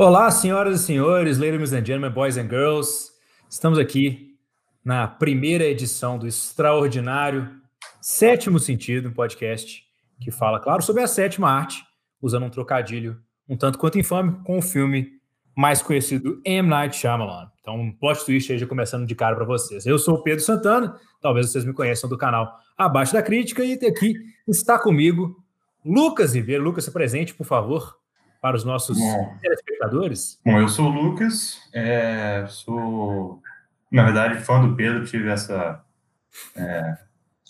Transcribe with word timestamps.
Olá, 0.00 0.30
senhoras 0.30 0.80
e 0.80 0.84
senhores, 0.84 1.38
ladies 1.38 1.72
and 1.72 1.84
gentlemen, 1.84 2.12
boys 2.12 2.36
and 2.36 2.48
girls. 2.48 3.10
Estamos 3.50 3.80
aqui 3.80 4.36
na 4.84 5.08
primeira 5.08 5.64
edição 5.64 6.16
do 6.16 6.24
extraordinário 6.24 7.50
Sétimo 8.00 8.60
Sentido, 8.60 9.08
um 9.08 9.12
podcast 9.12 9.82
que 10.20 10.30
fala, 10.30 10.60
claro, 10.60 10.82
sobre 10.82 11.02
a 11.02 11.08
sétima 11.08 11.50
arte, 11.50 11.82
usando 12.22 12.46
um 12.46 12.48
trocadilho 12.48 13.20
um 13.48 13.56
tanto 13.56 13.76
quanto 13.76 13.98
infame 13.98 14.38
com 14.44 14.58
o 14.58 14.62
filme 14.62 15.14
mais 15.52 15.82
conhecido 15.82 16.40
M. 16.44 16.68
Night 16.68 16.94
Shyamalan. 16.94 17.50
Então, 17.60 17.74
um 17.74 17.90
plot 17.90 18.24
twist 18.24 18.52
aí 18.52 18.58
já 18.58 18.68
começando 18.68 19.04
de 19.04 19.16
cara 19.16 19.34
para 19.34 19.44
vocês. 19.44 19.84
Eu 19.84 19.98
sou 19.98 20.14
o 20.14 20.22
Pedro 20.22 20.44
Santana, 20.44 20.96
talvez 21.20 21.50
vocês 21.50 21.64
me 21.64 21.72
conheçam 21.72 22.08
do 22.08 22.16
canal 22.16 22.56
Abaixo 22.76 23.14
da 23.14 23.22
Crítica, 23.22 23.64
e 23.64 23.72
aqui 23.72 24.14
está 24.46 24.78
comigo 24.78 25.42
Lucas 25.84 26.36
Ribeiro. 26.36 26.62
Lucas, 26.62 26.84
se 26.84 26.92
presente, 26.92 27.34
por 27.34 27.44
favor, 27.44 27.97
para 28.40 28.56
os 28.56 28.64
nossos 28.64 28.98
Bom, 28.98 29.36
telespectadores. 29.40 30.40
Bom, 30.44 30.58
eu 30.58 30.68
sou 30.68 30.86
o 30.86 30.90
Lucas, 30.90 31.58
é, 31.72 32.46
sou, 32.48 33.40
na 33.90 34.04
verdade, 34.04 34.40
fã 34.44 34.60
do 34.60 34.76
Pedro, 34.76 35.04
tive 35.04 35.28
essa... 35.28 35.82
É, 36.56 36.98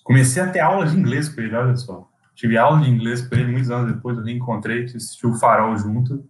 comecei 0.02 0.42
a 0.42 0.50
ter 0.50 0.60
aula 0.60 0.86
de 0.86 0.96
inglês 0.96 1.28
com 1.28 1.40
ele, 1.40 1.54
olha 1.54 1.76
só. 1.76 2.08
Tive 2.34 2.56
aula 2.56 2.80
de 2.80 2.90
inglês 2.90 3.26
com 3.26 3.34
ele 3.34 3.52
muitos 3.52 3.70
anos 3.70 3.92
depois, 3.92 4.16
eu 4.16 4.24
reencontrei, 4.24 4.84
assisti 4.84 5.26
o 5.26 5.34
Farol 5.34 5.76
junto, 5.76 6.24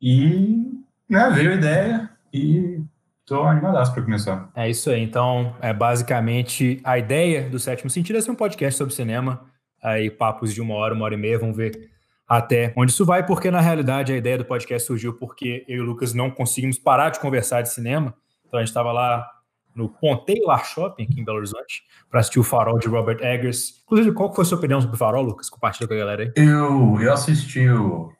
e 0.00 0.62
né, 1.08 1.30
veio 1.30 1.52
a 1.52 1.54
ideia, 1.54 2.10
e 2.32 2.80
Estou 3.26 3.42
animadaço 3.42 3.92
para 3.92 4.04
começar. 4.04 4.48
É 4.54 4.70
isso 4.70 4.88
aí. 4.88 5.02
Então, 5.02 5.56
é 5.60 5.72
basicamente 5.72 6.80
a 6.84 6.96
ideia 6.96 7.50
do 7.50 7.58
Sétimo 7.58 7.90
Sentido 7.90 8.16
é 8.16 8.20
ser 8.20 8.30
um 8.30 8.36
podcast 8.36 8.78
sobre 8.78 8.94
cinema. 8.94 9.44
Aí, 9.82 10.08
papos 10.08 10.54
de 10.54 10.60
uma 10.60 10.74
hora, 10.74 10.94
uma 10.94 11.04
hora 11.04 11.14
e 11.14 11.16
meia, 11.16 11.36
vamos 11.36 11.56
ver 11.56 11.90
até 12.28 12.72
onde 12.76 12.92
isso 12.92 13.04
vai, 13.04 13.24
porque 13.24 13.50
na 13.50 13.60
realidade 13.60 14.12
a 14.12 14.16
ideia 14.16 14.38
do 14.38 14.44
podcast 14.44 14.86
surgiu 14.86 15.14
porque 15.14 15.64
eu 15.68 15.76
e 15.76 15.80
o 15.80 15.84
Lucas 15.84 16.12
não 16.12 16.30
conseguimos 16.30 16.78
parar 16.78 17.10
de 17.10 17.20
conversar 17.20 17.62
de 17.62 17.72
cinema. 17.72 18.14
Então 18.46 18.58
a 18.58 18.62
gente 18.62 18.70
estava 18.70 18.92
lá 18.92 19.26
no 19.74 19.88
Ponteio 19.88 20.46
Lar 20.46 20.64
Shopping, 20.64 21.04
aqui 21.04 21.20
em 21.20 21.24
Belo 21.24 21.38
Horizonte, 21.38 21.82
para 22.10 22.20
assistir 22.20 22.40
o 22.40 22.44
Farol 22.44 22.78
de 22.78 22.88
Robert 22.88 23.18
Eggers. 23.20 23.82
Inclusive, 23.84 24.12
qual 24.12 24.34
foi 24.34 24.42
a 24.42 24.46
sua 24.46 24.58
opinião 24.58 24.80
sobre 24.80 24.96
o 24.96 24.98
Farol, 24.98 25.22
Lucas? 25.22 25.50
Compartilha 25.50 25.86
com 25.86 25.94
a 25.94 25.98
galera 25.98 26.22
aí. 26.22 26.32
Eu, 26.34 26.98
eu 27.00 27.12
assisti 27.12 27.68
o, 27.68 28.10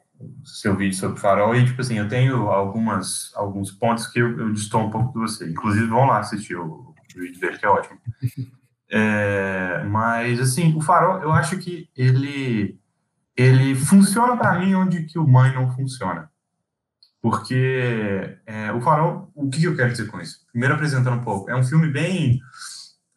seu 0.43 0.75
vídeo 0.75 0.95
sobre 0.95 1.19
farol 1.19 1.55
e, 1.55 1.65
tipo 1.65 1.81
assim, 1.81 1.97
eu 1.97 2.07
tenho 2.07 2.49
algumas, 2.49 3.31
alguns 3.35 3.71
pontos 3.71 4.07
que 4.07 4.19
eu, 4.19 4.39
eu 4.39 4.47
um 4.47 4.89
pouco 4.89 5.13
de 5.13 5.19
você. 5.19 5.49
Inclusive, 5.49 5.87
vão 5.87 6.05
lá 6.05 6.19
assistir 6.19 6.55
o, 6.55 6.65
o 6.65 6.95
vídeo 7.15 7.39
dele, 7.39 7.57
que 7.57 7.65
é 7.65 7.69
ótimo. 7.69 7.99
É, 8.89 9.83
mas, 9.83 10.39
assim, 10.39 10.73
o 10.73 10.79
farol, 10.79 11.21
eu 11.21 11.29
acho 11.33 11.57
que 11.57 11.89
ele, 11.93 12.79
ele 13.37 13.75
funciona 13.75 14.35
para 14.35 14.59
mim 14.59 14.73
onde 14.73 15.03
que 15.03 15.19
o 15.19 15.27
mãe 15.27 15.53
não 15.53 15.71
funciona. 15.71 16.29
Porque 17.21 18.37
é, 18.45 18.71
o 18.71 18.81
farol, 18.81 19.31
o 19.35 19.49
que 19.49 19.63
eu 19.63 19.75
quero 19.75 19.91
dizer 19.91 20.07
com 20.07 20.19
isso? 20.19 20.39
Primeiro 20.51 20.75
apresentando 20.75 21.17
um 21.17 21.23
pouco, 21.23 21.49
é 21.49 21.55
um 21.55 21.63
filme 21.63 21.87
bem... 21.87 22.39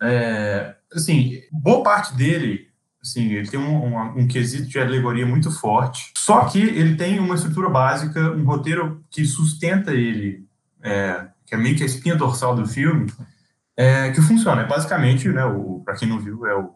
É, 0.03 0.77
assim, 0.95 1.41
boa 1.53 1.83
parte 1.83 2.15
dele 2.15 2.71
Assim, 3.03 3.33
ele 3.33 3.49
tem 3.49 3.59
um, 3.59 3.87
um, 3.87 4.21
um, 4.21 4.29
quesito 4.29 4.69
de 4.69 4.79
alegoria 4.79 5.25
muito 5.25 5.51
forte. 5.51 6.13
Só 6.19 6.45
que 6.45 6.61
ele 6.61 6.97
tem 6.97 7.19
uma 7.19 7.35
estrutura 7.35 7.71
básica, 7.71 8.21
um 8.33 8.45
roteiro 8.45 9.03
que 9.11 9.25
sustenta 9.25 9.93
ele, 9.93 10.45
é, 10.83 11.27
que 11.47 11.55
é 11.55 11.59
meio 11.59 11.77
que 11.77 11.83
a 11.83 11.87
espinha 11.87 12.15
dorsal 12.15 12.55
do 12.55 12.67
filme, 12.67 13.11
é, 13.75 14.11
que 14.11 14.21
funciona. 14.21 14.63
É 14.63 14.67
basicamente, 14.67 15.29
né, 15.31 15.43
para 15.83 15.97
quem 15.97 16.07
não 16.07 16.19
viu, 16.19 16.45
é 16.47 16.55
o 16.55 16.75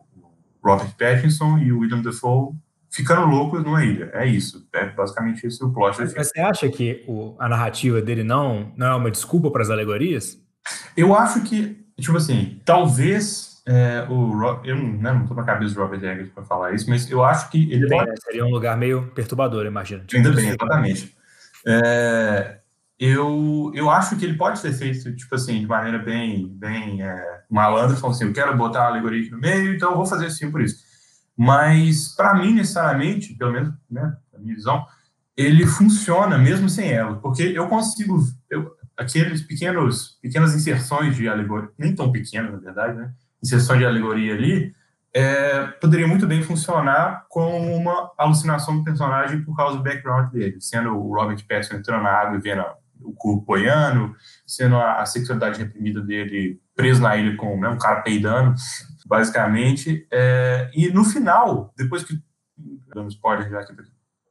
Robert 0.65 0.95
Pattinson 0.99 1.59
e 1.59 1.71
o 1.71 1.81
William 1.81 2.01
Dafoe 2.01 2.55
ficando 2.95 3.27
loucos 3.27 3.65
numa 3.65 3.85
ilha. 3.85 4.11
É 4.15 4.25
isso. 4.25 4.67
É 4.73 4.87
basicamente 4.87 5.45
esse 5.47 5.63
o 5.65 5.71
plot. 5.71 5.99
Mas, 5.99 6.15
você 6.15 6.41
acha 6.41 6.69
que 6.69 7.05
o, 7.09 7.35
a 7.39 7.49
narrativa 7.49 8.01
dele 8.01 8.23
não, 8.23 8.73
não 8.77 8.87
é 8.87 8.95
uma 8.95 9.11
desculpa 9.11 9.51
para 9.51 9.63
as 9.63 9.71
alegorias? 9.71 10.39
Eu 10.97 11.15
acho 11.15 11.43
que, 11.43 11.85
tipo 11.99 12.17
assim, 12.17 12.61
talvez 12.65 13.61
é, 13.67 14.07
o 14.09 14.63
eu 14.65 14.77
né, 14.77 15.13
não 15.13 15.23
estou 15.23 15.37
na 15.37 15.43
cabeça 15.43 15.75
do 15.75 15.81
Robert 15.81 16.05
Eggers 16.05 16.31
para 16.31 16.45
falar 16.45 16.73
isso, 16.73 16.89
mas 16.89 17.11
eu 17.11 17.25
acho 17.25 17.51
que 17.51 17.73
ele 17.73 17.89
bem, 17.89 17.99
pode... 17.99 18.11
né? 18.11 18.17
seria 18.23 18.45
um 18.45 18.51
lugar 18.51 18.77
meio 18.77 19.11
perturbador, 19.11 19.67
imagino. 19.67 20.05
Ainda 20.15 20.31
bem, 20.31 20.49
exatamente. 20.49 21.17
É, 21.67 22.59
eu, 22.99 23.73
eu 23.75 23.91
acho 23.91 24.17
que 24.17 24.25
ele 24.25 24.37
pode 24.37 24.61
ser 24.61 24.73
feito, 24.73 25.17
tipo 25.17 25.35
assim, 25.35 25.59
de 25.59 25.67
maneira 25.67 25.99
bem, 25.99 26.47
bem 26.47 27.03
é, 27.03 27.41
malandra, 27.51 27.97
falando 27.97 28.15
assim, 28.15 28.27
eu 28.27 28.33
quero 28.33 28.57
botar 28.57 28.85
a 28.85 28.89
alegoria 28.89 29.21
aqui 29.21 29.31
no 29.31 29.41
meio, 29.41 29.75
então 29.75 29.91
eu 29.91 29.97
vou 29.97 30.07
fazer 30.07 30.27
assim 30.27 30.49
por 30.49 30.63
isso. 30.63 30.84
Mas, 31.37 32.15
para 32.15 32.35
mim, 32.35 32.55
necessariamente, 32.55 33.35
pelo 33.35 33.53
menos, 33.53 33.75
né, 33.91 34.17
a 34.35 34.39
minha 34.39 34.55
visão, 34.55 34.87
ele 35.37 35.67
funciona 35.67 36.39
mesmo 36.39 36.69
sem 36.69 36.93
ela, 36.93 37.17
porque 37.17 37.43
eu 37.43 37.67
consigo, 37.67 38.19
eu, 38.49 38.71
aqueles 38.97 39.43
pequenos, 39.43 40.19
pequenas 40.23 40.55
inserções 40.55 41.17
de 41.17 41.29
alegoria, 41.29 41.71
nem 41.77 41.95
tão 41.95 42.13
pequenas, 42.13 42.53
na 42.53 42.59
verdade, 42.59 42.97
né, 42.97 43.13
inserção 43.43 43.77
de 43.77 43.85
alegoria 43.85 44.35
ali, 44.35 44.73
é, 45.13 45.67
poderia 45.81 46.09
muito 46.09 46.27
bem 46.27 46.43
funcionar 46.43 47.25
como 47.29 47.77
uma 47.77 48.13
alucinação 48.19 48.77
do 48.77 48.85
personagem 48.85 49.43
por 49.43 49.57
causa 49.57 49.77
do 49.77 49.83
background 49.83 50.33
dele, 50.33 50.57
sendo 50.61 50.91
o 50.91 51.15
Robert 51.15 51.39
Pattinson 51.49 51.77
entrando 51.77 52.03
na 52.03 52.11
água 52.11 52.37
e 52.37 52.41
vendo 52.41 52.65
o 53.01 53.13
corpo 53.13 53.45
boiando, 53.45 54.15
sendo 54.47 54.77
a, 54.77 55.03
a, 55.03 55.07
sexualidade 55.07 55.59
reprimida 55.59 56.01
dele 56.01 56.59
preso 56.75 57.01
na 57.01 57.17
ilha 57.17 57.37
com 57.37 57.61
né, 57.61 57.69
um 57.69 57.79
cara 57.79 58.01
peidando, 58.01 58.55
basicamente. 59.05 60.07
É, 60.11 60.71
e 60.75 60.89
no 60.91 61.05
final, 61.05 61.73
depois 61.77 62.03
que. 62.03 62.15
Dando 62.95 63.09
spoiler 63.09 63.51
já 63.51 63.65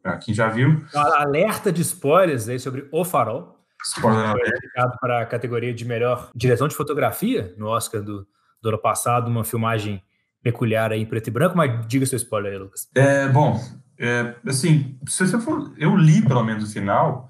aqui 0.03 0.33
já 0.33 0.47
viu. 0.49 0.83
Alerta 0.93 1.71
de 1.71 1.81
spoilers 1.81 2.47
aí 2.47 2.59
sobre 2.59 2.87
O 2.91 3.05
Farol. 3.05 3.59
Spoiler 3.83 4.31
foi 4.31 4.47
indicado 4.47 4.97
para 4.99 5.21
a 5.21 5.25
categoria 5.25 5.73
de 5.73 5.83
melhor 5.83 6.31
direção 6.33 6.67
de 6.67 6.75
fotografia 6.75 7.53
no 7.57 7.67
Oscar 7.67 8.01
do, 8.01 8.25
do 8.61 8.69
ano 8.69 8.77
passado, 8.77 9.27
uma 9.27 9.43
filmagem 9.43 10.01
peculiar 10.41 10.91
aí 10.91 11.01
em 11.01 11.05
preto 11.05 11.27
e 11.27 11.31
branco, 11.31 11.57
mas 11.57 11.85
diga 11.87 12.05
seu 12.05 12.15
spoiler 12.15 12.53
aí, 12.53 12.57
Lucas. 12.59 12.89
É, 12.95 13.27
bom, 13.27 13.59
é, 13.99 14.35
assim, 14.47 14.97
se 15.07 15.27
você 15.27 15.39
for, 15.39 15.73
eu 15.77 15.95
li 15.95 16.21
pelo 16.21 16.43
menos 16.43 16.63
o 16.63 16.71
final 16.71 17.29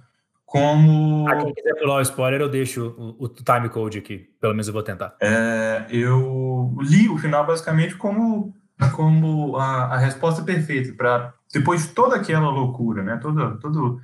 como... 0.53 1.27
Ah, 1.27 1.35
quem 1.37 1.51
quiser 1.51 1.73
pular 1.79 1.97
o 1.97 2.01
spoiler, 2.01 2.39
eu 2.39 2.47
deixo 2.47 2.93
o, 2.95 3.25
o 3.25 3.27
time 3.27 3.69
code 3.69 3.97
aqui, 3.97 4.29
pelo 4.39 4.53
menos 4.53 4.67
eu 4.67 4.73
vou 4.73 4.83
tentar. 4.83 5.15
É, 5.19 5.87
eu 5.89 6.77
li 6.79 7.09
o 7.09 7.17
final 7.17 7.43
basicamente 7.43 7.95
como, 7.95 8.53
como 8.95 9.57
a, 9.57 9.95
a 9.95 9.97
resposta 9.97 10.43
perfeita 10.43 10.93
para 10.95 11.33
depois 11.51 11.87
de 11.87 11.93
toda 11.95 12.17
aquela 12.17 12.51
loucura, 12.51 13.01
né, 13.01 13.17
toda, 13.19 13.57
toda 13.57 13.99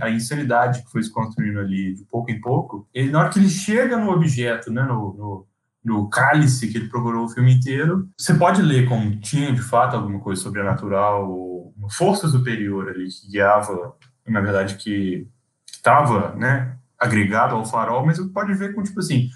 a 0.00 0.10
insanidade 0.10 0.82
que 0.82 0.90
foi 0.90 1.02
se 1.02 1.10
construindo 1.10 1.58
ali 1.58 1.94
de 1.94 2.04
pouco 2.04 2.30
em 2.30 2.38
pouco, 2.38 2.86
ele, 2.92 3.10
na 3.10 3.20
hora 3.20 3.30
que 3.30 3.38
ele 3.38 3.48
chega 3.48 3.96
no 3.96 4.10
objeto, 4.10 4.70
né, 4.70 4.82
no, 4.82 5.14
no 5.14 5.48
no 5.82 6.10
cálice 6.10 6.68
que 6.68 6.76
ele 6.76 6.88
procurou 6.88 7.24
o 7.24 7.28
filme 7.30 7.54
inteiro, 7.54 8.10
você 8.14 8.34
pode 8.34 8.60
ler 8.60 8.86
como 8.86 9.18
tinha 9.20 9.50
de 9.52 9.62
fato 9.62 9.96
alguma 9.96 10.18
coisa 10.18 10.42
sobrenatural, 10.42 11.30
ou 11.30 11.72
uma 11.78 11.88
força 11.88 12.28
superior 12.28 12.90
ali 12.90 13.08
que 13.08 13.30
guiava, 13.30 13.94
na 14.26 14.40
verdade, 14.40 14.74
que 14.74 15.26
estava, 15.70 16.34
né, 16.34 16.76
agregado 16.98 17.54
ao 17.54 17.64
farol, 17.64 18.04
mas 18.04 18.18
você 18.18 18.28
pode 18.28 18.54
ver 18.54 18.74
com, 18.74 18.82
tipo 18.82 19.00
assim, 19.00 19.28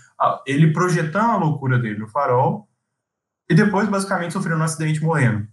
ele 0.47 0.72
projetando 0.72 1.31
a 1.31 1.37
loucura 1.37 1.78
dele 1.78 1.98
no 1.98 2.09
farol 2.09 2.69
e 3.48 3.54
depois, 3.54 3.88
basicamente, 3.88 4.32
sofrendo 4.32 4.60
um 4.60 4.65
acidente 4.65 5.03
morrendo. 5.03 5.47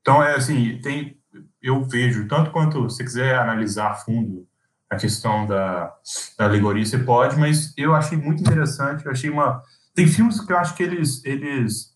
Então, 0.00 0.22
é 0.22 0.34
assim, 0.34 0.78
tem, 0.82 1.18
eu 1.62 1.82
vejo, 1.82 2.28
tanto 2.28 2.50
quanto 2.50 2.82
você 2.82 3.02
quiser 3.02 3.36
analisar 3.36 3.90
a 3.90 3.94
fundo 3.94 4.46
a 4.90 4.96
questão 4.96 5.46
da, 5.46 5.92
da 6.38 6.44
alegoria, 6.44 6.84
você 6.84 6.98
pode, 6.98 7.38
mas 7.38 7.72
eu 7.76 7.94
achei 7.94 8.16
muito 8.16 8.42
interessante, 8.42 9.04
eu 9.04 9.10
achei 9.10 9.30
uma 9.30 9.62
tem 9.94 10.08
filmes 10.08 10.40
que 10.40 10.52
eu 10.52 10.58
acho 10.58 10.74
que 10.74 10.82
eles, 10.82 11.24
eles 11.24 11.94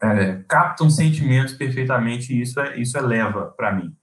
é, 0.00 0.36
captam 0.48 0.88
sentimentos 0.88 1.54
perfeitamente 1.54 2.32
e 2.32 2.40
isso 2.40 2.60
é, 2.60 2.78
isso 2.78 2.96
é 2.96 3.00
leva 3.00 3.52
para 3.56 3.72
mim. 3.72 3.94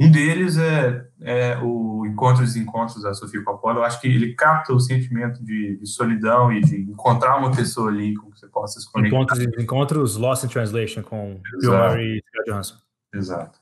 Um 0.00 0.10
deles 0.10 0.56
é, 0.56 1.04
é, 1.20 1.58
o 1.58 2.06
Encontros 2.06 2.50
e 2.50 2.54
Desencontros 2.54 3.02
da 3.02 3.12
Sofia 3.12 3.42
Coppola. 3.44 3.80
Eu 3.80 3.84
acho 3.84 4.00
que 4.00 4.08
ele 4.08 4.34
capta 4.34 4.72
o 4.72 4.80
sentimento 4.80 5.44
de, 5.44 5.76
de, 5.76 5.86
solidão 5.86 6.50
e 6.50 6.60
de 6.60 6.80
encontrar 6.80 7.36
uma 7.36 7.50
pessoa 7.50 7.90
ali 7.90 8.14
com 8.14 8.30
que 8.30 8.40
você 8.40 8.48
possa 8.48 8.80
se 8.80 8.90
conectar. 8.90 9.14
Encontros 9.14 9.40
e 9.40 9.46
Desencontros, 9.46 10.16
Lost 10.16 10.44
in 10.44 10.48
Translation 10.48 11.02
com 11.02 11.40
Bill 11.60 11.72
Murray 11.72 12.16
e 12.16 12.22
Scott 12.26 12.50
Johansson. 12.50 12.74
Exato. 13.14 13.58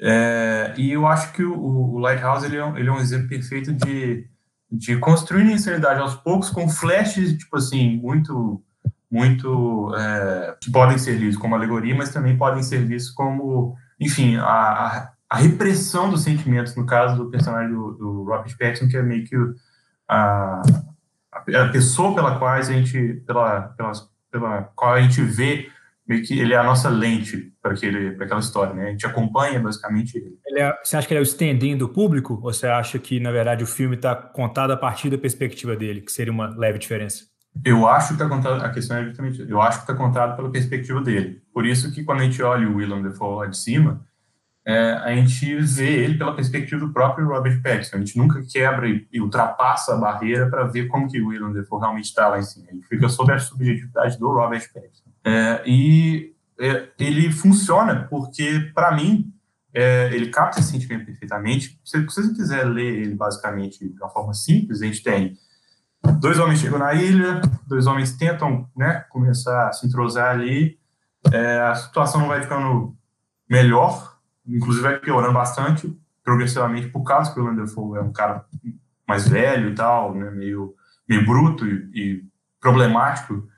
É, 0.00 0.74
e 0.76 0.90
eu 0.90 1.06
acho 1.06 1.32
que 1.32 1.44
o, 1.44 1.54
o 1.56 1.98
Lighthouse 1.98 2.44
ele 2.44 2.56
é, 2.56 2.64
um, 2.64 2.76
ele 2.76 2.88
é 2.88 2.92
um 2.92 2.98
exemplo 2.98 3.28
perfeito 3.28 3.72
de 3.72 4.28
de 4.70 4.96
construir 4.98 5.50
insanidade 5.50 6.00
aos 6.00 6.14
poucos 6.14 6.48
com 6.50 6.68
flashes, 6.68 7.36
tipo 7.36 7.56
assim, 7.56 7.96
muito, 7.96 8.62
muito, 9.10 9.92
é, 9.96 10.56
que 10.60 10.70
podem 10.70 10.96
ser 10.96 11.18
lidos 11.18 11.36
como 11.36 11.56
alegoria, 11.56 11.94
mas 11.94 12.12
também 12.12 12.36
podem 12.36 12.62
ser 12.62 12.86
vistos 12.86 13.12
como, 13.12 13.76
enfim, 13.98 14.36
a, 14.36 14.44
a, 14.44 15.12
repressão 15.36 16.10
dos 16.10 16.22
sentimentos, 16.22 16.74
no 16.74 16.84
caso 16.84 17.16
do 17.16 17.30
personagem 17.30 17.72
do, 17.72 17.92
do 17.92 18.24
Robert 18.24 18.56
Pattinson, 18.58 18.88
que 18.88 18.96
é 18.96 19.02
meio 19.02 19.24
que 19.24 19.36
a, 20.08 20.62
a 21.32 21.68
pessoa 21.68 22.14
pela 22.14 22.38
qual 22.38 22.50
a 22.50 22.62
gente, 22.62 23.22
pela, 23.26 23.60
pela, 23.76 23.92
pela 24.30 24.62
qual 24.74 24.94
a 24.94 25.00
gente 25.00 25.22
vê 25.22 25.68
meio 26.10 26.24
que 26.24 26.38
ele 26.40 26.52
é 26.52 26.56
a 26.56 26.64
nossa 26.64 26.88
lente 26.88 27.52
para 27.62 27.72
aquela 27.72 28.40
história, 28.40 28.74
né? 28.74 28.88
A 28.88 28.90
gente 28.90 29.06
acompanha 29.06 29.60
basicamente 29.60 30.16
ele. 30.16 30.36
ele 30.44 30.60
é, 30.60 30.76
você 30.82 30.96
acha 30.96 31.06
que 31.06 31.14
ele 31.14 31.20
é 31.20 31.22
o 31.22 31.24
stand-in 31.24 31.76
do 31.76 31.88
público? 31.88 32.34
Ou 32.34 32.52
você 32.52 32.66
acha 32.66 32.98
que, 32.98 33.20
na 33.20 33.30
verdade, 33.30 33.62
o 33.62 33.66
filme 33.66 33.94
está 33.94 34.16
contado 34.16 34.72
a 34.72 34.76
partir 34.76 35.08
da 35.08 35.16
perspectiva 35.16 35.76
dele, 35.76 36.00
que 36.00 36.10
seria 36.10 36.32
uma 36.32 36.48
leve 36.48 36.80
diferença? 36.80 37.30
Eu 37.64 37.86
acho 37.86 38.08
que 38.08 38.12
está 38.14 38.28
contado, 38.28 38.64
a 38.64 38.70
questão 38.70 38.96
é 38.96 39.04
justamente, 39.04 39.48
eu 39.48 39.62
acho 39.62 39.78
que 39.78 39.84
está 39.84 39.94
contado 39.94 40.34
pela 40.34 40.50
perspectiva 40.50 41.00
dele. 41.00 41.42
Por 41.52 41.64
isso 41.64 41.92
que 41.92 42.02
quando 42.02 42.20
a 42.20 42.24
gente 42.24 42.42
olha 42.42 42.68
o 42.68 42.76
Willem 42.76 43.02
Dafoe 43.02 43.36
lá 43.36 43.46
de 43.46 43.56
cima, 43.56 44.04
é, 44.66 44.92
a 44.92 45.14
gente 45.14 45.56
vê 45.56 46.04
ele 46.04 46.18
pela 46.18 46.34
perspectiva 46.34 46.84
do 46.84 46.92
próprio 46.92 47.26
Robert 47.26 47.60
Pattinson. 47.62 47.96
A 47.96 47.98
gente 48.00 48.18
nunca 48.18 48.42
quebra 48.42 48.88
e, 48.88 49.06
e 49.12 49.20
ultrapassa 49.20 49.94
a 49.94 49.98
barreira 49.98 50.48
para 50.48 50.64
ver 50.64 50.86
como 50.88 51.08
que 51.08 51.20
o 51.20 51.28
Willem 51.28 51.52
Dafoe 51.52 51.80
realmente 51.80 52.04
está 52.06 52.28
lá 52.28 52.38
em 52.38 52.42
cima. 52.42 52.66
Gente 52.70 52.86
fica 52.86 53.08
sob 53.08 53.32
a 53.32 53.38
subjetividade 53.38 54.18
do 54.18 54.28
Robert 54.28 54.70
Pattinson. 54.72 55.10
É, 55.24 55.62
e 55.66 56.34
é, 56.58 56.88
ele 56.98 57.32
funciona 57.32 58.06
porque, 58.08 58.70
para 58.74 58.94
mim, 58.94 59.32
é, 59.72 60.10
ele 60.12 60.28
capta 60.28 60.60
esse 60.60 60.70
sentimento 60.70 61.06
perfeitamente. 61.06 61.80
Se, 61.84 61.98
se 61.98 62.22
você 62.22 62.34
quiser 62.34 62.64
ler 62.64 62.98
ele 63.00 63.14
basicamente 63.14 63.88
de 63.88 63.96
uma 64.00 64.10
forma 64.10 64.34
simples, 64.34 64.82
a 64.82 64.86
gente 64.86 65.02
tem 65.02 65.36
dois 66.20 66.38
homens 66.38 66.60
chegam 66.60 66.78
na 66.78 66.94
ilha, 66.94 67.40
dois 67.66 67.86
homens 67.86 68.16
tentam 68.16 68.68
né, 68.76 69.04
começar 69.10 69.68
a 69.68 69.72
se 69.72 69.86
entrosar 69.86 70.34
ali, 70.34 70.78
é, 71.32 71.60
a 71.60 71.74
situação 71.74 72.20
não 72.20 72.28
vai 72.28 72.42
ficando 72.42 72.96
melhor, 73.48 74.09
inclusive 74.56 74.82
vai 74.82 74.98
piorando 74.98 75.34
bastante, 75.34 75.96
progressivamente, 76.24 76.88
por 76.88 77.02
causa 77.02 77.32
que 77.32 77.40
o 77.40 77.44
Landerfall 77.44 77.96
é 77.96 78.00
um 78.02 78.12
cara 78.12 78.44
mais 79.06 79.28
velho 79.28 79.70
e 79.70 79.74
tal, 79.74 80.14
né, 80.14 80.30
meio, 80.30 80.74
meio 81.08 81.24
bruto 81.26 81.66
e, 81.66 81.90
e 81.94 82.24
problemático, 82.60 83.48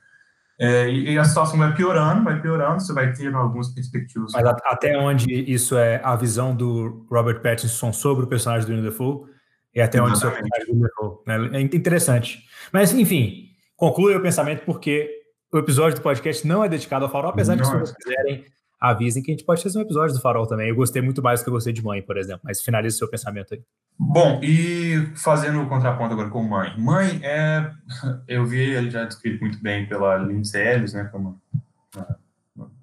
é, 0.65 0.89
e, 0.89 1.19
a 1.19 1.25
situação 1.25 1.59
vai 1.59 1.75
piorando, 1.75 2.23
vai 2.23 2.41
piorando, 2.41 2.81
você 2.81 2.93
vai 2.93 3.13
ter 3.13 3.35
algumas 3.35 3.69
perspectivas. 3.71 4.31
Mas 4.33 4.47
até 4.47 4.97
onde 4.97 5.29
isso 5.29 5.77
é 5.77 6.01
a 6.05 6.15
visão 6.15 6.55
do 6.55 7.05
Robert 7.11 7.41
Pattinson 7.41 7.93
sobre 7.93 8.25
o 8.25 8.29
personagem 8.29 8.77
do 8.77 8.81
Dafoe, 8.81 9.29
e 9.75 9.81
até 9.81 10.01
onde 10.01 10.13
isso 10.13 10.25
é 10.25 10.29
o 10.29 10.33
personagem 10.33 10.75
do 10.75 10.81
Dafoe. 10.83 11.19
Né? 11.27 11.59
É 11.59 11.61
interessante. 11.61 12.47
Mas, 12.73 12.95
enfim, 12.95 13.49
conclui 13.77 14.15
o 14.15 14.23
pensamento 14.23 14.65
porque 14.65 15.11
o 15.53 15.59
episódio 15.59 15.99
do 15.99 16.03
podcast 16.03 16.47
não 16.47 16.63
é 16.63 16.69
dedicado 16.69 17.05
ao 17.05 17.11
farol, 17.11 17.31
apesar 17.31 17.57
de 17.57 17.63
que 17.63 17.67
se 17.67 17.73
vocês 17.73 17.97
quiserem 17.97 18.45
avisem 18.83 19.23
que 19.23 19.31
a 19.31 19.35
gente 19.35 19.45
pode 19.45 19.63
fazer 19.63 19.79
um 19.79 19.83
episódio 19.83 20.17
do 20.17 20.21
Farol 20.21 20.45
também. 20.45 20.69
Eu 20.69 20.75
gostei 20.75 21.01
muito 21.01 21.23
mais 21.23 21.41
do 21.41 21.45
que 21.45 21.51
eu 21.51 21.55
gostei 21.55 21.73
de 21.73 21.85
Mãe, 21.85 22.03
por 22.03 22.17
exemplo. 22.17 22.41
Mas 22.43 22.61
finaliza 22.61 22.97
o 22.97 22.99
seu 22.99 23.09
pensamento 23.09 23.55
aí. 23.55 23.63
Bom, 23.97 24.41
e 24.43 25.09
fazendo 25.15 25.63
o 25.63 25.69
contraponto 25.69 26.15
agora 26.15 26.29
com 26.29 26.43
Mãe. 26.43 26.75
Mãe 26.77 27.21
é... 27.23 27.71
Eu 28.27 28.45
vi 28.45 28.59
ele 28.59 28.91
já 28.91 29.05
descrito 29.05 29.41
muito 29.41 29.63
bem 29.63 29.87
pela 29.87 30.19
Lindsay 30.19 30.67
Ellis, 30.67 30.95
né, 30.95 31.05
como 31.13 31.41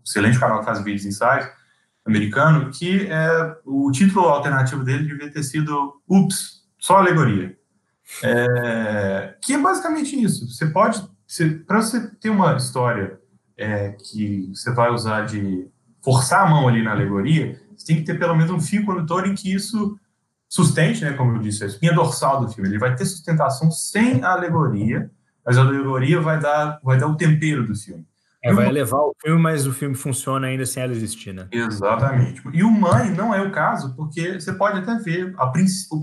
excelente 0.06 0.40
canal 0.40 0.60
que 0.60 0.66
faz 0.66 0.82
vídeos 0.82 1.18
site 1.18 1.52
americano, 2.06 2.72
que 2.72 3.08
é 3.08 3.58
o 3.66 3.92
título 3.92 4.26
alternativo 4.26 4.84
dele 4.84 5.06
devia 5.06 5.30
ter 5.30 5.44
sido 5.44 6.02
Ups, 6.08 6.64
só 6.80 6.98
alegoria. 6.98 7.58
É, 8.24 9.36
que 9.42 9.54
é 9.54 9.58
basicamente 9.58 10.20
isso. 10.20 10.50
Você 10.50 10.66
pode, 10.68 11.04
para 11.68 11.82
você 11.82 12.10
ter 12.16 12.30
uma 12.30 12.56
história 12.56 13.20
é, 13.58 13.92
que 13.92 14.50
você 14.54 14.74
vai 14.74 14.90
usar 14.90 15.26
de 15.26 15.70
forçar 16.04 16.46
a 16.46 16.50
mão 16.50 16.68
ali 16.68 16.84
na 16.84 16.92
alegoria, 16.92 17.60
você 17.76 17.88
tem 17.88 17.98
que 17.98 18.04
ter 18.04 18.18
pelo 18.18 18.36
menos 18.36 18.52
um 18.52 18.60
fio 18.60 18.86
condutor 18.86 19.28
em 19.28 19.36
que 19.36 19.54
isso 19.54 19.98
sustente, 20.48 21.04
né, 21.04 21.14
como 21.14 21.34
eu 21.34 21.40
disse, 21.40 21.64
a 21.64 21.68
espinha 21.68 21.94
dorsal 21.94 22.42
do 22.42 22.52
filme. 22.52 22.70
Ele 22.70 22.80
vai 22.80 22.96
ter 22.96 23.06
sustentação 23.06 23.70
sem 23.70 24.24
a 24.24 24.32
alegoria, 24.32 25.10
mas 25.46 25.58
a 25.58 25.62
alegoria 25.62 26.20
vai 26.20 26.40
dar, 26.40 26.80
vai 26.84 26.98
dar 26.98 27.08
o 27.08 27.16
tempero 27.16 27.66
do 27.66 27.76
filme. 27.76 28.06
É, 28.42 28.54
vai 28.54 28.68
elevar 28.68 29.02
o 29.02 29.14
filme, 29.22 29.42
mas 29.42 29.68
o 29.68 29.74
filme 29.74 29.96
funciona 29.96 30.48
ainda 30.48 30.66
sem 30.66 30.82
ela 30.82 30.94
existir, 30.94 31.34
né? 31.34 31.48
Exatamente. 31.52 32.42
E 32.54 32.64
o 32.64 32.72
Mãe 32.72 33.12
não 33.12 33.34
é 33.34 33.42
o 33.42 33.52
caso, 33.52 33.94
porque 33.96 34.40
você 34.40 34.54
pode 34.54 34.80
até 34.80 34.96
ver 34.96 35.36
a, 35.38 35.52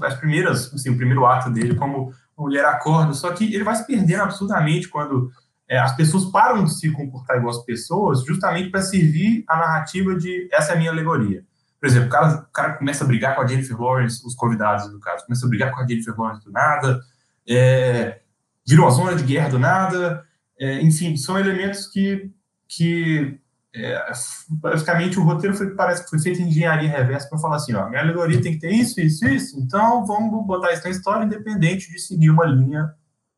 as 0.06 0.14
primeiras, 0.14 0.72
assim, 0.72 0.90
o 0.90 0.96
primeiro 0.96 1.24
ato 1.24 1.50
dele 1.50 1.74
como 1.74 2.12
mulher 2.36 2.66
acorda, 2.66 3.14
só 3.14 3.30
que 3.32 3.54
ele 3.54 3.64
vai 3.64 3.74
se 3.74 3.86
perdendo 3.86 4.22
absurdamente 4.22 4.88
quando 4.88 5.30
é, 5.68 5.78
as 5.78 5.96
pessoas 5.96 6.26
param 6.26 6.64
de 6.64 6.74
se 6.78 6.90
comportar 6.90 7.36
igual 7.36 7.50
as 7.50 7.64
pessoas 7.64 8.24
justamente 8.24 8.70
para 8.70 8.82
servir 8.82 9.44
a 9.48 9.56
narrativa 9.56 10.14
de 10.14 10.48
essa 10.52 10.72
é 10.72 10.74
a 10.74 10.78
minha 10.78 10.90
alegoria. 10.90 11.44
Por 11.80 11.86
exemplo, 11.86 12.08
o 12.08 12.10
cara, 12.10 12.34
o 12.36 12.52
cara 12.52 12.72
começa 12.74 13.04
a 13.04 13.06
brigar 13.06 13.34
com 13.34 13.42
a 13.42 13.46
Jennifer 13.46 13.78
Lawrence, 13.80 14.26
os 14.26 14.34
convidados 14.34 14.90
do 14.90 15.00
caso, 15.00 15.24
começa 15.24 15.44
a 15.44 15.48
brigar 15.48 15.72
com 15.72 15.80
a 15.80 15.86
Jennifer 15.86 16.18
Lawrence 16.18 16.44
do 16.44 16.52
nada, 16.52 17.00
é, 17.48 18.20
vira 18.66 18.82
uma 18.82 18.90
zona 18.90 19.14
de 19.14 19.24
guerra 19.24 19.48
do 19.50 19.58
nada, 19.58 20.24
é, 20.58 20.80
enfim, 20.80 21.16
são 21.16 21.38
elementos 21.38 21.86
que, 21.86 22.30
que 22.68 23.38
é, 23.74 24.10
basicamente 24.48 25.18
o 25.18 25.22
roteiro 25.22 25.54
foi, 25.54 25.74
parece 25.74 26.04
que 26.04 26.10
foi 26.10 26.18
feito 26.18 26.40
em 26.40 26.48
engenharia 26.48 26.88
reversa 26.88 27.28
para 27.28 27.38
falar 27.38 27.56
assim, 27.56 27.74
ó, 27.74 27.88
minha 27.88 28.00
alegoria 28.00 28.40
tem 28.40 28.52
que 28.52 28.60
ter 28.60 28.72
isso, 28.72 29.00
isso, 29.00 29.26
isso, 29.26 29.60
então 29.60 30.06
vamos 30.06 30.46
botar 30.46 30.72
isso 30.72 30.84
na 30.84 30.90
história 30.90 31.24
independente 31.24 31.90
de 31.90 31.98
seguir 31.98 32.30
uma 32.30 32.46
linha 32.46 32.90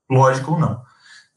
lógica 0.08 0.50
ou 0.50 0.58
não. 0.58 0.80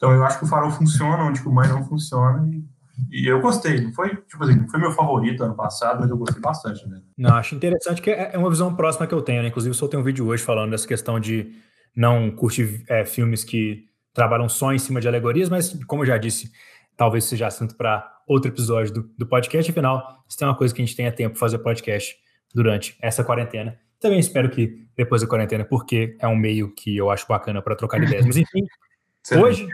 Então 0.01 0.11
eu 0.15 0.23
acho 0.25 0.39
que 0.39 0.45
o 0.45 0.47
Farol 0.47 0.71
funciona 0.71 1.23
onde 1.25 1.39
o 1.47 1.51
Mãe 1.51 1.69
não 1.69 1.85
funciona 1.85 2.49
e, 2.49 2.63
e, 3.11 3.27
eu 3.27 3.39
gostei. 3.39 3.81
Não 3.81 3.93
foi, 3.93 4.09
tipo 4.15 4.43
assim, 4.43 4.55
não 4.55 4.67
foi 4.67 4.79
meu 4.79 4.91
favorito 4.93 5.43
ano 5.43 5.53
passado, 5.53 5.99
mas 5.99 6.09
eu 6.09 6.17
gostei 6.17 6.41
bastante 6.41 6.89
dele. 6.89 7.03
Não, 7.15 7.35
acho 7.35 7.53
interessante 7.53 8.01
que 8.01 8.09
é, 8.09 8.31
é 8.33 8.37
uma 8.39 8.49
visão 8.49 8.73
próxima 8.73 9.05
que 9.05 9.13
eu 9.13 9.21
tenho, 9.21 9.43
né? 9.43 9.49
Inclusive, 9.49 9.69
eu 9.69 9.77
soltei 9.77 9.99
um 9.99 10.03
vídeo 10.03 10.25
hoje 10.25 10.41
falando 10.41 10.71
dessa 10.71 10.87
questão 10.87 11.19
de 11.19 11.51
não 11.95 12.31
curtir 12.31 12.83
é, 12.89 13.05
filmes 13.05 13.43
que 13.43 13.85
trabalham 14.11 14.49
só 14.49 14.73
em 14.73 14.79
cima 14.79 14.99
de 14.99 15.07
alegorias, 15.07 15.49
mas 15.49 15.77
como 15.85 16.01
eu 16.01 16.07
já 16.07 16.17
disse, 16.17 16.51
talvez 16.97 17.25
seja 17.25 17.45
assunto 17.45 17.77
para 17.77 18.03
outro 18.27 18.49
episódio 18.49 18.91
do, 18.91 19.11
do 19.15 19.27
podcast. 19.27 19.69
Afinal, 19.69 20.23
se 20.27 20.35
tem 20.35 20.47
uma 20.47 20.57
coisa 20.57 20.73
que 20.73 20.81
a 20.81 20.85
gente 20.85 20.95
tenha 20.95 21.11
tempo 21.11 21.37
fazer 21.37 21.59
podcast 21.59 22.15
durante 22.55 22.97
essa 23.03 23.23
quarentena. 23.23 23.77
Também 23.99 24.17
espero 24.17 24.49
que 24.49 24.83
depois 24.97 25.21
da 25.21 25.27
quarentena, 25.27 25.63
porque 25.63 26.17
é 26.19 26.27
um 26.27 26.35
meio 26.35 26.73
que 26.73 26.97
eu 26.97 27.11
acho 27.11 27.27
bacana 27.27 27.61
para 27.61 27.75
trocar 27.75 28.01
ideias. 28.01 28.25
Mas 28.25 28.37
enfim, 28.37 28.65
hoje 29.39 29.67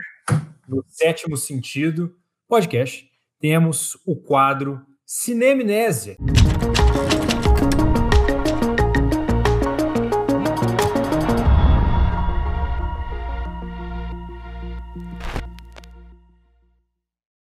no 0.68 0.84
Sétimo 0.86 1.36
Sentido 1.36 2.14
podcast, 2.48 3.08
temos 3.40 3.96
o 4.06 4.16
quadro 4.16 4.80
Cinemnésia. 5.04 6.16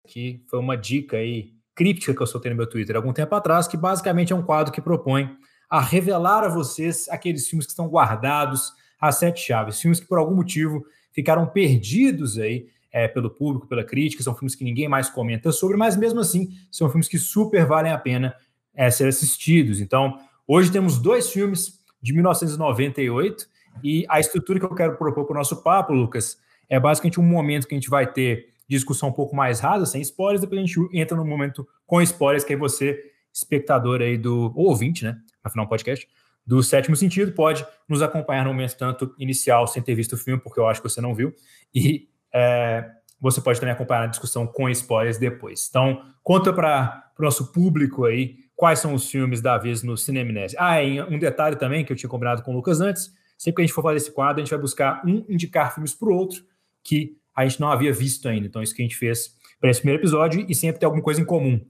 Que 0.07 0.45
foi 0.49 0.59
uma 0.59 0.77
dica 0.77 1.17
aí 1.17 1.53
críptica 1.75 2.15
que 2.15 2.23
eu 2.23 2.27
soltei 2.27 2.51
no 2.51 2.57
meu 2.57 2.69
Twitter 2.69 2.97
algum 2.97 3.13
tempo 3.13 3.35
atrás, 3.35 3.69
que 3.69 3.77
basicamente 3.77 4.33
é 4.33 4.37
um 4.37 4.43
quadro 4.43 4.73
que 4.73 4.81
propõe 4.81 5.37
a 5.69 5.81
revelar 5.81 6.43
a 6.45 6.49
vocês 6.49 7.09
aqueles 7.09 7.49
filmes 7.49 7.67
que 7.67 7.73
estão 7.73 7.89
guardados 7.89 8.73
às 9.01 9.17
sete 9.17 9.41
chaves, 9.41 9.81
filmes 9.81 10.01
que 10.01 10.07
por 10.07 10.19
algum 10.19 10.35
motivo 10.35 10.85
ficaram 11.13 11.47
perdidos 11.47 12.39
aí 12.39 12.69
é, 12.97 13.07
pelo 13.07 13.29
público, 13.29 13.67
pela 13.67 13.85
crítica, 13.85 14.23
são 14.23 14.35
filmes 14.35 14.55
que 14.55 14.65
ninguém 14.65 14.89
mais 14.89 15.11
comenta 15.11 15.53
sobre, 15.53 15.77
mas 15.77 15.99
mesmo 15.99 16.19
assim 16.19 16.49
são 16.71 16.89
filmes 16.89 17.07
que 17.07 17.19
super 17.19 17.67
valem 17.67 17.93
a 17.93 17.99
pena 17.99 18.35
é, 18.75 18.91
ser 18.91 19.07
assistidos. 19.07 19.83
Então, 19.83 20.19
hoje 20.49 20.73
temos 20.73 20.97
dois 20.99 21.29
filmes 21.29 21.79
de 22.01 22.15
1998 22.15 23.47
e 23.85 24.07
a 24.09 24.19
estrutura 24.19 24.59
que 24.59 24.65
eu 24.65 24.75
quero 24.75 24.97
propor 24.97 25.27
para 25.27 25.35
o 25.35 25.37
nosso 25.37 25.63
papo, 25.63 25.93
Lucas, 25.93 26.39
é 26.71 26.81
basicamente 26.81 27.21
um 27.21 27.23
momento 27.23 27.69
que 27.69 27.75
a 27.75 27.77
gente 27.77 27.91
vai 27.91 28.11
ter 28.11 28.47
discussão 28.67 29.11
um 29.11 29.13
pouco 29.13 29.37
mais 29.37 29.61
rasa, 29.61 29.85
sem 29.85 30.01
spoilers, 30.01 30.41
depois 30.41 30.59
a 30.59 30.65
gente 30.65 30.81
entra 30.91 31.15
no 31.19 31.25
momento 31.25 31.69
com 31.87 32.01
spoilers, 32.01 32.45
que 32.45 32.55
aí 32.55 32.59
você, 32.59 32.99
espectador 33.31 34.01
aí 34.01 34.17
do, 34.17 34.51
ou 34.57 34.69
ouvinte, 34.69 35.05
né, 35.05 35.19
afinal, 35.45 35.69
podcast, 35.69 36.09
do 36.47 36.63
Sétimo 36.63 36.97
Sentido, 36.97 37.33
pode 37.33 37.67
nos 37.87 38.01
acompanhar 38.01 38.47
no 38.47 38.55
momento 38.55 38.75
tanto 38.75 39.15
inicial, 39.19 39.67
sem 39.67 39.83
ter 39.83 39.95
visto 39.95 40.15
o 40.15 40.17
filme, 40.17 40.41
porque 40.41 40.59
eu 40.59 40.67
acho 40.67 40.81
que 40.81 40.89
você 40.89 41.03
não 41.03 41.15
viu, 41.15 41.35
e 41.75 42.09
é, 42.35 42.85
você 43.21 43.41
pode 43.41 43.59
também 43.59 43.75
acompanhar 43.75 44.05
a 44.05 44.07
discussão 44.07 44.47
com 44.47 44.69
spoilers 44.69 45.19
depois. 45.19 45.67
Então, 45.69 46.03
conta 46.23 46.53
para 46.53 47.11
o 47.19 47.23
nosso 47.23 47.53
público 47.53 48.05
aí 48.05 48.37
quais 48.55 48.79
são 48.79 48.95
os 48.95 49.11
filmes 49.11 49.41
da 49.41 49.59
vez 49.59 49.83
no 49.83 49.97
Cinemnese. 49.97 50.57
Ah, 50.59 50.83
e 50.83 51.01
um 51.03 51.19
detalhe 51.19 51.57
também 51.57 51.85
que 51.85 51.93
eu 51.93 51.97
tinha 51.97 52.11
combinado 52.11 52.43
com 52.43 52.53
o 52.53 52.55
Lucas 52.55 52.81
antes: 52.81 53.11
sempre 53.39 53.57
que 53.57 53.63
a 53.63 53.67
gente 53.67 53.75
for 53.75 53.83
fazer 53.83 53.97
esse 53.97 54.13
quadro, 54.13 54.41
a 54.41 54.45
gente 54.45 54.51
vai 54.51 54.61
buscar 54.61 55.03
um 55.05 55.25
indicar 55.29 55.75
filmes 55.75 55.95
para 55.95 56.09
o 56.09 56.15
outro 56.15 56.43
que 56.83 57.17
a 57.35 57.47
gente 57.47 57.61
não 57.61 57.71
havia 57.71 57.93
visto 57.93 58.29
ainda. 58.29 58.47
Então, 58.47 58.63
isso 58.63 58.75
que 58.75 58.83
a 58.83 58.85
gente 58.85 58.97
fez 58.97 59.35
para 59.61 59.71
esse 59.71 59.81
primeiro 59.81 60.03
episódio 60.03 60.45
e 60.49 60.55
sempre 60.55 60.79
tem 60.81 60.87
alguma 60.87 61.03
coisa 61.03 61.21
em 61.21 61.25
comum. 61.25 61.61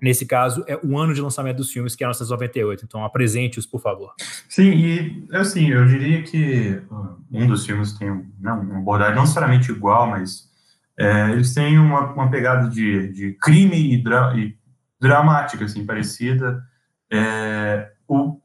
Nesse 0.00 0.24
caso, 0.26 0.64
é 0.68 0.78
o 0.82 0.96
ano 0.96 1.12
de 1.12 1.20
lançamento 1.20 1.56
dos 1.56 1.72
filmes, 1.72 1.96
que 1.96 2.04
é 2.04 2.06
1998. 2.06 2.84
Então, 2.84 3.04
apresente-os, 3.04 3.66
por 3.66 3.80
favor. 3.80 4.14
Sim, 4.48 4.70
e 4.70 5.26
assim, 5.32 5.70
eu 5.70 5.86
diria 5.86 6.22
que 6.22 6.80
um 7.30 7.46
dos 7.46 7.66
filmes 7.66 7.92
tem 7.92 8.08
não, 8.40 8.60
uma 8.60 8.78
abordagem 8.78 9.14
não 9.14 9.22
necessariamente 9.22 9.70
igual, 9.70 10.08
mas 10.08 10.48
é, 10.98 11.30
eles 11.30 11.52
têm 11.52 11.78
uma, 11.78 12.12
uma 12.12 12.30
pegada 12.30 12.68
de, 12.68 13.08
de 13.12 13.32
crime 13.40 13.94
e, 13.94 14.02
dra 14.02 14.34
e 14.36 14.56
dramática, 15.00 15.64
assim, 15.64 15.84
parecida. 15.84 16.62
É, 17.10 17.90
o, 18.06 18.40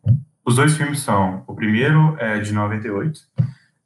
os 0.45 0.55
dois 0.55 0.75
filmes 0.75 0.99
são, 0.99 1.43
o 1.47 1.55
primeiro 1.55 2.15
é 2.19 2.39
de 2.39 2.53
98, 2.53 3.19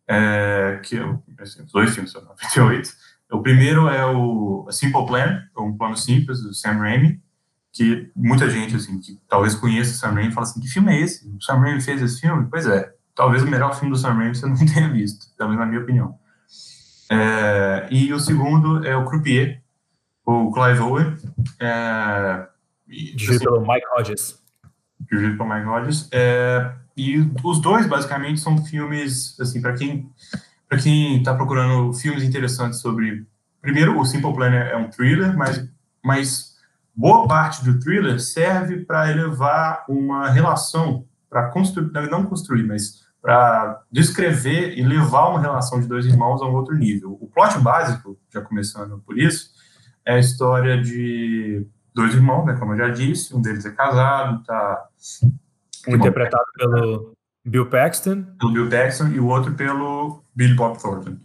é, 0.07 0.79
que 0.83 0.97
assim, 1.39 1.63
os 1.63 1.71
dois 1.71 1.93
filmes 1.93 2.11
são 2.11 2.21
de 2.21 2.27
98, 2.27 2.89
O 3.31 3.41
primeiro 3.41 3.87
é 3.87 4.05
o 4.05 4.67
Simple 4.71 5.05
Plan, 5.05 5.43
um 5.57 5.77
plano 5.77 5.95
simples 5.95 6.41
do 6.41 6.53
Sam 6.53 6.73
Raimi, 6.73 7.21
que 7.77 8.11
muita 8.15 8.49
gente, 8.49 8.75
assim, 8.75 8.99
que 8.99 9.19
talvez 9.29 9.53
conheça 9.53 9.91
o 9.91 9.93
Sam 9.93 10.13
Raimi, 10.13 10.33
fala 10.33 10.47
assim, 10.47 10.59
que 10.59 10.67
filme 10.67 10.91
é 10.91 11.01
esse? 11.01 11.27
O 11.27 11.41
Sam 11.41 11.59
Raimi 11.59 11.81
fez 11.81 12.01
esse 12.01 12.19
filme? 12.19 12.47
Pois 12.49 12.65
é, 12.65 12.91
talvez 13.15 13.43
o 13.43 13.47
melhor 13.47 13.73
filme 13.75 13.93
do 13.93 13.99
Sam 13.99 14.13
Raimi 14.13 14.35
você 14.35 14.45
não 14.45 14.55
tenha 14.65 14.89
visto, 14.89 15.27
pelo 15.37 15.51
menos 15.51 15.63
na 15.63 15.69
minha 15.69 15.81
opinião. 15.81 16.17
É, 17.09 17.87
e 17.91 18.11
o 18.11 18.19
segundo 18.19 18.85
é 18.85 18.95
o 18.95 19.05
Croupier, 19.05 19.61
o 20.25 20.51
Clive 20.51 20.79
Owen. 20.79 21.17
É, 21.59 22.47
dirigido 22.87 23.35
assim, 23.35 23.45
pelo 23.45 23.61
Mike 23.61 23.87
Hodges. 23.95 24.43
Dirigido 24.99 25.37
pelo 25.37 25.53
Mike 25.53 25.67
Hodges. 25.67 26.09
É, 26.11 26.73
e 26.97 27.31
os 27.43 27.61
dois, 27.61 27.85
basicamente, 27.85 28.39
são 28.39 28.57
filmes, 28.65 29.39
assim, 29.39 29.61
para 29.61 29.73
quem 29.73 30.11
para 30.67 30.77
quem 30.77 31.17
está 31.17 31.33
procurando 31.33 31.93
filmes 31.93 32.23
interessantes 32.23 32.79
sobre... 32.79 33.25
Primeiro, 33.61 33.97
o 33.97 34.05
Simple 34.05 34.33
Plan 34.33 34.53
é 34.53 34.75
um 34.75 34.89
thriller, 34.89 35.35
mas, 35.35 35.65
mas 36.03 36.56
boa 36.97 37.27
parte 37.27 37.63
do 37.63 37.79
thriller 37.79 38.19
serve 38.19 38.83
para 38.83 39.11
elevar 39.11 39.85
uma 39.87 40.31
relação, 40.31 41.05
para 41.29 41.51
construir, 41.51 41.91
não 42.09 42.25
construir, 42.25 42.63
mas 42.63 43.05
para 43.21 43.83
descrever 43.91 44.77
e 44.77 44.83
levar 44.83 45.29
uma 45.29 45.39
relação 45.39 45.79
de 45.79 45.87
dois 45.87 46.07
irmãos 46.07 46.41
a 46.41 46.45
um 46.45 46.55
outro 46.55 46.75
nível. 46.75 47.15
O 47.21 47.27
plot 47.27 47.59
básico, 47.59 48.17
já 48.33 48.41
começando 48.41 48.97
por 49.05 49.17
isso, 49.17 49.51
é 50.03 50.15
a 50.15 50.19
história 50.19 50.81
de 50.81 51.67
dois 51.93 52.15
irmãos, 52.15 52.45
né, 52.45 52.55
como 52.57 52.73
eu 52.73 52.77
já 52.77 52.89
disse, 52.89 53.35
um 53.35 53.41
deles 53.41 53.65
é 53.65 53.71
casado, 53.71 54.43
tá 54.43 54.87
interpretado 55.87 56.45
pelo 56.55 57.13
Bill 57.45 57.69
Paxton. 57.69 58.23
Pelo 58.39 58.53
Bill 58.53 58.69
Paxton 58.69 59.07
e 59.09 59.19
o 59.19 59.27
outro 59.27 59.53
pelo 59.53 60.23
Billy 60.35 60.55
Bob 60.55 60.81
Thornton. 60.81 61.17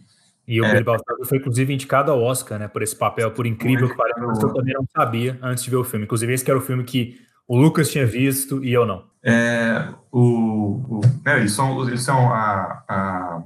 E 0.47 0.59
o 0.59 0.65
é, 0.65 0.71
Billy 0.71 0.83
Bob 0.83 1.01
Thornton 1.03 1.25
foi 1.25 1.37
inclusive 1.37 1.73
indicado 1.73 2.11
ao 2.11 2.21
Oscar, 2.21 2.59
né, 2.59 2.67
por 2.67 2.81
esse 2.81 2.95
papel, 2.95 3.31
por 3.31 3.45
incrível 3.45 3.89
que 3.89 3.95
pareça, 3.95 4.45
eu 4.45 4.53
também 4.53 4.73
não 4.73 4.85
sabia 4.95 5.37
antes 5.41 5.63
de 5.63 5.69
ver 5.69 5.77
o 5.77 5.83
filme. 5.83 6.05
Inclusive 6.05 6.33
esse 6.33 6.49
era 6.49 6.57
o 6.57 6.61
filme 6.61 6.83
que 6.83 7.19
o 7.47 7.57
Lucas 7.57 7.89
tinha 7.89 8.05
visto 8.05 8.63
e 8.63 8.73
eu 8.73 8.85
não. 8.85 9.05
É, 9.23 9.87
o, 10.11 10.99
o 10.99 11.01
né, 11.25 11.37
eles 11.37 11.53
são, 11.53 11.87
eles 11.87 12.03
são 12.03 12.33
a, 12.33 12.83
a, 12.87 13.43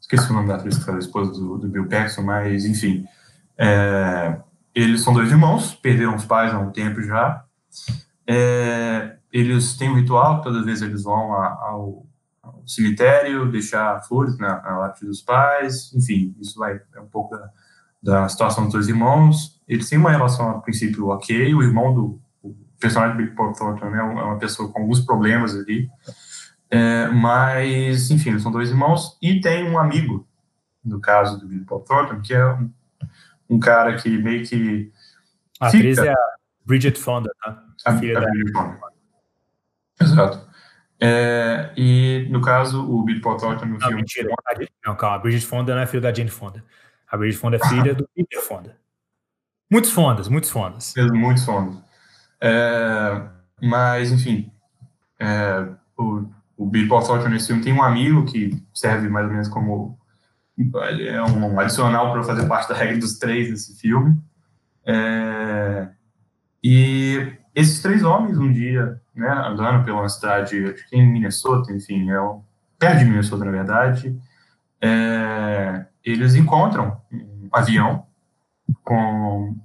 Esqueci 0.00 0.30
o 0.30 0.34
nome 0.34 0.48
da 0.48 0.54
atriz 0.54 0.78
que 0.78 0.84
faz 0.84 0.96
a 0.96 1.00
esposa 1.00 1.32
do, 1.32 1.58
do 1.58 1.68
Bill 1.68 1.86
Paxton, 1.86 2.22
mas 2.22 2.64
enfim. 2.64 3.04
É, 3.58 4.38
eles 4.74 5.02
são 5.02 5.12
dois 5.12 5.30
irmãos, 5.30 5.74
perderam 5.74 6.14
os 6.14 6.24
pais 6.24 6.54
há 6.54 6.58
um 6.58 6.70
tempo 6.70 7.02
já. 7.02 7.44
É, 8.26 9.16
eles 9.30 9.76
têm 9.76 9.90
um 9.90 9.96
ritual, 9.96 10.40
toda 10.40 10.64
vez 10.64 10.80
eles 10.80 11.02
vão 11.02 11.32
ao, 11.32 12.06
ao 12.56 12.66
cemitério, 12.66 13.50
deixar 13.50 14.00
flores 14.02 14.38
na, 14.38 14.60
na 14.62 14.78
lápide 14.78 15.06
dos 15.06 15.22
pais, 15.22 15.92
enfim, 15.94 16.34
isso 16.40 16.58
vai 16.58 16.80
é 16.94 17.00
um 17.00 17.06
pouco 17.06 17.36
da, 17.36 17.50
da 18.02 18.28
situação 18.28 18.64
dos 18.64 18.72
dois 18.72 18.88
irmãos. 18.88 19.60
Eles 19.66 19.88
têm 19.88 19.98
uma 19.98 20.10
relação, 20.10 20.50
a 20.50 20.60
princípio, 20.60 21.08
ok, 21.08 21.54
o 21.54 21.62
irmão 21.62 21.94
do, 21.94 22.20
personagem 22.78 23.16
do 23.16 23.22
Big 23.22 23.34
Paul 23.34 23.52
Thornton 23.52 23.86
é 23.94 24.02
uma 24.02 24.38
pessoa 24.38 24.70
com 24.70 24.80
alguns 24.80 25.00
problemas 25.00 25.54
ali, 25.54 25.88
é, 26.70 27.08
mas, 27.08 28.10
enfim, 28.10 28.30
eles 28.30 28.42
são 28.42 28.52
dois 28.52 28.70
irmãos, 28.70 29.18
e 29.22 29.40
tem 29.40 29.68
um 29.68 29.78
amigo, 29.78 30.26
no 30.84 31.00
caso 31.00 31.38
do 31.38 31.46
Billy 31.46 31.64
Paul 31.64 31.80
Thornton, 31.80 32.20
que 32.20 32.34
é 32.34 32.46
um, 32.46 32.70
um, 33.50 33.58
cara 33.58 33.96
que 33.96 34.10
meio 34.18 34.46
que. 34.46 34.92
A 35.60 35.68
atriz 35.68 35.98
é 35.98 36.12
a 36.12 36.16
Bridget 36.64 36.98
Fonda, 36.98 37.30
tá? 37.42 37.62
A, 37.84 37.96
filha 37.96 38.18
a 38.18 38.20
da 38.20 38.30
Bridget 38.30 38.52
Fonda. 38.52 38.78
Exato. 40.00 40.47
É, 41.00 41.72
e, 41.76 42.26
no 42.30 42.40
caso, 42.40 42.84
o 42.84 43.02
Billy 43.04 43.20
Paul 43.20 43.36
Thornton 43.36 43.66
no 43.66 43.72
não, 43.72 43.80
filme. 43.80 43.96
Mentira, 43.96 44.30
não, 44.84 44.96
calma, 44.96 45.16
a 45.16 45.18
Bridget 45.18 45.46
Fonda 45.46 45.74
não 45.74 45.82
é 45.82 45.86
filha 45.86 46.02
da 46.02 46.12
Jane 46.12 46.30
Fonda. 46.30 46.64
A 47.08 47.16
Bridget 47.16 47.40
Fonda 47.40 47.56
é 47.56 47.68
filha 47.68 47.94
do 47.94 48.08
Peter 48.14 48.42
Fonda. 48.42 48.76
Muitos 49.70 49.90
Fondas, 49.90 50.28
muitos 50.28 50.50
Fondas. 50.50 50.94
Muitos 51.12 51.44
Fondas. 51.44 51.78
É, 52.40 53.22
mas, 53.62 54.10
enfim, 54.10 54.50
é, 55.18 55.68
o, 55.96 56.24
o 56.56 56.66
Billy 56.66 56.86
Bob 56.86 57.06
Thornton 57.06 57.28
nesse 57.28 57.48
filme 57.48 57.62
tem 57.62 57.72
um 57.72 57.82
amigo 57.82 58.24
que 58.24 58.60
serve 58.74 59.08
mais 59.08 59.26
ou 59.26 59.32
menos 59.32 59.48
como 59.48 59.98
é 61.08 61.22
um 61.22 61.60
adicional 61.60 62.12
para 62.12 62.24
fazer 62.24 62.46
parte 62.48 62.68
da 62.68 62.74
regra 62.74 62.98
dos 62.98 63.18
três 63.18 63.50
nesse 63.50 63.78
filme. 63.78 64.20
É, 64.84 65.88
e 66.62 67.32
esses 67.54 67.80
três 67.80 68.02
homens, 68.02 68.38
um 68.38 68.52
dia, 68.52 69.00
né, 69.18 69.28
andando 69.46 69.84
pela 69.84 70.08
cidade, 70.08 70.64
acho 70.64 70.88
que 70.88 70.96
em 70.96 71.04
Minnesota, 71.04 71.72
enfim, 71.72 72.08
é 72.08 72.20
um, 72.20 72.40
perto 72.78 73.00
de 73.00 73.04
Minnesota, 73.04 73.44
na 73.44 73.50
verdade, 73.50 74.16
é, 74.80 75.86
eles 76.04 76.36
encontram 76.36 77.00
um 77.12 77.48
avião 77.52 78.06
com 78.84 79.56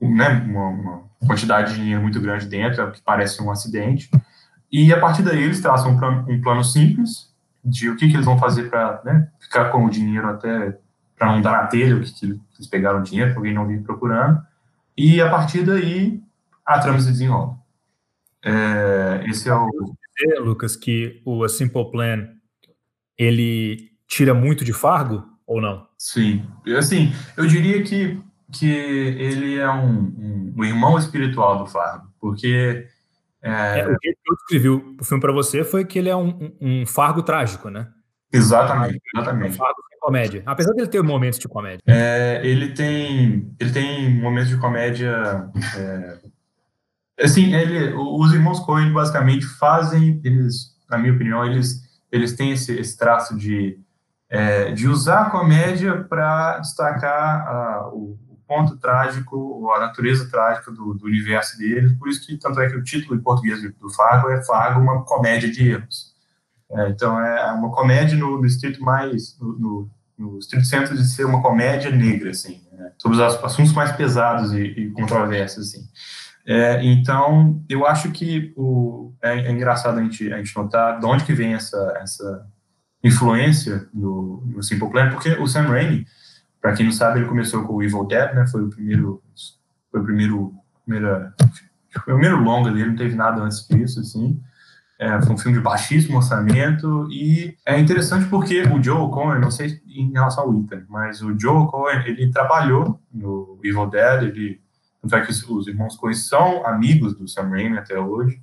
né, 0.00 0.28
uma, 0.44 0.68
uma 0.68 1.02
quantidade 1.26 1.72
de 1.72 1.80
dinheiro 1.80 2.02
muito 2.02 2.20
grande 2.20 2.46
dentro, 2.46 2.82
é 2.82 2.90
que 2.90 3.00
parece 3.00 3.40
um 3.40 3.50
acidente. 3.50 4.10
E 4.70 4.92
a 4.92 5.00
partir 5.00 5.22
daí 5.22 5.42
eles 5.42 5.60
traçam 5.60 5.92
um 5.92 5.98
plano, 5.98 6.26
um 6.28 6.40
plano 6.40 6.64
simples 6.64 7.32
de 7.64 7.88
o 7.88 7.96
que, 7.96 8.08
que 8.08 8.14
eles 8.14 8.26
vão 8.26 8.38
fazer 8.38 8.68
para 8.68 9.00
né, 9.04 9.28
ficar 9.38 9.66
com 9.66 9.84
o 9.84 9.90
dinheiro 9.90 10.28
até 10.28 10.76
para 11.16 11.32
não 11.32 11.40
dar 11.40 11.52
na 11.52 11.66
telha 11.66 11.96
o 11.96 12.00
que, 12.00 12.12
que 12.12 12.26
eles 12.26 12.66
pegaram 12.68 12.98
o 12.98 13.02
dinheiro, 13.02 13.34
alguém 13.36 13.54
não 13.54 13.66
vir 13.66 13.82
procurando. 13.82 14.40
E 14.96 15.20
a 15.20 15.30
partir 15.30 15.62
daí 15.64 16.20
a 16.66 16.80
trama 16.80 17.00
se 17.00 17.10
desenrola. 17.10 17.57
É, 18.44 19.24
esse 19.28 19.48
é 19.48 19.54
o. 19.54 19.68
Dizer, 20.16 20.40
Lucas, 20.40 20.76
que 20.76 21.22
o 21.24 21.44
A 21.44 21.48
Simple 21.48 21.90
Plan 21.90 22.28
ele 23.16 23.90
tira 24.06 24.34
muito 24.34 24.64
de 24.64 24.72
Fargo 24.72 25.24
ou 25.46 25.60
não? 25.60 25.86
Sim, 25.98 26.44
assim, 26.76 27.12
eu 27.36 27.46
diria 27.46 27.82
que 27.82 28.20
que 28.52 28.70
ele 28.70 29.58
é 29.58 29.70
um, 29.70 29.98
um, 30.00 30.54
um 30.56 30.64
irmão 30.64 30.98
espiritual 30.98 31.58
do 31.58 31.66
Fargo, 31.66 32.08
porque... 32.18 32.86
É... 33.42 33.80
É, 33.80 33.86
o 33.86 33.98
que 33.98 34.08
eu 34.08 34.34
escrevi 34.34 34.68
o 34.68 35.04
filme 35.04 35.20
para 35.20 35.32
você 35.32 35.62
foi 35.62 35.84
que 35.84 35.98
ele 35.98 36.08
é 36.08 36.16
um, 36.16 36.56
um 36.60 36.86
Fargo 36.86 37.22
trágico, 37.22 37.68
né? 37.68 37.88
Exatamente, 38.32 39.00
exatamente. 39.14 39.50
Um 39.50 39.58
Fargo 39.58 39.76
sem 39.90 39.98
comédia, 40.00 40.42
apesar 40.46 40.72
dele 40.72 40.88
ter 40.88 41.02
momentos 41.02 41.38
de 41.38 41.46
comédia. 41.46 41.82
É, 41.86 42.40
ele 42.42 42.72
tem 42.72 43.54
ele 43.60 43.70
tem 43.70 44.10
momentos 44.18 44.48
de 44.48 44.56
comédia... 44.56 45.50
É, 47.18 47.24
assim, 47.24 47.54
ele, 47.54 47.92
os 47.94 48.32
irmãos 48.32 48.60
Coen 48.60 48.92
basicamente 48.92 49.44
fazem, 49.44 50.20
eles, 50.24 50.76
na 50.88 50.96
minha 50.96 51.12
opinião, 51.12 51.44
eles, 51.44 51.82
eles 52.10 52.34
têm 52.34 52.52
esse, 52.52 52.72
esse 52.78 52.96
traço 52.96 53.36
de, 53.36 53.78
é, 54.30 54.70
de 54.72 54.88
usar 54.88 55.22
a 55.22 55.30
comédia 55.30 56.04
para 56.04 56.58
destacar 56.58 57.48
a, 57.48 57.88
o, 57.92 58.16
ponto 58.48 58.78
trágico, 58.78 59.70
a 59.72 59.80
natureza 59.80 60.30
trágica 60.30 60.72
do, 60.72 60.94
do, 60.94 61.04
universo 61.04 61.58
deles, 61.58 61.92
por 61.98 62.08
isso 62.08 62.26
que, 62.26 62.38
tanto 62.38 62.58
é 62.60 62.70
que 62.70 62.76
o 62.76 62.82
título 62.82 63.14
em 63.14 63.22
português 63.22 63.60
do 63.74 63.90
Fargo 63.90 64.30
é 64.30 64.42
Fargo, 64.42 64.80
uma 64.80 65.04
comédia 65.04 65.50
de 65.50 65.68
erros. 65.68 66.14
É, 66.70 66.88
então, 66.88 67.20
é 67.20 67.52
uma 67.52 67.70
comédia 67.70 68.16
no, 68.16 68.38
no 68.38 68.46
estrito 68.46 68.82
mais, 68.82 69.38
no, 69.38 69.58
no, 69.58 69.90
no 70.18 70.38
de 70.38 71.04
ser 71.04 71.26
uma 71.26 71.42
comédia 71.42 71.90
negra, 71.90 72.30
assim, 72.30 72.62
né, 72.72 72.90
sobre 72.96 73.18
os 73.18 73.42
assuntos 73.44 73.74
mais 73.74 73.92
pesados 73.92 74.52
e, 74.52 74.62
e 74.62 74.90
controversos, 74.92 75.68
assim. 75.68 75.86
É, 76.50 76.82
então, 76.82 77.62
eu 77.68 77.86
acho 77.86 78.10
que 78.10 78.54
o, 78.56 79.12
é, 79.22 79.38
é, 79.38 79.52
engraçado 79.52 79.98
a 79.98 80.02
gente, 80.02 80.32
a 80.32 80.38
gente 80.38 80.56
notar 80.56 80.98
de 80.98 81.04
onde 81.04 81.22
que 81.24 81.34
vem 81.34 81.52
essa, 81.52 81.94
essa 82.00 82.46
influência 83.04 83.86
no, 83.92 84.42
no 84.46 84.62
Simple 84.62 84.90
Plan, 84.90 85.10
porque 85.10 85.32
o 85.32 85.46
Sam 85.46 85.68
Raimi, 85.68 86.06
para 86.58 86.72
quem 86.72 86.86
não 86.86 86.92
sabe, 86.92 87.18
ele 87.18 87.28
começou 87.28 87.64
com 87.64 87.74
o 87.74 87.82
Evil 87.82 88.06
Dead, 88.06 88.34
né? 88.34 88.46
Foi 88.46 88.62
o 88.62 88.70
primeiro, 88.70 89.22
foi 89.92 90.00
o 90.00 90.04
primeiro, 90.04 90.54
primeira, 90.86 91.34
foi 91.92 92.14
o 92.14 92.16
primeiro 92.16 92.42
longa 92.42 92.70
dele, 92.70 92.88
não 92.88 92.96
teve 92.96 93.14
nada 93.14 93.42
antes 93.42 93.68
disso, 93.68 94.00
assim. 94.00 94.40
É, 94.98 95.20
foi 95.20 95.34
um 95.34 95.38
filme 95.38 95.58
de 95.58 95.62
baixíssimo 95.62 96.16
orçamento 96.16 97.06
e 97.10 97.54
é 97.66 97.78
interessante 97.78 98.26
porque 98.26 98.62
o 98.62 98.82
Joe 98.82 99.10
Cohen, 99.10 99.38
não 99.38 99.50
sei 99.50 99.80
em 99.86 100.10
relação 100.12 100.44
ao 100.44 100.58
Ethan, 100.58 100.84
mas 100.88 101.20
o 101.20 101.38
Joe 101.38 101.68
Cohen, 101.68 102.02
ele 102.06 102.30
trabalhou 102.30 102.98
no 103.12 103.60
Evil 103.62 103.86
Dead, 103.90 104.22
ele, 104.22 104.60
tanto 105.00 105.16
é 105.16 105.24
que 105.24 105.30
os 105.30 105.66
irmãos 105.66 105.96
Cohen 105.96 106.14
são 106.14 106.66
amigos 106.66 107.14
do 107.14 107.28
Sam 107.28 107.48
Raimi 107.48 107.78
até 107.78 107.98
hoje, 107.98 108.42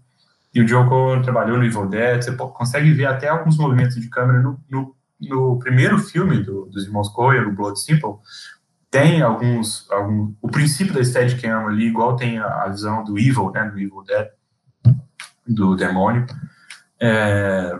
e 0.54 0.62
o 0.62 0.68
Joe 0.68 0.88
Cohen 0.88 1.22
trabalhou 1.22 1.58
no 1.58 1.66
Evil 1.66 1.88
Dead, 1.88 2.24
você 2.24 2.32
consegue 2.36 2.92
ver 2.94 3.06
até 3.06 3.28
alguns 3.28 3.58
movimentos 3.58 3.96
de 3.96 4.10
câmera 4.10 4.40
no, 4.42 4.60
no 4.70 4.96
no 5.20 5.58
primeiro 5.60 5.98
filme 5.98 6.44
do, 6.44 6.66
dos 6.66 6.86
irmãos 6.86 7.10
Coen, 7.10 7.42
o 7.42 7.54
Blood 7.54 7.80
Simple, 7.80 8.16
tem 8.90 9.22
alguns, 9.22 9.90
algum, 9.92 10.34
o 10.42 10.48
princípio 10.48 10.94
da 10.94 11.04
Steadicam 11.04 11.68
ali, 11.68 11.88
igual 11.88 12.16
tem 12.16 12.38
a, 12.38 12.64
a, 12.64 12.70
visão 12.70 13.04
do 13.04 13.18
Evil, 13.18 13.52
né, 13.52 13.70
do 13.70 13.80
Evil 13.80 14.04
Dead, 14.06 14.28
do 15.48 15.76
demônio. 15.76 16.26
É, 17.00 17.80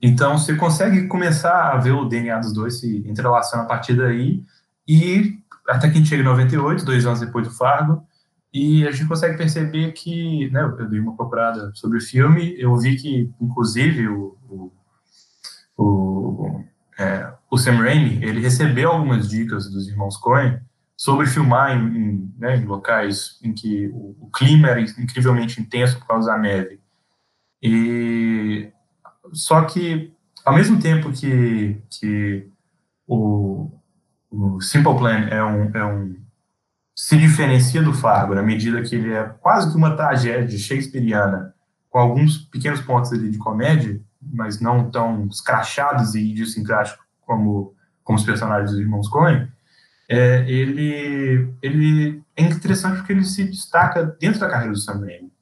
então, 0.00 0.38
você 0.38 0.54
consegue 0.54 1.06
começar 1.08 1.72
a 1.72 1.76
ver 1.78 1.92
o 1.92 2.04
DNA 2.04 2.38
dos 2.38 2.52
dois 2.52 2.80
se 2.80 3.02
entrelaçando 3.08 3.64
a 3.64 3.66
partir 3.66 3.94
daí, 3.94 4.42
e 4.86 5.38
até 5.68 5.88
que 5.88 5.94
a 5.94 5.96
gente 5.98 6.08
chega 6.08 6.22
em 6.22 6.26
98, 6.26 6.84
dois 6.84 7.06
anos 7.06 7.20
depois 7.20 7.46
do 7.46 7.54
Fargo, 7.54 8.06
e 8.52 8.86
a 8.86 8.90
gente 8.90 9.08
consegue 9.08 9.36
perceber 9.36 9.92
que, 9.92 10.50
né, 10.50 10.62
eu 10.62 10.88
dei 10.88 11.00
uma 11.00 11.16
procurada 11.16 11.70
sobre 11.74 11.98
o 11.98 12.02
filme, 12.02 12.54
eu 12.58 12.76
vi 12.76 12.96
que, 12.96 13.30
inclusive, 13.40 14.08
o, 14.08 14.36
o, 14.48 14.72
o 15.76 16.64
o 17.52 17.58
Sam 17.58 17.76
Raimi, 17.82 18.24
ele 18.24 18.40
recebeu 18.40 18.90
algumas 18.90 19.28
dicas 19.28 19.70
dos 19.70 19.86
irmãos 19.86 20.16
Coen 20.16 20.58
sobre 20.96 21.26
filmar 21.26 21.76
em, 21.76 21.98
em, 21.98 22.34
né, 22.38 22.56
em 22.56 22.64
locais 22.64 23.38
em 23.42 23.52
que 23.52 23.88
o, 23.88 24.16
o, 24.20 24.30
clima 24.30 24.68
era 24.68 24.80
incrivelmente 24.80 25.60
intenso 25.60 25.98
por 25.98 26.06
causa 26.06 26.30
da 26.30 26.38
neve. 26.38 26.80
E 27.62 28.72
só 29.32 29.62
que 29.64 30.14
ao 30.44 30.54
mesmo 30.54 30.80
tempo 30.80 31.12
que, 31.12 31.76
que 31.90 32.48
o, 33.06 33.70
o 34.30 34.58
Simple 34.62 34.96
Plan 34.96 35.26
é 35.28 35.44
um, 35.44 35.76
é 35.76 35.84
um 35.84 36.21
se 36.94 37.16
diferencia 37.16 37.82
do 37.82 37.94
Fargo 37.94 38.34
na 38.34 38.42
medida 38.42 38.82
que 38.82 38.94
ele 38.94 39.12
é 39.12 39.24
quase 39.40 39.70
que 39.70 39.76
uma 39.76 39.96
tragédia 39.96 40.58
shakespeariana 40.58 41.54
com 41.88 41.98
alguns 41.98 42.38
pequenos 42.38 42.80
pontos 42.80 43.12
ali 43.12 43.30
de 43.30 43.38
comédia, 43.38 44.00
mas 44.20 44.60
não 44.60 44.90
tão 44.90 45.26
escrachados 45.26 46.14
e 46.14 46.30
idiosincráticos 46.30 47.04
como, 47.20 47.74
como 48.02 48.18
os 48.18 48.24
personagens 48.24 48.70
dos 48.70 48.80
irmãos 48.80 49.08
Coen, 49.08 49.48
é, 50.08 50.44
ele, 50.50 51.50
ele 51.62 52.22
é 52.36 52.42
interessante 52.42 52.98
porque 52.98 53.12
ele 53.12 53.24
se 53.24 53.44
destaca 53.44 54.04
dentro 54.20 54.40
da 54.40 54.48
carreira 54.48 54.72
do 54.72 54.78
Sam 54.78 55.00
Raimi. 55.00 55.32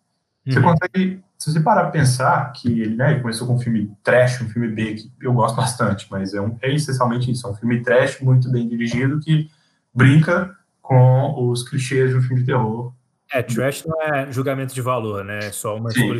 Você 0.47 0.59
uhum. 0.59 0.65
consegue, 0.65 1.23
se 1.37 1.53
você 1.53 1.61
parar 1.61 1.83
para 1.83 1.91
pensar 1.91 2.53
que 2.53 2.81
ele, 2.81 2.97
né, 2.97 3.13
ele 3.13 3.21
começou 3.21 3.47
com 3.47 3.55
um 3.55 3.59
filme 3.59 3.93
trash, 4.03 4.41
um 4.41 4.49
filme 4.49 4.69
B, 4.69 4.95
que 4.95 5.11
eu 5.21 5.33
gosto 5.33 5.57
bastante, 5.57 6.07
mas 6.11 6.35
é, 6.35 6.41
um, 6.41 6.57
é 6.63 6.73
essencialmente 6.73 7.31
isso, 7.31 7.47
é 7.47 7.51
um 7.51 7.55
filme 7.55 7.83
trash 7.83 8.21
muito 8.21 8.51
bem 8.51 8.69
dirigido 8.69 9.21
que 9.21 9.51
brinca 9.95 10.57
com 10.91 11.49
os 11.49 11.63
clichês 11.63 12.11
de 12.11 12.17
um 12.17 12.21
filme 12.23 12.41
de 12.41 12.47
terror 12.47 12.93
é, 13.33 13.45
trash 13.45 13.85
não 13.87 14.03
é 14.03 14.33
julgamento 14.33 14.75
de 14.75 14.83
valor, 14.83 15.25
né? 15.25 15.39
É 15.39 15.53
só 15.53 15.77
uma 15.77 15.89
escolha 15.89 16.19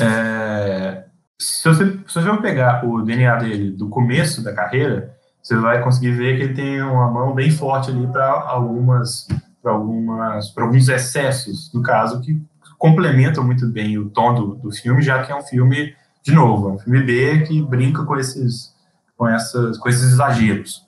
é, 0.00 1.04
se, 1.36 1.68
você, 1.68 1.84
se 1.84 2.14
você 2.14 2.22
for 2.22 2.40
pegar 2.40 2.86
o 2.86 3.02
DNA 3.02 3.36
dele 3.36 3.70
do 3.72 3.88
começo 3.88 4.42
da 4.42 4.52
carreira, 4.52 5.16
você 5.42 5.56
vai 5.56 5.82
conseguir 5.82 6.12
ver 6.12 6.36
que 6.36 6.44
ele 6.44 6.54
tem 6.54 6.80
uma 6.80 7.10
mão 7.10 7.34
bem 7.34 7.50
forte 7.50 7.90
ali 7.90 8.06
para 8.06 8.28
algumas, 8.28 9.26
para 9.60 9.72
algumas, 9.72 10.50
para 10.50 10.64
alguns 10.64 10.88
excessos, 10.88 11.72
no 11.74 11.82
caso, 11.82 12.20
que 12.20 12.40
complementam 12.78 13.44
muito 13.44 13.66
bem 13.66 13.98
o 13.98 14.10
tom 14.10 14.34
do, 14.34 14.54
do 14.54 14.70
filme, 14.70 15.02
já 15.02 15.24
que 15.24 15.32
é 15.32 15.34
um 15.34 15.42
filme, 15.42 15.94
de 16.22 16.32
novo, 16.32 16.70
é 16.70 16.72
um 16.74 16.78
filme 16.78 17.02
B 17.02 17.40
que 17.40 17.60
brinca 17.62 18.04
com 18.04 18.16
esses, 18.16 18.72
com 19.16 19.28
essas, 19.28 19.76
com 19.78 19.88
esses 19.88 20.12
exageros. 20.12 20.86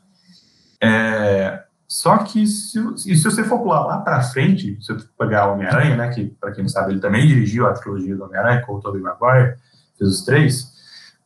É, 0.80 1.63
só 1.94 2.18
que 2.18 2.44
se, 2.44 2.80
se 2.96 3.22
você 3.22 3.44
for 3.44 3.60
pular 3.60 3.86
lá 3.86 3.98
para 3.98 4.20
frente, 4.20 4.76
se 4.82 4.92
você 4.92 5.06
pegar 5.16 5.52
Homem-Aranha, 5.52 5.94
né, 5.94 6.08
que 6.08 6.24
para 6.40 6.50
quem 6.50 6.64
não 6.64 6.68
sabe 6.68 6.90
ele 6.90 7.00
também 7.00 7.24
dirigiu 7.24 7.68
a 7.68 7.72
trilogia 7.72 8.16
do 8.16 8.24
Homem-Aranha 8.24 8.62
com 8.62 8.74
o 8.74 8.80
Tobey 8.80 9.00
Maguire, 9.00 9.54
fez 9.96 10.10
os 10.10 10.24
três, 10.24 10.72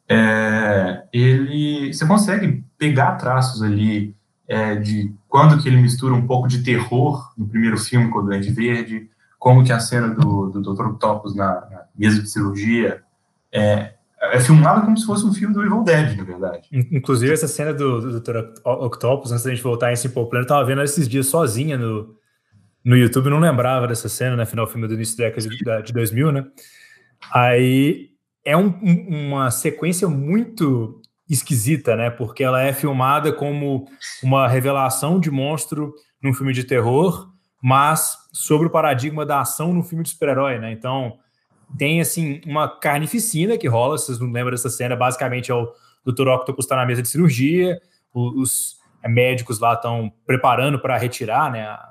é, 0.06 1.04
ele, 1.10 1.90
você 1.90 2.06
consegue 2.06 2.62
pegar 2.76 3.12
traços 3.12 3.62
ali 3.62 4.14
é, 4.46 4.74
de 4.74 5.10
quando 5.26 5.56
que 5.56 5.66
ele 5.70 5.80
mistura 5.80 6.12
um 6.12 6.26
pouco 6.26 6.46
de 6.46 6.62
terror 6.62 7.32
no 7.34 7.48
primeiro 7.48 7.78
filme 7.78 8.10
com 8.10 8.18
o 8.18 8.22
Duende 8.22 8.52
Verde, 8.52 9.08
como 9.38 9.64
que 9.64 9.72
a 9.72 9.80
cena 9.80 10.10
do, 10.10 10.50
do 10.50 10.60
Dr. 10.60 10.84
Octopus 10.88 11.34
na, 11.34 11.46
na 11.70 11.84
mesa 11.96 12.20
de 12.20 12.28
cirurgia 12.28 13.02
é, 13.50 13.94
é 14.20 14.40
filmado 14.40 14.82
como 14.82 14.96
se 14.96 15.06
fosse 15.06 15.24
um 15.24 15.32
filme 15.32 15.54
do 15.54 15.64
Evil 15.64 15.82
Dead, 15.84 16.16
na 16.16 16.24
verdade. 16.24 16.68
Inclusive, 16.72 17.32
essa 17.32 17.46
cena 17.46 17.72
do, 17.72 18.00
do 18.00 18.20
Dr. 18.20 18.36
Octopus, 18.64 19.30
antes 19.30 19.44
da 19.44 19.50
gente 19.50 19.62
voltar 19.62 19.92
em 19.92 19.96
Simple 19.96 20.28
Plan, 20.28 20.40
eu 20.40 20.46
tava 20.46 20.64
vendo 20.64 20.82
esses 20.82 21.08
dias 21.08 21.26
sozinha 21.26 21.78
no, 21.78 22.16
no 22.84 22.96
YouTube, 22.96 23.30
não 23.30 23.38
lembrava 23.38 23.86
dessa 23.86 24.08
cena, 24.08 24.36
né? 24.36 24.44
Final 24.44 24.66
filme 24.66 24.88
do 24.88 24.94
início 24.94 25.16
da 25.16 25.24
década 25.24 25.82
de 25.82 25.92
2000, 25.92 26.32
né? 26.32 26.46
Aí 27.32 28.10
é 28.44 28.56
um, 28.56 28.68
uma 29.08 29.50
sequência 29.50 30.08
muito 30.08 31.00
esquisita, 31.28 31.94
né? 31.94 32.10
Porque 32.10 32.42
ela 32.42 32.62
é 32.62 32.72
filmada 32.72 33.32
como 33.32 33.86
uma 34.22 34.48
revelação 34.48 35.20
de 35.20 35.30
monstro 35.30 35.94
num 36.22 36.34
filme 36.34 36.52
de 36.52 36.64
terror, 36.64 37.30
mas 37.62 38.16
sobre 38.32 38.66
o 38.66 38.70
paradigma 38.70 39.24
da 39.26 39.40
ação 39.40 39.72
no 39.72 39.82
filme 39.82 40.02
de 40.02 40.10
super-herói, 40.10 40.58
né? 40.58 40.72
Então 40.72 41.18
tem 41.76 42.00
assim 42.00 42.40
uma 42.46 42.68
carnificina 42.68 43.58
que 43.58 43.68
rola, 43.68 43.98
vocês 43.98 44.18
não 44.18 44.30
lembram 44.30 44.52
dessa 44.52 44.70
cena, 44.70 44.96
basicamente 44.96 45.50
é 45.50 45.54
o 45.54 45.72
Dr. 46.04 46.28
Octopus 46.28 46.64
está 46.64 46.76
na 46.76 46.86
mesa 46.86 47.02
de 47.02 47.08
cirurgia, 47.08 47.80
os, 48.14 48.78
médicos 49.06 49.60
lá 49.60 49.74
estão 49.74 50.12
preparando 50.26 50.78
para 50.78 50.98
retirar 50.98 51.52
né, 51.52 51.62
a, 51.62 51.90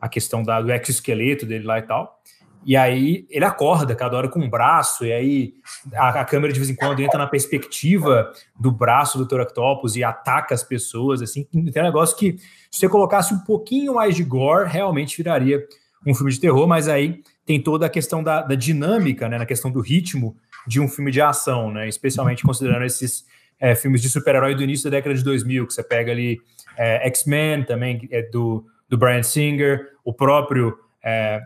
a 0.00 0.08
questão 0.08 0.42
da, 0.42 0.60
do 0.60 0.70
exoesqueleto 0.70 1.44
dele 1.44 1.64
lá 1.64 1.78
e 1.78 1.82
tal. 1.82 2.16
E 2.64 2.76
aí 2.76 3.26
ele 3.30 3.44
acorda 3.44 3.94
cada 3.94 4.16
hora 4.16 4.28
com 4.28 4.40
um 4.40 4.50
braço, 4.50 5.04
e 5.04 5.12
aí 5.12 5.54
a, 5.94 6.20
a, 6.20 6.24
câmera 6.24 6.52
de 6.52 6.58
vez 6.58 6.68
em 6.68 6.74
quando 6.74 7.00
entra 7.00 7.16
na 7.16 7.26
perspectiva 7.26 8.32
do 8.58 8.72
braço 8.72 9.18
do 9.18 9.24
Dr. 9.24 9.42
Octopus 9.42 9.94
e 9.94 10.02
ataca 10.02 10.52
as 10.52 10.64
pessoas, 10.64 11.22
assim. 11.22 11.44
Tem 11.44 11.82
um 11.82 11.84
negócio 11.84 12.16
que, 12.16 12.38
se 12.70 12.80
você 12.80 12.88
colocasse 12.88 13.32
um 13.32 13.38
pouquinho 13.38 13.94
mais 13.94 14.16
de 14.16 14.24
gore, 14.24 14.68
realmente 14.68 15.16
viraria 15.16 15.64
um 16.04 16.12
filme 16.12 16.32
de 16.32 16.40
terror, 16.40 16.66
mas 16.66 16.88
aí 16.88 17.22
tem 17.46 17.62
toda 17.62 17.86
a 17.86 17.88
questão 17.88 18.22
da, 18.22 18.42
da 18.42 18.56
dinâmica, 18.56 19.28
né, 19.28 19.38
na 19.38 19.46
questão 19.46 19.70
do 19.70 19.80
ritmo 19.80 20.36
de 20.66 20.80
um 20.80 20.88
filme 20.88 21.12
de 21.12 21.22
ação, 21.22 21.72
né, 21.72 21.88
especialmente 21.88 22.42
considerando 22.42 22.84
esses 22.84 23.24
é, 23.58 23.74
filmes 23.74 24.02
de 24.02 24.10
super-herói 24.10 24.54
do 24.54 24.64
início 24.64 24.90
da 24.90 24.96
década 24.96 25.14
de 25.14 25.22
2000, 25.22 25.66
que 25.68 25.72
você 25.72 25.82
pega 25.82 26.10
ali 26.10 26.40
é, 26.76 27.06
X-Men 27.06 27.64
também, 27.64 28.06
é 28.10 28.22
do, 28.22 28.66
do 28.88 28.98
Brian 28.98 29.22
Singer, 29.22 29.92
o 30.04 30.12
próprio 30.12 30.76
é, 31.02 31.40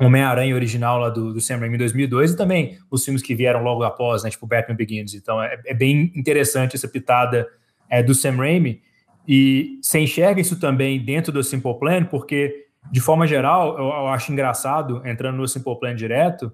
Homem-Aranha 0.00 0.54
original 0.54 0.98
lá 0.98 1.10
do, 1.10 1.32
do 1.32 1.40
Sam 1.40 1.58
Raimi 1.58 1.74
em 1.74 1.78
2002 1.78 2.32
e 2.32 2.36
também 2.36 2.78
os 2.90 3.04
filmes 3.04 3.22
que 3.22 3.34
vieram 3.34 3.62
logo 3.62 3.82
após, 3.82 4.22
né, 4.22 4.30
tipo 4.30 4.46
Batman 4.46 4.76
Begins. 4.76 5.14
Então 5.14 5.42
é, 5.42 5.60
é 5.66 5.74
bem 5.74 6.12
interessante 6.14 6.76
essa 6.76 6.88
pitada 6.88 7.48
é, 7.90 8.02
do 8.02 8.14
Sam 8.14 8.36
Raimi 8.36 8.80
e 9.26 9.78
você 9.82 9.98
enxerga 9.98 10.40
isso 10.40 10.60
também 10.60 11.04
dentro 11.04 11.32
do 11.32 11.42
Simple 11.42 11.78
Plan, 11.78 12.04
porque 12.04 12.66
de 12.90 13.00
forma 13.00 13.26
geral, 13.26 13.78
eu, 13.78 13.84
eu, 13.84 14.06
acho 14.08 14.32
engraçado, 14.32 15.02
entrando 15.06 15.36
no 15.36 15.48
Simple 15.48 15.78
Plan 15.78 15.94
direto, 15.94 16.52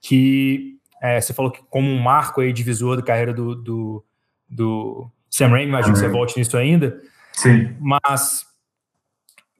que 0.00 0.78
é, 1.00 1.20
você 1.20 1.32
falou 1.32 1.50
que 1.50 1.60
como 1.68 1.88
um 1.88 1.98
marco 1.98 2.40
aí 2.40 2.52
divisor 2.52 2.96
da 2.96 3.02
carreira 3.02 3.32
do, 3.32 3.54
do, 3.54 4.04
do 4.48 5.10
Sam 5.30 5.48
Raimi, 5.48 5.68
imagino 5.68 5.94
que 5.94 6.00
você 6.00 6.08
volte 6.08 6.38
nisso 6.38 6.56
ainda. 6.56 7.00
Sim. 7.32 7.76
Mas 7.80 8.46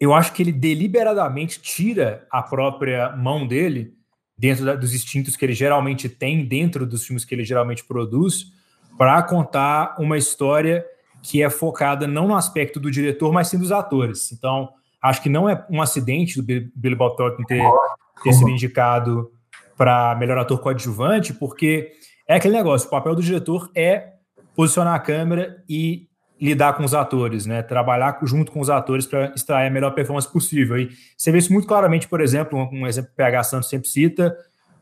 eu 0.00 0.14
acho 0.14 0.33
que 0.33 0.42
ele 0.42 0.52
deliberadamente 0.52 1.61
tira 1.61 2.26
a 2.31 2.42
própria 2.42 3.14
mão 3.16 3.46
dele 3.46 3.94
dentro 4.37 4.64
da, 4.64 4.74
dos 4.74 4.94
instintos 4.94 5.37
que 5.37 5.44
ele 5.44 5.55
geralmente 5.55 6.09
tem 6.09 6.44
dentro 6.44 6.87
dos 6.87 7.05
filmes 7.07 7.24
que 7.24 7.35
ele 7.35 7.44
geralmente 7.44 7.85
produz 7.85 8.52
para 8.96 9.22
contar 9.22 9.96
uma 9.98 10.16
história 10.16 10.85
que 11.22 11.42
é 11.42 11.50
focada 11.50 12.07
não 12.07 12.29
no 12.29 12.37
aspecto 12.37 12.79
do 12.79 12.90
diretor, 12.90 13.33
mas 13.33 13.48
sim 13.48 13.59
dos 13.59 13.72
atores. 13.72 14.31
Então, 14.33 14.70
Acho 15.02 15.22
que 15.22 15.28
não 15.28 15.48
é 15.48 15.64
um 15.70 15.80
acidente 15.80 16.40
do 16.40 16.42
Billy 16.42 16.94
Bob 16.94 17.16
Thornton 17.16 17.42
ter, 17.44 17.62
ter 18.22 18.32
sido 18.32 18.50
indicado 18.50 19.30
para 19.76 20.14
melhor 20.16 20.38
ator 20.38 20.59
coadjuvante, 20.61 21.35
porque 21.35 21.92
é 22.26 22.37
aquele 22.37 22.56
negócio, 22.56 22.88
o 22.88 22.90
papel 22.90 23.14
do 23.14 23.22
diretor 23.22 23.70
é 23.74 24.14
posicionar 24.54 24.94
a 24.94 24.98
câmera 24.98 25.62
e 25.68 26.09
lidar 26.40 26.74
com 26.74 26.85
os 26.85 26.94
atores, 26.94 27.46
né? 27.46 27.62
Trabalhar 27.62 28.18
junto 28.22 28.52
com 28.52 28.61
os 28.61 28.68
atores 28.68 29.06
para 29.06 29.32
extrair 29.35 29.68
a 29.68 29.70
melhor 29.70 29.92
performance 29.92 30.30
possível. 30.30 30.78
E 30.78 30.90
você 31.16 31.30
vê 31.30 31.38
isso 31.38 31.52
muito 31.52 31.66
claramente, 31.66 32.09
por 32.09 32.20
exemplo, 32.20 32.59
um, 32.59 32.82
um 32.82 32.87
exemplo 32.87 33.09
que 33.09 33.14
o 33.14 33.16
PH 33.16 33.42
Santos 33.44 33.68
sempre 33.68 33.88
cita, 33.88 34.37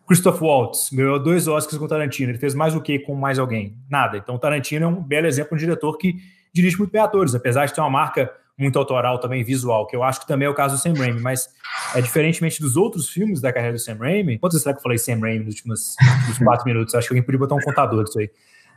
Christoph 0.06 0.40
Waltz 0.42 0.90
ganhou 0.92 1.18
dois 1.18 1.48
Oscars 1.48 1.78
com 1.78 1.86
Tarantino. 1.86 2.30
Ele 2.30 2.38
fez 2.38 2.54
mais 2.54 2.74
o 2.74 2.80
que 2.80 2.98
com 2.98 3.14
mais 3.14 3.38
alguém? 3.38 3.76
Nada. 3.88 4.18
Então, 4.18 4.34
o 4.34 4.38
Tarantino 4.38 4.84
é 4.84 4.88
um 4.88 5.02
belo 5.02 5.26
exemplo 5.26 5.56
de 5.56 5.64
um 5.64 5.66
diretor 5.66 5.96
que 5.96 6.16
dirige 6.52 6.78
muito 6.78 6.90
bem 6.90 7.00
atores, 7.00 7.34
apesar 7.34 7.66
de 7.66 7.74
ter 7.74 7.80
uma 7.80 7.90
marca 7.90 8.30
muito 8.58 8.78
autoral 8.78 9.18
também, 9.18 9.42
visual, 9.42 9.86
que 9.86 9.96
eu 9.96 10.02
acho 10.02 10.20
que 10.20 10.26
também 10.26 10.46
é 10.46 10.50
o 10.50 10.54
caso 10.54 10.76
do 10.76 10.80
Sam 10.80 10.94
Raimi, 10.94 11.20
mas 11.20 11.48
é 11.94 12.00
diferentemente 12.00 12.60
dos 12.60 12.76
outros 12.76 13.08
filmes 13.08 13.40
da 13.40 13.52
carreira 13.52 13.74
do 13.74 13.80
Sam 13.80 13.96
Raimi. 13.96 14.38
Quantas 14.38 14.62
será 14.62 14.72
que 14.72 14.78
eu 14.78 14.82
falei 14.82 14.98
Sam 14.98 15.18
Raimi 15.20 15.44
nos 15.44 15.54
últimos 15.54 15.96
nos 16.28 16.38
quatro 16.44 16.64
minutos? 16.64 16.94
Acho 16.94 17.08
que 17.08 17.14
alguém 17.14 17.22
podia 17.24 17.38
botar 17.38 17.56
um 17.56 17.60
contador 17.60 18.04
disso 18.04 18.18
aí. 18.18 18.30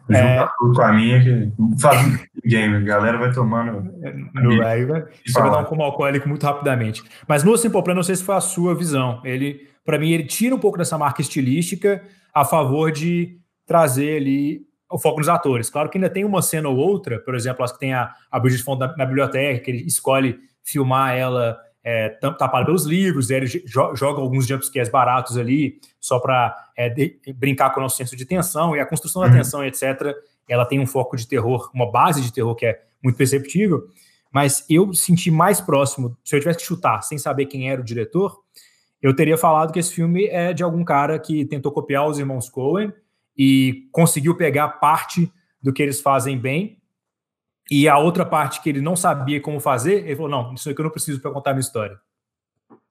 É, 0.09 0.47
com 0.57 0.81
a 0.81 0.93
minha 0.93 1.21
que 1.21 1.51
faz 1.81 2.07
um 2.07 2.17
game, 2.45 2.77
a 2.77 2.79
galera 2.79 3.17
vai 3.17 3.31
tomando. 3.33 3.91
No, 4.33 4.65
aí 4.65 4.85
vai, 4.85 5.01
vai 5.01 5.51
dar 5.51 5.59
um 5.59 5.65
como 5.65 5.83
alcoólico 5.83 6.29
muito 6.29 6.45
rapidamente. 6.45 7.03
Mas 7.27 7.43
no 7.43 7.57
Simple 7.57 7.83
Plan, 7.83 7.93
não 7.93 8.03
sei 8.03 8.15
se 8.15 8.23
foi 8.23 8.35
a 8.35 8.41
sua 8.41 8.73
visão. 8.73 9.21
Ele, 9.25 9.67
para 9.83 9.99
mim, 9.99 10.11
ele 10.11 10.23
tira 10.23 10.55
um 10.55 10.59
pouco 10.59 10.77
dessa 10.77 10.97
marca 10.97 11.21
estilística 11.21 12.01
a 12.33 12.45
favor 12.45 12.89
de 12.89 13.37
trazer 13.65 14.17
ali 14.17 14.61
o 14.91 14.97
foco 14.97 15.19
nos 15.19 15.29
atores. 15.29 15.69
Claro 15.69 15.89
que 15.89 15.97
ainda 15.97 16.09
tem 16.09 16.23
uma 16.23 16.41
cena 16.41 16.69
ou 16.69 16.77
outra, 16.77 17.19
por 17.19 17.35
exemplo, 17.35 17.63
acho 17.63 17.73
que 17.73 17.79
tem 17.79 17.93
a, 17.93 18.13
a 18.31 18.39
Bridget 18.39 18.63
Fonda 18.63 18.87
na, 18.87 18.97
na, 18.97 19.05
biblioteca, 19.05 19.63
que 19.63 19.71
ele 19.71 19.85
escolhe 19.85 20.39
filmar 20.63 21.15
ela 21.15 21.57
é, 21.83 22.09
tapada 22.09 22.65
pelos 22.65 22.85
livros, 22.85 23.29
ele 23.29 23.47
joga 23.65 24.19
alguns 24.19 24.45
jumpscares 24.45 24.89
baratos 24.89 25.37
ali, 25.37 25.79
só 25.99 26.19
para 26.19 26.53
é, 26.77 26.93
brincar 27.33 27.69
com 27.69 27.79
o 27.79 27.83
nosso 27.83 27.95
senso 27.95 28.15
de 28.15 28.25
tensão, 28.25 28.75
e 28.75 28.79
a 28.79 28.85
construção 28.85 29.21
da 29.21 29.29
uhum. 29.29 29.35
tensão, 29.35 29.63
etc., 29.63 30.13
ela 30.49 30.65
tem 30.65 30.79
um 30.79 30.87
foco 30.87 31.15
de 31.15 31.27
terror, 31.27 31.69
uma 31.73 31.89
base 31.89 32.21
de 32.21 32.31
terror 32.31 32.55
que 32.55 32.65
é 32.65 32.81
muito 33.01 33.17
perceptível, 33.17 33.87
mas 34.31 34.65
eu 34.69 34.93
senti 34.93 35.31
mais 35.31 35.61
próximo, 35.61 36.17
se 36.23 36.35
eu 36.35 36.39
tivesse 36.39 36.59
que 36.59 36.65
chutar, 36.65 37.01
sem 37.01 37.17
saber 37.17 37.45
quem 37.45 37.69
era 37.69 37.79
o 37.79 37.83
diretor, 37.83 38.37
eu 39.01 39.15
teria 39.15 39.37
falado 39.37 39.71
que 39.71 39.79
esse 39.79 39.93
filme 39.93 40.25
é 40.25 40.53
de 40.53 40.63
algum 40.63 40.83
cara 40.83 41.17
que 41.19 41.45
tentou 41.45 41.71
copiar 41.71 42.07
os 42.07 42.19
irmãos 42.19 42.49
Coen, 42.49 42.91
e 43.37 43.87
conseguiu 43.91 44.35
pegar 44.35 44.67
parte 44.67 45.31
do 45.61 45.71
que 45.71 45.83
eles 45.83 46.01
fazem 46.01 46.37
bem 46.37 46.77
E 47.69 47.87
a 47.87 47.97
outra 47.97 48.25
parte 48.25 48.61
que 48.61 48.69
ele 48.69 48.81
não 48.81 48.95
sabia 48.95 49.41
como 49.41 49.59
fazer, 49.59 50.05
ele 50.05 50.15
falou: 50.15 50.31
não, 50.31 50.53
isso 50.53 50.69
aqui 50.69 50.79
eu 50.79 50.85
não 50.85 50.91
preciso 50.91 51.19
para 51.19 51.31
contar 51.31 51.51
a 51.51 51.53
minha 51.53 51.61
história. 51.61 51.99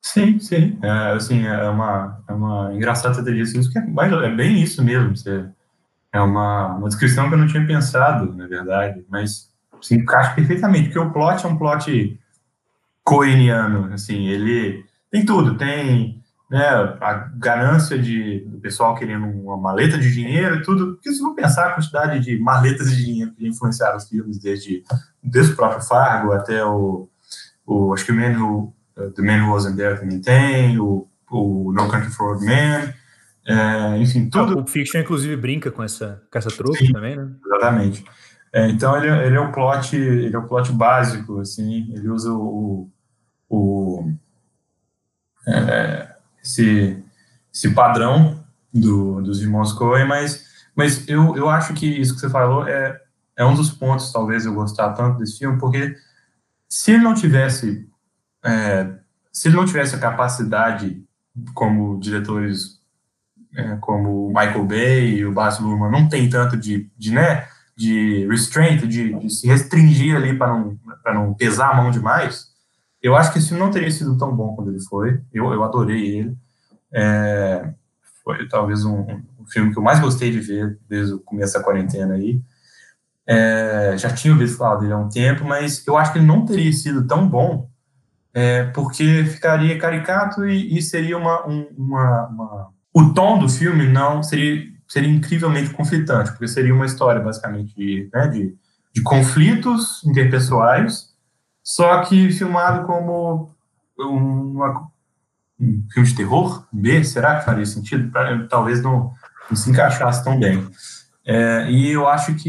Sim, 0.02 0.38
sim. 0.38 0.78
É, 0.82 1.12
assim, 1.12 1.44
é 1.46 1.68
uma, 1.68 2.22
é 2.28 2.32
uma 2.32 2.74
engraçada 2.74 3.24
ter 3.24 3.34
isso, 3.34 3.72
que 3.72 3.78
é, 3.78 3.82
é 3.82 4.30
bem 4.30 4.62
isso 4.62 4.84
mesmo. 4.84 5.16
Você, 5.16 5.48
é 6.12 6.20
uma, 6.20 6.76
uma 6.76 6.88
descrição 6.88 7.28
que 7.28 7.34
eu 7.34 7.38
não 7.38 7.46
tinha 7.46 7.66
pensado, 7.66 8.34
na 8.34 8.46
verdade, 8.46 9.04
mas 9.08 9.50
se 9.80 9.94
encaixa 9.94 10.34
perfeitamente, 10.34 10.84
porque 10.84 10.98
o 10.98 11.12
plot 11.12 11.44
é 11.44 11.48
um 11.48 11.58
plot 11.58 12.20
coeniano, 13.04 13.92
assim, 13.92 14.26
ele 14.26 14.84
tem 15.10 15.24
tudo, 15.24 15.56
tem 15.56 16.22
né, 16.48 16.64
a 17.00 17.14
ganância 17.34 17.98
de, 17.98 18.40
do 18.46 18.58
pessoal 18.58 18.94
querendo 18.94 19.26
uma 19.26 19.56
maleta 19.56 19.98
de 19.98 20.12
dinheiro 20.12 20.56
e 20.56 20.62
tudo, 20.62 20.94
porque 20.94 21.10
se 21.10 21.18
for 21.18 21.34
pensar 21.34 21.66
a 21.66 21.74
quantidade 21.74 22.20
de 22.20 22.38
maletas 22.38 22.90
de 22.90 23.04
dinheiro 23.04 23.32
que 23.32 23.46
influenciaram 23.46 23.96
os 23.96 24.08
filmes, 24.08 24.38
desde, 24.38 24.84
desde 25.22 25.52
o 25.52 25.56
próprio 25.56 25.82
Fargo 25.82 26.32
até 26.32 26.64
o, 26.64 27.08
o 27.66 27.92
acho 27.92 28.04
que 28.04 28.12
o 28.12 28.14
Man 28.14 28.38
Who, 28.38 28.74
uh, 28.96 29.10
The 29.10 29.22
Man 29.22 29.44
Who 29.44 29.52
Wasn't 29.52 29.76
There 29.76 29.98
também 29.98 30.20
tem, 30.20 30.78
o, 30.78 31.08
o 31.30 31.72
No 31.72 31.88
Country 31.88 32.10
for 32.10 32.34
Old 32.34 32.44
Men, 32.44 32.94
é, 33.48 33.98
enfim, 33.98 34.28
tudo. 34.28 34.60
O 34.60 34.66
Fiction, 34.66 35.00
inclusive, 35.00 35.36
brinca 35.36 35.70
com 35.70 35.82
essa, 35.82 36.22
com 36.30 36.38
essa 36.38 36.50
truque 36.50 36.92
também, 36.92 37.16
né? 37.16 37.28
Exatamente. 37.44 38.04
É, 38.52 38.68
então, 38.68 38.96
ele, 38.96 39.08
ele 39.08 39.36
é 39.36 39.40
o 39.40 39.52
plot, 39.52 39.96
ele 39.96 40.34
é 40.34 40.38
o 40.38 40.46
plot 40.46 40.72
básico, 40.72 41.40
assim, 41.40 41.92
ele 41.94 42.08
usa 42.08 42.32
o, 42.32 42.90
o 43.48 44.12
é, 45.46 46.15
esse, 46.46 47.02
esse 47.52 47.70
padrão 47.70 48.44
do, 48.72 49.20
dos 49.20 49.42
irmãos 49.42 49.72
Coen, 49.72 50.06
mas, 50.06 50.44
mas 50.74 51.06
eu, 51.08 51.36
eu 51.36 51.48
acho 51.48 51.74
que 51.74 51.86
isso 51.86 52.14
que 52.14 52.20
você 52.20 52.30
falou 52.30 52.66
é, 52.66 53.00
é 53.36 53.44
um 53.44 53.54
dos 53.54 53.70
pontos, 53.70 54.12
talvez, 54.12 54.46
eu 54.46 54.54
gostar 54.54 54.92
tanto 54.92 55.18
desse 55.18 55.38
filme, 55.38 55.58
porque 55.58 55.96
se 56.68 56.92
ele 56.92 57.02
não 57.02 57.14
tivesse 57.14 57.88
é, 58.44 58.94
se 59.32 59.48
ele 59.48 59.56
não 59.56 59.66
tivesse 59.66 59.94
a 59.94 59.98
capacidade 59.98 61.04
como 61.52 61.98
diretores 62.00 62.80
é, 63.54 63.76
como 63.76 64.28
Michael 64.28 64.64
Bay 64.64 65.16
e 65.16 65.24
o 65.26 65.32
Baz 65.32 65.58
Luhrmann 65.58 65.90
não 65.90 66.08
tem 66.08 66.28
tanto 66.28 66.56
de, 66.56 66.90
de 66.96 67.12
né, 67.12 67.46
de 67.76 68.26
restraint, 68.28 68.86
de, 68.86 69.14
de 69.18 69.30
se 69.30 69.46
restringir 69.46 70.16
ali 70.16 70.36
para 70.36 70.48
não, 70.48 70.78
não 71.06 71.34
pesar 71.34 71.70
a 71.70 71.74
mão 71.74 71.90
demais, 71.90 72.55
eu 73.06 73.16
acho 73.16 73.32
que 73.32 73.38
esse 73.38 73.48
filme 73.48 73.62
não 73.62 73.70
teria 73.70 73.90
sido 73.90 74.18
tão 74.18 74.34
bom 74.34 74.54
quando 74.54 74.70
ele 74.70 74.80
foi. 74.80 75.20
Eu, 75.32 75.52
eu 75.52 75.62
adorei 75.62 76.18
ele. 76.18 76.36
É, 76.92 77.72
foi 78.24 78.48
talvez 78.48 78.84
um, 78.84 79.00
um, 79.00 79.46
filme 79.46 79.72
que 79.72 79.78
eu 79.78 79.82
mais 79.82 80.00
gostei 80.00 80.30
de 80.30 80.40
ver 80.40 80.78
desde 80.88 81.14
o 81.14 81.20
começo 81.20 81.54
da 81.54 81.62
quarentena 81.62 82.14
aí. 82.14 82.40
É, 83.26 83.94
já 83.96 84.10
tinha 84.10 84.32
ouvido 84.32 84.52
falar 84.52 84.76
dele 84.76 84.92
há 84.92 84.98
um 84.98 85.08
tempo, 85.08 85.44
mas 85.44 85.86
eu 85.86 85.96
acho 85.96 86.12
que 86.12 86.18
ele 86.18 86.26
não 86.26 86.44
teria 86.44 86.72
sido 86.72 87.06
tão 87.06 87.28
bom 87.28 87.68
é, 88.34 88.64
porque 88.64 89.24
ficaria 89.24 89.78
caricato 89.78 90.46
e, 90.46 90.76
e 90.76 90.82
seria 90.82 91.16
uma, 91.16 91.46
um, 91.48 91.66
uma, 91.76 92.26
uma 92.26 92.68
o 92.92 93.12
tom 93.14 93.38
do 93.38 93.48
filme 93.48 93.86
não 93.86 94.22
seria, 94.22 94.64
seria 94.88 95.08
incrivelmente 95.08 95.70
conflitante, 95.70 96.30
porque 96.32 96.48
seria 96.48 96.74
uma 96.74 96.86
história 96.86 97.20
basicamente 97.20 97.74
de, 97.74 98.10
né, 98.12 98.28
de, 98.28 98.54
de 98.94 99.02
conflitos 99.02 100.02
interpessoais, 100.04 101.15
só 101.66 102.00
que 102.02 102.30
filmado 102.30 102.86
como 102.86 103.50
uma, 103.98 104.86
um 105.60 105.82
filme 105.92 106.08
de 106.08 106.14
terror 106.14 106.64
B, 106.72 107.02
será 107.02 107.40
que 107.40 107.44
faria 107.44 107.66
sentido? 107.66 108.08
Pra, 108.08 108.46
talvez 108.46 108.80
não, 108.80 109.10
não, 109.50 109.56
se 109.56 109.68
encaixasse 109.68 110.22
tão 110.22 110.38
bem. 110.38 110.64
É, 111.26 111.68
e 111.68 111.90
eu 111.90 112.06
acho 112.06 112.36
que 112.36 112.48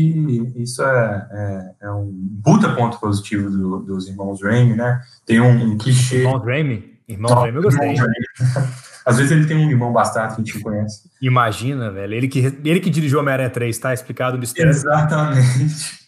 isso 0.55 0.83
é, 0.83 1.27
é, 1.31 1.87
é 1.87 1.91
um 1.91 2.39
puta 2.43 2.69
ponto 2.75 2.99
positivo 2.99 3.49
do, 3.49 3.79
dos 3.79 4.07
irmãos 4.07 4.39
Raimi, 4.43 4.75
né? 4.75 5.01
Tem 5.25 5.41
um, 5.41 5.71
um 5.71 5.77
clichê. 5.79 6.17
Irmãos 6.17 6.45
Raimi? 6.45 6.93
Irmãos 7.07 7.33
Raimi 7.33 7.57
eu 7.57 7.63
gostei. 7.63 7.95
Às 9.03 9.17
vezes 9.17 9.31
ele 9.31 9.47
tem 9.47 9.57
um 9.57 9.67
limão 9.67 9.91
bastardo 9.91 10.35
que 10.35 10.41
a 10.41 10.45
gente 10.45 10.59
conhece. 10.59 11.09
Imagina, 11.19 11.89
velho. 11.89 12.13
Ele 12.13 12.27
que, 12.27 12.39
ele 12.63 12.79
que 12.79 12.91
dirigiu 12.91 13.19
Homem-Aranha 13.19 13.49
3, 13.49 13.79
tá 13.79 13.93
explicado 13.95 14.37
o 14.37 14.39
mistério. 14.39 14.69
Exatamente. 14.69 16.06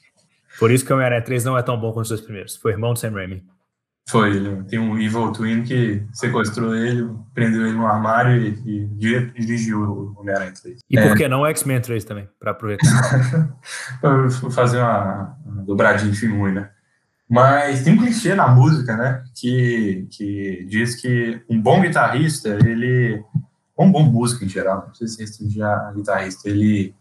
Por 0.59 0.71
isso 0.71 0.85
que 0.85 0.91
o 0.91 0.95
Homem-Aranha 0.95 1.23
3 1.23 1.45
não 1.45 1.57
é 1.57 1.63
tão 1.63 1.79
bom 1.79 1.93
quanto 1.93 2.03
os 2.03 2.09
dois 2.09 2.21
primeiros. 2.21 2.55
Foi 2.57 2.73
irmão 2.73 2.93
do 2.93 2.99
Sam 2.99 3.11
Raimi. 3.11 3.43
Foi, 4.09 4.35
ele 4.35 4.63
tem 4.63 4.79
um 4.79 4.99
Evil 4.99 5.31
Twin 5.31 5.63
que 5.63 6.03
sequestrou 6.11 6.75
ele, 6.75 7.07
prendeu 7.33 7.67
ele 7.67 7.77
no 7.77 7.85
armário 7.85 8.41
e, 8.41 8.89
e 8.97 9.39
dirigiu 9.39 9.81
o 9.81 10.19
Homem-Aranha 10.19 10.51
3. 10.51 10.79
E 10.89 10.97
é. 10.97 11.07
por 11.07 11.15
que 11.15 11.27
não 11.27 11.41
o 11.41 11.45
X-Men 11.45 11.79
3 11.79 12.03
também, 12.03 12.27
para 12.39 12.51
aproveitar? 12.51 13.55
Vou 14.41 14.49
fazer 14.49 14.79
uma, 14.79 15.37
uma 15.45 15.63
dobradinha 15.63 16.11
de 16.11 16.17
filme 16.17 16.37
ruim, 16.37 16.53
né? 16.53 16.71
Mas 17.29 17.83
tem 17.83 17.93
um 17.93 17.97
clichê 17.97 18.33
na 18.33 18.47
música, 18.47 18.97
né? 18.97 19.23
Que, 19.35 20.07
que 20.09 20.65
diz 20.67 20.95
que 20.95 21.43
um 21.47 21.61
bom 21.61 21.79
guitarrista, 21.79 22.57
ele. 22.65 23.23
Um 23.77 23.91
bom 23.91 24.03
músico 24.03 24.43
em 24.43 24.49
geral, 24.49 24.81
não 24.81 24.89
precisa 24.89 25.13
se 25.13 25.21
restringir 25.21 25.63
a 25.63 25.93
guitarrista, 25.95 26.49
ele, 26.49 26.93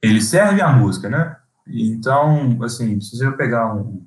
ele 0.00 0.20
serve 0.20 0.60
a 0.60 0.70
música, 0.70 1.08
né? 1.08 1.36
Então, 1.68 2.58
assim, 2.62 3.00
se 3.00 3.16
você 3.16 3.30
pegar 3.32 3.74
um. 3.74 4.06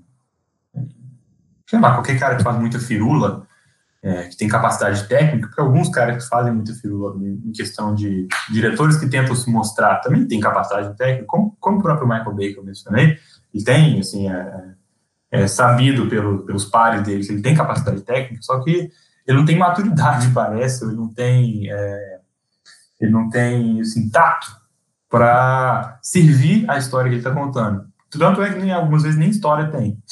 Sei 1.67 1.79
lá, 1.79 1.93
qualquer 1.93 2.19
cara 2.19 2.35
que 2.35 2.43
faz 2.43 2.57
muita 2.57 2.79
firula, 2.79 3.47
é, 4.03 4.23
que 4.23 4.35
tem 4.35 4.47
capacidade 4.47 5.07
técnica, 5.07 5.47
porque 5.47 5.61
alguns 5.61 5.89
caras 5.89 6.23
que 6.23 6.29
fazem 6.29 6.53
muita 6.53 6.73
firula 6.73 7.15
em 7.23 7.51
questão 7.51 7.93
de 7.93 8.27
diretores 8.49 8.97
que 8.97 9.07
tentam 9.07 9.35
se 9.35 9.49
mostrar 9.49 10.01
também 10.01 10.27
tem 10.27 10.39
capacidade 10.39 10.97
técnica, 10.97 11.25
como, 11.27 11.55
como 11.59 11.77
o 11.77 11.81
próprio 11.81 12.07
Michael 12.07 12.35
Bay 12.35 12.53
que 12.53 12.59
eu 12.59 12.63
mencionei, 12.63 13.17
ele 13.53 13.63
tem, 13.63 13.99
assim, 13.99 14.29
é, 14.29 14.73
é, 15.29 15.47
sabido 15.47 16.09
pelo, 16.09 16.45
pelos 16.45 16.65
pares 16.65 17.03
dele 17.03 17.23
que 17.23 17.31
ele 17.31 17.41
tem 17.41 17.55
capacidade 17.55 18.01
técnica, 18.01 18.41
só 18.41 18.59
que 18.61 18.89
ele 19.27 19.37
não 19.37 19.45
tem 19.45 19.57
maturidade, 19.57 20.31
parece, 20.33 20.83
ele 20.83 20.95
não 20.95 21.07
tem, 21.07 21.71
é, 21.71 22.19
ele 22.99 23.11
não 23.11 23.29
tem 23.29 23.79
assim, 23.81 24.09
tato 24.09 24.60
para 25.11 25.99
servir 26.01 26.67
a 26.67 26.77
história 26.79 27.09
que 27.09 27.15
ele 27.15 27.19
está 27.19 27.31
contando. 27.31 27.85
Tanto 28.09 28.41
é 28.41 28.51
que 28.51 28.59
nem, 28.59 28.71
algumas 28.71 29.03
vezes 29.03 29.19
nem 29.19 29.29
história 29.29 29.67
tem. 29.67 29.97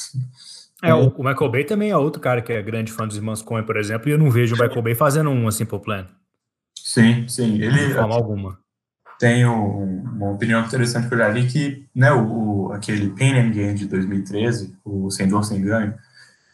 É, 0.81 0.93
o, 0.93 1.09
o 1.09 1.25
Michael 1.25 1.51
Bay 1.51 1.65
também 1.65 1.89
é 1.89 1.97
outro 1.97 2.21
cara 2.21 2.41
que 2.41 2.53
é 2.53 2.61
grande 2.61 2.89
fã 2.89 3.05
dos 3.05 3.17
Irmãos 3.17 3.41
Coen, 3.41 3.65
por 3.65 3.75
exemplo, 3.75 4.07
e 4.07 4.13
eu 4.13 4.17
não 4.17 4.31
vejo 4.31 4.55
o 4.55 4.57
Michael 4.57 4.81
Bay 4.81 4.95
fazendo 4.95 5.29
um 5.29 5.51
Simple 5.51 5.77
Plan. 5.81 6.07
Sim, 6.73 7.27
sim. 7.27 7.55
Ele, 7.61 7.87
de 7.87 7.93
forma 7.95 8.15
alguma 8.15 8.57
tenho 9.19 9.53
uma 9.53 10.31
opinião 10.31 10.65
interessante 10.65 11.09
que 11.09 11.13
eu 11.13 11.17
já 11.17 11.27
li 11.27 11.45
que 11.45 11.85
né, 11.93 12.11
o, 12.11 12.69
o 12.69 12.71
aquele 12.71 13.09
Pain 13.09 13.37
and 13.37 13.51
Gain 13.51 13.75
de 13.75 13.85
2013, 13.85 14.77
o 14.83 15.11
Sem 15.11 15.27
Dor 15.27 15.43
Sem 15.43 15.61
Ganho, 15.61 15.93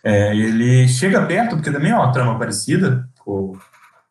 é, 0.04 0.36
ele 0.36 0.88
chega 0.88 1.26
perto, 1.26 1.56
porque 1.56 1.72
também 1.72 1.92
é 1.92 1.96
uma 1.96 2.12
trama 2.12 2.38
parecida 2.40 3.08
com, 3.20 3.56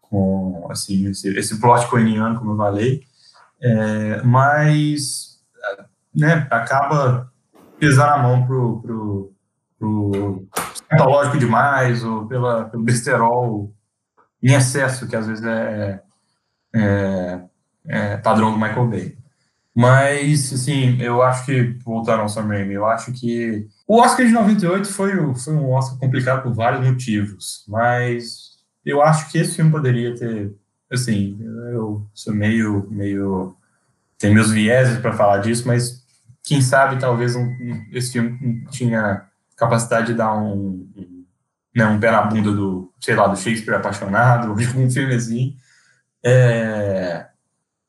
com 0.00 0.68
assim, 0.70 1.08
esse, 1.08 1.36
esse 1.36 1.60
plot 1.60 1.88
coeniano, 1.88 2.38
como 2.38 2.52
eu 2.52 2.56
falei, 2.56 3.02
é, 3.64 4.22
mas 4.22 5.40
né, 6.14 6.46
acaba 6.50 7.32
pesando 7.78 8.10
a 8.10 8.18
mão 8.18 8.46
pro, 8.46 8.80
pro, 8.80 9.32
pro 9.78 11.38
demais, 11.38 12.04
ou 12.04 12.26
pela, 12.26 12.66
pelo 12.66 12.84
besterol 12.84 13.72
em 14.42 14.52
excesso, 14.52 15.08
que 15.08 15.16
às 15.16 15.26
vezes 15.26 15.44
é, 15.44 16.02
é 16.74 17.40
é, 17.86 18.16
padrão 18.16 18.52
do 18.52 18.58
Michael 18.58 18.88
Bay. 18.88 19.16
Mas, 19.74 20.52
assim, 20.52 21.00
eu 21.00 21.20
acho 21.22 21.46
que, 21.46 21.76
voltando 21.84 22.20
ao 22.20 22.28
Sam 22.28 22.46
Raimi, 22.46 22.74
eu 22.74 22.86
acho 22.86 23.12
que 23.12 23.66
o 23.88 24.00
Oscar 24.00 24.24
de 24.24 24.32
98 24.32 24.88
foi, 24.88 25.34
foi 25.34 25.54
um 25.54 25.72
Oscar 25.72 25.98
complicado 25.98 26.42
por 26.42 26.54
vários 26.54 26.86
motivos, 26.86 27.64
mas 27.68 28.54
eu 28.84 29.02
acho 29.02 29.30
que 29.30 29.38
esse 29.38 29.56
filme 29.56 29.72
poderia 29.72 30.14
ter, 30.14 30.54
assim, 30.90 31.38
eu 31.72 32.06
sou 32.14 32.34
meio, 32.34 32.86
meio, 32.90 33.56
tem 34.18 34.34
meus 34.34 34.50
vieses 34.50 34.98
para 34.98 35.12
falar 35.12 35.38
disso, 35.38 35.66
mas 35.66 36.04
quem 36.42 36.60
sabe 36.60 36.98
talvez 36.98 37.34
um, 37.34 37.48
esse 37.92 38.12
filme 38.12 38.66
tinha 38.70 39.24
capacidade 39.56 40.08
de 40.08 40.14
dar 40.14 40.36
um, 40.36 40.86
um, 40.96 41.24
né, 41.74 41.86
um 41.86 41.98
pé 41.98 42.10
na 42.10 42.22
bunda 42.22 42.52
do, 42.52 42.92
sei 43.00 43.14
lá, 43.14 43.26
do 43.26 43.36
Shakespeare 43.36 43.74
apaixonado, 43.74 44.50
ou 44.50 44.56
de 44.56 44.68
um 44.76 44.90
filme 44.90 45.14
assim, 45.14 45.56
é, 46.24 47.26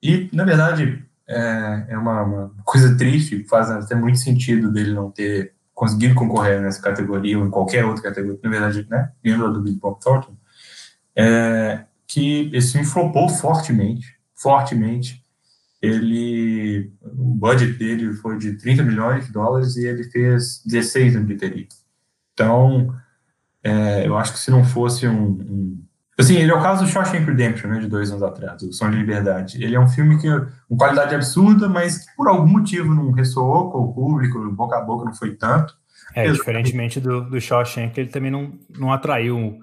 e, 0.03 0.29
na 0.33 0.43
verdade, 0.43 1.03
é, 1.27 1.85
é 1.89 1.97
uma, 1.97 2.21
uma, 2.23 2.51
coisa 2.63 2.95
triste, 2.97 3.45
faz 3.45 3.69
até 3.69 3.95
muito 3.95 4.17
sentido 4.17 4.71
dele 4.71 4.93
não 4.93 5.09
ter 5.09 5.53
conseguido 5.73 6.15
concorrer 6.15 6.61
nessa 6.61 6.81
categoria 6.81 7.39
ou 7.39 7.45
em 7.45 7.49
qualquer 7.49 7.85
outra 7.85 8.03
categoria, 8.03 8.39
na 8.43 8.49
verdade, 8.49 8.87
né, 8.89 9.11
lembra 9.23 9.49
do 9.49 9.61
Big 9.61 9.79
Bob 9.79 9.99
Thornton, 9.99 10.35
é, 11.15 11.85
que 12.07 12.49
esse 12.53 12.73
filme 12.73 12.87
flopou 12.87 13.29
fortemente, 13.29 14.15
fortemente. 14.33 15.23
Ele, 15.81 16.91
o 17.01 17.35
budget 17.35 17.73
dele 17.73 18.13
foi 18.13 18.37
de 18.37 18.53
30 18.53 18.83
milhões 18.83 19.27
de 19.27 19.31
dólares 19.31 19.75
e 19.75 19.85
ele 19.85 20.03
fez 20.05 20.61
16 20.65 21.15
no 21.15 21.23
bilheteria. 21.23 21.67
Então, 22.33 22.95
é, 23.63 24.07
eu 24.07 24.17
acho 24.17 24.33
que 24.33 24.39
se 24.39 24.49
não 24.49 24.63
fosse 24.63 25.07
um, 25.07 25.27
um 25.27 25.85
Assim, 26.17 26.37
ele 26.37 26.49
é 26.49 26.55
o 26.55 26.61
caso 26.61 26.85
do 26.85 26.89
Shawshank 26.89 27.25
Redemption, 27.25 27.69
né, 27.69 27.79
de 27.79 27.87
dois 27.87 28.09
anos 28.09 28.23
atrás, 28.23 28.61
o 28.61 28.71
Som 28.71 28.89
de 28.89 28.95
Liberdade. 28.95 29.61
Ele 29.61 29.75
é 29.75 29.79
um 29.79 29.87
filme 29.87 30.17
que, 30.17 30.29
com 30.69 30.77
qualidade 30.77 31.13
absurda, 31.13 31.67
mas 31.67 31.97
que 31.97 32.15
por 32.15 32.29
algum 32.29 32.47
motivo 32.47 32.95
não 32.95 33.11
ressoou 33.11 33.69
com 33.69 33.79
o 33.79 33.93
público, 33.93 34.39
boca 34.51 34.77
a 34.77 34.81
boca 34.81 35.03
não 35.03 35.13
foi 35.13 35.35
tanto. 35.35 35.75
É, 36.13 36.31
diferentemente 36.31 37.01
do, 37.01 37.29
do 37.29 37.41
Shawshank, 37.41 37.99
ele 37.99 38.09
também 38.09 38.31
não, 38.31 38.53
não 38.69 38.93
atraiu 38.93 39.59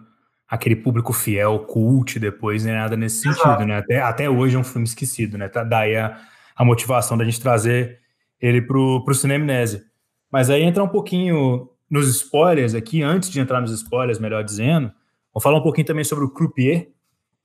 aquele 0.53 0.77
público 0.77 1.15
fiel, 1.15 1.61
cult 1.61 2.19
depois, 2.19 2.63
nem 2.63 2.75
nada 2.75 2.95
nesse 2.95 3.27
Exato. 3.27 3.43
sentido, 3.43 3.67
né? 3.67 3.79
Até, 3.79 4.03
até 4.03 4.29
hoje 4.29 4.55
é 4.55 4.59
um 4.59 4.65
filme 4.65 4.87
esquecido, 4.87 5.39
né? 5.39 5.49
Tá, 5.49 5.65
daí 5.65 5.97
a, 5.97 6.15
a 6.55 6.63
motivação 6.63 7.17
da 7.17 7.25
gente 7.25 7.41
trazer 7.41 8.01
ele 8.39 8.61
pro, 8.61 9.03
pro 9.03 9.15
Cinemnésia. 9.15 9.83
Mas 10.31 10.51
aí 10.51 10.63
entra 10.63 10.85
um 10.85 10.89
pouquinho 10.89 11.71
nos 11.89 12.07
spoilers 12.07 12.75
aqui, 12.75 13.03
antes 13.03 13.31
de 13.31 13.41
entrar 13.41 13.63
nos 13.63 13.73
spoilers, 13.73 14.19
melhor 14.19 14.45
dizendo, 14.45 14.93
vou 15.33 15.41
falar 15.41 15.57
um 15.57 15.63
pouquinho 15.63 15.87
também 15.87 16.05
sobre 16.05 16.27
o 16.27 16.31
Croupier, 16.31 16.91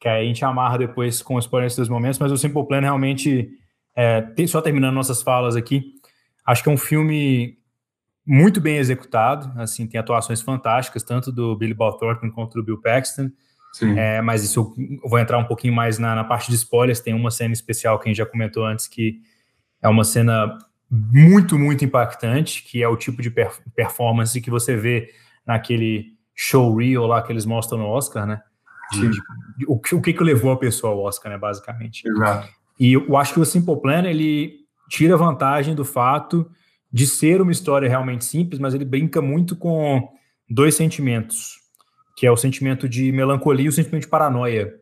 que 0.02 0.10
aí 0.10 0.26
a 0.26 0.28
gente 0.28 0.44
amarra 0.44 0.78
depois 0.78 1.22
com 1.22 1.36
os 1.36 1.46
spoilers 1.46 1.78
dos 1.78 1.88
momentos, 1.88 2.20
mas 2.20 2.30
o 2.30 2.38
Simple 2.38 2.68
Plan 2.68 2.82
realmente, 2.82 3.50
é, 3.96 4.22
só 4.50 4.60
terminando 4.60 4.94
nossas 4.94 5.22
falas 5.22 5.56
aqui, 5.56 5.94
acho 6.46 6.62
que 6.62 6.68
é 6.68 6.74
um 6.74 6.78
filme 6.78 7.58
muito 8.28 8.60
bem 8.60 8.78
executado, 8.78 9.50
assim, 9.60 9.88
tem 9.88 9.98
atuações 9.98 10.42
fantásticas, 10.42 11.02
tanto 11.02 11.32
do 11.32 11.56
Billy 11.56 11.74
Bob 11.74 11.98
Thornton 11.98 12.30
quanto 12.30 12.56
do 12.56 12.64
Bill 12.64 12.82
Paxton, 12.82 13.32
é, 13.96 14.22
mas 14.22 14.44
isso 14.44 14.74
eu 15.04 15.10
vou 15.10 15.20
entrar 15.20 15.38
um 15.38 15.46
pouquinho 15.46 15.74
mais 15.74 16.00
na, 16.00 16.16
na, 16.16 16.24
parte 16.24 16.50
de 16.50 16.56
spoilers, 16.56 17.00
tem 17.00 17.14
uma 17.14 17.30
cena 17.30 17.54
especial 17.54 18.00
que 18.00 18.08
a 18.08 18.10
gente 18.10 18.18
já 18.18 18.26
comentou 18.26 18.66
antes, 18.66 18.88
que 18.88 19.22
é 19.82 19.88
uma 19.88 20.04
cena 20.04 20.58
muito, 20.90 21.60
muito 21.60 21.86
impactante, 21.86 22.64
que 22.64 22.82
é 22.82 22.88
o 22.88 22.98
tipo 22.98 23.22
de 23.22 23.30
performance 23.76 24.40
que 24.42 24.50
você 24.50 24.76
vê 24.76 25.10
naquele 25.46 26.18
show 26.36 26.76
reel 26.76 27.06
lá 27.06 27.22
que 27.22 27.32
eles 27.32 27.46
mostram 27.46 27.80
no 27.80 27.86
Oscar, 27.86 28.26
né? 28.26 28.42
De, 28.92 29.02
de, 29.02 29.22
de, 29.58 29.66
o, 29.68 29.74
o 29.76 30.02
que 30.02 30.14
que 30.14 30.24
levou 30.24 30.52
a 30.52 30.58
pessoa 30.58 30.94
ao 30.94 31.04
Oscar, 31.04 31.32
né, 31.32 31.38
basicamente. 31.38 32.08
Exato. 32.08 32.50
E 32.80 32.94
eu 32.94 33.18
acho 33.18 33.34
que 33.34 33.40
o 33.40 33.46
Simple 33.46 33.80
Plan, 33.82 34.04
ele 34.06 34.54
tira 34.90 35.18
vantagem 35.18 35.76
do 35.76 35.84
fato 35.84 36.50
de 36.98 37.06
ser 37.06 37.44
uma 37.44 37.52
história 37.52 37.88
realmente 37.88 38.26
simples, 38.26 38.60
mas 38.60 38.74
ele 38.74 38.84
brinca 38.84 39.22
muito 39.22 39.56
com 39.56 40.10
dois 40.50 40.74
sentimentos, 40.74 41.60
que 42.18 42.26
é 42.26 42.32
o 42.32 42.36
sentimento 42.36 42.90
de 42.90 43.12
melancolia 43.12 43.68
e 43.68 43.70
o 43.70 43.72
sentimento 43.72 44.02
de 44.02 44.10
paranoia. 44.10 44.74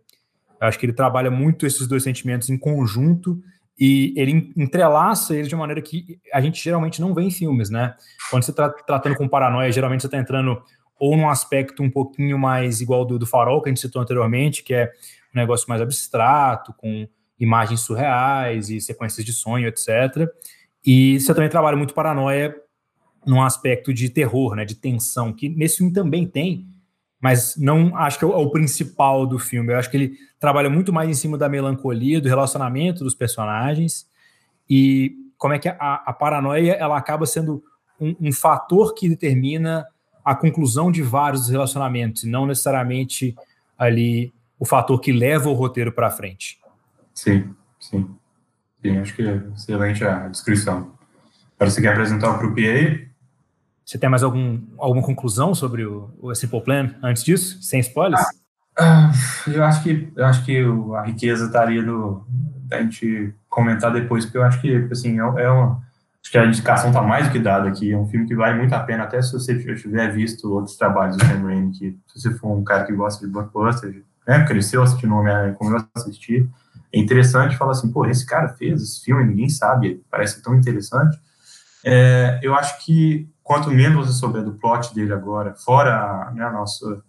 Eu 0.62 0.66
acho 0.66 0.80
que 0.80 0.86
ele 0.86 0.94
trabalha 0.94 1.30
muito 1.30 1.66
esses 1.66 1.86
dois 1.86 2.04
sentimentos 2.04 2.50
em 2.50 2.58
conjunto 2.58 3.38
e 3.78 4.14
ele 4.16 4.54
entrelaça 4.56 5.36
eles 5.36 5.50
de 5.50 5.58
maneira 5.58 5.82
que 5.82 6.18
a 6.32 6.40
gente 6.40 6.64
geralmente 6.64 7.02
não 7.02 7.14
vê 7.14 7.22
em 7.22 7.32
filmes, 7.32 7.70
né? 7.70 7.94
Quando 8.32 8.44
você 8.44 8.52
está 8.52 8.70
tratando 8.70 9.18
com 9.18 9.28
paranoia, 9.28 9.70
geralmente 9.70 10.00
você 10.00 10.08
está 10.08 10.18
entrando 10.18 10.64
ou 10.98 11.18
num 11.18 11.30
aspecto 11.30 11.84
um 11.84 11.92
pouquinho 11.92 12.40
mais 12.40 12.80
igual 12.80 13.04
do, 13.04 13.20
do 13.20 13.28
farol 13.28 13.62
que 13.62 13.68
a 13.68 13.72
gente 13.74 13.82
citou 13.82 14.02
anteriormente, 14.02 14.64
que 14.64 14.74
é 14.74 14.90
um 15.36 15.38
negócio 15.38 15.68
mais 15.68 15.82
abstrato, 15.82 16.74
com 16.78 17.10
imagens 17.38 17.82
surreais 17.82 18.70
e 18.70 18.80
sequências 18.80 19.26
de 19.26 19.34
sonho, 19.34 19.68
etc. 19.68 20.30
E 20.86 21.20
você 21.20 21.34
também 21.34 21.50
trabalha 21.50 21.76
muito 21.76 21.94
paranoia 21.94 22.56
num 23.26 23.42
aspecto 23.42 23.94
de 23.94 24.10
terror, 24.10 24.56
né, 24.56 24.64
de 24.66 24.76
tensão, 24.76 25.34
que 25.34 25.50
nesse 25.50 25.78
filme 25.78 25.92
também 25.92 26.28
tem, 26.28 26.68
mas 27.20 27.56
não 27.58 27.98
acho 27.98 28.20
que 28.20 28.26
é 28.26 28.28
o, 28.28 28.34
é 28.34 28.38
o, 28.38 28.52
principal 28.52 29.26
do 29.26 29.40
filme. 29.40 29.74
Eu 29.74 29.80
acho 29.80 29.90
que 29.90 29.98
ele 29.98 30.18
trabalha 30.40 30.70
muito 30.70 30.94
mais 30.94 31.10
em 31.10 31.14
cima 31.14 31.38
da 31.38 31.50
melancolia, 31.50 32.22
do 32.22 32.30
relacionamento 32.30 33.04
dos 33.04 33.16
personagens 33.16 34.08
e 34.70 35.16
como 35.38 35.54
é 35.54 35.60
que 35.60 35.68
a, 35.68 36.04
a 36.06 36.14
paranoia 36.14 36.74
ela 36.74 36.98
acaba 36.98 37.26
sendo 37.26 37.64
um, 38.00 38.16
um, 38.20 38.32
fator 38.32 38.94
que 38.94 39.10
determina 39.10 39.88
a 40.24 40.36
conclusão 40.36 40.92
de 40.92 41.02
vários 41.02 41.50
relacionamentos, 41.50 42.24
não 42.24 42.46
necessariamente 42.46 43.36
ali 43.78 44.34
o 44.60 44.66
fator 44.66 45.00
que 45.00 45.12
leva 45.12 45.50
o 45.50 45.54
roteiro 45.54 45.92
para 45.92 46.12
frente. 46.12 46.60
Sim, 47.14 47.54
sim. 47.80 48.08
Sim, 48.86 49.00
acho 49.00 49.16
que 49.16 49.24
é 49.24 49.42
excelente 49.56 50.04
a 50.04 50.28
descrição. 50.28 50.92
Agora 51.56 51.72
você 51.72 51.82
quer 51.82 51.94
apresentar 51.94 52.30
o 52.30 52.38
croupier? 52.38 53.10
Você 53.84 53.98
tem 53.98 54.08
mais 54.08 54.22
algum, 54.22 54.62
alguma 54.78 55.02
conclusão 55.02 55.56
sobre 55.56 55.84
o, 55.84 56.12
o 56.20 56.36
Simple 56.36 56.62
Plan 56.62 56.94
antes 57.02 57.24
disso, 57.24 57.64
sem 57.64 57.80
spoilers? 57.80 58.22
Ah, 58.78 59.10
ah, 59.10 59.12
eu 59.48 59.64
acho 59.64 59.82
que 59.82 60.12
eu 60.16 60.24
acho 60.24 60.46
que 60.46 60.64
a 60.98 61.02
riqueza 61.02 61.46
estaria 61.46 61.82
no 61.82 62.28
da 62.68 62.80
gente 62.80 63.34
comentar 63.50 63.92
depois, 63.92 64.26
porque 64.26 64.38
eu 64.38 64.44
acho 64.44 64.62
que 64.62 64.88
assim 64.92 65.20
é, 65.20 65.24
é 65.24 65.50
uma 65.50 65.82
acho 66.22 66.32
que 66.32 66.38
a 66.38 66.46
indicação 66.46 66.90
está 66.90 67.02
mais 67.02 67.26
do 67.26 67.32
que 67.32 67.40
dada 67.40 67.68
aqui. 67.68 67.92
É 67.92 67.98
um 67.98 68.08
filme 68.08 68.28
que 68.28 68.36
vale 68.36 68.56
muito 68.60 68.74
a 68.74 68.80
pena, 68.82 69.04
até 69.04 69.20
se 69.20 69.34
você 69.34 69.58
tiver 69.58 70.12
visto 70.12 70.54
outros 70.54 70.78
trabalhos 70.78 71.18
do 71.18 71.26
Sam 71.26 71.42
Raimi, 71.42 71.72
que 71.72 71.98
se 72.08 72.22
você 72.22 72.32
for 72.36 72.56
um 72.56 72.64
cara 72.64 72.86
que 72.86 72.94
gosta 72.94 73.26
de 73.26 73.34
blockbuster, 73.34 74.04
né, 74.28 74.46
cresceu 74.46 74.84
assistindo 74.84 75.16
Homem-Aranha 75.16 75.56
como 75.56 75.76
eu 75.76 75.84
assisti, 75.96 76.48
é 76.96 77.00
interessante 77.00 77.58
falar 77.58 77.72
assim, 77.72 77.92
pô, 77.92 78.06
esse 78.06 78.26
cara 78.26 78.48
fez 78.48 78.82
esse 78.82 79.04
filme, 79.04 79.26
ninguém 79.26 79.50
sabe, 79.50 80.02
parece 80.10 80.42
tão 80.42 80.56
interessante. 80.56 81.20
É, 81.84 82.40
eu 82.42 82.56
acho 82.56 82.84
que 82.86 83.30
quanto 83.44 83.70
menos 83.70 84.08
você 84.08 84.14
souber 84.14 84.44
do 84.44 84.54
plot 84.54 84.96
dele 84.96 85.12
agora, 85.12 85.54
fora 85.54 86.32
né, 86.32 86.46
a 86.46 86.52
nossa, 86.52 87.04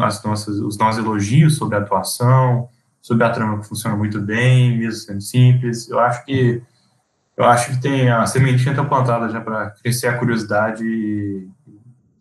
as 0.00 0.22
nossas, 0.22 0.60
os 0.60 0.78
nossos 0.78 1.04
elogios 1.04 1.56
sobre 1.56 1.74
a 1.74 1.80
atuação, 1.80 2.68
sobre 3.02 3.24
a 3.24 3.30
trama 3.30 3.58
que 3.58 3.66
funciona 3.66 3.96
muito 3.96 4.20
bem, 4.20 4.78
mesmo 4.78 5.00
sendo 5.00 5.20
simples, 5.20 5.88
eu 5.88 5.98
acho 5.98 6.24
que 6.24 6.62
eu 7.36 7.44
acho 7.44 7.72
que 7.72 7.82
tem 7.82 8.08
a 8.08 8.24
sementinha 8.26 8.74
tá 8.74 8.82
plantada 8.82 9.28
já 9.28 9.40
para 9.40 9.70
crescer 9.70 10.06
a 10.06 10.16
curiosidade 10.16 10.82
e 10.82 11.48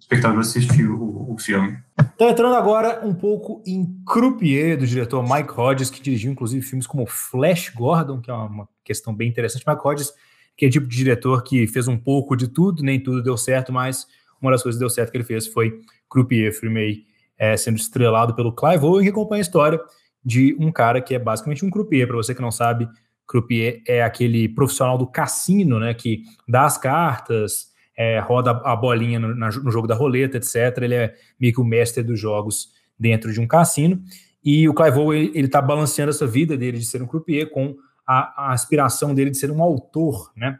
espectador 0.05 0.39
assistir 0.39 0.87
o, 0.87 1.33
o 1.33 1.37
filme. 1.37 1.77
Então, 2.15 2.29
entrando 2.29 2.55
agora 2.55 3.05
um 3.05 3.13
pouco 3.13 3.61
em 3.65 3.99
Croupier, 4.05 4.77
do 4.77 4.85
diretor 4.85 5.23
Mike 5.23 5.51
Hodges, 5.59 5.89
que 5.89 6.01
dirigiu 6.01 6.31
inclusive 6.31 6.65
filmes 6.65 6.85
como 6.85 7.05
Flash 7.07 7.69
Gordon, 7.69 8.21
que 8.21 8.29
é 8.29 8.33
uma 8.33 8.69
questão 8.83 9.13
bem 9.13 9.27
interessante. 9.27 9.65
Mike 9.67 9.81
Hodges, 9.83 10.13
que 10.55 10.65
é 10.65 10.69
tipo 10.69 10.87
de 10.87 10.95
diretor 10.95 11.43
que 11.43 11.65
fez 11.67 11.87
um 11.87 11.97
pouco 11.97 12.35
de 12.35 12.47
tudo, 12.47 12.83
nem 12.83 13.01
tudo 13.01 13.21
deu 13.21 13.35
certo, 13.35 13.73
mas 13.73 14.07
uma 14.39 14.51
das 14.51 14.61
coisas 14.61 14.77
que 14.77 14.83
deu 14.83 14.89
certo 14.89 15.11
que 15.11 15.17
ele 15.17 15.23
fez 15.23 15.47
foi 15.47 15.81
Croupier, 16.07 16.53
filme 16.53 16.79
aí, 16.79 17.03
é, 17.37 17.57
sendo 17.57 17.77
estrelado 17.77 18.35
pelo 18.35 18.53
Clive 18.53 18.85
Owen, 18.85 19.03
que 19.03 19.09
acompanha 19.09 19.41
a 19.41 19.41
história 19.41 19.81
de 20.23 20.55
um 20.59 20.71
cara 20.71 21.01
que 21.01 21.15
é 21.15 21.19
basicamente 21.19 21.65
um 21.65 21.69
croupier. 21.69 22.07
Para 22.07 22.15
você 22.15 22.33
que 22.33 22.41
não 22.41 22.51
sabe, 22.51 22.87
croupier 23.27 23.81
é 23.87 24.03
aquele 24.03 24.47
profissional 24.47 24.97
do 24.97 25.07
cassino, 25.07 25.79
né, 25.79 25.93
que 25.93 26.23
dá 26.47 26.65
as 26.65 26.77
cartas, 26.77 27.73
é, 27.97 28.19
roda 28.19 28.51
a 28.51 28.75
bolinha 28.75 29.19
no, 29.19 29.33
no, 29.33 29.71
jogo 29.71 29.87
da 29.87 29.95
roleta, 29.95 30.37
etc. 30.37 30.55
Ele 30.81 30.95
é 30.95 31.13
meio 31.39 31.53
que 31.53 31.61
o 31.61 31.63
mestre 31.63 32.03
dos 32.03 32.19
jogos 32.19 32.69
dentro 32.99 33.31
de 33.31 33.39
um 33.39 33.47
cassino. 33.47 34.01
E 34.43 34.67
o 34.67 34.73
Clive 34.73 34.99
Owen, 34.99 35.31
ele 35.33 35.47
está 35.47 35.61
balanceando 35.61 36.11
essa 36.11 36.27
vida 36.27 36.55
dele 36.57 36.77
de 36.77 36.85
ser 36.85 37.01
um 37.01 37.07
croupier 37.07 37.49
com 37.49 37.75
a, 38.05 38.49
a 38.49 38.53
aspiração 38.53 39.15
dele 39.15 39.31
de 39.31 39.37
ser 39.37 39.49
um 39.49 39.61
autor, 39.61 40.31
né? 40.35 40.59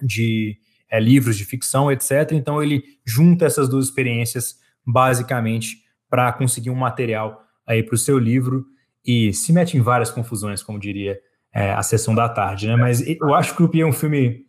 De 0.00 0.58
é, 0.90 0.98
livros 0.98 1.36
de 1.36 1.44
ficção, 1.44 1.92
etc. 1.92 2.32
Então 2.32 2.62
ele 2.62 2.82
junta 3.04 3.44
essas 3.44 3.68
duas 3.68 3.86
experiências 3.86 4.56
basicamente 4.84 5.82
para 6.10 6.32
conseguir 6.32 6.70
um 6.70 6.74
material 6.74 7.42
aí 7.66 7.82
para 7.82 7.94
o 7.94 7.98
seu 7.98 8.18
livro 8.18 8.66
e 9.04 9.32
se 9.32 9.52
mete 9.52 9.76
em 9.76 9.80
várias 9.80 10.10
confusões, 10.10 10.62
como 10.62 10.78
diria 10.78 11.18
é, 11.54 11.72
a 11.72 11.82
sessão 11.82 12.14
da 12.14 12.28
tarde, 12.28 12.66
né? 12.66 12.76
Mas 12.76 13.02
eu 13.06 13.34
acho 13.34 13.50
que 13.50 13.54
o 13.54 13.56
Croupier 13.58 13.86
é 13.86 13.88
um 13.88 13.92
filme 13.92 14.46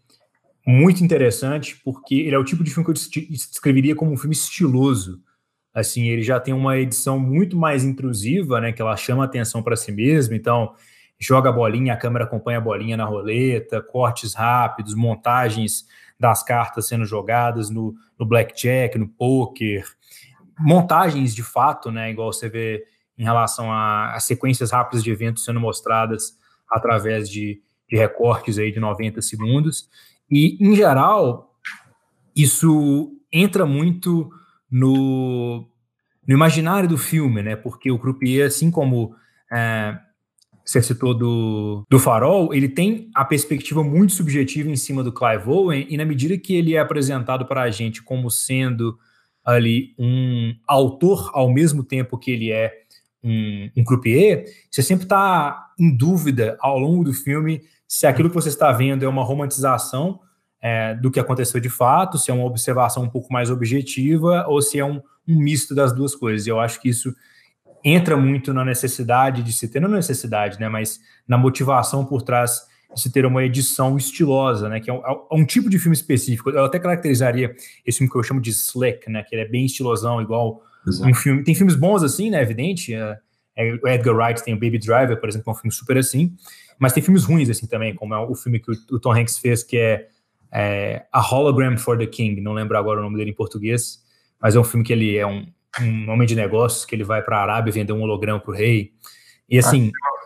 muito 0.66 1.04
interessante, 1.04 1.80
porque 1.84 2.16
ele 2.16 2.36
é 2.36 2.40
o 2.40 2.44
tipo 2.44 2.64
de 2.64 2.72
filme 2.72 2.86
que 2.86 2.92
eu 2.92 3.30
descreveria 3.30 3.96
como 3.96 4.12
um 4.12 4.18
filme 4.18 4.36
estiloso. 4.36 5.22
Assim, 5.74 6.08
ele 6.08 6.22
já 6.22 6.40
tem 6.40 6.54
uma 6.54 6.78
edição 6.78 7.20
muito 7.20 7.58
mais 7.58 7.84
intrusiva, 7.84 8.62
né? 8.62 8.72
Que 8.72 8.82
ela 8.82 8.96
chama 8.96 9.26
atenção 9.26 9.62
para 9.62 9.76
si 9.76 9.92
mesmo. 9.92 10.36
Então, 10.36 10.74
joga 11.20 11.50
a 11.50 11.54
bolinha, 11.54 11.94
a 11.94 11.98
câmera 11.98 12.26
acompanha 12.26 12.60
a 12.60 12.62
bolinha 12.62 12.96
na 12.96 13.06
roleta, 13.06 13.82
cortes 13.82 14.34
rápidos, 14.34 14.94
montagens 14.94 15.86
das 16.20 16.44
cartas 16.44 16.88
sendo 16.88 17.06
jogadas 17.06 17.70
no, 17.70 17.96
no 18.18 18.26
blackjack, 18.26 18.98
no 18.98 19.08
poker, 19.08 19.86
montagens 20.60 21.34
de 21.34 21.44
fato, 21.44 21.92
né? 21.92 22.12
Igual 22.12 22.32
você 22.32 22.48
vê 22.48 22.86
em 23.18 23.24
relação 23.24 23.72
a, 23.72 24.14
a 24.14 24.20
sequências 24.20 24.72
rápidas 24.72 25.04
de 25.04 25.12
eventos 25.12 25.44
sendo 25.44 25.60
mostradas 25.60 26.38
através 26.70 27.30
de, 27.30 27.62
de 27.90 27.98
recortes 27.98 28.58
aí 28.58 28.72
de 28.72 28.80
90 28.80 29.22
segundos. 29.22 29.90
E, 30.30 30.58
em 30.60 30.76
geral, 30.76 31.54
isso 32.36 33.12
entra 33.32 33.66
muito 33.66 34.30
no, 34.70 35.68
no 36.28 36.34
imaginário 36.34 36.90
do 36.90 36.98
filme, 36.98 37.42
né? 37.42 37.56
Porque 37.56 37.92
o 37.92 38.00
croupier, 38.00 38.48
assim 38.48 38.72
como 38.72 39.16
é, 39.52 39.98
você 40.66 40.82
citou 40.82 41.14
do, 41.14 41.84
do 41.90 42.00
Farol, 42.00 42.54
ele 42.54 42.70
tem 42.70 43.10
a 43.14 43.26
perspectiva 43.26 43.84
muito 43.84 44.14
subjetiva 44.14 44.70
em 44.70 44.76
cima 44.76 45.04
do 45.04 45.12
Clive 45.12 45.50
Owen, 45.50 45.86
e 45.90 45.98
na 45.98 46.06
medida 46.06 46.38
que 46.38 46.56
ele 46.56 46.76
é 46.76 46.80
apresentado 46.80 47.46
para 47.46 47.64
a 47.64 47.72
gente 47.72 48.02
como 48.02 48.30
sendo 48.32 48.98
ali 49.44 49.94
um 50.00 50.56
autor 50.66 51.30
ao 51.34 51.52
mesmo 51.52 51.84
tempo 51.84 52.18
que 52.18 52.32
ele 52.32 52.52
é 52.52 52.72
um, 53.22 53.70
um 53.78 53.84
croupier, 53.84 54.46
você 54.72 54.82
sempre 54.82 55.06
está 55.06 55.72
em 55.78 55.96
dúvida 55.96 56.58
ao 56.60 56.80
longo 56.80 57.04
do 57.04 57.14
filme 57.14 57.62
se 57.94 58.08
aquilo 58.08 58.28
que 58.28 58.34
você 58.34 58.50
está 58.50 58.72
vendo 58.72 59.06
é 59.06 59.08
uma 59.08 59.24
romantização 59.24 60.20
é, 60.60 60.96
do 60.96 61.12
que 61.12 61.20
aconteceu 61.20 61.60
de 61.60 61.70
fato, 61.70 62.18
se 62.18 62.32
é 62.32 62.34
uma 62.34 62.44
observação 62.44 63.04
um 63.04 63.10
pouco 63.10 63.32
mais 63.32 63.52
objetiva 63.52 64.48
ou 64.48 64.64
se 64.64 64.80
é 64.80 64.84
um, 64.84 65.00
um 65.28 65.38
misto 65.38 65.76
das 65.76 65.94
duas 65.94 66.16
coisas. 66.16 66.48
Eu 66.48 66.60
acho 66.60 66.82
que 66.82 66.90
isso 66.90 67.14
entra 67.84 68.18
muito 68.18 68.52
na 68.52 68.66
necessidade 68.66 69.44
de 69.44 69.54
se 69.54 69.68
ter, 69.68 69.80
não 69.80 69.90
necessidade, 69.90 70.60
né, 70.60 70.68
mas 70.68 71.02
na 71.28 71.38
motivação 71.38 72.04
por 72.04 72.24
trás 72.24 72.64
de 72.96 73.00
se 73.00 73.12
ter 73.12 73.28
uma 73.28 73.44
edição 73.44 73.96
estilosa, 73.96 74.68
né, 74.68 74.80
que 74.80 74.90
é 74.90 74.94
um, 74.94 75.06
é 75.06 75.36
um, 75.36 75.46
tipo 75.46 75.70
de 75.70 75.78
filme 75.78 75.96
específico. 75.96 76.50
Eu 76.50 76.66
até 76.66 76.80
caracterizaria 76.80 77.54
esse 77.86 78.00
filme 78.00 78.12
que 78.12 78.18
eu 78.18 78.24
chamo 78.24 78.42
de 78.42 78.50
slick, 78.50 79.08
né, 79.08 79.22
que 79.22 79.36
ele 79.36 79.44
é 79.44 79.48
bem 79.48 79.66
estilosão, 79.66 80.20
igual 80.20 80.64
Exato. 80.88 81.12
um 81.12 81.14
filme. 81.14 81.44
Tem 81.44 81.54
filmes 81.54 81.76
bons 81.76 82.02
assim, 82.02 82.32
né, 82.32 82.42
evidente. 82.42 82.96
É, 82.96 83.20
é, 83.56 83.72
o 83.72 83.88
Edgar 83.88 84.16
Wright 84.16 84.44
tem 84.44 84.56
o 84.56 84.60
Baby 84.60 84.80
Driver, 84.80 85.20
por 85.20 85.30
exemplo, 85.30 85.52
é 85.52 85.52
um 85.52 85.56
filme 85.56 85.72
super 85.72 85.96
assim. 85.96 86.36
Mas 86.84 86.94
tem 86.94 87.02
filmes 87.02 87.24
ruins 87.24 87.50
assim 87.50 87.66
também, 87.66 87.96
como 87.96 88.14
é 88.14 88.20
o 88.20 88.36
filme 88.36 88.60
que 88.60 88.72
o, 88.92 89.00
Tom 89.00 89.14
Hanks 89.14 89.40
fez, 89.40 89.64
que 89.64 89.78
é, 89.78 90.08
é 90.52 91.06
A 91.12 91.20
Hologram 91.20 91.78
for 91.78 91.98
the 91.98 92.06
King. 92.06 92.42
Não 92.42 92.54
lembro 92.54 92.78
agora 92.78 93.00
o 93.00 93.04
nome 93.04 93.18
dele 93.18 93.32
em 93.32 93.34
português, 93.34 94.04
mas 94.42 94.56
é 94.56 94.60
um 94.60 94.64
filme 94.64 94.84
que 94.84 94.94
ele 94.94 95.18
é 95.18 95.26
um 95.26 95.46
um 95.82 96.10
homem 96.10 96.28
de 96.28 96.36
negócios 96.36 96.86
que 96.86 96.94
ele 96.94 97.04
vai 97.04 97.22
para 97.22 97.38
a 97.38 97.42
Arábia 97.42 97.74
vender 97.74 97.94
um 97.94 98.02
holograma 98.02 98.40
para 98.40 98.52
o 98.52 98.56
rei. 98.56 98.94
E 99.50 99.58
assim. 99.58 99.92
Ah, 100.04 100.24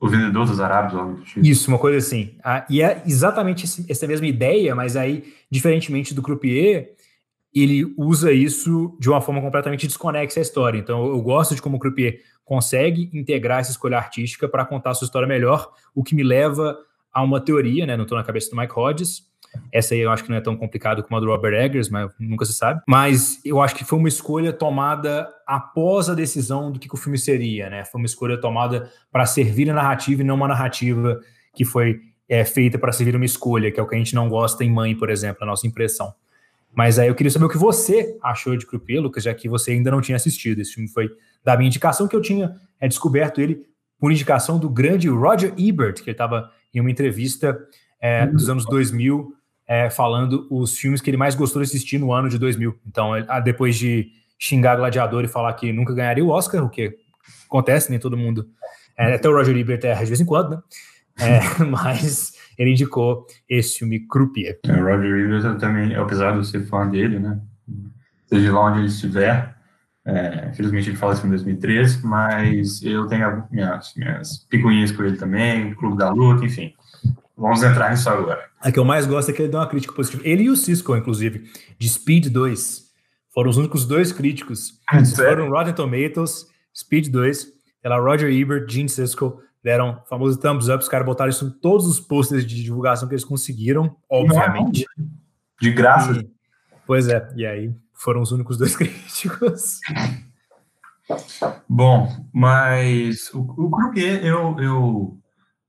o 0.00 0.08
vendedor 0.08 0.46
dos 0.46 0.60
árabes, 0.60 1.28
tipo. 1.28 1.46
Isso, 1.46 1.68
uma 1.68 1.78
coisa 1.78 1.98
assim. 1.98 2.34
Ah, 2.42 2.64
e 2.70 2.82
é 2.82 3.02
exatamente 3.06 3.66
essa 3.88 4.06
mesma 4.06 4.26
ideia, 4.26 4.74
mas 4.74 4.96
aí, 4.96 5.34
diferentemente 5.50 6.14
do 6.14 6.22
Croupier, 6.22 6.94
ele 7.62 7.94
usa 7.96 8.32
isso 8.32 8.96
de 9.00 9.08
uma 9.08 9.20
forma 9.20 9.40
completamente 9.40 9.86
desconexa 9.86 10.40
à 10.40 10.42
história. 10.42 10.78
Então, 10.78 11.06
eu 11.06 11.20
gosto 11.20 11.54
de 11.54 11.62
como 11.62 11.76
o 11.76 11.80
Croupier 11.80 12.20
consegue 12.44 13.10
integrar 13.12 13.60
essa 13.60 13.70
escolha 13.70 13.96
artística 13.96 14.48
para 14.48 14.64
contar 14.64 14.90
a 14.90 14.94
sua 14.94 15.06
história 15.06 15.26
melhor, 15.26 15.72
o 15.94 16.02
que 16.02 16.14
me 16.14 16.22
leva 16.22 16.78
a 17.12 17.22
uma 17.22 17.40
teoria, 17.40 17.86
né? 17.86 17.96
Não 17.96 18.04
estou 18.04 18.16
na 18.16 18.24
cabeça 18.24 18.50
do 18.50 18.56
Mike 18.56 18.78
Hodges, 18.78 19.26
essa 19.72 19.94
aí 19.94 20.00
eu 20.00 20.10
acho 20.10 20.24
que 20.24 20.30
não 20.30 20.36
é 20.36 20.40
tão 20.40 20.56
complicado 20.56 21.02
como 21.02 21.16
a 21.16 21.20
do 21.20 21.26
Robert 21.26 21.54
Eggers, 21.54 21.88
mas 21.88 22.10
nunca 22.18 22.44
se 22.44 22.52
sabe. 22.52 22.80
Mas 22.86 23.40
eu 23.44 23.60
acho 23.60 23.74
que 23.74 23.84
foi 23.84 23.98
uma 23.98 24.08
escolha 24.08 24.52
tomada 24.52 25.28
após 25.46 26.08
a 26.08 26.14
decisão 26.14 26.70
do 26.70 26.78
que, 26.78 26.88
que 26.88 26.94
o 26.94 26.98
filme 26.98 27.18
seria, 27.18 27.70
né? 27.70 27.84
Foi 27.84 28.00
uma 28.00 28.06
escolha 28.06 28.40
tomada 28.40 28.90
para 29.10 29.26
servir 29.26 29.70
a 29.70 29.74
narrativa 29.74 30.22
e 30.22 30.24
não 30.24 30.34
uma 30.34 30.48
narrativa 30.48 31.20
que 31.54 31.64
foi 31.64 32.00
é, 32.28 32.44
feita 32.44 32.78
para 32.78 32.92
servir 32.92 33.16
uma 33.16 33.24
escolha, 33.24 33.70
que 33.70 33.80
é 33.80 33.82
o 33.82 33.86
que 33.86 33.94
a 33.94 33.98
gente 33.98 34.14
não 34.14 34.28
gosta 34.28 34.64
em 34.64 34.70
Mãe, 34.70 34.94
por 34.94 35.10
exemplo, 35.10 35.42
a 35.42 35.46
nossa 35.46 35.66
impressão. 35.66 36.14
Mas 36.76 36.98
aí 36.98 37.08
eu 37.08 37.14
queria 37.14 37.30
saber 37.30 37.46
o 37.46 37.48
que 37.48 37.56
você 37.56 38.18
achou 38.22 38.54
de 38.54 38.66
Croupier, 38.66 39.00
Lucas, 39.00 39.24
já 39.24 39.32
que 39.32 39.48
você 39.48 39.72
ainda 39.72 39.90
não 39.90 40.02
tinha 40.02 40.14
assistido. 40.14 40.60
Esse 40.60 40.74
filme 40.74 40.90
foi 40.90 41.08
da 41.42 41.56
minha 41.56 41.68
indicação, 41.68 42.06
que 42.06 42.14
eu 42.14 42.20
tinha 42.20 42.54
é, 42.78 42.86
descoberto 42.86 43.40
ele 43.40 43.62
por 43.98 44.12
indicação 44.12 44.58
do 44.58 44.68
grande 44.68 45.08
Roger 45.08 45.54
Ebert, 45.56 45.94
que 45.94 46.10
ele 46.10 46.12
estava 46.12 46.50
em 46.74 46.80
uma 46.80 46.90
entrevista 46.90 47.58
é, 47.98 48.26
dos 48.26 48.50
anos 48.50 48.66
2000 48.66 49.32
é, 49.66 49.88
falando 49.88 50.46
os 50.50 50.76
filmes 50.76 51.00
que 51.00 51.08
ele 51.08 51.16
mais 51.16 51.34
gostou 51.34 51.62
de 51.62 51.68
assistir 51.68 51.98
no 51.98 52.12
ano 52.12 52.28
de 52.28 52.38
2000. 52.38 52.78
Então, 52.86 53.14
ah, 53.26 53.40
depois 53.40 53.76
de 53.76 54.10
xingar 54.38 54.76
Gladiador 54.76 55.24
e 55.24 55.28
falar 55.28 55.54
que 55.54 55.72
nunca 55.72 55.94
ganharia 55.94 56.24
o 56.24 56.28
Oscar, 56.28 56.62
o 56.62 56.68
que 56.68 56.94
acontece, 57.46 57.90
nem 57.90 57.98
todo 57.98 58.18
mundo. 58.18 58.46
É, 58.98 59.14
até 59.14 59.28
o 59.28 59.32
Roger 59.32 59.56
Ebert 59.56 59.82
erra 59.82 60.02
de 60.02 60.10
vez 60.10 60.20
em 60.20 60.26
quando, 60.26 60.50
né? 60.50 60.58
É, 61.18 61.64
mas 61.64 62.34
ele 62.58 62.70
indicou 62.70 63.26
esse 63.48 63.78
filme 63.78 64.00
Croupier. 64.06 64.58
É, 64.64 64.72
o 64.72 64.84
Roger 64.84 65.16
Ebert 65.18 65.58
também, 65.58 65.94
apesar 65.94 66.32
de 66.32 66.38
eu 66.38 66.44
ser 66.44 66.66
fã 66.66 66.88
dele, 66.88 67.18
né? 67.18 67.40
Seja 68.26 68.52
lá 68.52 68.66
onde 68.66 68.78
ele 68.80 68.86
estiver, 68.88 69.56
é, 70.04 70.48
infelizmente 70.50 70.90
ele 70.90 70.96
faleceu 70.96 71.26
em 71.26 71.30
2013, 71.30 72.06
mas 72.06 72.82
eu 72.82 73.06
tenho 73.06 73.44
minhas, 73.50 73.92
minhas 73.96 74.38
picuinhas 74.48 74.92
com 74.92 75.04
ele 75.04 75.16
também, 75.16 75.74
Clube 75.74 75.96
da 75.96 76.10
Luta, 76.10 76.44
enfim. 76.44 76.72
Vamos 77.36 77.62
entrar 77.62 77.90
nisso 77.90 78.08
agora. 78.08 78.42
A 78.60 78.72
que 78.72 78.78
eu 78.78 78.84
mais 78.84 79.06
gosto 79.06 79.30
é 79.30 79.34
que 79.34 79.42
ele 79.42 79.50
deu 79.50 79.60
uma 79.60 79.68
crítica 79.68 79.92
positiva. 79.92 80.22
Ele 80.24 80.44
e 80.44 80.50
o 80.50 80.56
Cisco, 80.56 80.96
inclusive, 80.96 81.44
de 81.78 81.88
Speed 81.88 82.28
2. 82.28 82.86
Foram 83.34 83.50
os 83.50 83.58
únicos 83.58 83.86
dois 83.86 84.12
críticos. 84.12 84.80
Foram 85.14 85.50
Rotten 85.50 85.74
Tomatoes, 85.74 86.46
Speed 86.74 87.08
2, 87.08 87.46
ela 87.82 87.98
Roger 87.98 88.30
Ebert, 88.30 88.66
Gene 88.68 88.88
Cisco, 88.88 89.40
deram 89.66 90.00
o 90.00 90.08
famoso 90.08 90.38
thumbs 90.38 90.68
up. 90.68 90.78
Os 90.78 90.88
caras 90.88 91.04
botaram 91.04 91.28
isso 91.28 91.44
em 91.44 91.50
todos 91.50 91.88
os 91.88 91.98
posters 91.98 92.46
de 92.46 92.62
divulgação 92.62 93.08
que 93.08 93.14
eles 93.14 93.24
conseguiram, 93.24 93.96
obviamente. 94.08 94.86
De 95.60 95.72
graça. 95.72 96.12
E, 96.12 96.30
pois 96.86 97.08
é, 97.08 97.28
e 97.34 97.44
aí 97.44 97.74
foram 97.92 98.22
os 98.22 98.30
únicos 98.30 98.56
dois 98.56 98.76
críticos. 98.78 99.80
Bom, 101.68 102.08
mas 102.32 103.28
o, 103.34 103.40
o 103.40 103.70
Croupier, 103.70 104.24
eu, 104.24 104.56
eu 104.60 105.18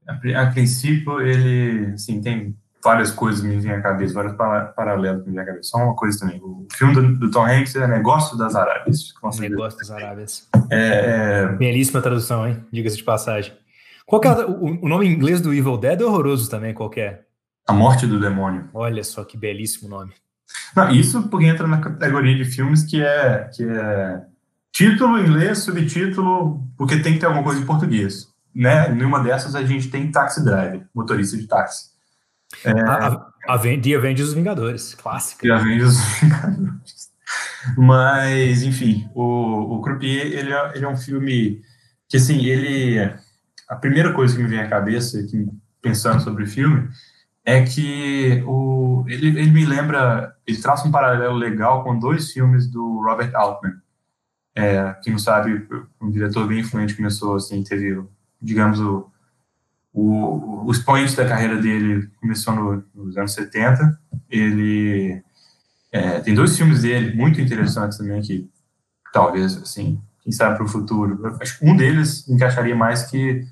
a, 0.08 0.44
a, 0.44 0.52
princípio, 0.52 1.20
ele, 1.20 1.94
assim, 1.94 2.22
tem 2.22 2.56
várias 2.84 3.10
coisas 3.10 3.42
que 3.42 3.48
me 3.48 3.58
vêm 3.58 3.72
à 3.72 3.82
cabeça, 3.82 4.14
vários 4.14 4.36
paralelos 4.76 5.24
que 5.24 5.30
me 5.30 5.36
vêm 5.36 5.44
à 5.44 5.48
cabeça. 5.48 5.70
Só 5.70 5.78
uma 5.80 5.96
coisa 5.96 6.20
também, 6.20 6.40
o 6.40 6.68
filme 6.72 6.94
do, 6.94 7.18
do 7.18 7.32
Tom 7.32 7.48
Hanks 7.48 7.76
é 7.76 7.88
Negócio 7.88 8.38
das 8.38 8.56
Arábias. 8.56 9.12
Negócio 9.40 9.80
das 9.80 9.90
Arábias. 9.90 10.48
É, 10.70 11.46
é... 11.46 11.48
Belíssima 11.48 12.00
tradução, 12.00 12.48
hein? 12.48 12.64
Diga-se 12.72 12.98
de 12.98 13.04
passagem. 13.04 13.54
Qual 14.08 14.24
é 14.24 14.46
o, 14.46 14.84
o, 14.84 14.90
nome 14.90 15.06
em 15.06 15.12
inglês 15.12 15.40
do 15.40 15.54
Evil 15.54 15.78
Dead 15.78 16.02
é 16.02 16.04
horroroso 16.04 16.50
também, 16.50 16.74
qual 16.74 16.92
é? 16.98 17.22
A 17.68 17.74
Morte 17.74 18.08
do 18.08 18.20
Demônio. 18.20 18.68
Olha 18.74 19.04
só 19.04 19.24
que 19.24 19.38
belíssimo 19.38 19.88
nome. 19.88 20.14
Não, 20.76 20.90
isso 20.90 21.30
porque 21.30 21.46
entra 21.46 21.68
na 21.68 21.80
categoria 21.80 22.36
de 22.36 22.46
filmes 22.46 22.84
que 22.84 23.04
é, 23.04 23.50
que 23.54 23.64
é 23.64 24.22
título 24.72 25.20
em 25.20 25.28
inglês, 25.28 25.60
subtítulo, 25.60 26.66
porque 26.76 26.98
tem 26.98 27.14
que 27.14 27.20
ter 27.20 27.28
alguma 27.28 27.44
coisa 27.44 27.62
em 27.62 27.66
português 27.66 28.36
né? 28.58 28.90
Nenhuma 28.90 29.24
dessas 29.24 29.54
a 29.54 29.64
gente 29.64 29.90
tem 29.90 30.12
taxi 30.12 30.44
driver, 30.44 30.82
motorista 30.94 31.38
de 31.38 31.46
táxi. 31.46 31.92
É, 32.66 32.72
a, 32.72 33.08
a, 33.48 33.54
a 33.54 33.60
The 33.60 33.96
Avengers 33.96 34.34
Vingadores, 34.34 34.96
clássica. 34.96 35.48
The 35.48 35.54
Avengers 35.54 36.00
Vingadores. 36.20 37.12
Mas, 37.78 38.64
enfim, 38.64 39.08
o, 39.14 39.76
o 39.76 39.82
Croupier, 39.82 40.26
ele 40.26 40.52
é, 40.52 40.72
ele 40.76 40.86
é 40.86 40.88
um 40.88 40.98
filme 40.98 41.62
que, 42.10 42.18
assim, 42.18 42.46
ele... 42.46 43.14
A 43.68 43.76
primeira 43.76 44.14
coisa 44.14 44.36
que 44.36 44.42
me 44.42 44.48
vem 44.48 44.60
à 44.60 44.68
cabeça, 44.68 45.20
pensando 45.82 46.22
sobre 46.22 46.44
o 46.44 46.48
filme, 46.48 46.88
é 47.44 47.64
que 47.64 48.44
o, 48.46 49.06
ele, 49.08 49.28
ele 49.28 49.52
me 49.52 49.66
lembra, 49.66 50.36
ele 50.46 50.58
traça 50.58 50.88
um 50.88 50.92
paralelo 50.92 51.36
legal 51.36 51.84
com 51.84 51.98
dois 51.98 52.32
filmes 52.32 52.68
do 52.68 53.02
Robert 53.02 53.32
Altman. 53.36 53.76
É, 54.56 54.94
quem 55.04 55.14
não 55.14 55.20
sabe, 55.20 55.68
um 56.02 56.10
diretor 56.10 56.48
bem 56.48 56.60
influente 56.60 56.96
começou, 56.96 57.36
assim, 57.36 57.64
teve 57.64 58.04
digamos, 58.42 58.80
o, 58.80 59.10
o, 59.94 60.66
o 60.66 60.72
expoente 60.72 61.16
da 61.16 61.28
carreira 61.28 61.60
dele 61.60 62.10
começou 62.20 62.56
no, 62.56 62.84
nos 62.94 63.18
anos 63.18 63.34
70. 63.34 64.00
Ele 64.30 65.22
é, 65.92 66.20
tem 66.20 66.36
dois 66.36 66.56
filmes 66.56 66.82
dele 66.82 67.16
muito 67.16 67.42
interessantes 67.42 67.98
também 67.98 68.22
que 68.22 68.50
talvez, 69.12 69.58
assim, 69.58 70.00
quem 70.22 70.32
sabe 70.32 70.56
para 70.56 70.66
o 70.66 70.70
futuro. 70.70 71.38
Acho 71.42 71.60
que 71.60 71.66
um 71.66 71.76
deles 71.76 72.28
encaixaria 72.28 72.76
mais 72.76 73.04
que 73.04 73.46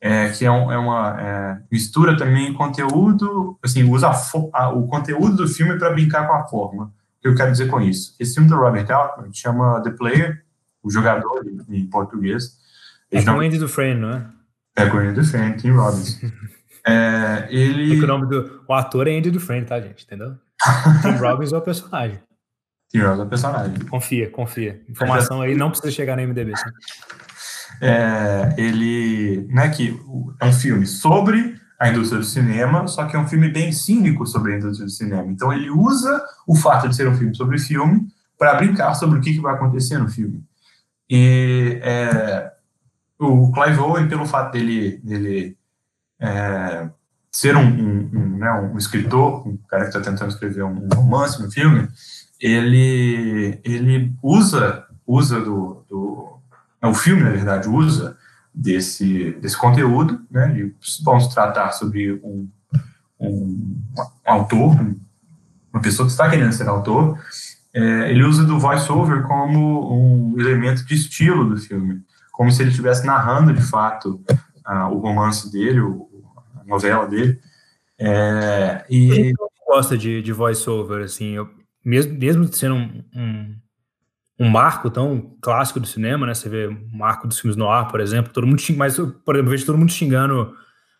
é, 0.00 0.28
que 0.30 0.44
é, 0.44 0.50
um, 0.50 0.70
é 0.70 0.78
uma 0.78 1.20
é, 1.20 1.58
mistura 1.70 2.16
também 2.16 2.52
conteúdo, 2.52 3.58
assim, 3.62 3.82
usa 3.84 4.10
a, 4.52 4.68
o 4.70 4.86
conteúdo 4.86 5.36
do 5.36 5.48
filme 5.48 5.78
para 5.78 5.90
brincar 5.90 6.26
com 6.26 6.34
a 6.34 6.46
forma. 6.46 6.84
O 6.84 7.20
que 7.20 7.28
eu 7.28 7.34
quero 7.34 7.50
dizer 7.50 7.68
com 7.68 7.80
isso? 7.80 8.14
Esse 8.18 8.34
filme 8.34 8.48
do 8.48 8.56
Robert 8.56 8.90
Altman 8.90 9.32
chama 9.32 9.82
The 9.82 9.90
Player, 9.90 10.44
o 10.82 10.90
jogador 10.90 11.44
em 11.68 11.86
português, 11.86 12.58
é 13.10 13.22
com 13.22 13.30
o 13.30 13.40
Andy 13.40 13.58
Dufresne, 13.58 14.00
não 14.00 14.10
é? 14.10 14.26
É 14.76 14.86
com 14.86 14.98
o 14.98 15.00
Andy 15.00 15.14
Dufresne, 15.14 15.56
Tim 15.56 15.70
Robbins. 15.70 16.20
é, 16.86 17.48
ele... 17.50 17.98
É 17.98 18.04
o 18.04 18.06
nome 18.06 18.28
do 18.28 18.62
o 18.68 18.74
ator 18.74 19.08
é 19.08 19.16
Andy 19.16 19.30
Dufresne, 19.30 19.66
tá, 19.66 19.80
gente? 19.80 20.04
Entendeu? 20.04 20.36
Tim 21.02 21.16
Robbins 21.18 21.52
é 21.52 21.56
o 21.56 21.62
personagem. 21.62 22.20
Tim 22.90 22.98
Robbins 22.98 23.20
é 23.20 23.22
o 23.22 23.28
personagem. 23.28 23.78
Confia, 23.86 24.30
confia. 24.30 24.82
Informação 24.88 25.40
aí 25.40 25.54
não 25.54 25.70
precisa 25.70 25.90
chegar 25.90 26.16
na 26.16 26.22
MDB. 26.26 26.54
Sim. 26.56 26.70
É, 27.80 28.54
ele, 28.58 29.46
né, 29.50 29.68
que 29.68 29.98
é 30.40 30.46
um 30.46 30.52
filme 30.52 30.86
sobre 30.86 31.58
a 31.78 31.88
indústria 31.88 32.18
do 32.18 32.26
cinema, 32.26 32.88
só 32.88 33.04
que 33.06 33.14
é 33.14 33.18
um 33.18 33.28
filme 33.28 33.48
bem 33.48 33.70
cínico 33.70 34.26
sobre 34.26 34.54
a 34.54 34.56
indústria 34.56 34.86
do 34.86 34.90
cinema. 34.90 35.30
Então 35.30 35.52
ele 35.52 35.70
usa 35.70 36.20
o 36.46 36.56
fato 36.56 36.88
de 36.88 36.96
ser 36.96 37.08
um 37.08 37.14
filme 37.14 37.34
sobre 37.34 37.58
filme 37.58 38.08
para 38.36 38.54
brincar 38.54 38.94
sobre 38.94 39.18
o 39.18 39.22
que, 39.22 39.34
que 39.34 39.40
vai 39.40 39.54
acontecer 39.54 39.98
no 39.98 40.08
filme. 40.08 40.42
E 41.08 41.80
é, 41.82 42.52
o 43.18 43.52
Clive 43.52 43.78
Owen, 43.78 44.08
pelo 44.08 44.26
fato 44.26 44.52
dele, 44.52 45.00
dele 45.02 45.56
é, 46.20 46.88
ser 47.30 47.56
um, 47.56 47.66
um, 47.66 48.10
um, 48.12 48.38
né, 48.38 48.52
um, 48.52 48.76
escritor, 48.76 49.46
um 49.46 49.56
cara 49.68 49.84
que 49.84 49.96
está 49.96 50.00
tentando 50.00 50.30
escrever 50.30 50.64
um 50.64 50.88
romance 50.94 51.40
no 51.40 51.50
filme, 51.50 51.88
ele, 52.40 53.60
ele 53.64 54.12
usa, 54.22 54.84
usa 55.06 55.40
do, 55.40 55.84
do 55.88 56.37
o 56.86 56.94
filme, 56.94 57.22
na 57.22 57.30
verdade, 57.30 57.68
usa 57.68 58.16
desse, 58.54 59.32
desse 59.40 59.56
conteúdo, 59.56 60.20
né, 60.30 60.56
e 60.58 60.74
vamos 61.02 61.28
tratar 61.28 61.72
sobre 61.72 62.12
um, 62.22 62.48
um, 63.20 63.82
autor, 64.24 64.76
uma 65.72 65.82
pessoa 65.82 66.06
que 66.06 66.12
está 66.12 66.28
querendo 66.30 66.52
ser 66.52 66.68
autor, 66.68 67.18
é, 67.74 68.10
ele 68.10 68.24
usa 68.24 68.44
do 68.44 68.58
voice-over 68.58 69.22
como 69.22 70.32
um 70.34 70.40
elemento 70.40 70.84
de 70.84 70.94
estilo 70.94 71.48
do 71.48 71.56
filme 71.58 72.02
como 72.38 72.52
se 72.52 72.62
ele 72.62 72.70
estivesse 72.70 73.04
narrando 73.04 73.52
de 73.52 73.60
fato 73.60 74.24
o 74.92 74.98
romance 74.98 75.50
dele, 75.50 75.80
o, 75.80 76.08
a 76.54 76.64
novela 76.64 77.04
dele. 77.08 77.40
É, 77.98 78.86
e 78.88 79.32
gosta 79.66 79.98
de, 79.98 80.22
de 80.22 80.32
voice-over, 80.32 81.02
assim, 81.02 81.32
eu, 81.32 81.50
mesmo, 81.84 82.16
mesmo 82.16 82.46
sendo 82.52 82.76
um, 82.76 83.04
um, 83.12 83.56
um 84.38 84.48
marco 84.48 84.88
tão 84.88 85.36
clássico 85.40 85.80
do 85.80 85.86
cinema, 85.86 86.26
né? 86.26 86.34
Você 86.34 86.48
vê 86.48 86.66
o 86.66 86.78
marco 86.92 87.26
dos 87.26 87.40
filmes 87.40 87.56
no 87.56 87.68
ar, 87.68 87.88
por 87.88 88.00
exemplo, 88.00 88.32
todo 88.32 88.46
mundo 88.46 88.60
xing, 88.60 88.76
mas 88.76 88.96
por 88.96 89.34
exemplo, 89.34 89.50
vejo 89.50 89.66
todo 89.66 89.78
mundo 89.78 89.90
xingando 89.90 90.54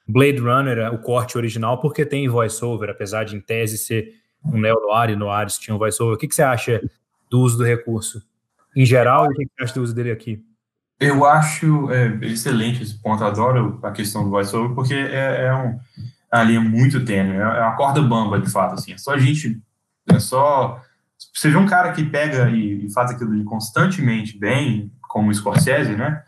Blade 0.06 0.38
Runner, 0.38 0.92
o 0.92 0.98
corte 0.98 1.36
original, 1.36 1.78
porque 1.80 2.04
tem 2.04 2.28
voiceover, 2.28 2.90
apesar 2.90 3.24
de 3.24 3.36
em 3.36 3.40
tese 3.40 3.78
ser 3.78 4.14
um 4.44 4.58
neo 4.58 4.80
noir 4.80 5.10
e 5.10 5.16
noirs 5.16 5.58
tinha 5.58 5.74
um 5.74 5.78
voiceover. 5.78 6.16
O 6.16 6.18
que, 6.18 6.26
que 6.26 6.34
você 6.34 6.42
acha 6.42 6.80
do 7.30 7.40
uso 7.40 7.58
do 7.58 7.64
recurso 7.64 8.22
em 8.74 8.84
geral 8.84 9.26
e 9.26 9.28
o 9.28 9.32
que 9.34 9.44
você 9.44 9.64
acha 9.64 9.74
do 9.74 9.82
uso 9.82 9.94
dele 9.94 10.10
aqui? 10.10 10.42
Eu 10.98 11.24
acho 11.24 11.90
é, 11.92 12.18
excelente 12.22 12.82
esse 12.82 13.00
ponto, 13.00 13.22
adoro 13.22 13.78
a 13.84 13.92
questão 13.92 14.24
do 14.24 14.30
voiceover, 14.30 14.74
porque 14.74 14.94
é, 14.94 15.44
é 15.44 15.54
um, 15.54 15.78
a 16.30 16.42
linha 16.42 16.60
muito 16.60 17.04
tênue, 17.04 17.36
é, 17.36 17.40
é 17.40 17.60
uma 17.60 17.76
corda 17.76 18.02
bamba, 18.02 18.40
de 18.40 18.50
fato, 18.50 18.74
assim, 18.74 18.92
é 18.92 18.98
só 18.98 19.12
a 19.12 19.18
gente, 19.18 19.62
é 20.10 20.18
só, 20.18 20.82
você 21.34 21.50
vê 21.50 21.56
um 21.56 21.66
cara 21.66 21.92
que 21.92 22.04
pega 22.04 22.48
e, 22.50 22.86
e 22.86 22.92
faz 22.92 23.10
aquilo 23.10 23.44
constantemente 23.44 24.38
bem, 24.38 24.92
como 25.02 25.30
o 25.30 25.34
Scorsese, 25.34 25.96
né, 25.96 26.22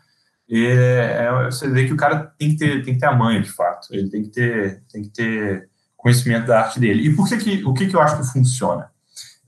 é, 0.49 1.25
é, 1.25 1.45
você 1.45 1.69
vê 1.69 1.85
que 1.85 1.93
o 1.93 1.97
cara 1.97 2.33
tem 2.37 2.49
que 2.49 2.57
ter, 2.57 2.83
tem 2.83 2.93
que 2.93 2.99
ter 2.99 3.05
a 3.05 3.15
manha, 3.15 3.41
de 3.41 3.51
fato, 3.51 3.87
ele 3.91 4.09
tem 4.09 4.23
que 4.23 4.29
ter, 4.29 4.83
tem 4.91 5.03
que 5.03 5.09
ter 5.09 5.69
conhecimento 5.95 6.47
da 6.47 6.61
arte 6.61 6.79
dele. 6.79 7.07
E 7.07 7.15
por 7.15 7.27
que 7.27 7.37
que, 7.37 7.63
o 7.63 7.73
que 7.73 7.87
que 7.87 7.95
eu 7.95 8.01
acho 8.01 8.17
que 8.17 8.31
funciona? 8.33 8.89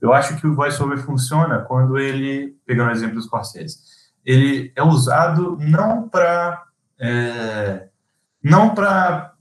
Eu 0.00 0.12
acho 0.12 0.36
que 0.36 0.46
o 0.46 0.54
voiceover 0.54 0.98
funciona 0.98 1.58
quando 1.58 1.98
ele, 1.98 2.56
pegando 2.66 2.88
o 2.88 2.92
exemplo 2.92 3.16
do 3.16 3.22
Scorsese, 3.22 3.78
ele 4.24 4.72
é 4.74 4.82
usado 4.82 5.58
não 5.60 6.08
para 6.08 6.62
é, 6.98 7.88
não 8.42 8.74
para 8.74 9.32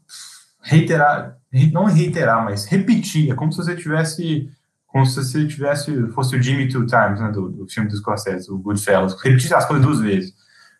reiterar, 0.62 1.38
não 1.72 1.86
reiterar, 1.86 2.44
mas 2.44 2.66
repetir. 2.66 3.32
É 3.32 3.36
como 3.36 3.52
se 3.52 3.58
você 3.58 3.76
tivesse, 3.76 4.50
como 4.94 5.08
se 5.08 5.16
você 5.16 5.48
tivesse, 5.48 6.08
fosse 6.10 6.36
o 6.36 6.42
Jimmy 6.42 6.70
Two 6.70 6.86
Times, 6.86 7.20
né, 7.20 7.32
do, 7.32 7.50
do 7.50 7.68
filme 7.68 7.90
do 7.90 7.98
Scorsese, 7.98 8.52
o 8.52 8.60
Goodfellas, 8.60 9.20
repetir 9.20 9.52
as 9.52 9.66
coisas 9.66 9.84
duas 9.84 10.00
vezes. 10.00 10.36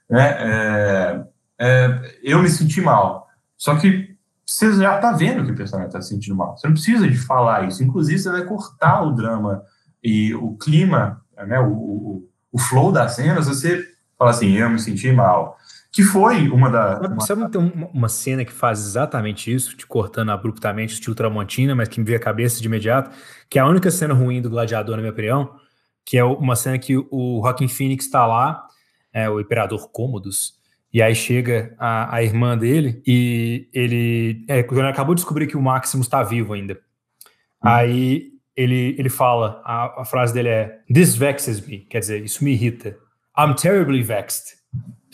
Né? 0.08 0.36
É, 0.38 1.24
é, 1.60 2.20
eu 2.22 2.40
me 2.40 2.48
senti 2.48 2.80
mal. 2.80 3.28
Só 3.58 3.76
que 3.76 4.16
você 4.46 4.72
já 4.74 4.98
está 4.98 5.14
vendo 5.14 5.44
que 5.44 5.52
o 5.52 5.56
personagem 5.56 5.88
está 5.88 6.00
se 6.00 6.10
sentindo 6.10 6.36
mal. 6.36 6.56
Você 6.56 6.68
não 6.68 6.76
precisa 6.76 7.10
de 7.10 7.18
falar 7.18 7.68
isso. 7.68 7.84
Inclusive, 7.84 8.20
você 8.20 8.30
vai 8.30 8.44
cortar 8.46 9.02
o 9.02 9.14
drama 9.14 9.64
e 10.04 10.36
o 10.36 10.56
clima, 10.58 11.20
né, 11.36 11.60
o, 11.60 11.72
o, 11.72 12.30
o 12.52 12.60
flow 12.60 12.92
das 12.92 13.14
cenas, 13.14 13.48
você 13.48 13.84
fala 14.16 14.30
assim, 14.30 14.52
eu 14.52 14.70
me 14.70 14.80
senti 14.80 15.12
mal. 15.12 15.58
Que 15.94 16.02
foi 16.02 16.50
uma 16.50 16.72
da. 16.72 17.00
Uma... 17.00 17.22
Sabe 17.22 17.52
tem 17.52 17.62
uma, 17.62 17.88
uma, 17.88 18.10
cena 18.10 18.44
que 18.44 18.52
faz 18.52 18.80
exatamente 18.80 19.54
isso, 19.54 19.78
te 19.78 19.86
cortando 19.86 20.32
abruptamente, 20.32 20.96
estilo 20.96 21.14
Tramontina, 21.14 21.76
mas 21.76 21.88
que 21.88 22.00
me 22.00 22.06
veio 22.06 22.18
a 22.18 22.22
cabeça 22.22 22.60
de 22.60 22.66
imediato, 22.66 23.16
que 23.48 23.60
é 23.60 23.62
a 23.62 23.68
única 23.68 23.92
cena 23.92 24.12
ruim 24.12 24.42
do 24.42 24.50
Gladiador, 24.50 24.96
na 24.96 25.04
minha 25.04 25.12
opinião, 25.12 25.56
que 26.04 26.18
é 26.18 26.24
uma 26.24 26.56
cena 26.56 26.80
que 26.80 26.98
o 26.98 27.42
Joaquin 27.44 27.68
Phoenix 27.68 28.06
está 28.06 28.26
lá, 28.26 28.66
é, 29.14 29.30
o 29.30 29.40
Imperador 29.40 29.92
Cômodos, 29.92 30.56
e 30.92 31.00
aí 31.00 31.14
chega 31.14 31.76
a, 31.78 32.16
a 32.16 32.24
irmã 32.24 32.58
dele 32.58 33.02
e 33.06 33.70
ele, 33.72 34.46
é, 34.48 34.60
ele 34.60 34.82
acabou 34.82 35.14
de 35.14 35.22
descobrir 35.22 35.46
que 35.46 35.58
o 35.58 35.62
Maximus 35.62 36.08
está 36.08 36.24
vivo 36.24 36.54
ainda. 36.54 36.74
Hum. 36.74 37.70
Aí 37.70 38.32
ele, 38.56 38.96
ele 38.98 39.10
fala, 39.10 39.62
a, 39.64 40.02
a, 40.02 40.06
frase 40.06 40.34
dele 40.34 40.50
é 40.50 40.80
This 40.92 41.16
vexes 41.16 41.62
me, 41.62 41.80
quer 41.80 42.00
dizer, 42.00 42.24
isso 42.24 42.44
me 42.44 42.52
irrita. 42.52 42.98
I'm 43.38 43.54
terribly 43.56 44.02
vexed. 44.02 44.63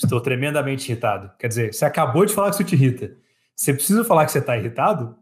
Estou 0.03 0.21
tremendamente 0.21 0.89
irritado. 0.89 1.31
Quer 1.37 1.47
dizer, 1.47 1.73
você 1.73 1.85
acabou 1.85 2.25
de 2.25 2.33
falar 2.33 2.49
que 2.49 2.55
isso 2.55 2.63
te 2.63 2.75
irrita. 2.75 3.11
Você 3.55 3.73
precisa 3.73 4.03
falar 4.05 4.25
que 4.25 4.31
você 4.31 4.39
está 4.39 4.57
irritado? 4.57 5.15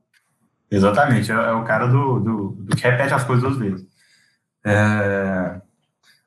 Exatamente, 0.69 1.31
é, 1.31 1.35
é, 1.35 1.51
o 1.53 1.63
cara 1.63 1.87
do, 1.87 2.19
do, 2.19 2.49
do, 2.59 2.75
que 2.75 2.83
repete 2.83 3.13
as 3.13 3.23
coisas 3.23 3.43
duas 3.43 3.57
vezes. 3.57 3.87
É, 4.65 5.61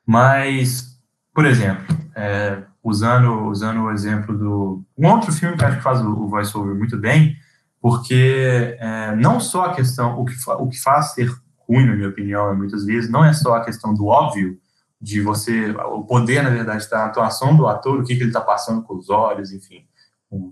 mas, 0.05 0.99
por 1.35 1.45
exemplo, 1.45 1.85
é, 2.17 2.63
usando, 2.83 3.49
usando 3.49 3.83
o 3.83 3.91
exemplo 3.93 4.37
do. 4.37 4.85
Um 4.97 5.09
outro 5.09 5.31
filme 5.31 5.57
que 5.57 5.65
acho 5.65 5.77
que 5.77 5.83
faz 5.83 6.01
o, 6.01 6.09
o 6.09 6.29
voiceover 6.29 6.75
muito 6.75 6.97
bem, 6.97 7.37
porque 7.81 8.77
é, 8.81 9.15
não 9.15 9.39
só 9.39 9.67
a 9.67 9.75
questão, 9.75 10.19
o 10.19 10.25
que, 10.25 10.35
o 10.59 10.69
que 10.69 10.81
faz 10.81 11.13
ser 11.13 11.31
ruim, 11.69 11.87
na 11.87 11.95
minha 11.95 12.09
opinião, 12.09 12.57
muitas 12.57 12.85
vezes, 12.85 13.11
não 13.11 13.25
é 13.25 13.33
só 13.33 13.55
a 13.55 13.65
questão 13.65 13.95
do 13.95 14.07
óbvio, 14.07 14.59
de 15.01 15.21
você, 15.21 15.71
o 15.71 16.05
poder, 16.05 16.43
na 16.43 16.51
verdade, 16.51 16.89
da 16.91 17.07
atuação 17.07 17.57
do 17.57 17.67
ator, 17.67 18.01
o 18.01 18.05
que, 18.05 18.15
que 18.15 18.23
ele 18.23 18.31
está 18.31 18.41
passando 18.41 18.83
com 18.83 18.97
os 18.97 19.09
olhos, 19.09 19.53
enfim, 19.53 19.87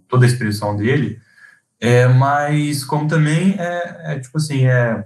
toda 0.09 0.25
a 0.25 0.29
expressão 0.29 0.77
dele, 0.77 1.21
é, 1.81 2.09
mas 2.09 2.85
como 2.85 3.07
também 3.07 3.57
é, 3.59 4.15
é 4.15 4.19
tipo 4.19 4.39
assim, 4.39 4.67
é, 4.67 5.05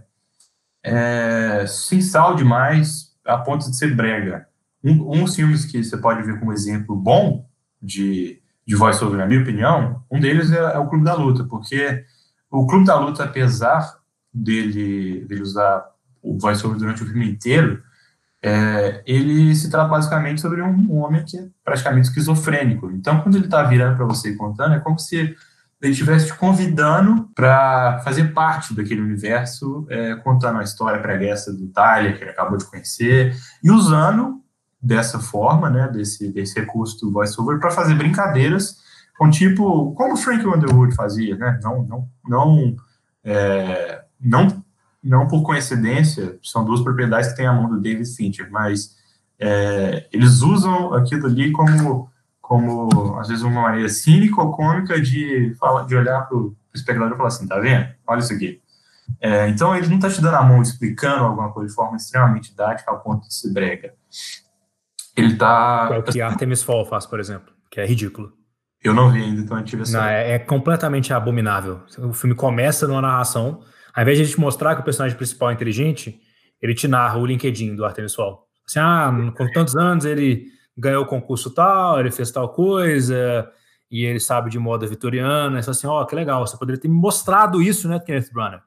é 0.82 1.66
sal 1.66 2.34
demais 2.34 3.12
a 3.24 3.38
ponto 3.38 3.68
de 3.68 3.76
ser 3.76 3.94
brega. 3.94 4.46
Um, 4.82 5.22
dos 5.22 5.36
filmes 5.36 5.64
que 5.64 5.82
você 5.82 5.96
pode 5.96 6.22
ver 6.22 6.38
como 6.40 6.52
exemplo 6.52 6.96
bom 6.96 7.48
de, 7.80 8.40
de 8.66 8.74
voice-over, 8.74 9.18
na 9.18 9.26
minha 9.26 9.40
opinião, 9.40 10.02
um 10.10 10.18
deles 10.18 10.50
é, 10.50 10.58
é, 10.58 10.78
o 10.78 10.88
Clube 10.88 11.04
da 11.04 11.14
Luta, 11.14 11.44
porque 11.44 12.04
o 12.50 12.66
Clube 12.66 12.86
da 12.86 12.98
Luta, 12.98 13.24
apesar 13.24 13.96
dele, 14.32 15.24
dele 15.26 15.42
usar 15.42 15.84
o 16.20 16.38
voiceover 16.38 16.78
durante 16.78 17.02
o 17.02 17.06
filme 17.06 17.28
inteiro, 17.28 17.82
é, 18.44 19.02
ele 19.06 19.54
se 19.54 19.70
trata 19.70 19.88
basicamente 19.88 20.40
sobre 20.40 20.60
um 20.60 20.96
homem 20.96 21.24
que 21.24 21.38
é 21.38 21.46
praticamente 21.64 22.08
esquizofrênico. 22.08 22.90
Então, 22.90 23.20
quando 23.20 23.36
ele 23.36 23.44
está 23.44 23.62
virando 23.62 23.96
para 23.96 24.06
você 24.06 24.30
e 24.30 24.36
contando, 24.36 24.74
é 24.74 24.80
como 24.80 24.98
se 24.98 25.16
ele 25.16 25.36
estivesse 25.92 26.26
te 26.26 26.34
convidando 26.34 27.28
para 27.34 28.00
fazer 28.04 28.32
parte 28.32 28.74
daquele 28.74 29.00
universo, 29.00 29.86
é, 29.88 30.16
contando 30.16 30.58
a 30.58 30.62
história 30.62 31.00
pregressa 31.00 31.52
do 31.52 31.68
Tyler, 31.68 32.16
que 32.16 32.24
ele 32.24 32.30
acabou 32.30 32.58
de 32.58 32.64
conhecer, 32.64 33.34
e 33.62 33.70
usando 33.70 34.40
dessa 34.80 35.20
forma, 35.20 35.70
né, 35.70 35.88
desse, 35.88 36.32
desse 36.32 36.58
recurso 36.58 37.00
do 37.00 37.12
voiceover, 37.12 37.60
para 37.60 37.70
fazer 37.70 37.94
brincadeiras 37.94 38.82
com 39.16 39.30
tipo, 39.30 39.92
como 39.94 40.16
Frank 40.16 40.44
Underwood 40.44 40.94
fazia, 40.96 41.36
né? 41.36 41.60
Não, 41.62 41.82
não, 41.84 42.08
não, 42.26 42.76
é, 43.22 44.02
não 44.20 44.61
não 45.02 45.26
por 45.26 45.42
coincidência, 45.42 46.38
são 46.42 46.64
duas 46.64 46.80
propriedades 46.80 47.30
que 47.30 47.36
têm 47.36 47.46
a 47.46 47.52
mão 47.52 47.68
do 47.68 47.80
David 47.80 48.08
Fincher, 48.14 48.48
mas 48.50 48.96
é, 49.38 50.06
eles 50.12 50.40
usam 50.42 50.94
aquilo 50.94 51.26
ali 51.26 51.50
como, 51.50 52.08
como, 52.40 53.18
às 53.18 53.28
vezes, 53.28 53.42
uma 53.42 53.62
maneira 53.62 53.88
cínica 53.88 54.40
ou 54.40 54.52
cômica 54.52 55.00
de, 55.00 55.56
de 55.88 55.96
olhar 55.96 56.28
para 56.28 56.36
o 56.36 56.54
espectador 56.72 57.12
e 57.12 57.16
falar 57.16 57.28
assim, 57.28 57.48
tá 57.48 57.58
vendo? 57.58 57.88
Olha 58.06 58.20
isso 58.20 58.32
aqui. 58.32 58.60
É, 59.20 59.48
então, 59.48 59.74
ele 59.76 59.88
não 59.88 59.96
está 59.96 60.08
te 60.08 60.20
dando 60.20 60.36
a 60.36 60.42
mão 60.42 60.62
explicando 60.62 61.24
alguma 61.24 61.52
coisa 61.52 61.68
de 61.68 61.74
forma 61.74 61.96
extremamente 61.96 62.50
didática 62.50 62.90
ao 62.90 63.00
ponto 63.00 63.26
de 63.26 63.34
se 63.34 63.52
brega. 63.52 63.94
Ele 65.16 65.32
está... 65.32 65.88
É 65.92 65.98
o 65.98 66.02
que 66.02 66.20
Artemis 66.20 66.62
Fall 66.62 66.86
faz, 66.86 67.04
por 67.04 67.18
exemplo, 67.18 67.52
que 67.70 67.80
é 67.80 67.86
ridículo. 67.86 68.32
Eu 68.82 68.94
não 68.94 69.10
vi 69.10 69.22
ainda, 69.22 69.40
então 69.40 69.58
eu 69.58 69.64
tive 69.64 69.82
essa... 69.82 69.98
Não, 69.98 70.04
é, 70.04 70.32
é 70.32 70.38
completamente 70.38 71.12
abominável. 71.12 71.82
O 71.98 72.12
filme 72.12 72.34
começa 72.34 72.86
numa 72.86 73.02
narração 73.02 73.62
ao 73.94 74.02
invés 74.02 74.18
de 74.18 74.24
a 74.24 74.26
gente 74.26 74.40
mostrar 74.40 74.74
que 74.74 74.80
o 74.80 74.84
personagem 74.84 75.16
principal 75.16 75.50
é 75.50 75.54
inteligente, 75.54 76.20
ele 76.60 76.74
te 76.74 76.86
narra 76.86 77.18
o 77.18 77.26
LinkedIn 77.26 77.74
do 77.74 77.84
Artemis 77.84 78.14
Fall. 78.14 78.46
Assim, 78.66 78.78
ah, 78.78 79.12
com 79.36 79.50
tantos 79.50 79.76
anos 79.76 80.04
ele 80.04 80.46
ganhou 80.76 81.02
o 81.02 81.06
concurso 81.06 81.50
tal, 81.50 82.00
ele 82.00 82.10
fez 82.10 82.30
tal 82.30 82.48
coisa, 82.48 83.50
e 83.90 84.04
ele 84.04 84.20
sabe 84.20 84.48
de 84.48 84.58
moda 84.58 84.86
vitoriana. 84.86 85.58
É 85.58 85.60
assim, 85.60 85.86
ó, 85.86 86.00
oh, 86.00 86.06
que 86.06 86.14
legal, 86.14 86.46
você 86.46 86.56
poderia 86.56 86.80
ter 86.80 86.88
me 86.88 86.94
mostrado 86.94 87.60
isso, 87.60 87.88
né, 87.88 88.00
Kenneth 88.00 88.32
Branagh? 88.32 88.62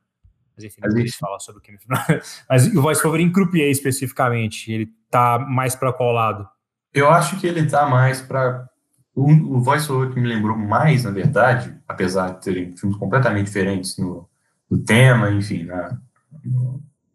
Mas 0.56 0.66
enfim, 0.66 0.82
não 0.82 0.92
vamos 0.92 1.16
falar 1.16 1.40
sobre 1.40 1.60
o 1.60 1.62
Kenneth 1.62 1.88
Branagh. 1.88 2.22
Mas 2.48 2.68
o 2.68 2.82
voice-over 2.82 3.20
em 3.20 3.32
Croupier 3.32 3.70
especificamente, 3.70 4.72
ele 4.72 4.90
tá 5.10 5.40
mais 5.40 5.76
para 5.76 5.92
qual 5.92 6.12
lado? 6.12 6.48
Eu 6.94 7.10
acho 7.10 7.40
que 7.40 7.48
ele 7.48 7.66
tá 7.66 7.88
mais 7.88 8.22
para 8.22 8.70
o, 9.14 9.32
o 9.32 9.62
voice-over 9.62 10.14
que 10.14 10.20
me 10.20 10.28
lembrou 10.28 10.56
mais, 10.56 11.04
na 11.04 11.12
verdade, 11.12 11.76
apesar 11.88 12.36
de 12.36 12.42
terem 12.42 12.78
filmes 12.78 12.98
completamente 12.98 13.48
diferentes 13.48 13.98
no, 13.98 14.30
do 14.70 14.78
tema, 14.78 15.32
enfim, 15.32 15.64
na, 15.64 15.98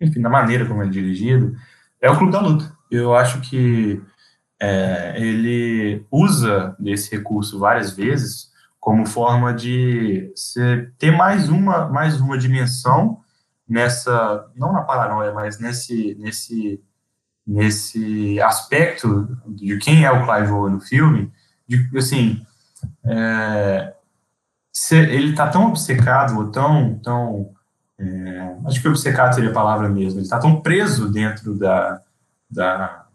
enfim, 0.00 0.20
na 0.20 0.28
maneira 0.28 0.66
como 0.66 0.82
é 0.82 0.88
dirigido, 0.88 1.56
é 2.00 2.10
o 2.10 2.16
Clube 2.16 2.32
da 2.32 2.40
Luta. 2.40 2.72
Eu 2.90 3.14
acho 3.14 3.40
que 3.40 4.00
é, 4.60 5.14
ele 5.16 6.04
usa 6.10 6.76
desse 6.78 7.14
recurso 7.14 7.58
várias 7.58 7.92
vezes 7.92 8.50
como 8.78 9.06
forma 9.06 9.52
de 9.52 10.32
ter 10.98 11.10
mais 11.10 11.48
uma, 11.48 11.86
mais 11.88 12.20
uma 12.20 12.38
dimensão 12.38 13.20
nessa, 13.68 14.50
não 14.56 14.72
na 14.72 14.82
paranoia, 14.82 15.32
mas 15.32 15.60
nesse, 15.60 16.16
nesse, 16.18 16.82
nesse 17.46 18.40
aspecto 18.40 19.38
de 19.46 19.76
quem 19.78 20.04
é 20.04 20.10
o 20.10 20.24
Clive 20.24 20.50
Owen 20.50 20.74
no 20.74 20.80
filme, 20.80 21.30
de, 21.68 21.88
assim, 21.96 22.44
é, 23.04 23.94
ele 24.92 25.30
está 25.30 25.48
tão 25.48 25.68
obcecado, 25.68 26.38
ou 26.38 26.50
tão, 26.50 26.98
tão 27.00 27.50
é, 27.98 28.56
acho 28.66 28.80
que 28.80 28.88
obcecado 28.88 29.34
seria 29.34 29.50
a 29.50 29.54
palavra 29.54 29.88
mesmo, 29.88 30.18
ele 30.18 30.24
está 30.24 30.38
tão 30.38 30.60
preso 30.60 31.10
dentro 31.10 31.58
da, 31.58 32.00
da, 32.50 33.06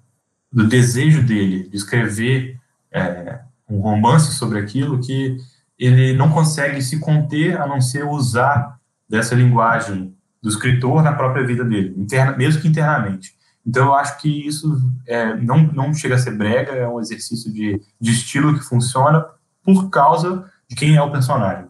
do 0.52 0.68
desejo 0.68 1.24
dele 1.24 1.68
de 1.70 1.76
escrever 1.76 2.60
é, 2.92 3.40
um 3.70 3.80
romance 3.80 4.34
sobre 4.34 4.60
aquilo 4.60 5.02
que 5.02 5.38
ele 5.78 6.14
não 6.14 6.30
consegue 6.30 6.82
se 6.82 7.00
conter 7.00 7.60
a 7.60 7.68
não 7.68 7.82
ser 7.82 8.06
usar 8.06 8.80
dessa 9.10 9.36
linguagem 9.36 10.16
do 10.42 10.50
escritor 10.50 11.02
na 11.02 11.14
própria 11.14 11.46
vida 11.46 11.64
dele, 11.64 11.94
interna, 11.98 12.38
mesmo 12.38 12.62
que 12.62 12.68
internamente. 12.68 13.34
Então, 13.66 13.88
eu 13.88 13.94
acho 13.96 14.20
que 14.22 14.48
isso 14.48 14.80
é, 15.08 15.36
não, 15.36 15.64
não 15.74 15.94
chega 15.94 16.16
a 16.16 16.20
ser 16.20 16.38
brega, 16.38 16.72
é 16.72 16.88
um 16.88 17.00
exercício 17.00 17.52
de, 17.52 17.82
de 18.00 18.12
estilo 18.12 18.54
que 18.54 18.64
funciona 18.64 19.26
por 19.64 19.90
causa 19.90 20.50
de 20.76 20.80
quem 20.80 20.96
é 20.96 21.02
o 21.02 21.12
personagem. 21.12 21.68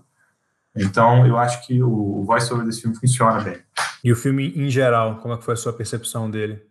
Então, 0.76 1.26
eu 1.26 1.38
acho 1.38 1.66
que 1.66 1.82
o, 1.82 2.20
o 2.20 2.26
voice-over 2.26 2.66
desse 2.66 2.82
filme 2.82 2.98
funciona 2.98 3.40
bem. 3.40 3.58
E 4.04 4.12
o 4.12 4.16
filme, 4.16 4.52
em 4.56 4.70
geral, 4.70 5.18
como 5.18 5.34
é 5.34 5.38
que 5.38 5.46
foi 5.46 5.54
a 5.54 5.58
sua 5.58 5.72
percepção 5.72 6.30
dele? 6.30 6.62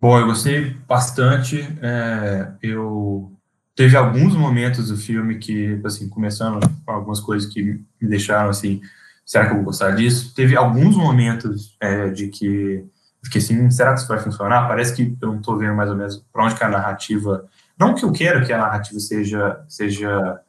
Bom, 0.00 0.18
eu 0.18 0.26
gostei 0.26 0.70
bastante. 0.88 1.60
É, 1.80 2.52
eu 2.62 3.30
teve 3.76 3.96
alguns 3.96 4.34
momentos 4.34 4.88
do 4.88 4.96
filme 4.96 5.38
que, 5.38 5.80
assim, 5.84 6.08
começando 6.08 6.60
com 6.84 6.92
algumas 6.92 7.20
coisas 7.20 7.52
que 7.52 7.62
me 7.62 8.08
deixaram 8.08 8.50
assim, 8.50 8.80
será 9.24 9.46
que 9.46 9.52
eu 9.52 9.56
vou 9.56 9.66
gostar 9.66 9.92
disso? 9.92 10.34
Teve 10.34 10.56
alguns 10.56 10.96
momentos 10.96 11.76
é, 11.80 12.08
de 12.08 12.28
que 12.28 12.84
fiquei 13.22 13.40
assim, 13.40 13.70
será 13.70 13.94
que 13.94 14.00
isso 14.00 14.08
vai 14.08 14.18
funcionar? 14.18 14.66
Parece 14.66 14.94
que 14.94 15.16
eu 15.20 15.28
não 15.28 15.38
estou 15.38 15.56
vendo 15.56 15.74
mais 15.74 15.88
ou 15.88 15.96
menos 15.96 16.22
para 16.32 16.44
onde 16.44 16.54
que 16.54 16.64
a 16.64 16.68
narrativa, 16.68 17.46
não 17.78 17.94
que 17.94 18.04
eu 18.04 18.12
quero 18.12 18.44
que 18.44 18.52
a 18.52 18.58
narrativa 18.58 19.00
seja 19.00 19.64
seja 19.66 20.40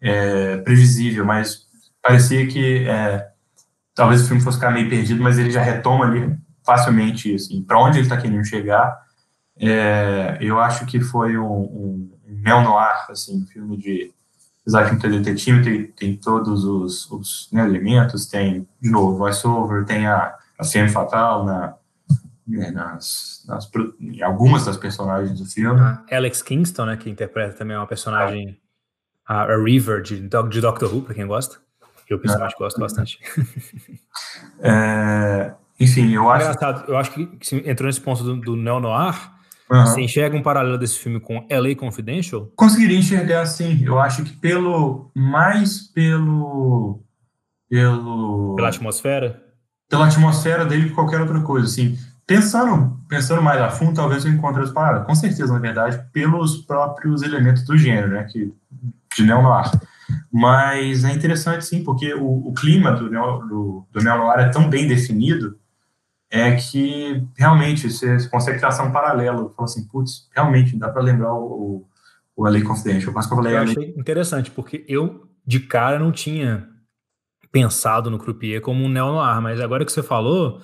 é, 0.00 0.56
previsível, 0.58 1.24
mas 1.24 1.66
parecia 2.02 2.46
que 2.46 2.88
é, 2.88 3.28
talvez 3.94 4.22
o 4.22 4.26
filme 4.26 4.42
fosse 4.42 4.58
ficar 4.58 4.70
meio 4.70 4.88
perdido, 4.88 5.22
mas 5.22 5.38
ele 5.38 5.50
já 5.50 5.62
retoma 5.62 6.06
ali 6.06 6.36
facilmente, 6.64 7.34
assim, 7.34 7.62
para 7.62 7.80
onde 7.80 7.98
ele 7.98 8.06
está 8.06 8.16
querendo 8.16 8.44
chegar. 8.44 8.98
É, 9.58 10.38
eu 10.40 10.58
acho 10.58 10.86
que 10.86 11.00
foi 11.00 11.36
um, 11.36 11.44
um, 11.44 12.18
um 12.26 12.40
neo-noir, 12.42 13.06
assim, 13.10 13.42
um 13.42 13.46
filme 13.46 13.76
de 13.76 14.12
apesar 14.62 14.94
de 14.94 15.18
detetive, 15.18 15.62
tem, 15.62 15.86
tem 15.86 16.16
todos 16.16 16.64
os, 16.64 17.10
os 17.10 17.48
né, 17.52 17.64
elementos, 17.64 18.26
tem, 18.26 18.68
de 18.80 18.90
novo, 18.90 19.16
voice-over, 19.16 19.84
tem 19.84 20.06
a, 20.06 20.34
a 20.58 20.64
Femme 20.64 20.88
Fatal 20.88 21.44
na, 21.44 21.74
né, 22.46 22.70
nas, 22.70 23.44
nas, 23.48 23.70
algumas 24.22 24.64
das 24.64 24.76
personagens 24.76 25.38
do 25.38 25.46
filme. 25.46 25.80
Alex 26.10 26.42
Kingston, 26.42 26.86
né, 26.86 26.96
que 26.96 27.08
interpreta 27.08 27.56
também 27.56 27.76
uma 27.76 27.86
personagem, 27.86 28.59
a, 29.30 29.42
a 29.44 29.56
River, 29.56 30.02
de, 30.02 30.20
de 30.20 30.60
Doctor 30.60 30.92
Who, 30.92 31.02
para 31.02 31.14
quem 31.14 31.24
gosta. 31.24 31.58
Eu 32.08 32.18
pessoalmente 32.18 32.56
é. 32.56 32.58
gosto 32.58 32.80
bastante. 32.80 33.18
É, 34.62 35.54
enfim, 35.78 36.12
eu 36.12 36.28
acho. 36.28 36.58
Eu 36.86 36.98
acho 36.98 37.10
que 37.12 37.56
entrou 37.66 37.86
nesse 37.86 38.00
ponto 38.00 38.22
do, 38.22 38.36
do 38.36 38.56
neo-noir. 38.56 39.14
Uhum. 39.70 39.86
Você 39.86 40.02
enxerga 40.02 40.36
um 40.36 40.42
paralelo 40.42 40.76
desse 40.76 40.98
filme 40.98 41.18
com 41.18 41.46
LA 41.50 41.74
Confidential? 41.74 42.50
Conseguiria 42.56 42.98
enxergar 42.98 43.46
sim. 43.46 43.82
Eu 43.82 43.98
acho 43.98 44.22
que 44.24 44.32
pelo. 44.36 45.10
Mais 45.14 45.80
pelo. 45.80 47.00
Pelo. 47.70 48.54
Pela 48.56 48.68
atmosfera? 48.68 49.42
Pela 49.88 50.06
atmosfera 50.06 50.66
dele 50.66 50.90
que 50.90 50.94
qualquer 50.94 51.22
outra 51.22 51.40
coisa. 51.40 51.66
Assim, 51.66 51.96
pensando, 52.26 53.00
pensando 53.08 53.40
mais 53.40 53.62
a 53.62 53.70
fundo, 53.70 53.94
talvez 53.94 54.26
eu 54.26 54.32
encontre 54.32 54.62
as 54.62 54.70
paradas. 54.70 55.06
Com 55.06 55.14
certeza, 55.14 55.52
na 55.54 55.58
verdade, 55.58 56.04
pelos 56.12 56.58
próprios 56.58 57.22
elementos 57.22 57.64
do 57.64 57.78
gênero, 57.78 58.08
né? 58.08 58.24
Que, 58.24 58.52
de 59.16 59.24
neo-noir. 59.24 59.70
Mas 60.32 61.04
é 61.04 61.12
interessante, 61.12 61.64
sim, 61.64 61.84
porque 61.84 62.14
o, 62.14 62.48
o 62.48 62.54
clima 62.54 62.92
do, 62.92 63.08
do, 63.08 63.86
do 63.90 64.00
neo-noir 64.02 64.40
é 64.40 64.48
tão 64.48 64.68
bem 64.68 64.86
definido 64.86 65.58
é 66.30 66.54
que 66.54 67.26
realmente 67.36 67.90
você 67.90 68.28
consegue 68.28 68.60
traçar 68.60 68.86
um 68.86 68.92
paralelo. 68.92 69.52
Fala 69.56 69.64
assim, 69.64 69.86
putz, 69.88 70.28
realmente 70.34 70.76
dá 70.76 70.88
para 70.88 71.02
lembrar 71.02 71.34
o, 71.34 71.84
o 72.36 72.48
LA 72.48 72.62
Confidential. 72.62 73.12
Mas 73.12 73.26
que 73.26 73.32
eu 73.32 73.36
falei, 73.36 73.54
eu 73.54 73.58
achei 73.58 73.94
interessante, 73.96 74.50
porque 74.50 74.84
eu, 74.88 75.28
de 75.44 75.60
cara, 75.60 75.98
não 75.98 76.12
tinha 76.12 76.68
pensado 77.50 78.10
no 78.10 78.18
Croupier 78.18 78.60
como 78.60 78.84
um 78.84 78.88
neo-noir, 78.88 79.40
mas 79.42 79.60
agora 79.60 79.84
que 79.84 79.90
você 79.90 80.04
falou, 80.04 80.60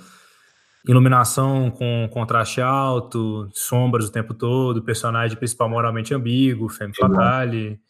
iluminação 0.86 1.68
com 1.70 2.08
contraste 2.12 2.60
alto, 2.60 3.48
sombras 3.52 4.06
o 4.06 4.12
tempo 4.12 4.32
todo, 4.32 4.84
personagem 4.84 5.36
principal 5.36 5.68
moralmente 5.68 6.14
ambíguo, 6.14 6.68
femme 6.68 6.94
fatale, 6.94 7.80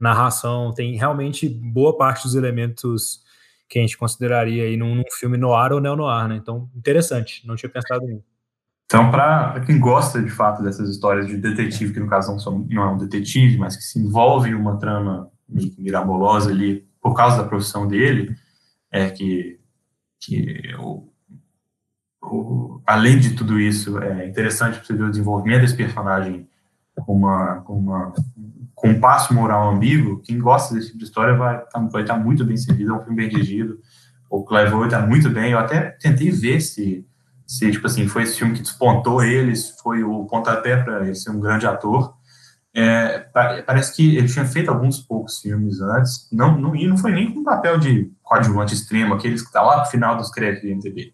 narração, 0.00 0.72
tem 0.72 0.96
realmente 0.96 1.48
boa 1.48 1.96
parte 1.96 2.24
dos 2.24 2.34
elementos 2.34 3.22
que 3.68 3.78
a 3.78 3.82
gente 3.82 3.96
consideraria 3.96 4.64
aí 4.64 4.76
num, 4.76 4.94
num 4.96 5.04
filme 5.12 5.36
noir 5.36 5.72
ou 5.72 5.80
neo-noir, 5.80 6.26
né? 6.26 6.36
Então, 6.36 6.68
interessante, 6.74 7.46
não 7.46 7.54
tinha 7.54 7.70
pensado 7.70 8.04
nisso. 8.04 8.24
Então, 8.86 9.08
para 9.08 9.60
quem 9.60 9.78
gosta 9.78 10.20
de 10.20 10.30
fato 10.30 10.64
dessas 10.64 10.90
histórias 10.90 11.28
de 11.28 11.36
detetive, 11.36 11.92
que 11.92 12.00
no 12.00 12.08
caso 12.08 12.32
não, 12.32 12.38
são, 12.40 12.66
não 12.68 12.82
é 12.82 12.88
um 12.88 12.98
detetive, 12.98 13.56
mas 13.56 13.76
que 13.76 13.82
se 13.84 14.00
envolve 14.00 14.50
em 14.50 14.54
uma 14.54 14.76
trama 14.78 15.30
mirabolosa 15.78 16.50
ali 16.50 16.84
por 17.00 17.14
causa 17.14 17.36
da 17.36 17.48
profissão 17.48 17.86
dele, 17.86 18.34
é 18.90 19.08
que, 19.08 19.60
que 20.18 20.74
o, 20.80 21.08
o, 22.20 22.82
além 22.84 23.20
de 23.20 23.34
tudo 23.34 23.60
isso, 23.60 23.96
é 24.00 24.26
interessante 24.26 24.84
você 24.84 24.92
ver 24.92 25.04
o 25.04 25.10
desenvolvimento 25.10 25.60
desse 25.60 25.76
personagem 25.76 26.48
com 26.96 27.14
uma, 27.14 27.60
com 27.60 27.78
uma 27.78 28.12
com 28.80 28.88
um 28.88 29.00
passo 29.00 29.34
moral 29.34 29.70
ambíguo, 29.70 30.22
quem 30.22 30.38
gosta 30.38 30.74
desse 30.74 30.86
tipo 30.86 30.98
de 30.98 31.04
história 31.04 31.36
vai, 31.36 31.58
tá, 31.66 31.78
vai 31.92 32.00
estar 32.00 32.14
tá 32.14 32.20
muito 32.20 32.44
bem 32.46 32.56
servido, 32.56 32.92
é 32.92 32.96
um 32.96 33.00
filme 33.00 33.16
bem 33.16 33.28
dirigido, 33.28 33.78
o 34.30 34.42
Clive 34.42 34.84
está 34.84 35.06
muito 35.06 35.28
bem, 35.28 35.52
eu 35.52 35.58
até 35.58 35.90
tentei 36.00 36.30
ver 36.30 36.60
se, 36.62 37.06
se, 37.46 37.70
tipo 37.70 37.86
assim, 37.86 38.08
foi 38.08 38.22
esse 38.22 38.38
filme 38.38 38.54
que 38.54 38.62
despontou 38.62 39.22
ele, 39.22 39.52
foi 39.82 40.02
o 40.02 40.24
pontapé 40.24 40.82
para 40.82 41.04
ele 41.04 41.14
ser 41.14 41.30
um 41.30 41.40
grande 41.40 41.66
ator, 41.66 42.14
é, 42.72 43.18
parece 43.66 43.94
que 43.94 44.16
ele 44.16 44.28
tinha 44.28 44.46
feito 44.46 44.70
alguns 44.70 44.98
poucos 44.98 45.40
filmes 45.40 45.82
antes, 45.82 46.26
não, 46.32 46.56
não, 46.58 46.74
e 46.74 46.86
não 46.86 46.96
foi 46.96 47.12
nem 47.12 47.34
com 47.34 47.44
papel 47.44 47.78
de 47.78 48.10
coadjuvante 48.22 48.72
extremo, 48.72 49.12
aqueles 49.12 49.42
que 49.42 49.52
tá 49.52 49.60
lá 49.60 49.80
no 49.80 49.86
final 49.86 50.16
dos 50.16 50.30
créditos 50.30 50.62
de 50.62 50.72
MTV. 50.72 51.12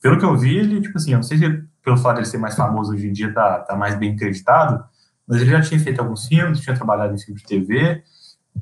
Pelo 0.00 0.18
que 0.18 0.24
eu 0.24 0.36
vi, 0.36 0.56
ele, 0.56 0.80
tipo 0.80 0.96
assim, 0.98 1.12
eu 1.12 1.16
não 1.16 1.24
sei 1.24 1.38
se 1.38 1.64
pelo 1.82 1.96
fato 1.96 2.16
de 2.16 2.20
ele 2.20 2.28
ser 2.28 2.38
mais 2.38 2.54
famoso 2.54 2.92
hoje 2.92 3.08
em 3.08 3.12
dia 3.12 3.32
tá, 3.32 3.58
tá 3.60 3.74
mais 3.74 3.96
bem 3.96 4.14
acreditado, 4.14 4.84
mas 5.28 5.40
ele 5.42 5.50
já 5.50 5.60
tinha 5.60 5.78
feito 5.78 6.00
alguns 6.00 6.26
filmes, 6.26 6.60
tinha 6.60 6.74
trabalhado 6.74 7.14
em 7.14 7.18
filme 7.18 7.40
de 7.40 7.46
TV, 7.46 8.02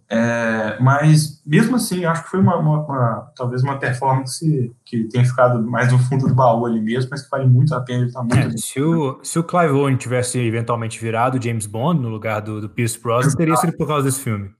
é, 0.08 0.78
mas 0.80 1.42
mesmo 1.44 1.76
assim, 1.76 2.04
acho 2.04 2.24
que 2.24 2.30
foi 2.30 2.40
uma, 2.40 2.56
uma, 2.56 2.84
uma, 2.84 3.32
talvez 3.34 3.62
uma 3.62 3.78
performance 3.78 4.72
que 4.84 5.04
tem 5.04 5.24
ficado 5.24 5.62
mais 5.62 5.90
no 5.90 5.98
fundo 5.98 6.28
do 6.28 6.34
baú 6.34 6.66
ali 6.66 6.80
mesmo, 6.80 7.10
mas 7.10 7.22
que 7.22 7.30
vale 7.30 7.46
muito 7.46 7.74
a 7.74 7.80
pena. 7.80 8.02
Ele 8.02 8.12
tá 8.12 8.22
muito 8.22 8.36
é, 8.36 8.50
se, 8.56 8.80
o, 8.80 9.18
se 9.22 9.38
o 9.38 9.44
Clive 9.44 9.72
Owen 9.72 9.96
tivesse 9.96 10.38
eventualmente 10.38 11.00
virado 11.00 11.42
James 11.42 11.66
Bond 11.66 12.00
no 12.00 12.08
lugar 12.08 12.40
do, 12.40 12.60
do 12.60 12.68
Pierce 12.68 13.00
Brosnan, 13.00 13.32
teria 13.32 13.56
sido 13.56 13.76
por 13.76 13.86
causa 13.86 14.04
desse 14.04 14.20
filme. 14.20 14.50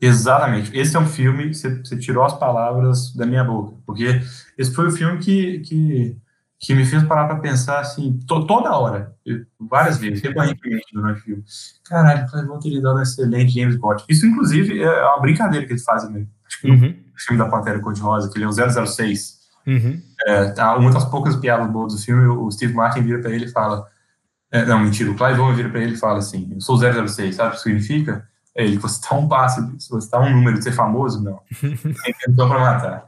Exatamente. 0.00 0.76
Esse 0.76 0.96
é 0.96 0.98
um 0.98 1.06
filme, 1.06 1.52
você, 1.52 1.78
você 1.78 1.96
tirou 1.96 2.24
as 2.24 2.38
palavras 2.38 3.14
da 3.14 3.26
minha 3.26 3.44
boca, 3.44 3.76
porque 3.86 4.20
esse 4.56 4.72
foi 4.72 4.88
o 4.88 4.90
filme 4.90 5.18
que, 5.18 5.60
que 5.60 6.16
que 6.60 6.74
me 6.74 6.84
fez 6.84 7.02
parar 7.04 7.26
para 7.26 7.38
pensar 7.38 7.80
assim, 7.80 8.20
to, 8.26 8.46
toda 8.46 8.70
hora, 8.76 9.16
várias 9.58 9.96
vezes, 9.96 10.22
recorrentemente 10.22 10.84
durante 10.92 11.20
o 11.20 11.22
filme. 11.22 11.44
Caralho, 11.88 12.26
o 12.26 12.46
vão 12.46 12.58
ter 12.58 12.82
dado 12.82 12.98
um 12.98 13.02
excelente 13.02 13.52
James 13.58 13.76
Bond. 13.76 14.04
Isso, 14.06 14.26
inclusive, 14.26 14.82
é 14.82 15.04
uma 15.06 15.20
brincadeira 15.20 15.64
que 15.64 15.72
eles 15.72 15.82
fazem 15.82 16.10
mesmo. 16.12 16.28
Acho 16.46 16.60
que 16.60 16.70
uhum. 16.70 16.88
no 16.88 17.18
filme 17.18 17.42
da 17.42 17.48
Pantera 17.48 17.80
Cor-de-Rosa, 17.80 18.30
que 18.30 18.36
ele 18.36 18.44
é 18.44 18.48
o 18.48 18.86
006. 18.86 19.40
Uhum. 19.66 20.02
É, 20.26 20.50
tá, 20.50 20.76
uma 20.76 20.90
das 20.90 21.06
poucas 21.06 21.34
piadas 21.34 21.66
boas 21.70 21.94
do 21.94 21.98
filme, 21.98 22.26
o 22.26 22.50
Steve 22.50 22.74
Martin 22.74 23.00
vira 23.02 23.20
para 23.20 23.30
ele 23.30 23.46
e 23.46 23.50
fala. 23.50 23.86
É, 24.52 24.64
não, 24.66 24.80
mentira, 24.80 25.10
o 25.10 25.16
Clive 25.16 25.40
Owen 25.40 25.54
vira 25.54 25.70
para 25.70 25.80
ele 25.80 25.94
e 25.94 25.98
fala 25.98 26.18
assim: 26.18 26.50
Eu 26.52 26.60
sou 26.60 26.76
o 26.76 27.08
006, 27.08 27.36
sabe 27.36 27.50
o 27.50 27.52
que 27.52 27.62
significa? 27.62 28.28
É 28.54 28.64
ele, 28.64 28.76
você 28.76 29.00
está 29.00 29.14
um 29.14 29.28
passo, 29.28 29.66
você 29.78 29.96
está 29.96 30.20
um 30.20 30.30
número 30.30 30.58
de 30.58 30.64
ser 30.64 30.72
famoso? 30.72 31.22
Não. 31.22 31.40
Tem 31.60 31.76
tempo 31.76 32.36
para 32.36 32.58
matar. 32.58 33.06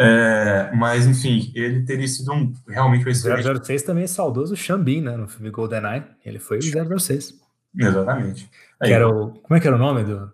É, 0.00 0.70
mas, 0.76 1.06
enfim, 1.06 1.50
ele 1.56 1.84
teria 1.84 2.06
sido 2.06 2.32
um, 2.32 2.52
realmente 2.68 3.04
um 3.04 3.10
excelente... 3.10 3.64
006 3.64 3.82
também 3.82 4.04
é 4.04 4.06
saudoso 4.06 4.54
Xambin, 4.54 5.00
né? 5.00 5.16
No 5.16 5.26
filme 5.26 5.50
GoldenEye. 5.50 6.04
Ele 6.24 6.38
foi 6.38 6.58
o 6.58 6.98
006. 7.00 7.34
Exatamente. 7.76 8.48
Aí, 8.80 8.92
era 8.92 9.08
o, 9.08 9.30
como 9.30 9.56
é 9.56 9.60
que 9.60 9.66
era 9.66 9.74
o 9.74 9.78
nome 9.78 10.04
do, 10.04 10.32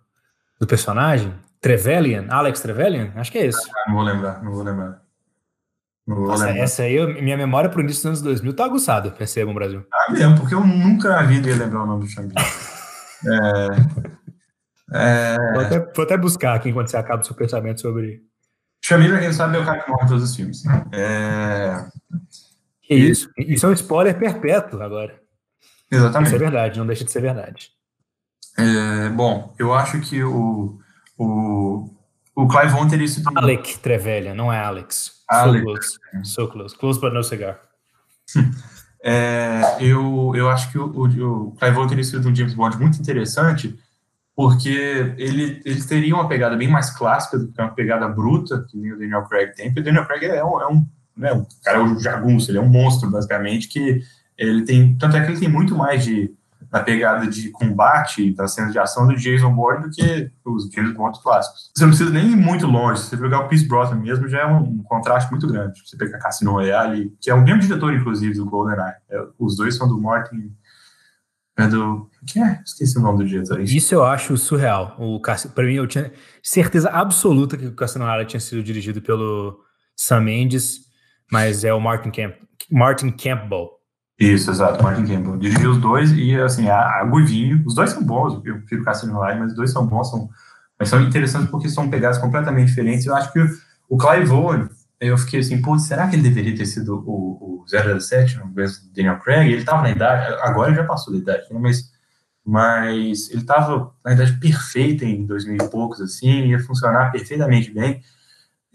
do 0.61 0.67
personagem? 0.67 1.33
Trevelyan? 1.63 2.27
Alex 2.29 2.61
Trevelyan? 2.61 3.13
Acho 3.17 3.33
que 3.33 3.39
é 3.39 3.47
esse. 3.47 3.71
Ah, 3.71 3.89
não 3.89 3.95
vou 3.95 4.05
lembrar, 4.05 4.43
não 4.43 4.53
vou 4.53 4.63
lembrar. 4.63 5.03
Não 6.07 6.17
vou 6.17 6.27
Nossa, 6.27 6.45
lembrar. 6.45 6.63
essa 6.63 6.83
aí, 6.83 7.23
minha 7.23 7.37
memória 7.39 7.71
pro 7.71 7.81
início 7.81 8.03
dos 8.03 8.07
anos 8.07 8.21
2000 8.21 8.55
tá 8.55 8.67
aguçada, 8.67 9.11
percebam, 9.11 9.55
Brasil. 9.55 9.83
Ah, 9.91 10.13
mesmo, 10.13 10.39
porque 10.39 10.55
eu 10.55 10.61
nunca 10.61 11.09
na 11.09 11.23
vida 11.23 11.49
ia 11.49 11.57
lembrar 11.57 11.85
o 11.85 11.87
nome 11.87 12.05
do 12.05 12.11
Xambin. 12.11 12.35
é, 14.93 15.35
é... 15.35 15.53
Vou, 15.55 15.63
até, 15.63 15.79
vou 15.81 16.05
até 16.05 16.17
buscar 16.19 16.55
aqui 16.55 16.69
enquanto 16.69 16.89
você 16.89 16.99
acaba 16.99 17.23
o 17.23 17.25
seu 17.25 17.35
pensamento 17.35 17.81
sobre 17.81 18.23
Chamira, 18.87 19.19
quem 19.19 19.33
sabe, 19.33 19.57
é 19.57 19.61
o 19.61 19.65
cara 19.65 19.81
que 19.81 19.91
morre 19.91 20.05
em 20.05 20.09
todos 20.09 20.25
os 20.25 20.37
filmes. 20.37 20.63
É... 20.93 21.87
Isso? 22.91 23.31
Isso 23.39 23.65
é 23.65 23.69
um 23.71 23.73
spoiler 23.73 24.19
perpétuo 24.19 24.83
agora. 24.83 25.19
Exatamente. 25.91 26.27
Isso 26.27 26.37
é 26.37 26.39
verdade, 26.39 26.79
não 26.79 26.87
deixa 26.87 27.03
de 27.03 27.11
ser 27.11 27.23
verdade. 27.23 27.71
É, 28.59 29.09
bom, 29.09 29.55
eu 29.59 29.73
acho 29.73 30.03
que 30.03 30.23
o, 30.23 30.79
o, 31.17 31.89
o 32.37 32.47
Clive 32.47 32.75
Owen 32.75 32.89
teria 32.89 33.09
sido... 33.09 33.31
Alec 33.35 33.79
Trevelyan, 33.79 34.35
não 34.35 34.53
é 34.53 34.61
Alex. 34.61 35.23
Alec. 35.31 35.65
So 35.65 35.73
close. 35.73 35.99
So 36.23 36.49
close. 36.49 36.77
Close 36.77 37.01
but 37.01 37.15
no 37.15 37.25
cigar. 37.25 37.63
É, 39.03 39.79
eu, 39.81 40.35
eu 40.37 40.51
acho 40.51 40.71
que 40.71 40.79
o, 40.79 40.85
o, 40.89 41.49
o 41.49 41.53
Clive 41.53 41.79
Owen 41.79 41.89
teria 41.89 42.05
sido 42.05 42.29
um 42.29 42.35
James 42.35 42.53
Bond 42.53 42.77
muito 42.77 43.01
interessante, 43.01 43.79
porque 44.37 45.15
ele, 45.17 45.63
ele 45.65 45.85
teria 45.85 46.15
uma 46.15 46.29
pegada 46.29 46.57
bem 46.57 46.69
mais 46.69 46.91
clássica 46.91 47.39
do 47.39 47.53
que 47.53 47.61
uma 47.61 47.71
pegada 47.71 48.09
bruta, 48.09 48.67
que 48.69 48.77
nem 48.77 48.93
o 48.93 48.99
Daniel 48.99 49.25
Craig 49.25 49.55
tem, 49.55 49.67
porque 49.67 49.81
o 49.81 49.85
Daniel 49.85 50.07
Craig 50.07 50.25
é 50.25 50.45
um, 50.45 50.61
é 50.61 50.67
um, 50.67 50.87
né, 51.17 51.33
um 51.33 51.47
cara 51.65 51.79
é 51.79 51.83
um 51.83 51.99
jagunço, 52.01 52.51
ele 52.51 52.59
é 52.59 52.61
um 52.61 52.69
monstro, 52.69 53.11
basicamente, 53.11 53.69
que 53.69 54.03
Ele 54.37 54.65
tem, 54.65 54.97
tanto 54.97 55.17
é 55.17 55.25
que 55.25 55.31
ele 55.31 55.39
tem 55.39 55.49
muito 55.49 55.77
mais 55.77 56.05
de 56.05 56.33
na 56.73 56.81
pegada 56.81 57.25
de 57.29 57.51
combate 57.51 58.35
da 58.35 58.49
cena 58.49 58.69
de 58.73 58.79
ação 58.81 59.07
do 59.07 59.15
Jason 59.15 59.55
Bourne 59.55 59.85
do 59.85 59.91
que 59.91 60.29
os 60.45 60.69
James 60.73 60.93
Bond 60.93 61.21
clássicos. 61.23 61.71
Você 61.73 61.85
não 61.85 61.91
precisa 61.91 62.11
nem 62.11 62.33
ir 62.33 62.37
muito 62.37 62.67
longe, 62.67 63.01
se 63.01 63.11
você 63.11 63.17
pegar 63.17 63.39
o 63.41 63.49
Pierce 63.49 63.69
Brosnan 63.69 64.01
mesmo, 64.01 64.27
já 64.27 64.41
é 64.41 64.47
um, 64.47 64.59
um 64.59 64.83
contraste 64.83 65.31
muito 65.31 65.47
grande. 65.47 65.81
Você 65.87 65.97
pegar 65.97 66.19
Cassino 66.19 66.51
Royale, 66.51 67.17
que 67.21 67.31
é 67.31 67.35
o 67.35 67.45
mesmo 67.45 67.61
diretor, 67.61 67.95
inclusive, 67.95 68.35
do 68.35 68.47
GoldenEye. 68.47 68.95
É, 69.09 69.25
os 69.39 69.57
dois 69.57 69.77
são 69.77 69.87
do 69.87 70.01
Martin... 70.01 70.51
É 71.57 71.69
do... 71.69 72.11
que 72.27 72.41
é? 72.41 72.61
Esqueci 72.65 72.99
o 72.99 73.01
nome 73.01 73.19
do 73.19 73.29
diretor. 73.29 73.61
Isso 73.61 73.95
eu 73.95 74.05
acho 74.05 74.37
surreal. 74.37 74.97
O 74.99 75.21
Para 75.21 75.65
mim, 75.65 75.75
eu 75.75 75.87
tinha 75.87 76.13
certeza 76.43 76.91
absoluta 76.91 77.57
que 77.57 77.67
o 77.67 77.75
Royale 77.99 78.27
tinha 78.27 78.41
sido 78.41 78.63
dirigido 78.63 79.01
pelo 79.01 79.61
Sam 79.97 80.23
Mendes, 80.23 80.81
mas 81.31 81.63
é 81.65 81.73
o 81.73 81.81
Martin, 81.81 82.11
Camp... 82.11 82.35
Martin 82.71 83.11
Campbell. 83.11 83.71
Isso, 84.19 84.51
exato, 84.51 84.83
Martin 84.83 85.07
Campbell. 85.07 85.37
Dirigiu 85.37 85.71
os 85.73 85.79
dois 85.79 86.11
e, 86.13 86.35
assim, 86.41 86.69
a, 86.69 87.01
a 87.01 87.05
Guivinho, 87.05 87.63
os 87.67 87.75
dois 87.75 87.91
são 87.91 88.03
bons, 88.03 88.35
eu 88.45 88.59
prefiro 88.59 88.85
Cassino 88.85 89.15
Royale, 89.15 89.41
mas 89.41 89.51
os 89.51 89.57
dois 89.57 89.71
são 89.71 89.87
bons, 89.87 90.11
são, 90.11 90.29
mas 90.79 90.89
são 90.89 91.01
interessantes 91.03 91.51
porque 91.51 91.69
são 91.69 91.89
pegadas 91.89 92.19
completamente 92.19 92.69
diferentes. 92.69 93.07
Eu 93.07 93.15
acho 93.15 93.33
que 93.33 93.41
o, 93.41 93.49
o 93.89 93.97
Clive 93.97 94.31
Owen, 94.31 94.69
eu 95.09 95.19
fiquei 95.19 95.41
assim, 95.41 95.61
pô, 95.61 95.79
será 95.79 96.09
que 96.09 96.17
ele 96.17 96.23
deveria 96.23 96.57
ter 96.57 96.67
sido 96.67 97.03
o, 97.07 97.63
o 97.63 98.01
007 98.01 98.39
no 98.39 98.47
invés 98.47 98.79
do 98.79 98.93
Daniel 98.93 99.19
Craig? 99.21 99.51
Ele 99.51 99.61
estava 99.61 99.83
na 99.83 99.91
idade, 99.91 100.35
agora 100.43 100.71
ele 100.71 100.77
já 100.77 100.85
passou 100.85 101.13
da 101.13 101.19
idade, 101.19 101.47
né, 101.51 101.59
mas, 101.61 101.93
mas 102.45 103.31
ele 103.31 103.41
estava 103.41 103.95
na 104.05 104.13
idade 104.13 104.39
perfeita 104.39 105.05
em 105.05 105.27
2000 105.27 105.57
e 105.57 105.71
poucos, 105.71 106.01
assim, 106.01 106.47
ia 106.47 106.61
funcionar 106.61 107.11
perfeitamente 107.11 107.71
bem. 107.73 108.03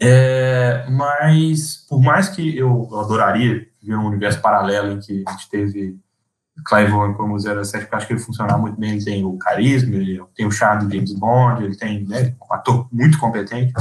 É, 0.02 0.86
mas, 0.88 1.84
por 1.88 2.00
mais 2.00 2.28
que 2.28 2.56
eu 2.56 2.88
adoraria 2.98 3.66
ver 3.82 3.96
um 3.96 4.06
universo 4.06 4.40
paralelo 4.40 4.92
em 4.92 4.98
que 4.98 5.24
a 5.26 5.32
gente 5.32 5.50
teve 5.50 5.98
Clive 6.66 6.92
Owen 6.92 7.14
como 7.14 7.38
07, 7.38 7.86
que 7.86 7.94
eu 7.94 7.98
acho 7.98 8.06
que 8.06 8.12
ele 8.12 8.20
funciona 8.20 8.56
muito 8.56 8.78
bem, 8.78 8.92
ele 8.92 9.04
tem 9.04 9.24
o 9.24 9.36
carisma, 9.36 9.96
ele 9.96 10.20
tem 10.34 10.46
o 10.46 10.50
charme 10.50 10.86
de 10.86 10.96
James 10.96 11.12
Bond, 11.12 11.64
ele 11.64 11.76
tem 11.76 12.04
né, 12.06 12.34
um 12.40 12.54
ator 12.54 12.88
muito 12.92 13.18
competente. 13.18 13.72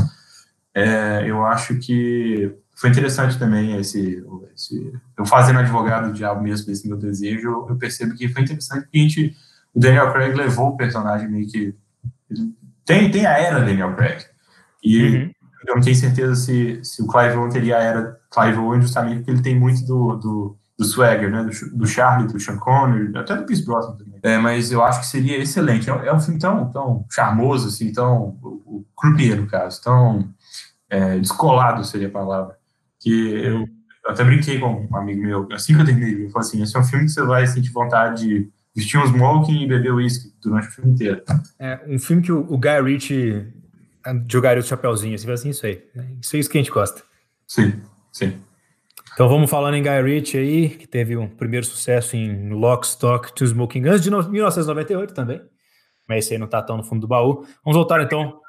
É, 0.74 1.24
eu 1.28 1.45
acho 1.45 1.76
que 1.80 2.55
foi 2.80 2.89
interessante 2.89 3.38
também 3.38 3.76
esse, 3.78 4.24
esse, 4.55 4.93
eu 5.17 5.26
fazendo 5.26 5.59
advogado 5.59 6.07
do 6.07 6.13
diabo 6.13 6.41
mesmo 6.41 6.65
desse 6.65 6.88
meu 6.88 6.97
desejo, 6.97 7.65
eu 7.67 7.76
percebo 7.76 8.15
que 8.15 8.30
foi 8.30 8.41
interessante 8.43 8.88
que 8.89 8.97
a 8.97 9.01
gente, 9.01 9.36
o 9.74 9.80
Daniel 9.80 10.13
Craig 10.13 10.34
levou 10.34 10.70
o 10.70 10.78
personagem 10.78 11.30
meio 11.30 11.45
que 11.47 11.76
tem, 12.86 13.11
tem 13.11 13.26
a 13.26 13.38
era 13.38 13.59
Daniel 13.59 13.95
Craig 13.95 14.24
e 14.82 15.03
uhum. 15.03 15.32
eu 15.67 15.76
não 15.76 15.82
tenho 15.82 15.95
certeza 15.95 16.36
se, 16.36 16.80
se 16.84 17.01
o 17.01 17.07
Clive 17.07 17.36
Owen 17.36 17.51
teria 17.51 17.78
a 17.78 17.82
era 17.82 18.17
Clive 18.32 18.59
Owen 18.59 18.82
justamente 18.82 19.17
porque 19.17 19.32
ele 19.32 19.41
tem 19.41 19.59
muito 19.59 19.86
do, 19.86 20.15
do, 20.15 20.57
do 20.78 20.86
swagger, 20.86 21.30
né, 21.30 21.43
do, 21.43 21.78
do 21.78 21.86
Charlie, 21.86 22.32
do 22.32 22.39
Sean 22.39 22.57
Connery, 22.57 23.17
até 23.17 23.36
do 23.36 23.43
Pierce 23.43 23.65
Brosnan 23.65 23.97
também. 23.97 24.20
É, 24.24 24.38
mas 24.38 24.72
eu 24.72 24.82
acho 24.82 25.01
que 25.01 25.07
seria 25.07 25.38
excelente. 25.38 25.89
É, 25.89 26.07
é 26.07 26.13
um 26.13 26.20
filme 26.22 26.39
tão, 26.39 26.72
tão 26.72 27.05
charmoso, 27.09 27.67
assim, 27.67 27.91
tão, 27.91 28.38
o, 28.41 28.47
o 28.65 28.86
croupier, 28.95 29.36
no 29.36 29.47
caso, 29.47 29.82
tão 29.84 30.34
é, 30.89 31.19
descolado 31.19 31.83
seria 31.83 32.07
a 32.07 32.11
palavra, 32.11 32.57
que 32.99 33.11
eu, 33.11 33.67
até 34.05 34.23
brinquei 34.23 34.59
com 34.59 34.87
um 34.89 34.95
amigo 34.95 35.21
meu, 35.21 35.47
assim 35.51 35.75
que 35.75 35.81
eu 35.81 35.85
terminei, 35.85 36.25
eu 36.25 36.29
falei 36.29 36.47
assim, 36.47 36.63
esse 36.63 36.75
é 36.75 36.79
um 36.79 36.83
filme 36.83 37.05
que 37.05 37.11
você 37.11 37.23
vai 37.23 37.45
sentir 37.47 37.71
vontade 37.71 38.27
de 38.27 38.49
vestir 38.75 38.99
um 38.99 39.05
smoking 39.05 39.63
e 39.63 39.67
beber 39.67 39.93
whisky 39.93 40.33
durante 40.41 40.67
o 40.67 40.71
filme 40.71 40.91
inteiro. 40.91 41.21
É 41.59 41.79
um 41.87 41.99
filme 41.99 42.21
que 42.21 42.31
o, 42.31 42.39
o 42.49 42.57
Guy 42.57 42.81
Ritchie 42.83 43.47
jogaria 44.29 44.61
o 44.61 44.65
chapéuzinho, 44.65 45.15
assim, 45.15 45.31
assim, 45.31 45.49
isso 45.49 45.65
aí. 45.65 45.83
Isso 46.21 46.35
é 46.35 46.39
isso 46.39 46.49
que 46.49 46.57
a 46.57 46.61
gente 46.61 46.71
gosta. 46.71 47.03
Sim. 47.47 47.73
Sim. 48.11 48.39
Então 49.13 49.27
vamos 49.27 49.49
falando 49.49 49.75
em 49.75 49.83
Guy 49.83 50.01
Ritchie 50.01 50.37
aí, 50.37 50.69
que 50.69 50.87
teve 50.87 51.17
um 51.17 51.27
primeiro 51.27 51.65
sucesso 51.65 52.15
em 52.15 52.49
Lock, 52.49 52.85
Stock, 52.85 53.33
Two 53.33 53.47
Smoking 53.47 53.81
Guns, 53.81 54.01
de 54.01 54.09
1998 54.09 55.13
também. 55.13 55.41
Mas 56.07 56.25
esse 56.25 56.33
aí 56.33 56.39
não 56.39 56.47
tá 56.47 56.61
tão 56.61 56.77
no 56.77 56.83
fundo 56.83 57.01
do 57.01 57.07
baú. 57.07 57.45
Vamos 57.63 57.77
voltar 57.77 58.01
então. 58.01 58.39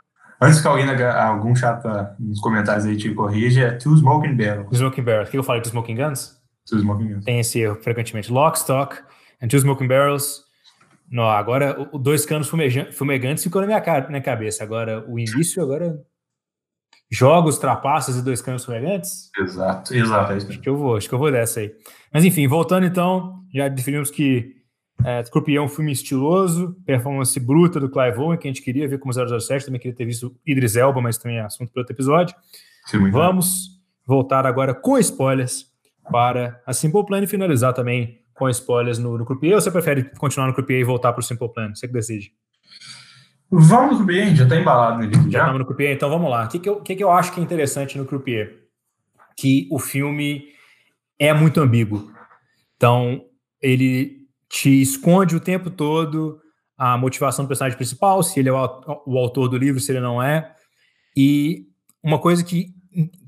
Antes 0.41 0.61
que 0.61 0.67
alguém, 0.67 0.87
algum 0.89 1.55
chata 1.55 2.17
nos 2.19 2.41
comentários 2.41 2.87
aí 2.87 2.97
te 2.97 3.13
corrija, 3.13 3.63
é 3.63 3.71
Two 3.73 3.97
Smoking 3.97 4.35
Barrels. 4.37 4.69
Smoking 4.73 5.03
Barrels. 5.03 5.29
O 5.29 5.31
que 5.31 5.39
eu 5.39 5.43
falei? 5.43 5.61
Two 5.61 5.71
Smoking 5.71 5.97
Guns? 5.97 6.41
Two 6.67 6.79
Smoking 6.79 7.15
Guns. 7.15 7.25
Tem 7.25 7.41
esse 7.41 7.61
erro 7.61 7.77
frequentemente. 7.83 8.33
Lock, 8.33 8.57
Stock 8.57 8.97
and 9.43 9.49
Two 9.49 9.59
Smoking 9.59 9.87
Barrels. 9.87 10.45
Não, 11.11 11.29
agora 11.29 11.89
o 11.93 11.99
Dois 11.99 12.25
Canos 12.25 12.49
Fumegantes 12.49 13.43
ficou 13.43 13.61
na 13.61 13.67
minha, 13.67 13.81
cara, 13.81 14.09
na 14.09 14.21
cabeça. 14.21 14.63
Agora 14.63 15.05
o 15.09 15.19
início, 15.19 15.63
agora 15.63 16.01
jogos, 17.11 17.59
trapaças 17.59 18.17
e 18.17 18.23
dois 18.23 18.41
canos 18.41 18.67
elegantes? 18.69 19.31
Exato, 19.37 19.95
exato. 19.95 20.33
É 20.33 20.37
acho 20.37 20.61
que 20.61 20.69
eu 20.69 20.77
vou, 20.77 20.97
acho 20.97 21.09
que 21.09 21.15
eu 21.15 21.19
vou 21.19 21.33
dessa 21.33 21.61
aí. 21.61 21.75
Mas 22.15 22.25
enfim, 22.25 22.47
voltando 22.47 22.87
então, 22.87 23.45
já 23.53 23.69
definimos 23.69 24.11
que 24.11 24.60
é, 25.05 25.55
é 25.55 25.61
um 25.61 25.69
filme 25.69 25.93
estiloso, 25.93 26.77
performance 26.85 27.39
bruta 27.39 27.81
do 27.81 27.91
Clive 27.91 28.19
Owen, 28.19 28.39
que 28.39 28.49
a 28.49 28.51
gente 28.51 28.63
queria 28.63 28.89
ver 28.89 28.99
como 28.99 29.13
007, 29.13 29.67
também 29.67 29.81
queria 29.81 29.97
ter 29.97 30.05
visto 30.05 30.35
Idris 30.47 30.77
Elba, 30.77 31.01
mas 31.01 31.19
também 31.19 31.39
é 31.39 31.43
assunto 31.43 31.73
para 31.73 31.81
outro 31.81 31.95
episódio. 31.95 32.35
Sim, 32.87 33.11
Vamos 33.11 33.69
bem. 33.69 33.81
voltar 34.07 34.47
agora 34.47 34.75
com 34.75 34.99
spoilers 34.99 35.67
para 36.11 36.61
a 36.67 36.73
Simple 36.73 37.05
Plan 37.07 37.23
e 37.23 37.27
finalizar 37.27 37.73
também 37.73 38.21
com 38.35 38.49
spoilers 38.49 38.99
no, 38.99 39.19
no 39.19 39.25
Croupier, 39.25 39.55
ou 39.55 39.61
você 39.61 39.71
prefere 39.71 40.05
continuar 40.17 40.47
no 40.47 40.55
Croupier 40.55 40.81
e 40.81 40.85
voltar 40.85 41.13
para 41.13 41.21
o 41.21 41.23
Simple 41.23 41.53
Plan? 41.53 41.75
Você 41.75 41.87
que 41.87 41.93
decide. 41.93 42.33
Vamos 43.51 43.99
no 43.99 44.05
Croupier, 44.05 44.35
já 44.35 44.45
está 44.45 44.57
embalado 44.57 44.99
nele 44.99 45.15
já. 45.15 45.21
Já 45.23 45.39
estamos 45.41 45.59
no 45.59 45.65
Croupier, 45.67 45.93
então 45.93 46.09
vamos 46.09 46.31
lá. 46.31 46.45
O 46.45 46.49
que, 46.49 46.59
que, 46.59 46.69
eu, 46.69 46.81
que, 46.81 46.97
que 46.97 47.05
eu 47.05 47.11
acho 47.11 47.33
que 47.33 47.41
é 47.41 47.43
interessante 47.43 47.99
no 47.99 48.07
Croupier? 48.07 48.61
Que 49.37 49.69
o 49.71 49.79
filme 49.79 50.45
é 51.19 51.35
muito 51.35 51.61
ambíguo. 51.61 52.11
Então, 52.77 53.23
ele 53.61 54.20
te 54.51 54.83
esconde 54.83 55.37
o 55.37 55.41
tempo 55.41 55.71
todo 55.71 56.41
a 56.77 56.99
motivação 56.99 57.45
do 57.45 57.49
personagem 57.49 57.77
principal, 57.77 58.23
se 58.23 58.41
ele 58.41 58.49
é 58.49 58.53
o, 58.53 59.19
autor 59.19 59.49
do 59.49 59.57
livro, 59.57 59.79
se 59.79 59.93
ele 59.93 60.01
não 60.01 60.21
é. 60.21 60.55
E 61.17 61.67
uma 62.03 62.19
coisa 62.19 62.43
que, 62.43 62.75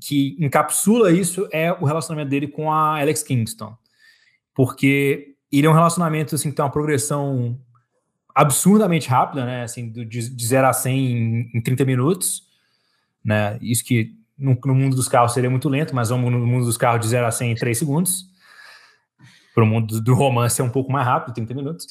que 0.01 0.35
encapsula 0.39 1.11
isso 1.11 1.47
é 1.51 1.71
o 1.71 1.85
relacionamento 1.85 2.29
dele 2.29 2.47
com 2.47 2.71
a 2.71 2.99
Alex 2.99 3.21
Kingston. 3.21 3.77
Porque 4.55 5.35
ele 5.51 5.67
é 5.67 5.69
um 5.69 5.73
relacionamento 5.73 6.33
assim, 6.33 6.49
que 6.49 6.55
tem 6.55 6.65
uma 6.65 6.71
progressão 6.71 7.59
absurdamente 8.33 9.07
rápida, 9.07 9.45
né? 9.45 9.63
Assim, 9.63 9.91
de, 9.91 10.05
de 10.05 10.45
0 10.45 10.67
a 10.67 10.73
100 10.73 10.97
em, 10.97 11.51
em 11.53 11.61
30 11.61 11.85
minutos, 11.85 12.43
né? 13.23 13.59
Isso 13.61 13.85
que 13.85 14.15
no, 14.35 14.57
no, 14.65 14.73
mundo 14.73 14.95
dos 14.95 15.07
carros 15.07 15.31
seria 15.31 15.49
muito 15.49 15.69
lento, 15.69 15.95
mas 15.95 16.09
no 16.09 16.17
mundo 16.17 16.65
dos 16.65 16.75
carros 16.75 17.01
de 17.01 17.07
0 17.07 17.27
a 17.27 17.31
100 17.31 17.51
em 17.51 17.55
3 17.55 17.77
segundos. 17.77 18.32
Para 19.53 19.63
o 19.63 19.67
mundo 19.67 20.01
do 20.01 20.13
romance 20.13 20.59
é 20.59 20.63
um 20.63 20.69
pouco 20.69 20.91
mais 20.91 21.05
rápido, 21.05 21.35
30 21.35 21.53
minutos. 21.53 21.87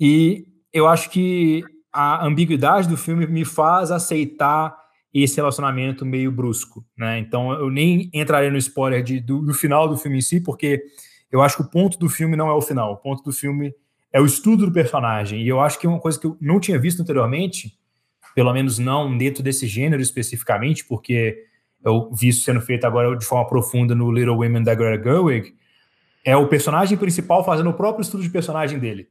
E 0.00 0.46
eu 0.72 0.86
acho 0.86 1.10
que 1.10 1.62
a 1.92 2.26
ambiguidade 2.26 2.88
do 2.88 2.96
filme 2.96 3.26
me 3.26 3.44
faz 3.44 3.90
aceitar 3.90 4.74
esse 5.12 5.36
relacionamento 5.36 6.04
meio 6.04 6.32
brusco, 6.32 6.84
né? 6.96 7.18
Então 7.20 7.52
eu 7.52 7.70
nem 7.70 8.10
entraria 8.12 8.50
no 8.50 8.58
spoiler 8.58 9.02
de, 9.02 9.20
do, 9.20 9.40
do 9.42 9.54
final 9.54 9.88
do 9.88 9.96
filme 9.96 10.18
em 10.18 10.20
si, 10.20 10.40
porque 10.40 10.82
eu 11.30 11.40
acho 11.40 11.56
que 11.56 11.62
o 11.62 11.70
ponto 11.70 11.98
do 11.98 12.08
filme 12.08 12.36
não 12.36 12.48
é 12.48 12.52
o 12.52 12.60
final. 12.60 12.92
O 12.92 12.96
ponto 12.96 13.22
do 13.22 13.32
filme 13.32 13.72
é 14.12 14.20
o 14.20 14.26
estudo 14.26 14.66
do 14.66 14.72
personagem. 14.72 15.42
E 15.42 15.48
eu 15.48 15.60
acho 15.60 15.78
que 15.78 15.86
é 15.86 15.90
uma 15.90 16.00
coisa 16.00 16.18
que 16.18 16.26
eu 16.26 16.36
não 16.40 16.58
tinha 16.58 16.78
visto 16.78 17.00
anteriormente, 17.00 17.78
pelo 18.34 18.52
menos 18.52 18.78
não 18.78 19.16
dentro 19.16 19.42
desse 19.42 19.66
gênero 19.66 20.02
especificamente, 20.02 20.84
porque 20.84 21.44
eu 21.84 22.10
vi 22.12 22.28
isso 22.28 22.42
sendo 22.42 22.60
feito 22.60 22.84
agora 22.84 23.16
de 23.16 23.24
forma 23.24 23.46
profunda 23.48 23.94
no 23.94 24.10
Little 24.10 24.36
Women 24.36 24.62
da 24.62 24.74
Greta 24.74 25.02
Gerwig, 25.02 25.54
é 26.24 26.36
o 26.36 26.48
personagem 26.48 26.96
principal 26.96 27.44
fazendo 27.44 27.70
o 27.70 27.74
próprio 27.74 28.02
estudo 28.02 28.22
de 28.22 28.30
personagem 28.30 28.78
dele. 28.78 29.08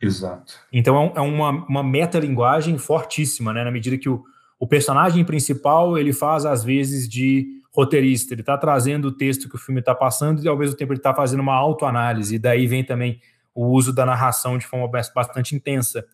Exato. 0.00 0.54
Então 0.72 1.12
é, 1.14 1.18
é 1.18 1.20
uma, 1.20 1.50
uma 1.50 1.82
metalinguagem 1.82 2.76
fortíssima, 2.78 3.52
né? 3.52 3.64
Na 3.64 3.70
medida 3.70 3.96
que 3.98 4.08
o, 4.08 4.24
o 4.58 4.66
personagem 4.66 5.24
principal 5.24 5.96
ele 5.98 6.12
faz 6.12 6.44
às 6.44 6.64
vezes 6.64 7.08
de 7.08 7.56
roteirista, 7.76 8.32
ele 8.32 8.40
está 8.40 8.56
trazendo 8.56 9.08
o 9.08 9.12
texto 9.12 9.50
que 9.50 9.54
o 9.54 9.58
filme 9.58 9.80
está 9.80 9.94
passando 9.94 10.42
e 10.42 10.48
ao 10.48 10.56
mesmo 10.56 10.76
tempo 10.76 10.92
ele 10.92 10.98
está 10.98 11.14
fazendo 11.14 11.40
uma 11.40 11.54
autoanálise, 11.54 12.36
e 12.36 12.38
daí 12.38 12.66
vem 12.66 12.82
também 12.82 13.20
o 13.54 13.66
uso 13.66 13.92
da 13.92 14.06
narração 14.06 14.56
de 14.56 14.66
forma 14.66 14.88
bastante 15.14 15.54
intensa. 15.54 16.06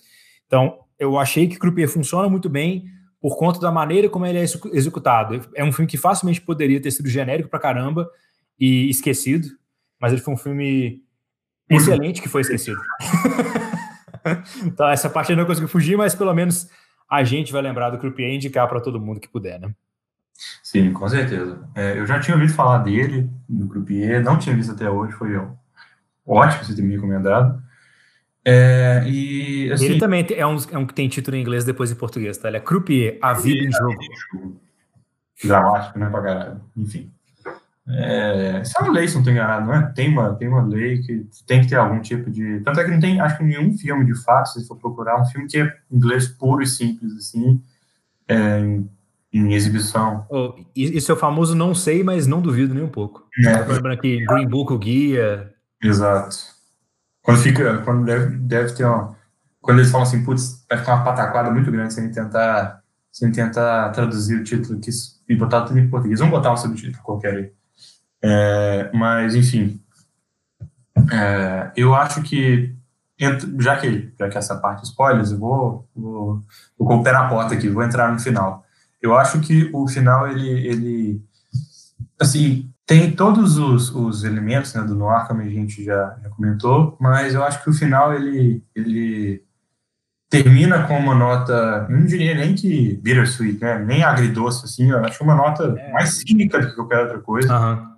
Então, 0.46 0.80
eu 0.98 1.18
achei 1.18 1.46
que 1.46 1.58
Croupier 1.58 1.88
funciona 1.88 2.28
muito 2.28 2.48
bem 2.48 2.84
por 3.20 3.36
conta 3.36 3.60
da 3.60 3.70
maneira 3.70 4.08
como 4.08 4.26
ele 4.26 4.38
é 4.38 4.44
executado. 4.72 5.40
É 5.54 5.64
um 5.64 5.72
filme 5.72 5.88
que 5.88 5.96
facilmente 5.96 6.40
poderia 6.40 6.80
ter 6.80 6.90
sido 6.90 7.08
genérico 7.08 7.48
pra 7.48 7.60
caramba 7.60 8.10
e 8.58 8.90
esquecido, 8.90 9.48
mas 10.02 10.12
ele 10.12 10.20
foi 10.20 10.34
um 10.34 10.36
filme 10.36 11.00
excelente 11.70 12.20
que 12.20 12.28
foi 12.28 12.40
esquecido. 12.40 12.80
então, 14.66 14.88
essa 14.88 15.08
parte 15.08 15.30
eu 15.30 15.36
não 15.36 15.46
consegui 15.46 15.68
fugir, 15.68 15.96
mas 15.96 16.12
pelo 16.12 16.34
menos 16.34 16.68
a 17.08 17.22
gente 17.22 17.52
vai 17.52 17.62
lembrar 17.62 17.90
do 17.90 17.98
Croupier 17.98 18.30
e 18.30 18.34
indicar 18.34 18.68
para 18.68 18.80
todo 18.80 19.00
mundo 19.00 19.20
que 19.20 19.28
puder, 19.28 19.60
né? 19.60 19.72
Sim, 20.60 20.92
com 20.92 21.08
certeza. 21.08 21.68
É, 21.76 21.96
eu 21.96 22.04
já 22.04 22.18
tinha 22.18 22.34
ouvido 22.34 22.52
falar 22.52 22.78
dele, 22.78 23.30
do 23.48 23.68
Croupier, 23.68 24.20
não 24.24 24.36
tinha 24.36 24.56
visto 24.56 24.72
até 24.72 24.90
hoje, 24.90 25.12
foi 25.12 25.40
ótimo 26.26 26.64
você 26.64 26.74
ter 26.74 26.82
me 26.82 26.96
recomendado. 26.96 27.62
É, 28.44 29.04
e, 29.06 29.70
assim, 29.70 29.84
ele 29.84 30.00
também 30.00 30.26
é 30.30 30.44
um, 30.44 30.56
é 30.72 30.78
um 30.78 30.84
que 30.84 30.94
tem 30.94 31.08
título 31.08 31.36
em 31.36 31.40
inglês 31.40 31.64
depois 31.64 31.92
em 31.92 31.94
português, 31.94 32.36
tá? 32.38 32.48
Ele 32.48 32.56
é 32.56 32.60
Croupier, 32.60 33.18
A 33.22 33.34
Vida 33.34 33.68
em 33.68 33.70
Jogo. 33.70 34.60
Dramático, 35.44 35.96
né, 35.96 36.10
pra 36.10 36.22
caralho. 36.22 36.60
Enfim. 36.76 37.12
É, 37.94 38.62
isso 38.62 38.72
é 38.78 38.82
uma 38.82 38.92
lei, 38.92 39.06
se 39.06 39.14
não 39.14 39.20
estou 39.20 39.32
enganado, 39.32 39.66
não 39.66 39.74
é? 39.74 39.92
Tem 39.92 40.08
uma, 40.08 40.34
tem 40.34 40.48
uma 40.48 40.62
lei 40.62 41.02
que 41.02 41.26
tem 41.46 41.60
que 41.60 41.68
ter 41.68 41.76
algum 41.76 42.00
tipo 42.00 42.30
de. 42.30 42.60
Tanto 42.60 42.80
é 42.80 42.84
que 42.84 42.90
não 42.90 43.00
tem, 43.00 43.20
acho 43.20 43.36
que 43.36 43.44
nenhum 43.44 43.76
filme 43.76 44.04
de 44.04 44.14
fato, 44.14 44.50
se 44.50 44.66
for 44.66 44.76
procurar, 44.76 45.20
um 45.20 45.26
filme 45.26 45.46
que 45.46 45.58
é 45.58 45.76
inglês 45.90 46.26
puro 46.26 46.62
e 46.62 46.66
simples, 46.66 47.12
assim, 47.14 47.62
é, 48.26 48.60
em, 48.60 48.88
em, 49.32 49.52
exibição. 49.52 50.26
Oh, 50.30 50.54
isso 50.74 51.12
é 51.12 51.14
o 51.14 51.18
famoso 51.18 51.54
não 51.54 51.74
sei, 51.74 52.02
mas 52.02 52.26
não 52.26 52.40
duvido 52.40 52.74
nem 52.74 52.84
um 52.84 52.88
pouco. 52.88 53.26
É. 53.44 53.58
Lembrando 53.58 53.92
aqui, 53.92 54.24
Green 54.24 54.48
Book, 54.48 54.72
o 54.72 54.78
guia. 54.78 55.52
Exato. 55.82 56.36
Quando 57.20 57.38
fica, 57.38 57.78
quando 57.78 58.04
deve, 58.04 58.36
deve 58.36 58.72
ter 58.72 58.84
uma. 58.84 59.16
Quando 59.60 59.78
eles 59.78 59.90
falam 59.90 60.06
assim, 60.06 60.24
putz, 60.24 60.64
vai 60.68 60.78
ficar 60.78 60.96
uma 60.96 61.04
pataquada 61.04 61.50
muito 61.50 61.70
grande 61.70 61.92
sem 61.94 62.10
tentar, 62.10 62.82
sem 63.12 63.30
tentar 63.30 63.90
traduzir 63.90 64.40
o 64.40 64.44
título 64.44 64.78
aqui 64.78 64.90
e 65.28 65.36
botar 65.36 65.62
tudo 65.62 65.78
em 65.78 65.88
português. 65.88 66.18
Vamos 66.20 66.34
botar 66.34 66.52
um 66.52 66.56
subtítulo 66.56 67.02
qualquer 67.02 67.34
aí. 67.34 67.52
É, 68.22 68.90
mas, 68.94 69.34
enfim, 69.34 69.80
é, 71.12 71.72
eu 71.76 71.94
acho 71.94 72.22
que, 72.22 72.74
já 73.58 73.76
que, 73.76 74.12
já 74.18 74.28
que 74.28 74.38
essa 74.38 74.56
parte 74.56 74.84
spoilers, 74.84 75.32
eu 75.32 75.38
vou, 75.38 75.88
vou, 75.94 76.40
vou 76.78 76.88
com 76.88 76.96
o 76.96 77.02
pé 77.02 77.12
na 77.12 77.28
porta 77.28 77.54
aqui, 77.54 77.68
vou 77.68 77.82
entrar 77.82 78.12
no 78.12 78.20
final. 78.20 78.64
Eu 79.00 79.16
acho 79.16 79.40
que 79.40 79.68
o 79.72 79.88
final, 79.88 80.28
ele, 80.28 80.48
ele 80.48 81.22
assim, 82.20 82.70
tem 82.86 83.10
todos 83.10 83.58
os, 83.58 83.94
os 83.94 84.24
elementos 84.24 84.74
né, 84.74 84.82
do 84.82 84.94
noir, 84.94 85.26
como 85.26 85.40
a 85.40 85.48
gente 85.48 85.84
já, 85.84 86.16
já 86.22 86.28
comentou, 86.30 86.96
mas 87.00 87.34
eu 87.34 87.42
acho 87.42 87.62
que 87.62 87.70
o 87.70 87.74
final, 87.74 88.12
ele, 88.12 88.62
ele 88.74 89.42
termina 90.28 90.86
com 90.86 90.96
uma 90.96 91.14
nota, 91.14 91.86
não 91.88 92.04
diria 92.04 92.34
nem 92.34 92.54
que 92.54 92.94
bittersweet, 93.02 93.60
né, 93.60 93.78
nem 93.78 94.02
agridoce, 94.02 94.64
assim, 94.64 94.90
eu 94.90 95.04
acho 95.04 95.22
uma 95.22 95.34
nota 95.34 95.74
é. 95.78 95.92
mais 95.92 96.18
cínica 96.18 96.60
do 96.60 96.68
que 96.68 96.74
qualquer 96.74 97.00
outra 97.00 97.18
coisa. 97.18 97.58
Uhum. 97.58 97.91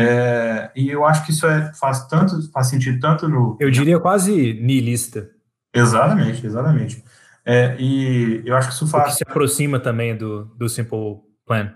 É, 0.00 0.70
e 0.74 0.88
eu 0.88 1.04
acho 1.04 1.26
que 1.26 1.30
isso 1.30 1.46
é, 1.46 1.72
faz 1.74 2.06
tanto 2.06 2.50
faz 2.50 2.68
sentido 2.68 2.98
tanto 3.00 3.28
no. 3.28 3.56
Eu 3.60 3.70
diria 3.70 4.00
quase 4.00 4.54
niilista. 4.54 5.28
Exatamente, 5.74 6.46
exatamente. 6.46 7.04
É, 7.44 7.76
e 7.78 8.42
eu 8.46 8.56
acho 8.56 8.68
que 8.68 8.74
isso 8.74 8.86
faz. 8.86 9.04
O 9.04 9.06
que 9.08 9.16
se 9.16 9.24
aproxima 9.28 9.78
também 9.78 10.16
do, 10.16 10.44
do 10.56 10.68
Simple 10.68 11.20
Plan. 11.46 11.72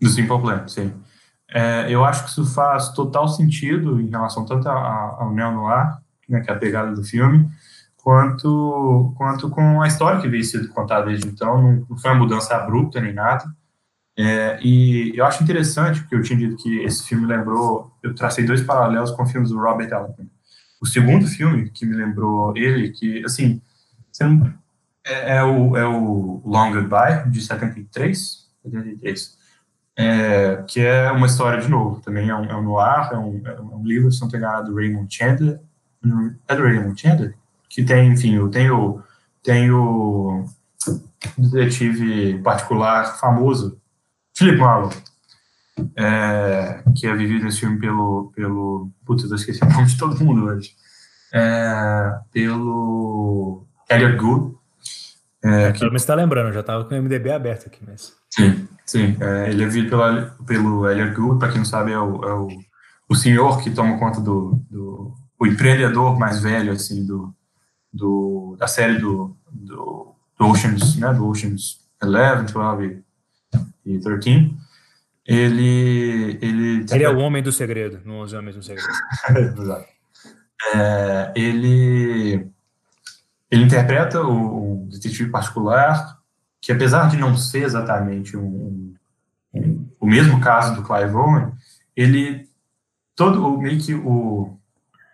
Do 0.00 0.08
Simple 0.08 0.40
Plan, 0.40 0.66
sim. 0.66 0.92
É, 1.52 1.86
eu 1.88 2.04
acho 2.04 2.24
que 2.24 2.30
isso 2.30 2.44
faz 2.46 2.90
total 2.90 3.28
sentido 3.28 4.00
em 4.00 4.08
relação 4.08 4.44
tanto 4.44 4.68
ao 4.68 5.32
Neo 5.32 5.52
Noir, 5.52 5.98
né, 6.28 6.40
que 6.40 6.50
é 6.50 6.54
a 6.54 6.58
pegada 6.58 6.92
do 6.92 7.02
filme, 7.02 7.48
quanto, 7.96 9.12
quanto 9.16 9.50
com 9.50 9.82
a 9.82 9.86
história 9.86 10.20
que 10.20 10.28
veio 10.28 10.44
sendo 10.44 10.68
contada 10.68 11.06
desde 11.06 11.28
então. 11.28 11.60
Não, 11.60 11.86
não 11.90 11.98
foi 11.98 12.10
uma 12.10 12.18
mudança 12.18 12.54
abrupta 12.56 13.00
nem 13.00 13.12
nada. 13.12 13.44
É, 14.18 14.58
e 14.62 15.16
eu 15.16 15.24
acho 15.24 15.42
interessante, 15.42 16.00
porque 16.00 16.14
eu 16.14 16.22
tinha 16.22 16.38
dito 16.38 16.56
que 16.56 16.80
esse 16.80 17.06
filme 17.06 17.26
lembrou, 17.26 17.92
eu 18.02 18.14
tracei 18.14 18.44
dois 18.44 18.62
paralelos 18.62 19.10
com 19.12 19.26
filmes 19.26 19.50
do 19.50 19.58
Robert 19.58 19.92
Altman. 19.92 20.28
O 20.80 20.86
segundo 20.86 21.26
filme 21.26 21.70
que 21.70 21.86
me 21.86 21.94
lembrou 21.94 22.56
ele, 22.56 22.90
que, 22.90 23.24
assim, 23.24 23.60
é, 25.04 25.36
é, 25.36 25.44
o, 25.44 25.76
é 25.76 25.86
o 25.86 26.42
Long 26.44 26.72
Goodbye, 26.72 27.30
de 27.30 27.40
73, 27.40 28.46
73 28.62 29.40
é, 29.96 30.64
que 30.66 30.80
é 30.80 31.10
uma 31.10 31.26
história, 31.26 31.60
de 31.60 31.68
novo, 31.68 32.00
também 32.00 32.28
é 32.28 32.34
um, 32.34 32.44
é 32.44 32.56
um 32.56 32.62
noir, 32.62 33.10
é 33.12 33.18
um, 33.18 33.42
é 33.44 33.60
um 33.60 33.82
livro, 33.84 34.10
se 34.10 34.20
não 34.20 34.28
tem 34.28 34.40
do 34.40 34.74
Raymond 34.74 35.14
Chandler, 35.14 35.60
é 36.48 36.56
do 36.56 36.62
Raymond 36.62 36.98
Chandler? 36.98 37.34
Que 37.68 37.84
tem, 37.84 38.08
enfim, 38.10 38.48
tem 38.48 38.70
o, 38.70 39.02
tem 39.42 39.70
o 39.70 40.44
detetive 41.36 42.38
particular 42.42 43.18
famoso, 43.18 43.79
Philip 44.40 44.56
Marlowe, 44.56 44.94
é, 45.94 46.82
que 46.96 47.06
é 47.06 47.14
vivido 47.14 47.44
nesse 47.44 47.60
filme 47.60 47.78
pelo, 47.78 48.32
pelo. 48.34 48.90
Putz, 49.04 49.24
eu 49.24 49.36
esqueci 49.36 49.62
o 49.62 49.68
nome 49.68 49.84
de 49.84 49.98
todo 49.98 50.24
mundo 50.24 50.46
hoje. 50.46 50.70
É, 51.30 52.10
pelo 52.32 53.66
Elliot 53.90 54.16
Gould. 54.16 54.56
É, 55.44 55.72
que... 55.72 55.80
Pelo 55.80 55.90
menos 55.90 56.02
está 56.02 56.14
lembrando, 56.14 56.54
já 56.54 56.60
estava 56.60 56.86
com 56.86 56.94
o 56.94 57.02
MDB 57.02 57.30
aberto 57.32 57.66
aqui, 57.66 57.80
mas. 57.86 58.14
Sim, 58.30 58.66
sim. 58.86 59.14
É, 59.20 59.50
ele 59.50 59.62
é 59.62 59.66
vivido 59.66 59.90
pela, 59.90 60.34
pelo 60.46 60.88
Elliot 60.88 61.14
Gould, 61.14 61.38
para 61.38 61.48
quem 61.48 61.58
não 61.58 61.66
sabe, 61.66 61.92
é 61.92 61.98
o, 61.98 62.24
é 62.24 62.32
o, 62.32 62.48
o 63.10 63.14
senhor 63.14 63.62
que 63.62 63.70
toma 63.70 63.98
conta 63.98 64.22
do, 64.22 64.58
do. 64.70 65.14
o 65.38 65.46
empreendedor 65.46 66.18
mais 66.18 66.42
velho, 66.42 66.72
assim, 66.72 67.04
do, 67.04 67.34
do, 67.92 68.56
da 68.58 68.66
série 68.66 68.96
do, 68.98 69.36
do, 69.52 70.14
do 70.38 70.46
Oceans, 70.46 70.96
né, 70.96 71.12
do 71.12 71.28
Oceans 71.28 71.78
11, 72.02 72.54
12 72.54 73.09
e 73.96 74.00
13, 74.00 74.56
ele... 75.26 76.38
Ele, 76.40 76.86
ele 76.90 77.04
é 77.04 77.10
o 77.10 77.18
homem 77.18 77.42
do 77.42 77.52
segredo, 77.52 78.00
no 78.04 78.14
11 78.22 78.36
Homens 78.36 78.56
do 78.56 78.62
Segredo. 78.62 78.88
Exato. 79.60 79.86
É, 80.74 81.32
ele, 81.34 82.46
ele 83.50 83.64
interpreta 83.64 84.20
o, 84.22 84.84
o, 84.84 84.88
detetive 84.90 85.30
particular, 85.30 86.18
que 86.60 86.70
apesar 86.72 87.08
de 87.08 87.16
não 87.16 87.36
ser 87.36 87.62
exatamente 87.62 88.36
um, 88.36 88.94
um, 89.54 89.88
o 89.98 90.06
mesmo 90.06 90.40
caso 90.40 90.74
do 90.74 90.82
Clive 90.82 91.14
Owen, 91.14 91.52
ele, 91.96 92.48
todo, 93.16 93.58
meio 93.58 93.80
que 93.80 93.94
o, 93.94 94.58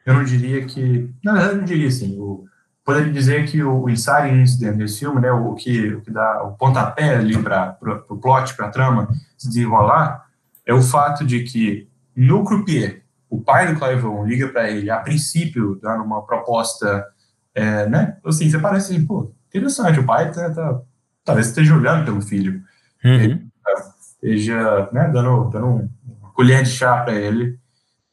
eu 0.05 0.15
não 0.15 0.25
diria 0.25 0.65
que, 0.65 1.11
na 1.23 1.33
verdade 1.33 1.55
eu 1.55 1.59
não 1.59 1.65
diria 1.65 1.89
assim, 1.89 2.19
o, 2.19 2.45
poderia 2.87 3.13
dizer 3.13 3.45
que 3.47 3.61
o, 3.65 3.83
o 3.83 3.91
inciting 3.91 4.41
incident 4.41 4.77
desse 4.77 5.01
filme, 5.01 5.21
né, 5.21 5.33
o 5.33 5.55
que, 5.55 5.93
o 5.93 6.01
que 6.03 6.11
dá 6.13 6.45
o 6.45 6.53
pontapé 6.53 7.17
ali 7.17 7.37
para 7.37 7.77
o 8.09 8.17
plot, 8.17 8.55
para 8.55 8.69
a 8.69 8.71
trama 8.71 9.09
se 9.37 9.49
desenrolar, 9.49 10.25
é 10.65 10.73
o 10.73 10.81
fato 10.81 11.27
de 11.27 11.43
que 11.43 11.89
no 12.15 12.45
croupier, 12.45 13.03
o 13.29 13.43
pai 13.43 13.75
do 13.75 13.79
Clive 13.79 14.07
Owen 14.07 14.29
liga 14.29 14.49
para 14.49 14.71
ele, 14.71 14.89
a 14.89 14.99
princípio, 14.99 15.81
dando 15.83 16.05
uma 16.05 16.25
proposta, 16.25 17.05
é, 17.53 17.89
né, 17.89 18.19
assim, 18.25 18.49
você 18.49 18.59
parece 18.61 18.95
assim, 18.95 19.05
pô, 19.05 19.33
interessante, 19.49 19.99
o 19.99 20.07
pai 20.07 20.31
tá, 20.31 20.49
tá 20.51 20.81
talvez 21.25 21.49
esteja 21.49 21.75
olhando 21.75 22.05
pelo 22.05 22.23
filho, 22.23 22.63
uhum. 23.05 23.15
ele, 23.15 23.47
esteja, 24.01 24.89
né, 24.93 25.11
dando, 25.13 25.51
dando 25.51 25.91
uma 26.21 26.31
colher 26.33 26.63
de 26.63 26.71
chá 26.71 26.99
para 27.03 27.15
ele, 27.15 27.59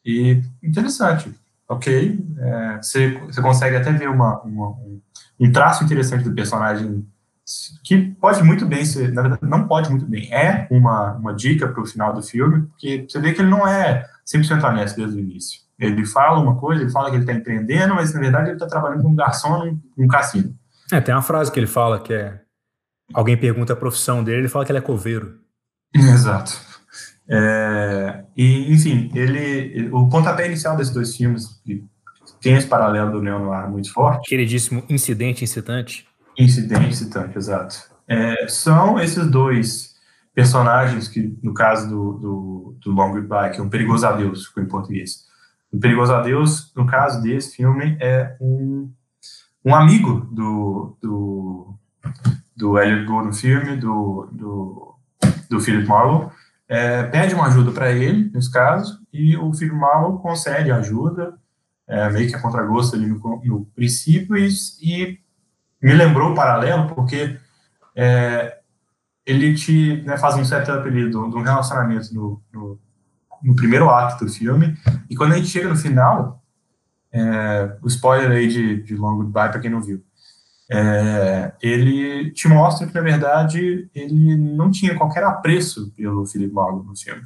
e 0.04 0.42
interessante, 0.64 1.32
ok, 1.68 2.20
é, 2.38 2.78
você, 2.78 3.18
você 3.20 3.42
consegue 3.42 3.76
até 3.76 3.92
ver 3.92 4.10
uma, 4.10 4.42
uma, 4.42 4.70
um, 5.40 5.52
traço 5.52 5.84
interessante 5.84 6.24
do 6.24 6.34
personagem 6.34 7.06
que 7.84 7.98
pode 8.22 8.42
muito 8.44 8.66
bem 8.66 8.86
ser, 8.86 9.12
na 9.12 9.22
verdade, 9.22 9.46
não 9.46 9.68
pode 9.68 9.90
muito 9.90 10.06
bem, 10.06 10.34
é 10.34 10.68
uma, 10.72 11.14
uma 11.14 11.34
dica 11.34 11.68
para 11.68 11.82
o 11.82 11.86
final 11.86 12.14
do 12.14 12.22
filme, 12.22 12.68
porque 12.68 13.06
você 13.08 13.20
vê 13.20 13.34
que 13.34 13.42
ele 13.42 13.50
não 13.50 13.68
é 13.68 14.06
100% 14.26 14.64
honesto 14.64 14.96
desde 14.96 15.18
o 15.18 15.20
início. 15.20 15.62
Ele 15.78 16.06
fala 16.06 16.40
uma 16.40 16.56
coisa, 16.56 16.82
ele 16.82 16.92
fala 16.92 17.10
que 17.10 17.18
ele 17.18 17.24
está 17.24 17.34
empreendendo, 17.34 17.96
mas 17.96 18.14
na 18.14 18.20
verdade 18.20 18.48
ele 18.48 18.56
está 18.56 18.68
trabalhando 18.68 19.02
como 19.02 19.16
garçom 19.16 19.66
num, 19.66 19.80
num 19.98 20.08
cassino. 20.08 20.56
É, 20.92 21.02
tem 21.02 21.14
uma 21.14 21.22
frase 21.22 21.52
que 21.52 21.60
ele 21.60 21.68
fala 21.68 22.00
que 22.00 22.14
é: 22.14 22.40
alguém 23.14 23.36
pergunta 23.36 23.74
a 23.74 23.76
profissão 23.76 24.24
dele, 24.24 24.42
ele 24.42 24.48
fala 24.48 24.64
que 24.66 24.72
ele 24.72 24.80
é 24.80 24.82
coveiro. 24.82 25.40
Exato. 25.94 26.73
É, 27.28 28.24
e, 28.36 28.74
enfim, 28.74 29.10
ele, 29.14 29.90
o 29.92 30.10
pontapé 30.10 30.46
inicial 30.48 30.76
desses 30.76 30.94
dois 30.94 31.16
filmes, 31.16 31.62
que 31.66 31.84
tem 32.42 32.56
esse 32.56 32.68
paralelo 32.68 33.12
do 33.12 33.22
Neo 33.22 33.40
Noir 33.40 33.70
muito 33.70 33.92
forte. 33.92 34.30
Queridíssimo 34.30 34.84
Incidente 34.90 35.44
Incitante. 35.44 36.06
Incidente 36.38 36.88
Incitante, 36.88 37.38
exato. 37.38 37.76
É, 38.08 38.48
são 38.48 39.00
esses 39.00 39.30
dois 39.30 39.94
personagens 40.36 41.08
que, 41.08 41.38
no 41.42 41.54
caso 41.54 41.88
do, 41.90 42.14
do, 42.14 42.78
do 42.84 42.92
Long 42.92 43.12
Goodbye, 43.12 43.52
que 43.52 43.60
é 43.60 43.64
um 43.64 43.70
Perigoso 43.70 44.06
Adeus, 44.06 44.48
ficou 44.48 44.64
em 44.64 44.68
português. 44.68 45.26
O 45.72 45.80
Perigoso 45.80 46.14
Adeus, 46.14 46.72
no 46.76 46.86
caso 46.86 47.22
desse 47.22 47.56
filme, 47.56 47.98
é 48.00 48.36
um, 48.42 48.92
um 49.64 49.74
amigo 49.74 50.28
do, 50.32 50.98
do, 51.02 51.76
do 52.56 52.78
Elliot 52.78 53.06
Gould 53.06 53.28
no 53.28 53.34
filme, 53.34 53.78
do, 53.78 54.28
do, 54.32 54.96
do 55.50 55.60
Philip 55.60 55.88
Marlowe, 55.88 56.30
é, 56.68 57.04
pede 57.04 57.36
uma 57.36 57.48
ajuda 57.48 57.72
para 57.72 57.92
ele, 57.92 58.32
nesse 58.34 58.52
caso, 58.52 59.00
e 59.12 59.36
o 59.38 59.54
Philip 59.54 59.76
Marlowe 59.76 60.22
concede 60.22 60.72
ajuda, 60.72 61.38
é, 61.88 62.10
meio 62.10 62.30
que 62.30 62.36
a 62.36 62.42
contragosto 62.42 62.96
ali 62.96 63.06
no, 63.06 63.20
no 63.44 63.66
princípio, 63.76 64.38
e, 64.38 64.48
e, 64.82 65.20
me 65.82 65.94
lembrou 65.94 66.32
o 66.32 66.36
paralelo, 66.36 66.88
porque 66.96 67.38
é, 67.96 68.60
ele 69.26 69.54
te 69.54 70.02
né, 70.04 70.18
faz 70.18 70.36
um 70.36 70.46
setup 70.46 70.88
ali 70.88 71.10
de 71.10 71.18
um 71.18 71.42
relacionamento 71.42 72.14
no, 72.14 72.42
no, 72.52 72.80
no, 73.44 73.56
primeiro 73.56 73.90
ato 73.90 74.26
do 74.26 74.32
filme, 74.32 74.78
e 75.10 75.16
quando 75.16 75.34
a 75.34 75.36
gente 75.36 75.50
chega 75.50 75.68
no 75.68 75.76
final, 75.76 76.42
é, 77.12 77.78
o 77.82 77.88
spoiler 77.88 78.32
aí 78.32 78.48
de, 78.48 78.82
de 78.82 78.96
Long 78.96 79.18
Goodbye, 79.18 79.52
para 79.52 79.60
quem 79.60 79.70
não 79.70 79.82
viu, 79.82 80.04
é, 80.72 81.52
ele 81.62 82.32
te 82.32 82.48
mostra 82.48 82.88
que, 82.88 82.94
na 82.94 83.02
verdade, 83.02 83.90
ele 83.94 84.36
não 84.38 84.72
tinha 84.72 84.96
qualquer 84.96 85.24
apreço 85.24 85.92
pelo 85.96 86.26
Philip 86.26 86.54
Marlowe 86.54 86.86
no 86.86 86.98
filme. 86.98 87.24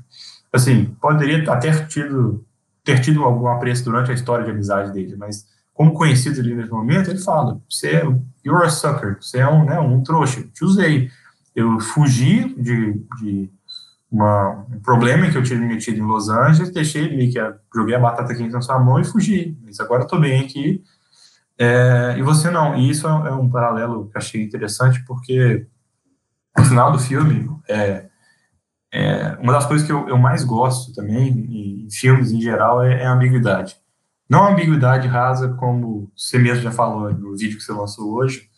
Assim, 0.51 0.85
poderia 0.99 1.51
até 1.51 1.71
tido, 1.85 2.45
ter 2.83 2.99
tido 2.99 3.23
algum 3.23 3.47
apreço 3.47 3.83
durante 3.83 4.11
a 4.11 4.13
história 4.13 4.45
de 4.45 4.51
amizade 4.51 4.91
dele, 4.91 5.15
mas 5.15 5.45
como 5.73 5.93
conhecido 5.93 6.39
ali 6.39 6.55
nesse 6.55 6.71
momento, 6.71 7.11
ele 7.11 7.19
fala, 7.19 7.61
você 7.69 7.97
é, 7.97 8.03
you're 8.43 8.65
a 8.65 8.69
sucker, 8.69 9.17
você 9.21 9.37
é 9.37 9.47
um, 9.47 9.63
né, 9.63 9.79
um 9.79 10.01
trouxa, 10.01 10.43
te 10.51 10.65
usei. 10.65 11.11
Eu 11.55 11.79
fugi 11.79 12.55
de, 12.55 12.93
de 13.19 13.49
uma, 14.11 14.65
um 14.73 14.79
problema 14.79 15.29
que 15.29 15.37
eu 15.37 15.43
tinha 15.43 15.59
me 15.59 15.67
metido 15.67 15.99
em 15.99 16.07
Los 16.07 16.29
Angeles, 16.29 16.71
deixei 16.71 17.05
ele, 17.05 17.31
que 17.31 17.39
joguei 17.73 17.93
a 17.93 17.99
batata 17.99 18.33
quente 18.33 18.51
na 18.51 18.61
sua 18.61 18.79
mão 18.79 18.99
e 18.99 19.05
fugi. 19.05 19.55
Mas 19.63 19.79
agora 19.79 20.03
estou 20.03 20.19
bem 20.19 20.43
aqui. 20.43 20.83
É, 21.59 22.15
e 22.17 22.21
você 22.21 22.49
não. 22.49 22.75
E 22.75 22.89
isso 22.89 23.07
é, 23.07 23.29
é 23.29 23.31
um 23.31 23.49
paralelo 23.49 24.09
que 24.09 24.17
achei 24.17 24.41
interessante, 24.41 25.03
porque 25.05 25.65
no 26.57 26.65
final 26.65 26.91
do 26.91 26.99
filme, 26.99 27.49
é, 27.67 28.05
é, 28.91 29.37
uma 29.41 29.53
das 29.53 29.65
coisas 29.65 29.85
que 29.85 29.91
eu, 29.91 30.07
eu, 30.07 30.17
mais 30.17 30.43
gosto 30.43 30.93
também, 30.93 31.27
em 31.27 31.87
filmes 31.89 32.31
em 32.31 32.41
geral, 32.41 32.83
é, 32.83 33.01
é, 33.01 33.05
a 33.05 33.13
ambiguidade. 33.13 33.75
Não 34.29 34.43
a 34.43 34.51
ambiguidade 34.51 35.07
rasa, 35.07 35.49
como 35.53 36.11
você 36.15 36.37
mesmo 36.37 36.63
já 36.63 36.71
falou 36.71 37.11
no 37.13 37.35
vídeo 37.35 37.57
que 37.57 37.63
você 37.63 37.71
lançou 37.71 38.13
hoje, 38.13 38.49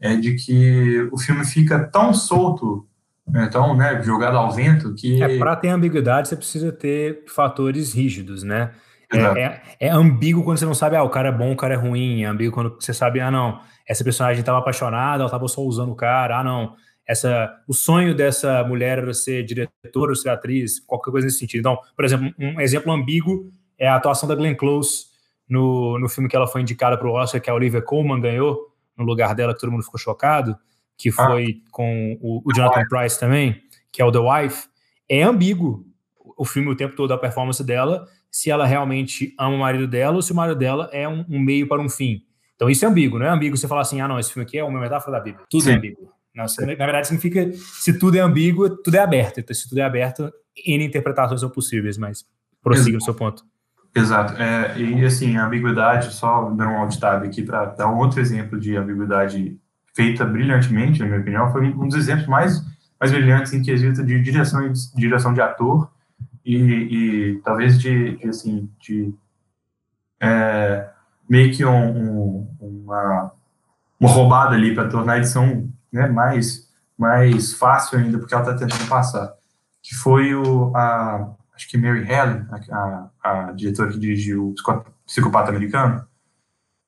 é 0.00 0.14
de 0.16 0.34
que 0.34 1.08
o 1.12 1.18
filme 1.18 1.44
fica 1.44 1.78
tão 1.78 2.12
solto 2.12 2.86
então, 3.26 3.74
né, 3.74 4.02
jogado 4.02 4.36
ao 4.36 4.52
vento 4.52 4.94
que. 4.94 5.22
É, 5.22 5.38
para 5.38 5.56
ter 5.56 5.68
ambiguidade, 5.68 6.28
você 6.28 6.36
precisa 6.36 6.70
ter 6.70 7.24
fatores 7.26 7.94
rígidos, 7.94 8.42
né? 8.42 8.70
É, 9.16 9.42
é, 9.42 9.62
é, 9.80 9.90
ambíguo 9.90 10.44
quando 10.44 10.58
você 10.58 10.66
não 10.66 10.74
sabe, 10.74 10.96
ah, 10.96 11.02
o 11.02 11.10
cara 11.10 11.28
é 11.28 11.32
bom, 11.32 11.52
o 11.52 11.56
cara 11.56 11.74
é 11.74 11.76
ruim. 11.76 12.22
É 12.22 12.26
ambíguo 12.26 12.52
quando 12.52 12.74
você 12.80 12.92
sabe, 12.92 13.20
ah, 13.20 13.30
não, 13.30 13.60
essa 13.86 14.02
personagem 14.04 14.40
estava 14.40 14.58
apaixonada, 14.58 15.22
ela 15.22 15.26
estava 15.26 15.46
só 15.48 15.62
usando 15.62 15.92
o 15.92 15.96
cara, 15.96 16.40
ah, 16.40 16.44
não, 16.44 16.74
essa, 17.06 17.54
o 17.68 17.74
sonho 17.74 18.14
dessa 18.14 18.64
mulher 18.64 18.98
era 18.98 19.14
ser 19.14 19.44
diretora 19.44 20.10
ou 20.10 20.16
ser 20.16 20.30
atriz, 20.30 20.80
qualquer 20.80 21.10
coisa 21.10 21.26
nesse 21.26 21.38
sentido. 21.38 21.60
Então, 21.60 21.78
por 21.94 22.04
exemplo, 22.04 22.32
um 22.38 22.60
exemplo 22.60 22.92
ambíguo 22.92 23.50
é 23.78 23.88
a 23.88 23.96
atuação 23.96 24.28
da 24.28 24.34
Glenn 24.34 24.54
Close 24.54 25.06
no, 25.48 25.98
no 25.98 26.08
filme 26.08 26.28
que 26.28 26.36
ela 26.36 26.46
foi 26.46 26.62
indicada 26.62 26.96
para 26.96 27.08
o 27.08 27.12
Oscar, 27.12 27.40
que 27.40 27.50
a 27.50 27.54
Olivia 27.54 27.82
Colman 27.82 28.20
ganhou, 28.20 28.58
no 28.96 29.04
lugar 29.04 29.34
dela, 29.34 29.52
que 29.52 29.60
todo 29.60 29.72
mundo 29.72 29.82
ficou 29.82 29.98
chocado 29.98 30.56
que 30.96 31.08
ah. 31.10 31.12
foi 31.12 31.60
ah. 31.60 31.68
com 31.70 32.18
o, 32.20 32.42
o 32.44 32.52
Jonathan 32.52 32.84
Price 32.88 33.18
também, 33.18 33.62
que 33.92 34.00
é 34.00 34.04
o 34.04 34.12
The 34.12 34.18
Wife, 34.18 34.68
é 35.08 35.22
ambíguo 35.22 35.84
o 36.36 36.44
filme 36.44 36.68
o 36.70 36.76
tempo 36.76 36.96
todo, 36.96 37.12
a 37.12 37.18
performance 37.18 37.62
dela, 37.62 38.06
se 38.34 38.50
ela 38.50 38.66
realmente 38.66 39.32
ama 39.38 39.54
o 39.54 39.58
marido 39.60 39.86
dela 39.86 40.16
ou 40.16 40.20
se 40.20 40.32
o 40.32 40.34
marido 40.34 40.58
dela 40.58 40.90
é 40.92 41.08
um, 41.08 41.24
um 41.28 41.38
meio 41.38 41.68
para 41.68 41.80
um 41.80 41.88
fim. 41.88 42.24
Então 42.56 42.68
isso 42.68 42.84
é 42.84 42.88
ambíguo, 42.88 43.16
não 43.16 43.26
é 43.26 43.28
ambíguo 43.28 43.56
você 43.56 43.68
falar 43.68 43.82
assim, 43.82 44.00
ah 44.00 44.08
não, 44.08 44.18
esse 44.18 44.32
filme 44.32 44.44
aqui 44.44 44.58
é 44.58 44.64
uma 44.64 44.80
metáfora 44.80 45.18
da 45.18 45.22
Bíblia. 45.22 45.46
Tudo 45.48 45.60
é 45.60 45.64
Sim. 45.66 45.70
é 45.70 45.74
ambíguo. 45.76 46.08
Não, 46.34 46.44
na 46.44 46.74
verdade 46.74 47.06
significa, 47.06 47.52
se 47.52 47.96
tudo 47.96 48.16
é 48.16 48.20
ambíguo, 48.20 48.68
tudo 48.68 48.96
é 48.96 48.98
aberto. 48.98 49.38
Então 49.38 49.54
se 49.54 49.68
tudo 49.68 49.78
é 49.78 49.84
aberto, 49.84 50.32
N 50.66 50.84
interpretações 50.84 51.42
são 51.42 51.48
possíveis, 51.48 51.96
mas 51.96 52.24
prossiga 52.60 52.96
no 52.96 53.04
seu 53.04 53.14
ponto. 53.14 53.44
Exato. 53.94 54.34
É, 54.42 54.80
e 54.80 55.04
assim, 55.04 55.36
a 55.36 55.46
ambiguidade, 55.46 56.12
só 56.12 56.50
dando 56.50 56.70
um 56.70 56.78
alt 56.78 56.98
tab 56.98 57.22
aqui 57.22 57.40
para 57.40 57.66
dar 57.66 57.86
um 57.86 57.98
outro 57.98 58.18
exemplo 58.18 58.58
de 58.58 58.76
ambiguidade 58.76 59.56
feita 59.94 60.24
brilhantemente, 60.24 60.98
na 60.98 61.06
minha 61.06 61.20
opinião, 61.20 61.52
foi 61.52 61.68
um 61.68 61.86
dos 61.86 61.94
exemplos 61.94 62.26
mais, 62.26 62.60
mais 62.98 63.12
brilhantes 63.12 63.52
em 63.52 63.62
quesito 63.62 64.04
de 64.04 64.20
direção, 64.20 64.72
de 64.72 64.92
direção 64.96 65.32
de 65.32 65.40
ator 65.40 65.93
e, 66.44 66.56
e 66.56 67.40
talvez 67.42 67.78
de, 67.78 68.16
de, 68.16 68.28
assim, 68.28 68.70
de 68.80 69.14
é, 70.20 70.88
meio 71.28 71.52
que 71.54 71.64
um, 71.64 71.70
um, 71.70 72.56
uma, 72.60 73.32
uma 73.98 74.10
roubada 74.10 74.54
ali 74.54 74.74
para 74.74 74.88
tornar 74.88 75.14
a 75.14 75.18
edição 75.18 75.68
né, 75.92 76.06
mais, 76.08 76.68
mais 76.98 77.54
fácil 77.54 77.98
ainda, 77.98 78.18
porque 78.18 78.34
ela 78.34 78.42
está 78.42 78.56
tentando 78.56 78.88
passar, 78.88 79.34
que 79.82 79.94
foi 79.94 80.34
o, 80.34 80.74
a, 80.76 81.34
acho 81.54 81.68
que 81.68 81.78
Mary 81.78 82.00
Helen, 82.00 82.46
a, 82.50 83.08
a, 83.22 83.48
a 83.48 83.52
diretora 83.52 83.90
que 83.90 83.98
dirigiu 83.98 84.48
o 84.48 84.84
Psicopata 85.06 85.50
Americano, 85.50 86.06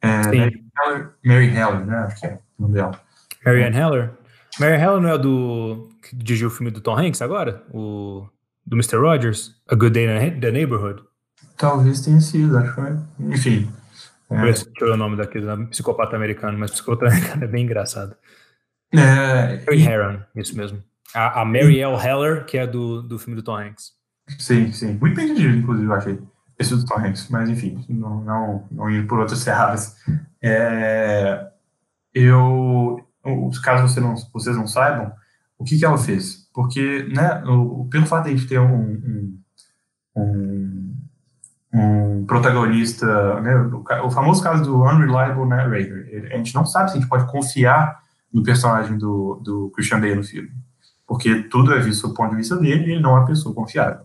é, 0.02 0.22
Mary 0.22 0.64
Heller, 0.78 1.12
Mary 1.24 1.48
Heller, 1.48 1.86
né? 1.86 1.96
Acho 1.98 2.20
que 2.20 2.26
é 2.26 2.38
o 2.59 2.62
nome 2.62 2.74
dela. 2.74 3.00
Marianne 3.44 3.76
Heller? 3.76 4.11
Marianne 4.59 4.82
Heller 4.82 5.00
não 5.00 5.11
é 5.11 5.18
do. 5.18 5.88
que 6.02 6.16
dirigiu 6.16 6.48
o 6.48 6.50
filme 6.50 6.70
do 6.70 6.80
Tom 6.80 6.98
Hanks 6.98 7.22
agora? 7.22 7.62
O. 7.72 8.28
Do 8.67 8.77
Mr. 8.77 8.99
Rogers? 8.99 9.55
A 9.69 9.75
Good 9.75 9.93
Day 9.93 10.07
in 10.07 10.41
the 10.41 10.51
Neighborhood? 10.51 11.03
Talvez 11.57 12.01
tenha 12.01 12.21
sido, 12.21 12.59
acho 12.59 12.75
que 12.75 12.75
foi. 12.75 12.97
Enfim. 13.21 13.73
É. 14.31 14.43
Deixa 14.43 14.67
eu 14.81 14.87
ver 14.89 14.93
o 14.93 14.97
nome 14.97 15.17
daquele 15.17 15.67
psicopata 15.67 16.17
americano, 16.17 16.59
mas 16.59 16.73
psicopata 16.73 17.07
americano 17.07 17.45
é 17.45 17.47
bem 17.47 17.64
engraçado. 17.64 18.17
É, 18.93 19.64
Mary 19.64 19.79
e... 19.79 19.87
Heron, 19.87 20.21
isso 20.35 20.57
mesmo. 20.57 20.83
A, 21.14 21.43
a 21.43 21.45
Mary 21.45 21.81
L. 21.81 21.97
Heller, 21.97 22.45
que 22.45 22.59
é 22.59 22.67
do, 22.67 23.03
do 23.03 23.19
filme 23.19 23.37
do 23.37 23.43
Tom 23.43 23.57
Hanks. 23.57 23.93
Sim, 24.39 24.73
sim. 24.73 24.99
Muito 25.01 25.14
bem 25.14 25.27
dirigido, 25.27 25.59
inclusive, 25.59 25.89
eu 25.89 25.95
achei 25.95 26.19
esse 26.59 26.75
do 26.75 26.85
Tom 26.85 26.99
Hanks, 26.99 27.29
mas 27.31 27.49
enfim, 27.49 27.85
não, 27.89 28.23
não, 28.23 28.69
não 28.71 28.91
indo 28.91 29.07
por 29.07 29.19
outras 29.21 29.39
serradas. 29.39 29.97
É, 30.43 31.47
eu, 32.12 32.99
caso 33.62 33.87
você 33.87 34.01
não, 34.01 34.14
vocês 34.33 34.57
não 34.57 34.67
saibam, 34.67 35.12
o 35.59 35.64
que, 35.64 35.78
que 35.78 35.84
ela 35.84 35.98
fez? 35.98 36.48
Porque, 36.52 37.09
né, 37.14 37.42
o, 37.44 37.86
pelo 37.90 38.07
fato 38.07 38.24
de 38.24 38.30
a 38.30 38.36
gente 38.36 38.48
ter 38.48 38.59
um, 38.59 38.74
um, 38.74 39.40
um, 40.16 40.96
um 41.72 42.26
protagonista, 42.26 43.40
né, 43.40 43.54
o, 43.57 44.07
o, 44.07 44.11
famoso 44.11 44.42
caso 44.42 44.64
do 44.64 44.82
unreliable 44.82 45.46
narrator, 45.46 46.04
a 46.32 46.36
gente 46.36 46.54
não 46.54 46.64
sabe 46.64 46.90
se 46.90 46.96
a 46.96 47.00
gente 47.00 47.09
pode 47.09 47.30
confiar 47.30 48.00
no 48.32 48.42
personagem 48.42 48.98
do, 48.98 49.40
do 49.42 49.70
Christian 49.74 50.00
Bale 50.00 50.16
no 50.16 50.24
filme, 50.24 50.50
porque 51.07 51.42
tudo 51.44 51.72
é 51.72 51.78
visto 51.78 52.09
do 52.09 52.14
ponto 52.14 52.30
de 52.30 52.36
vista 52.36 52.57
dele 52.57 52.86
e 52.86 52.92
ele 52.92 53.00
não 53.00 53.16
é 53.16 53.20
uma 53.20 53.26
pessoa 53.26 53.54
confiável. 53.54 54.04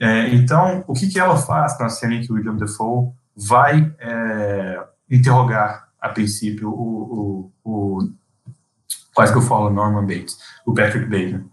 É, 0.00 0.28
então, 0.34 0.84
o 0.86 0.94
que, 0.94 1.08
que 1.08 1.18
ela 1.18 1.36
faz 1.36 1.78
na 1.78 1.88
cena 1.88 2.14
em 2.14 2.20
que 2.22 2.32
o 2.32 2.36
William 2.36 2.54
Defoe 2.54 3.10
vai 3.36 3.92
é, 3.98 4.84
interrogar, 5.10 5.88
a 6.00 6.08
princípio, 6.08 6.70
o, 6.70 7.50
o, 7.64 7.98
o, 7.98 8.12
quase 9.12 9.32
que 9.32 9.38
eu 9.38 9.42
falo 9.42 9.68
Norman 9.68 10.06
Bates, 10.06 10.38
o 10.68 10.74
Patrick 10.74 11.06
Bateman. 11.06 11.46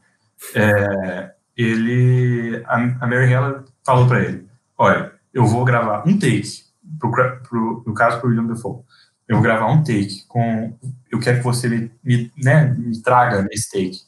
É, 0.54 1.32
ele, 1.56 2.62
a, 2.66 2.76
a 2.76 3.08
Mary 3.08 3.32
Heller 3.32 3.64
falou 3.86 4.08
para 4.08 4.22
ele, 4.22 4.46
olha, 4.78 5.14
eu 5.34 5.46
vou 5.46 5.64
gravar 5.64 6.04
um 6.06 6.20
take, 6.20 6.66
pro, 7.00 7.12
pro, 7.42 7.84
no 7.88 7.94
caso 7.94 8.20
para 8.20 8.28
o 8.28 8.30
William 8.30 8.46
Defoe, 8.46 8.84
eu 9.28 9.38
vou 9.38 9.42
gravar 9.42 9.72
um 9.72 9.82
take 9.84 10.26
com, 10.28 10.78
eu 11.10 11.20
quero 11.20 11.38
que 11.38 11.44
você 11.46 11.70
me, 11.70 11.92
me, 12.04 12.32
né, 12.38 12.74
me 12.78 13.02
traga 13.02 13.42
nesse 13.44 13.72
take. 13.72 14.00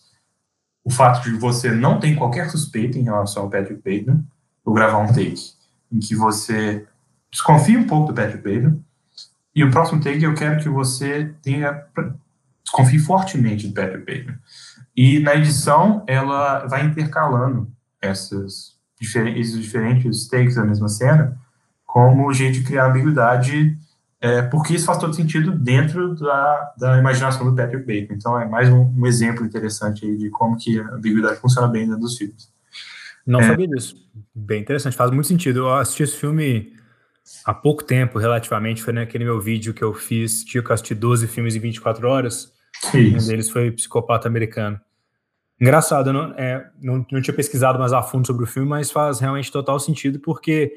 O 0.84 0.92
fato 0.92 1.24
de 1.24 1.38
você 1.38 1.72
não 1.72 2.00
ter 2.00 2.16
qualquer 2.16 2.50
suspeita 2.50 3.00
em 3.00 3.04
relação 3.04 3.44
ao 3.44 3.50
Patrick 3.50 3.76
Bateman, 3.76 4.26
vou 4.64 4.76
gravar 4.76 4.98
um 4.98 5.08
take 5.08 5.54
em 5.90 6.00
que 6.00 6.16
você 6.16 6.86
desconfie 7.32 7.78
um 7.78 7.88
pouco 7.88 8.08
do 8.08 8.14
Patrick 8.14 8.44
Bateman, 8.44 8.84
e 9.56 9.64
o 9.64 9.72
próximo 9.72 10.02
take 10.02 10.24
eu 10.24 10.36
quero 10.36 10.62
que 10.62 10.70
você 10.70 11.34
tenha 11.42 11.74
desconfie 12.68 13.00
fortemente 13.00 13.68
do 13.68 13.74
Patrick 13.74 14.00
Bateman. 14.00 14.38
E 14.96 15.20
na 15.20 15.36
edição 15.36 16.04
ela 16.08 16.66
vai 16.68 16.86
intercalando 16.86 17.72
essas 18.02 18.76
esses 19.00 19.62
diferentes 19.62 20.28
takes 20.28 20.56
da 20.56 20.66
mesma 20.66 20.90
cena 20.90 21.38
como 21.86 22.34
jeito 22.34 22.60
de 22.60 22.64
criar 22.64 22.88
ambiguidade 22.88 23.78
é, 24.20 24.42
porque 24.42 24.74
isso 24.74 24.86
faz 24.86 24.98
todo 24.98 25.14
sentido 25.14 25.52
dentro 25.52 26.16
da, 26.16 26.74
da 26.78 26.98
imaginação 26.98 27.48
do 27.48 27.56
Patrick 27.56 27.86
Bateman. 27.86 28.18
Então 28.18 28.40
é 28.40 28.48
mais 28.48 28.68
um, 28.68 28.92
um 28.98 29.06
exemplo 29.06 29.46
interessante 29.46 30.06
aí 30.06 30.18
de 30.18 30.30
como 30.32 30.58
que 30.58 30.80
a 30.80 30.96
ambiguidade 30.96 31.40
funciona 31.40 31.68
bem 31.68 31.86
dentro 31.86 32.02
dos 32.02 32.18
filmes. 32.18 32.52
Não 33.26 33.40
é, 33.40 33.44
sabia 33.44 33.68
disso. 33.68 33.96
Bem 34.34 34.62
interessante, 34.62 34.98
faz 34.98 35.12
muito 35.12 35.28
sentido. 35.28 35.60
Eu 35.60 35.76
assisti 35.76 36.02
esse 36.02 36.18
filme 36.18 36.74
há 37.46 37.54
pouco 37.54 37.84
tempo, 37.84 38.18
relativamente, 38.18 38.82
foi 38.82 38.94
naquele 38.94 39.24
meu 39.24 39.40
vídeo 39.40 39.74
que 39.74 39.84
eu 39.84 39.94
fiz, 39.94 40.44
tinha 40.44 40.64
que 40.64 40.74
assistir 40.74 40.96
12 40.96 41.28
filmes 41.28 41.56
em 41.56 41.60
24 41.60 42.08
horas. 42.08 42.52
Isso. 42.94 43.26
Um 43.26 43.28
deles 43.28 43.50
foi 43.50 43.72
Psicopata 43.72 44.28
Americano. 44.28 44.80
Engraçado, 45.60 46.10
eu 46.10 46.14
não, 46.14 46.34
é, 46.34 46.70
não, 46.82 47.06
não 47.12 47.22
tinha 47.22 47.36
pesquisado 47.36 47.80
mais 47.80 47.92
a 47.92 48.04
fundo 48.04 48.28
sobre 48.28 48.44
o 48.44 48.48
filme, 48.48 48.70
mas 48.70 48.92
faz 48.92 49.20
realmente 49.20 49.52
total 49.52 49.80
sentido, 49.80 50.20
porque 50.20 50.72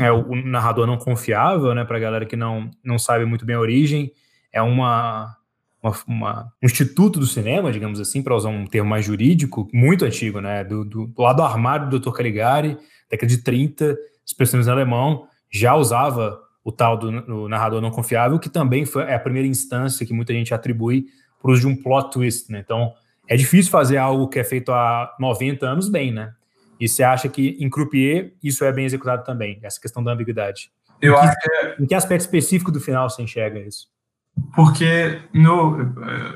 é 0.00 0.12
o, 0.12 0.30
o 0.30 0.36
narrador 0.36 0.86
não 0.86 0.96
confiável, 0.96 1.74
né, 1.74 1.84
pra 1.84 1.98
galera 1.98 2.24
que 2.24 2.36
não, 2.36 2.70
não 2.84 2.98
sabe 2.98 3.24
muito 3.24 3.44
bem 3.44 3.56
a 3.56 3.60
origem, 3.60 4.12
é 4.52 4.62
uma, 4.62 5.36
uma, 5.82 5.92
uma 6.06 6.52
um 6.62 6.66
instituto 6.66 7.18
do 7.18 7.26
cinema, 7.26 7.72
digamos 7.72 7.98
assim, 7.98 8.22
para 8.22 8.36
usar 8.36 8.50
um 8.50 8.66
termo 8.66 8.88
mais 8.88 9.04
jurídico, 9.04 9.68
muito 9.72 10.04
antigo, 10.04 10.40
né, 10.40 10.62
do, 10.62 10.84
do, 10.84 11.06
do 11.08 11.22
lado 11.22 11.42
armário 11.42 11.88
do 11.88 11.98
Dr. 11.98 12.12
Caligari, 12.12 12.78
década 13.10 13.28
de 13.28 13.38
30, 13.38 13.96
expressões 14.24 14.68
em 14.68 14.70
alemão, 14.70 15.26
já 15.50 15.74
usava 15.74 16.38
o 16.68 16.72
tal 16.72 16.98
do, 16.98 17.22
do, 17.22 17.48
narrador 17.48 17.80
não 17.80 17.90
confiável, 17.90 18.38
que 18.38 18.50
também 18.50 18.84
foi 18.84 19.04
é 19.04 19.14
a 19.14 19.18
primeira 19.18 19.48
instância 19.48 20.04
que 20.04 20.12
muita 20.12 20.34
gente 20.34 20.52
atribui 20.52 21.06
para 21.40 21.50
uso 21.50 21.62
de 21.62 21.66
um 21.66 21.74
plot 21.74 22.10
twist, 22.12 22.52
né? 22.52 22.60
Então, 22.62 22.92
é 23.26 23.36
difícil 23.36 23.72
fazer 23.72 23.96
algo 23.96 24.28
que 24.28 24.38
é 24.38 24.44
feito 24.44 24.70
há 24.70 25.16
90 25.18 25.64
anos 25.64 25.88
bem, 25.88 26.12
né? 26.12 26.34
E 26.78 26.86
você 26.86 27.02
acha 27.02 27.26
que 27.26 27.56
em 27.58 27.70
Croupier 27.70 28.34
isso 28.42 28.62
é 28.66 28.70
bem 28.70 28.84
executado 28.84 29.24
também, 29.24 29.58
essa 29.62 29.80
questão 29.80 30.04
da 30.04 30.12
ambiguidade? 30.12 30.70
Eu 31.00 31.14
em 31.14 31.16
que, 31.16 31.26
acho 31.26 31.36
que... 31.40 31.82
Em 31.82 31.86
que 31.86 31.94
aspecto 31.94 32.20
específico 32.20 32.70
do 32.70 32.80
final 32.80 33.08
você 33.08 33.22
enxerga 33.22 33.58
isso? 33.60 33.88
Porque 34.54 35.22
no, 35.32 35.78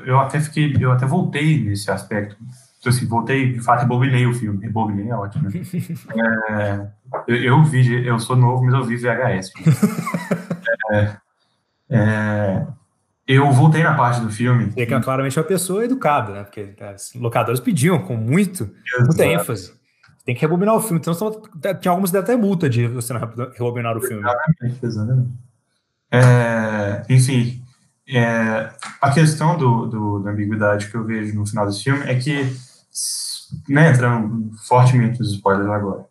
eu 0.03 0.19
até 0.19 0.39
fiquei, 0.39 0.75
eu 0.79 0.91
até 0.91 1.05
voltei 1.05 1.63
nesse 1.63 1.91
aspecto. 1.91 2.35
Então, 2.83 2.91
assim, 2.91 3.07
voltei, 3.07 3.53
de 3.53 3.61
fato, 3.61 3.79
rebobinei 3.79 4.27
o 4.27 4.33
filme. 4.33 4.59
Rebobinei 4.61 5.09
é 5.09 5.15
ótimo. 5.15 5.49
Né? 5.49 5.61
é, 6.49 6.87
eu, 7.29 7.37
eu, 7.37 7.63
vi, 7.63 8.05
eu 8.05 8.19
sou 8.19 8.35
novo, 8.35 8.61
mas 8.65 8.73
eu 8.73 8.83
vi 8.83 8.97
VHS. 8.97 9.53
é, 10.91 11.15
é, 11.89 12.67
eu 13.25 13.49
voltei 13.53 13.83
na 13.83 13.93
parte 13.93 14.19
do 14.19 14.29
filme. 14.29 14.73
E 14.75 14.85
que 14.85 14.93
é 14.93 14.99
claramente 14.99 15.39
uma 15.39 15.45
pessoa 15.45 15.85
educada, 15.85 16.33
né? 16.33 16.43
Porque 16.43 16.75
as 16.81 17.13
locadores 17.15 17.61
pediam 17.61 17.99
com 17.99 18.17
muito, 18.17 18.69
muita 18.99 19.25
ênfase. 19.27 19.73
Tem 20.25 20.35
que 20.35 20.41
rebobinar 20.41 20.75
o 20.75 20.81
filme, 20.81 20.99
então 20.99 21.13
tinha 21.79 21.89
algumas 21.89 22.13
até 22.13 22.35
multa 22.35 22.69
de 22.69 22.85
você 22.87 23.13
não 23.13 23.21
rebobinar 23.53 23.95
o 23.95 24.01
filme. 24.01 24.23
Exatamente, 24.23 24.85
exatamente. 24.85 25.29
É, 26.11 27.03
enfim, 27.09 27.63
é, 28.09 28.69
a 29.01 29.11
questão 29.13 29.57
do, 29.57 29.85
do, 29.85 30.19
da 30.19 30.31
ambiguidade 30.31 30.91
que 30.91 30.95
eu 30.95 31.05
vejo 31.05 31.33
no 31.33 31.45
final 31.45 31.65
desse 31.65 31.83
filme 31.83 32.03
é 32.05 32.15
que, 32.15 32.53
né, 33.67 33.91
entrando 33.91 34.51
fortemente 34.67 35.19
nos 35.19 35.31
spoilers 35.33 35.69
agora, 35.69 36.05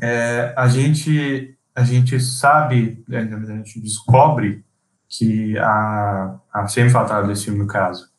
é, 0.00 0.54
a, 0.56 0.68
gente, 0.68 1.56
a 1.74 1.84
gente 1.84 2.18
sabe, 2.20 3.02
né, 3.08 3.20
a 3.20 3.56
gente 3.56 3.80
descobre 3.80 4.64
que 5.08 5.58
a, 5.58 6.38
a 6.52 6.68
femme 6.68 6.90
fatal 6.90 7.26
desse 7.26 7.44
filme, 7.44 7.58
no 7.58 7.66
caso, 7.66 8.10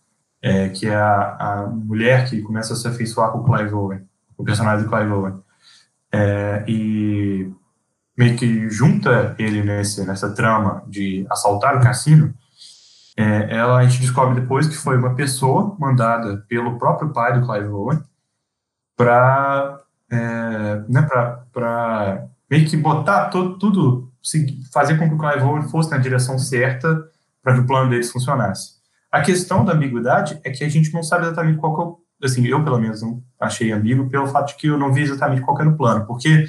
é, 0.41 0.69
que 0.69 0.87
é 0.87 0.95
a, 0.95 1.37
a 1.39 1.67
mulher 1.67 2.29
que 2.29 2.41
começa 2.41 2.73
a 2.73 2.75
se 2.75 2.87
afeiçoar 2.87 3.31
com 3.31 3.39
o 3.39 3.43
Clive 3.43 3.73
Owen, 3.73 4.01
o 4.37 4.43
personagem 4.43 4.85
do 4.85 4.89
Clive 4.89 5.11
Owen, 5.11 5.43
é, 6.11 6.63
e 6.67 7.51
meio 8.15 8.37
que 8.37 8.69
junta 8.69 9.35
ele 9.39 9.63
nesse, 9.63 10.05
nessa 10.05 10.33
trama 10.33 10.83
de 10.87 11.25
assaltar 11.29 11.77
o 11.77 11.81
cassino, 11.81 12.33
é, 13.17 13.55
ela 13.55 13.77
a 13.77 13.85
gente 13.85 14.01
descobre 14.01 14.39
depois 14.39 14.67
que 14.67 14.75
foi 14.75 14.97
uma 14.97 15.15
pessoa 15.15 15.75
mandada 15.79 16.37
pelo 16.47 16.77
próprio 16.77 17.09
pai 17.09 17.39
do 17.39 17.45
Clive 17.45 17.67
Owen 17.67 17.99
para 18.95 19.79
é, 20.11 20.83
né, 20.87 21.01
para 21.51 22.27
meio 22.49 22.67
que 22.67 22.77
botar 22.77 23.29
todo, 23.29 23.57
tudo, 23.57 24.11
fazer 24.71 24.97
com 24.97 25.07
que 25.07 25.15
o 25.15 25.17
Clive 25.17 25.43
Owen 25.43 25.63
fosse 25.69 25.89
na 25.91 25.97
direção 25.97 26.37
certa 26.37 27.03
para 27.41 27.53
que 27.53 27.59
o 27.61 27.65
plano 27.65 27.89
deles 27.89 28.11
funcionasse. 28.11 28.73
A 29.11 29.21
questão 29.21 29.65
da 29.65 29.73
ambiguidade 29.73 30.39
é 30.43 30.49
que 30.49 30.63
a 30.63 30.69
gente 30.69 30.93
não 30.93 31.03
sabe 31.03 31.25
exatamente 31.25 31.57
qual 31.57 31.75
que 31.75 31.81
é 31.81 31.83
o, 31.83 31.97
assim, 32.23 32.45
eu 32.45 32.63
pelo 32.63 32.79
menos 32.79 33.01
não 33.01 33.21
achei 33.39 33.71
ambíguo 33.71 34.09
pelo 34.09 34.27
fato 34.27 34.49
de 34.49 34.55
que 34.55 34.67
eu 34.67 34.77
não 34.77 34.93
vi 34.93 35.01
exatamente 35.01 35.41
qual 35.41 35.59
era 35.59 35.69
o 35.69 35.77
plano, 35.77 36.05
porque 36.05 36.47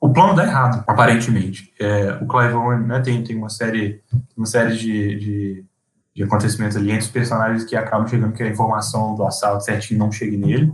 o 0.00 0.12
plano 0.12 0.34
dá 0.34 0.44
errado, 0.44 0.82
aparentemente. 0.86 1.72
É, 1.78 2.18
o 2.20 2.26
Clive 2.26 2.54
Owen 2.54 2.80
né, 2.80 3.00
tem, 3.00 3.22
tem 3.22 3.36
uma 3.36 3.48
série, 3.48 4.02
uma 4.36 4.46
série 4.46 4.76
de, 4.76 5.16
de, 5.16 5.64
de, 6.14 6.22
acontecimentos 6.22 6.76
ali 6.76 6.90
entre 6.90 7.04
os 7.04 7.10
personagens 7.10 7.64
que 7.64 7.76
acabam 7.76 8.06
chegando 8.06 8.32
que 8.32 8.42
a 8.42 8.48
informação 8.48 9.14
do 9.14 9.24
assalto 9.24 9.64
certinho 9.64 9.98
não 9.98 10.12
chegue 10.12 10.36
nele. 10.36 10.72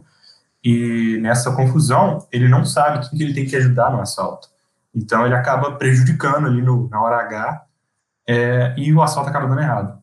E 0.63 1.19
nessa 1.21 1.55
confusão, 1.55 2.27
ele 2.33 2.49
não 2.49 2.65
sabe 2.65 3.09
quem 3.09 3.19
que 3.19 3.25
ele 3.25 3.35
tem 3.35 3.47
que 3.47 3.57
ajudar 3.57 3.91
no 3.91 4.01
assalto. 4.01 4.49
Então 4.95 5.25
ele 5.25 5.35
acaba 5.35 5.73
prejudicando 5.73 6.47
ali 6.47 6.61
no, 6.61 6.89
na 6.89 7.01
hora 7.01 7.17
H 7.19 7.65
é, 8.27 8.75
e 8.77 8.93
o 8.93 9.01
assalto 9.01 9.31
acaba 9.31 9.47
dando 9.47 9.61
errado. 9.61 9.99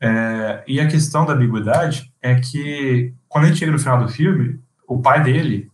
É, 0.00 0.62
e 0.66 0.80
a 0.80 0.86
questão 0.86 1.24
da 1.24 1.32
ambiguidade 1.32 2.12
é 2.20 2.34
que 2.34 3.14
quando 3.28 3.44
a 3.44 3.48
gente 3.48 3.58
chega 3.58 3.72
no 3.72 3.78
final 3.78 3.98
do 3.98 4.08
filme, 4.08 4.60
o 4.86 5.00
pai 5.00 5.22
dele, 5.22 5.70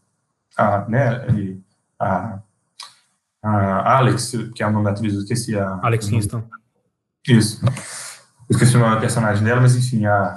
a, 0.57 0.89
né, 0.89 1.27
ele, 1.29 1.63
a, 1.99 2.39
a 3.43 3.99
Alex, 3.99 4.33
que 4.55 4.63
é 4.63 4.67
o 4.67 4.71
nome 4.71 4.85
da 4.85 4.93
atriz, 4.93 5.15
eu 5.15 5.21
esqueci 5.21 5.59
a. 5.59 5.79
Alex 5.83 6.09
Kingston. 6.09 6.43
Isso. 7.27 7.61
Esqueci 8.51 8.77
o 8.77 8.81
nome 8.81 8.97
da 8.97 9.01
personagem 9.01 9.45
dela, 9.45 9.61
mas 9.61 9.77
enfim, 9.77 10.07
a, 10.07 10.37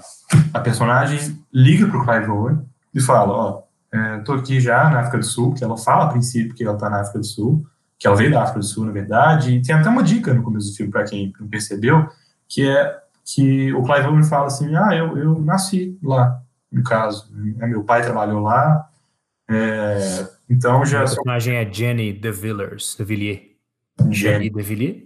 a 0.53 0.59
personagem 0.59 1.43
liga 1.51 1.87
pro 1.87 2.05
Clive 2.05 2.29
Owen 2.29 2.59
e 2.93 3.01
fala: 3.01 3.33
Ó, 3.33 3.63
é, 3.91 4.19
tô 4.19 4.33
aqui 4.33 4.61
já 4.61 4.87
na 4.91 4.99
África 4.99 5.17
do 5.17 5.25
Sul, 5.25 5.53
que 5.55 5.63
ela 5.63 5.75
fala 5.75 6.05
a 6.05 6.09
princípio 6.09 6.53
que 6.53 6.63
ela 6.63 6.77
tá 6.77 6.91
na 6.91 7.01
África 7.01 7.17
do 7.17 7.25
Sul, 7.25 7.65
que 7.97 8.05
ela 8.05 8.15
veio 8.15 8.31
da 8.31 8.43
África 8.43 8.59
do 8.59 8.65
Sul, 8.65 8.85
na 8.85 8.91
verdade, 8.91 9.55
e 9.55 9.61
tem 9.63 9.73
até 9.73 9.89
uma 9.89 10.03
dica 10.03 10.31
no 10.31 10.43
começo 10.43 10.69
do 10.69 10.75
filme, 10.75 10.91
para 10.91 11.05
quem 11.05 11.33
não 11.39 11.47
percebeu, 11.47 12.07
que 12.47 12.69
é 12.69 12.99
que 13.25 13.73
o 13.73 13.83
Clive 13.83 14.07
Owen 14.07 14.23
fala 14.23 14.45
assim: 14.45 14.75
Ah, 14.75 14.95
eu, 14.95 15.17
eu 15.17 15.41
nasci 15.41 15.97
lá, 16.03 16.39
no 16.71 16.83
caso, 16.83 17.27
né, 17.33 17.65
meu 17.65 17.83
pai 17.83 18.03
trabalhou 18.03 18.41
lá, 18.41 18.89
é, 19.49 20.27
então 20.47 20.85
já. 20.85 20.99
A 20.99 21.01
personagem 21.01 21.55
é 21.55 21.71
Jenny 21.71 22.13
de 22.13 22.31
Villers, 22.31 22.95
de 22.95 23.03
Villiers. 23.03 23.41
Jenny 24.11 24.51
de 24.51 24.61
Villiers? 24.61 25.03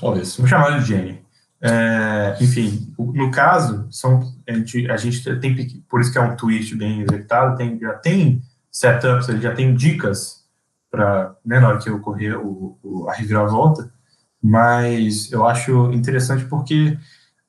Talvez, 0.00 0.36
vou 0.36 0.48
chamar 0.48 0.80
de 0.80 0.86
Jenny. 0.86 1.29
É, 1.62 2.38
enfim, 2.40 2.94
no 2.98 3.30
caso, 3.30 3.86
são, 3.90 4.32
a, 4.48 4.52
gente, 4.52 4.90
a 4.90 4.96
gente 4.96 5.36
tem, 5.40 5.84
por 5.88 6.00
isso 6.00 6.10
que 6.10 6.18
é 6.18 6.22
um 6.22 6.34
twist 6.34 6.74
bem 6.74 7.02
executado, 7.02 7.56
tem, 7.56 7.78
já 7.78 7.92
tem 7.94 8.42
setups, 8.72 9.26
já 9.26 9.54
tem 9.54 9.74
dicas 9.74 10.44
para, 10.90 11.36
né, 11.44 11.60
na 11.60 11.68
hora 11.68 11.78
que 11.78 11.90
ocorrer 11.90 12.38
o, 12.38 12.78
o, 12.82 13.08
a 13.10 13.12
reviravolta, 13.12 13.92
mas 14.42 15.30
eu 15.30 15.46
acho 15.46 15.92
interessante 15.92 16.46
porque 16.46 16.98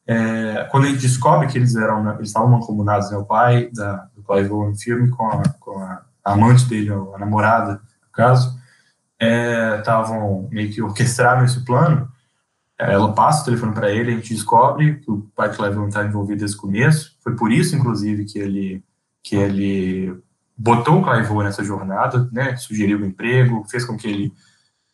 é, 0.05 0.67
quando 0.69 0.85
a 0.85 0.87
gente 0.89 1.01
descobre 1.01 1.47
que 1.47 1.57
eles 1.57 1.75
eram, 1.75 2.15
eles 2.15 2.27
estavam 2.27 2.49
mancomunados, 2.49 3.09
né, 3.11 3.17
o 3.17 3.23
pai 3.23 3.69
da, 3.73 4.09
do 4.13 4.21
Clive 4.23 4.51
Owen 4.51 4.75
filme 4.75 5.09
com 5.09 5.25
a, 5.25 5.43
com 5.57 5.79
a 5.79 6.03
amante 6.25 6.65
dele, 6.65 6.91
a 6.91 7.17
namorada, 7.17 7.75
no 7.75 8.11
caso, 8.11 8.59
estavam 9.79 10.49
é, 10.51 10.55
meio 10.55 10.71
que 10.73 10.81
orquestraram 10.81 11.45
esse 11.45 11.63
plano. 11.63 12.10
É, 12.81 12.93
ela 12.93 13.13
passa 13.13 13.43
o 13.43 13.45
telefone 13.45 13.75
para 13.75 13.91
ele, 13.91 14.11
a 14.11 14.15
gente 14.15 14.33
descobre 14.33 14.95
que 14.95 15.11
o 15.11 15.29
pai 15.35 15.49
de 15.49 15.55
Cleveland 15.55 15.89
está 15.89 16.03
envolvido 16.03 16.39
desde 16.39 16.57
o 16.57 16.61
começo. 16.61 17.15
Foi 17.23 17.35
por 17.35 17.51
isso, 17.51 17.75
inclusive, 17.75 18.25
que 18.25 18.39
ele, 18.39 18.83
que 19.21 19.35
ele 19.35 20.19
botou 20.57 20.99
o 20.99 21.03
Clive 21.03 21.31
nessa 21.43 21.63
jornada, 21.63 22.27
né? 22.31 22.55
Sugeriu 22.55 22.97
o 22.97 23.03
um 23.03 23.05
emprego, 23.05 23.63
fez 23.69 23.85
com 23.85 23.95
que 23.95 24.07
ele 24.07 24.33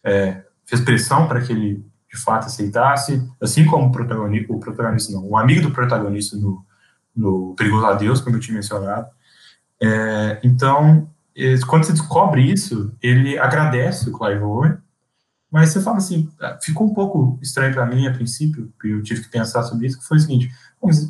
é, 0.03 0.43
fez 0.65 0.81
pressão 0.81 1.29
para 1.29 1.39
que 1.39 1.53
ele 1.53 1.81
de 2.11 2.17
fato 2.21 2.47
aceitasse, 2.47 3.25
assim 3.41 3.65
como 3.65 3.87
o 3.87 3.91
protagonista, 3.91 4.51
o 4.51 4.59
protagonista 4.59 5.13
não, 5.13 5.25
o 5.25 5.37
amigo 5.37 5.61
do 5.61 5.71
protagonista 5.71 6.35
no, 6.35 6.65
no 7.15 7.53
Perigoso 7.55 7.85
a 7.85 7.93
Deus, 7.93 8.19
como 8.19 8.35
eu 8.35 8.39
tinha 8.39 8.55
mencionado. 8.55 9.07
É, 9.81 10.39
então 10.43 11.09
quando 11.67 11.85
você 11.85 11.91
descobre 11.91 12.41
isso, 12.41 12.91
ele 13.01 13.37
agradece 13.37 14.09
o 14.09 14.17
Clive 14.17 14.41
Owen, 14.41 14.77
mas 15.51 15.69
você 15.69 15.81
fala 15.81 15.97
assim, 15.97 16.29
ah, 16.41 16.57
ficou 16.61 16.87
um 16.87 16.93
pouco 16.93 17.39
estranho 17.41 17.73
para 17.73 17.85
mim 17.85 18.07
a 18.07 18.13
princípio, 18.13 18.71
porque 18.73 18.89
eu 18.89 19.03
tive 19.03 19.21
que 19.21 19.29
pensar 19.29 19.63
sobre 19.63 19.87
isso, 19.87 19.99
que 19.99 20.05
foi 20.05 20.17
o 20.17 20.19
seguinte, 20.19 20.51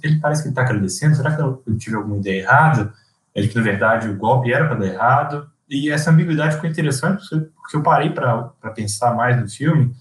ele 0.03 0.19
parece 0.19 0.43
que 0.43 0.49
está 0.49 0.61
agradecendo, 0.61 1.15
será 1.15 1.35
que 1.35 1.41
eu, 1.41 1.63
tive 1.77 1.95
alguma 1.95 2.17
ideia 2.17 2.41
errada? 2.41 2.93
Ele 3.33 3.47
que, 3.47 3.55
na 3.55 3.63
verdade, 3.63 4.07
o 4.07 4.15
golpe 4.15 4.51
era 4.51 4.67
para 4.67 4.77
dar 4.77 4.87
errado, 4.87 5.49
e 5.69 5.89
essa 5.89 6.11
ambiguidade 6.11 6.55
ficou 6.55 6.69
interessante, 6.69 7.27
porque 7.29 7.75
eu 7.75 7.83
parei 7.83 8.11
para 8.11 8.53
pensar 8.75 9.15
mais 9.15 9.39
no 9.39 9.49
filme, 9.49 9.93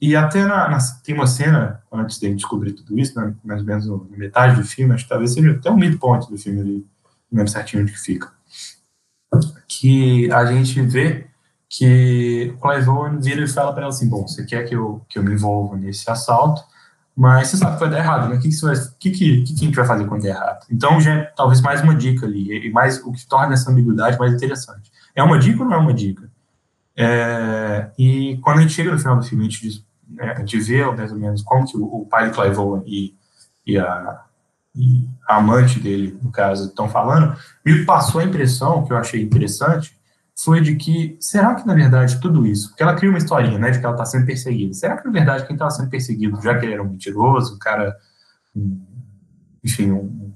e 0.00 0.16
até 0.16 0.44
na, 0.44 0.68
na, 0.68 0.78
tem 1.04 1.14
uma 1.14 1.26
cena, 1.26 1.82
antes 1.92 2.18
de 2.18 2.34
descobrir 2.34 2.72
tudo 2.72 2.98
isso, 2.98 3.18
né, 3.18 3.34
mais 3.44 3.60
ou 3.60 3.66
menos 3.66 3.86
na 3.86 4.16
metade 4.16 4.56
do 4.56 4.66
filme, 4.66 4.94
acho 4.94 5.04
que 5.04 5.10
talvez 5.10 5.32
seja 5.32 5.52
até 5.52 5.70
um 5.70 5.76
midpoint 5.76 6.30
do 6.30 6.38
filme 6.38 6.62
não 7.30 7.38
lembro 7.38 7.52
certinho 7.52 7.82
onde 7.82 7.92
que 7.92 8.00
fica 8.00 8.32
que 9.70 10.30
a 10.32 10.44
gente 10.46 10.80
vê 10.82 11.26
que 11.70 12.52
o 12.56 12.60
Clive 12.60 12.88
Owen 12.88 13.20
vira 13.20 13.44
e 13.44 13.48
fala 13.48 13.72
para 13.72 13.82
ela 13.82 13.90
assim, 13.90 14.08
bom, 14.08 14.26
você 14.26 14.44
quer 14.44 14.64
que 14.64 14.74
eu, 14.74 15.00
que 15.08 15.16
eu 15.16 15.22
me 15.22 15.32
envolva 15.32 15.76
nesse 15.76 16.10
assalto, 16.10 16.60
mas 17.16 17.46
você 17.46 17.58
sabe 17.58 17.74
que 17.74 17.80
vai 17.80 17.90
dar 17.90 17.98
errado, 17.98 18.28
né? 18.28 18.36
O 18.36 18.40
que, 18.40 18.48
que, 18.48 18.60
vai, 18.60 18.74
que, 18.98 19.10
que, 19.10 19.42
que, 19.44 19.54
a 19.54 19.66
gente 19.66 19.76
vai 19.76 19.86
fazer 19.86 20.04
quando 20.06 20.22
der 20.22 20.30
errado? 20.30 20.66
Então, 20.68 21.00
já 21.00 21.14
é 21.14 21.22
talvez 21.36 21.60
mais 21.60 21.80
uma 21.80 21.94
dica 21.94 22.26
ali, 22.26 22.66
e 22.66 22.72
mais 22.72 23.00
o 23.04 23.12
que 23.12 23.24
torna 23.24 23.54
essa 23.54 23.70
ambiguidade 23.70 24.18
mais 24.18 24.34
interessante. 24.34 24.90
É 25.14 25.22
uma 25.22 25.38
dica 25.38 25.62
ou 25.62 25.68
não 25.68 25.76
é 25.76 25.78
uma 25.78 25.94
dica? 25.94 26.28
É, 26.96 27.88
e 27.96 28.36
quando 28.42 28.58
a 28.58 28.62
gente 28.62 28.72
chega 28.72 28.90
no 28.90 28.98
final 28.98 29.16
do 29.16 29.22
filme, 29.22 29.44
a 29.44 29.48
gente, 29.48 29.60
diz, 29.60 29.84
né, 30.08 30.32
a 30.32 30.40
gente 30.40 30.58
vê 30.58 30.84
mais 30.84 31.12
ou 31.12 31.18
menos 31.18 31.42
como 31.42 31.66
que 31.66 31.76
o, 31.76 31.84
o 31.84 32.06
pai 32.06 32.28
do 32.28 32.34
Clive 32.34 32.56
Owen 32.56 32.82
e, 32.84 33.14
e 33.64 33.78
a, 33.78 34.24
e 34.74 35.06
a 35.28 35.36
amante 35.36 35.78
dele, 35.78 36.18
no 36.20 36.32
caso, 36.32 36.66
estão 36.66 36.88
falando, 36.88 37.36
me 37.64 37.84
passou 37.84 38.20
a 38.20 38.24
impressão, 38.24 38.84
que 38.84 38.92
eu 38.92 38.96
achei 38.96 39.22
interessante, 39.22 39.99
foi 40.36 40.60
de 40.60 40.76
que, 40.76 41.16
será 41.20 41.54
que 41.54 41.66
na 41.66 41.74
verdade 41.74 42.20
tudo 42.20 42.46
isso, 42.46 42.68
porque 42.68 42.82
ela 42.82 42.94
cria 42.94 43.10
uma 43.10 43.18
historinha, 43.18 43.58
né, 43.58 43.70
de 43.70 43.78
que 43.78 43.84
ela 43.84 43.94
está 43.94 44.04
sendo 44.04 44.26
perseguida, 44.26 44.72
será 44.72 44.96
que 44.96 45.04
na 45.06 45.12
verdade 45.12 45.46
quem 45.46 45.54
estava 45.54 45.70
sendo 45.70 45.90
perseguido, 45.90 46.40
já 46.42 46.58
que 46.58 46.64
ele 46.64 46.74
era 46.74 46.82
um 46.82 46.88
mentiroso, 46.88 47.54
um 47.54 47.58
cara, 47.58 47.96
enfim, 49.62 49.90
um, 49.90 50.32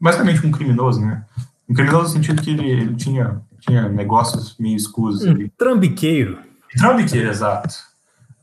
basicamente 0.00 0.44
um 0.46 0.50
criminoso, 0.50 1.00
né, 1.00 1.24
um 1.68 1.74
criminoso 1.74 2.04
no 2.04 2.08
sentido 2.14 2.42
que 2.42 2.50
ele, 2.50 2.68
ele 2.68 2.94
tinha, 2.96 3.40
tinha 3.60 3.88
negócios 3.88 4.56
meio 4.58 4.76
escusos 4.76 5.24
um 5.24 5.30
ali. 5.30 5.52
Trambiqueiro. 5.56 6.38
Trambiqueiro, 6.76 7.28
exato. 7.28 7.74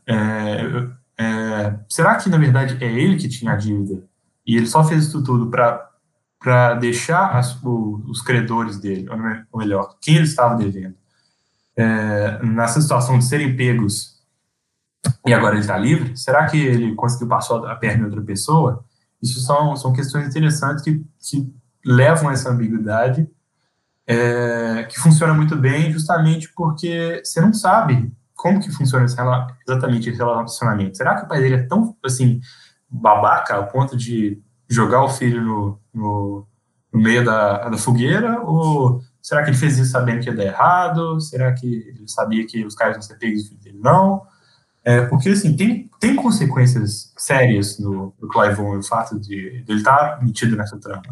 É, 0.06 0.86
é, 1.18 1.74
será 1.88 2.16
que 2.16 2.28
na 2.28 2.38
verdade 2.38 2.76
é 2.82 2.86
ele 2.86 3.16
que 3.16 3.28
tinha 3.28 3.52
a 3.52 3.56
dívida 3.56 4.02
e 4.46 4.56
ele 4.56 4.66
só 4.66 4.84
fez 4.84 5.04
isso 5.04 5.22
tudo 5.24 5.50
para 5.50 5.90
deixar 6.78 7.36
as, 7.36 7.60
o, 7.62 8.02
os 8.08 8.22
credores 8.22 8.78
dele, 8.78 9.08
ou 9.50 9.58
melhor, 9.58 9.96
quem 10.00 10.16
ele 10.16 10.24
estava 10.24 10.54
devendo, 10.56 10.94
é, 11.76 12.38
nessa 12.42 12.80
situação 12.80 13.18
de 13.18 13.24
serem 13.24 13.56
pegos 13.56 14.16
e 15.26 15.32
agora 15.32 15.54
ele 15.54 15.60
está 15.60 15.76
livre, 15.76 16.16
será 16.16 16.46
que 16.46 16.56
ele 16.56 16.94
conseguiu 16.94 17.28
passar 17.28 17.56
a 17.70 17.74
perna 17.76 18.02
em 18.02 18.04
outra 18.06 18.22
pessoa? 18.22 18.84
Isso 19.22 19.40
são, 19.40 19.76
são 19.76 19.92
questões 19.92 20.28
interessantes 20.28 20.82
que, 20.82 21.04
que 21.20 21.52
levam 21.84 22.28
a 22.28 22.32
essa 22.32 22.50
ambiguidade, 22.50 23.28
é, 24.06 24.84
que 24.88 24.98
funciona 25.00 25.34
muito 25.34 25.56
bem 25.56 25.90
justamente 25.90 26.52
porque 26.54 27.20
você 27.24 27.40
não 27.40 27.52
sabe 27.52 28.12
como 28.34 28.60
que 28.60 28.70
funciona 28.70 29.04
esse, 29.04 29.16
exatamente 29.66 30.10
esse 30.10 30.18
relacionamento. 30.18 30.96
Será 30.96 31.16
que 31.16 31.24
o 31.24 31.28
pai 31.28 31.40
dele 31.40 31.56
é 31.56 31.62
tão, 31.66 31.96
assim, 32.04 32.40
babaca 32.88 33.54
ao 33.54 33.66
ponto 33.66 33.96
de 33.96 34.40
jogar 34.68 35.02
o 35.02 35.08
filho 35.08 35.40
no, 35.42 35.80
no, 35.96 36.46
no 36.92 37.00
meio 37.00 37.24
da, 37.24 37.68
da, 37.68 37.78
fogueira? 37.78 38.40
Ou 38.42 39.00
Será 39.26 39.42
que 39.42 39.50
ele 39.50 39.56
fez 39.56 39.76
isso 39.76 39.90
sabendo 39.90 40.20
que 40.20 40.30
ia 40.30 40.36
dar 40.36 40.44
errado? 40.44 41.20
Será 41.20 41.52
que 41.52 41.66
ele 41.66 42.06
sabia 42.06 42.46
que 42.46 42.64
os 42.64 42.76
caras 42.76 42.94
iam 42.94 43.02
ser 43.02 43.18
pegos 43.18 43.50
dele? 43.50 43.80
Não. 43.82 44.22
É, 44.84 45.00
porque, 45.06 45.30
assim, 45.30 45.56
tem, 45.56 45.90
tem 45.98 46.14
consequências 46.14 47.12
sérias 47.16 47.76
no, 47.80 48.14
no 48.20 48.78
o 48.78 48.82
fato 48.84 49.18
de, 49.18 49.64
de 49.64 49.72
ele 49.72 49.78
estar 49.78 50.22
metido 50.22 50.56
nessa 50.56 50.78
trama. 50.78 51.02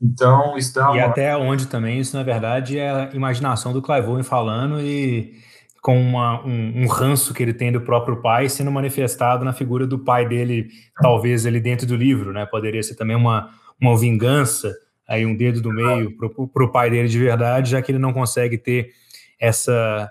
Então, 0.00 0.56
isso 0.56 0.74
dá 0.74 0.86
uma... 0.86 0.96
E 0.96 1.00
até 1.00 1.36
onde 1.36 1.66
também 1.66 2.00
isso, 2.00 2.16
na 2.16 2.22
verdade, 2.22 2.78
é 2.78 2.90
a 2.90 3.10
imaginação 3.12 3.70
do 3.70 3.82
Clive 3.82 4.22
falando 4.22 4.80
e 4.80 5.34
com 5.82 6.00
uma, 6.00 6.42
um, 6.46 6.84
um, 6.84 6.86
ranço 6.86 7.34
que 7.34 7.42
ele 7.42 7.52
tem 7.52 7.70
do 7.70 7.82
próprio 7.82 8.22
pai 8.22 8.48
sendo 8.48 8.72
manifestado 8.72 9.44
na 9.44 9.52
figura 9.52 9.86
do 9.86 9.98
pai 9.98 10.26
dele, 10.26 10.68
talvez 11.02 11.44
ali 11.44 11.60
dentro 11.60 11.86
do 11.86 11.96
livro, 11.96 12.32
né? 12.32 12.46
Poderia 12.46 12.82
ser 12.82 12.94
também 12.94 13.14
uma, 13.14 13.50
uma 13.82 13.98
vingança, 13.98 14.72
aí 15.08 15.26
um 15.26 15.36
dedo 15.36 15.60
do 15.60 15.72
meio 15.72 16.16
para 16.16 16.64
o 16.64 16.70
pai 16.70 16.88
dele 16.88 17.08
de 17.08 17.18
verdade, 17.18 17.70
já 17.70 17.82
que 17.82 17.90
ele 17.90 17.98
não 17.98 18.12
consegue 18.12 18.56
ter 18.56 18.92
essa 19.40 20.10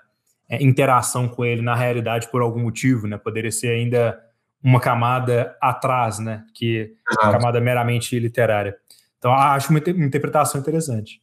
é, 0.49 0.61
interação 0.61 1.29
com 1.29 1.45
ele 1.45 1.61
na 1.61 1.73
realidade 1.73 2.29
por 2.29 2.41
algum 2.41 2.59
motivo, 2.59 3.07
né? 3.07 3.17
Poderia 3.17 3.51
ser 3.51 3.69
ainda 3.69 4.19
uma 4.61 4.81
camada 4.81 5.55
atrás, 5.61 6.19
né? 6.19 6.43
Que 6.53 6.93
Exato. 7.09 7.31
camada 7.31 7.61
meramente 7.61 8.19
literária. 8.19 8.75
Então 9.17 9.31
acho 9.31 9.69
uma, 9.69 9.79
uma 9.79 10.05
interpretação 10.05 10.59
interessante. 10.59 11.21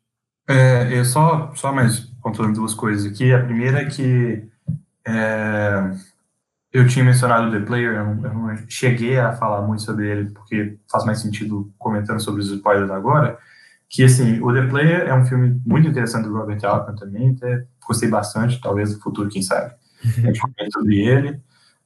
É, 0.48 0.98
eu 0.98 1.04
só, 1.04 1.52
só 1.54 1.70
mais 1.70 2.00
pontuando 2.22 2.54
duas 2.54 2.72
coisas 2.72 3.12
aqui. 3.12 3.30
A 3.32 3.44
primeira 3.44 3.82
é 3.82 3.84
que 3.84 4.48
é, 5.06 5.90
eu 6.72 6.86
tinha 6.86 7.04
mencionado 7.04 7.48
o 7.48 7.50
The 7.50 7.64
Player, 7.64 7.94
eu 7.94 8.04
não, 8.04 8.24
eu 8.24 8.34
não, 8.34 8.56
cheguei 8.68 9.18
a 9.18 9.32
falar 9.32 9.62
muito 9.62 9.82
sobre 9.82 10.08
ele, 10.08 10.30
porque 10.30 10.78
faz 10.90 11.04
mais 11.04 11.20
sentido 11.20 11.72
comentando 11.78 12.20
sobre 12.20 12.42
os 12.42 12.50
spoilers 12.50 12.90
agora, 12.90 13.38
que, 13.88 14.04
assim, 14.04 14.40
o 14.40 14.52
The 14.52 14.66
Player 14.66 15.08
é 15.08 15.14
um 15.14 15.24
filme 15.24 15.60
muito 15.64 15.88
interessante 15.88 16.28
do 16.28 16.36
Robert 16.36 16.62
Altman 16.62 16.96
também, 16.96 17.30
até 17.30 17.64
gostei 17.86 18.08
bastante, 18.08 18.60
talvez 18.60 18.94
no 18.94 19.00
futuro, 19.00 19.30
quem 19.30 19.40
sabe, 19.40 19.74
a 20.04 20.20
gente 20.20 20.40
comente 20.40 20.72
sobre 20.72 21.00
ele. 21.00 21.40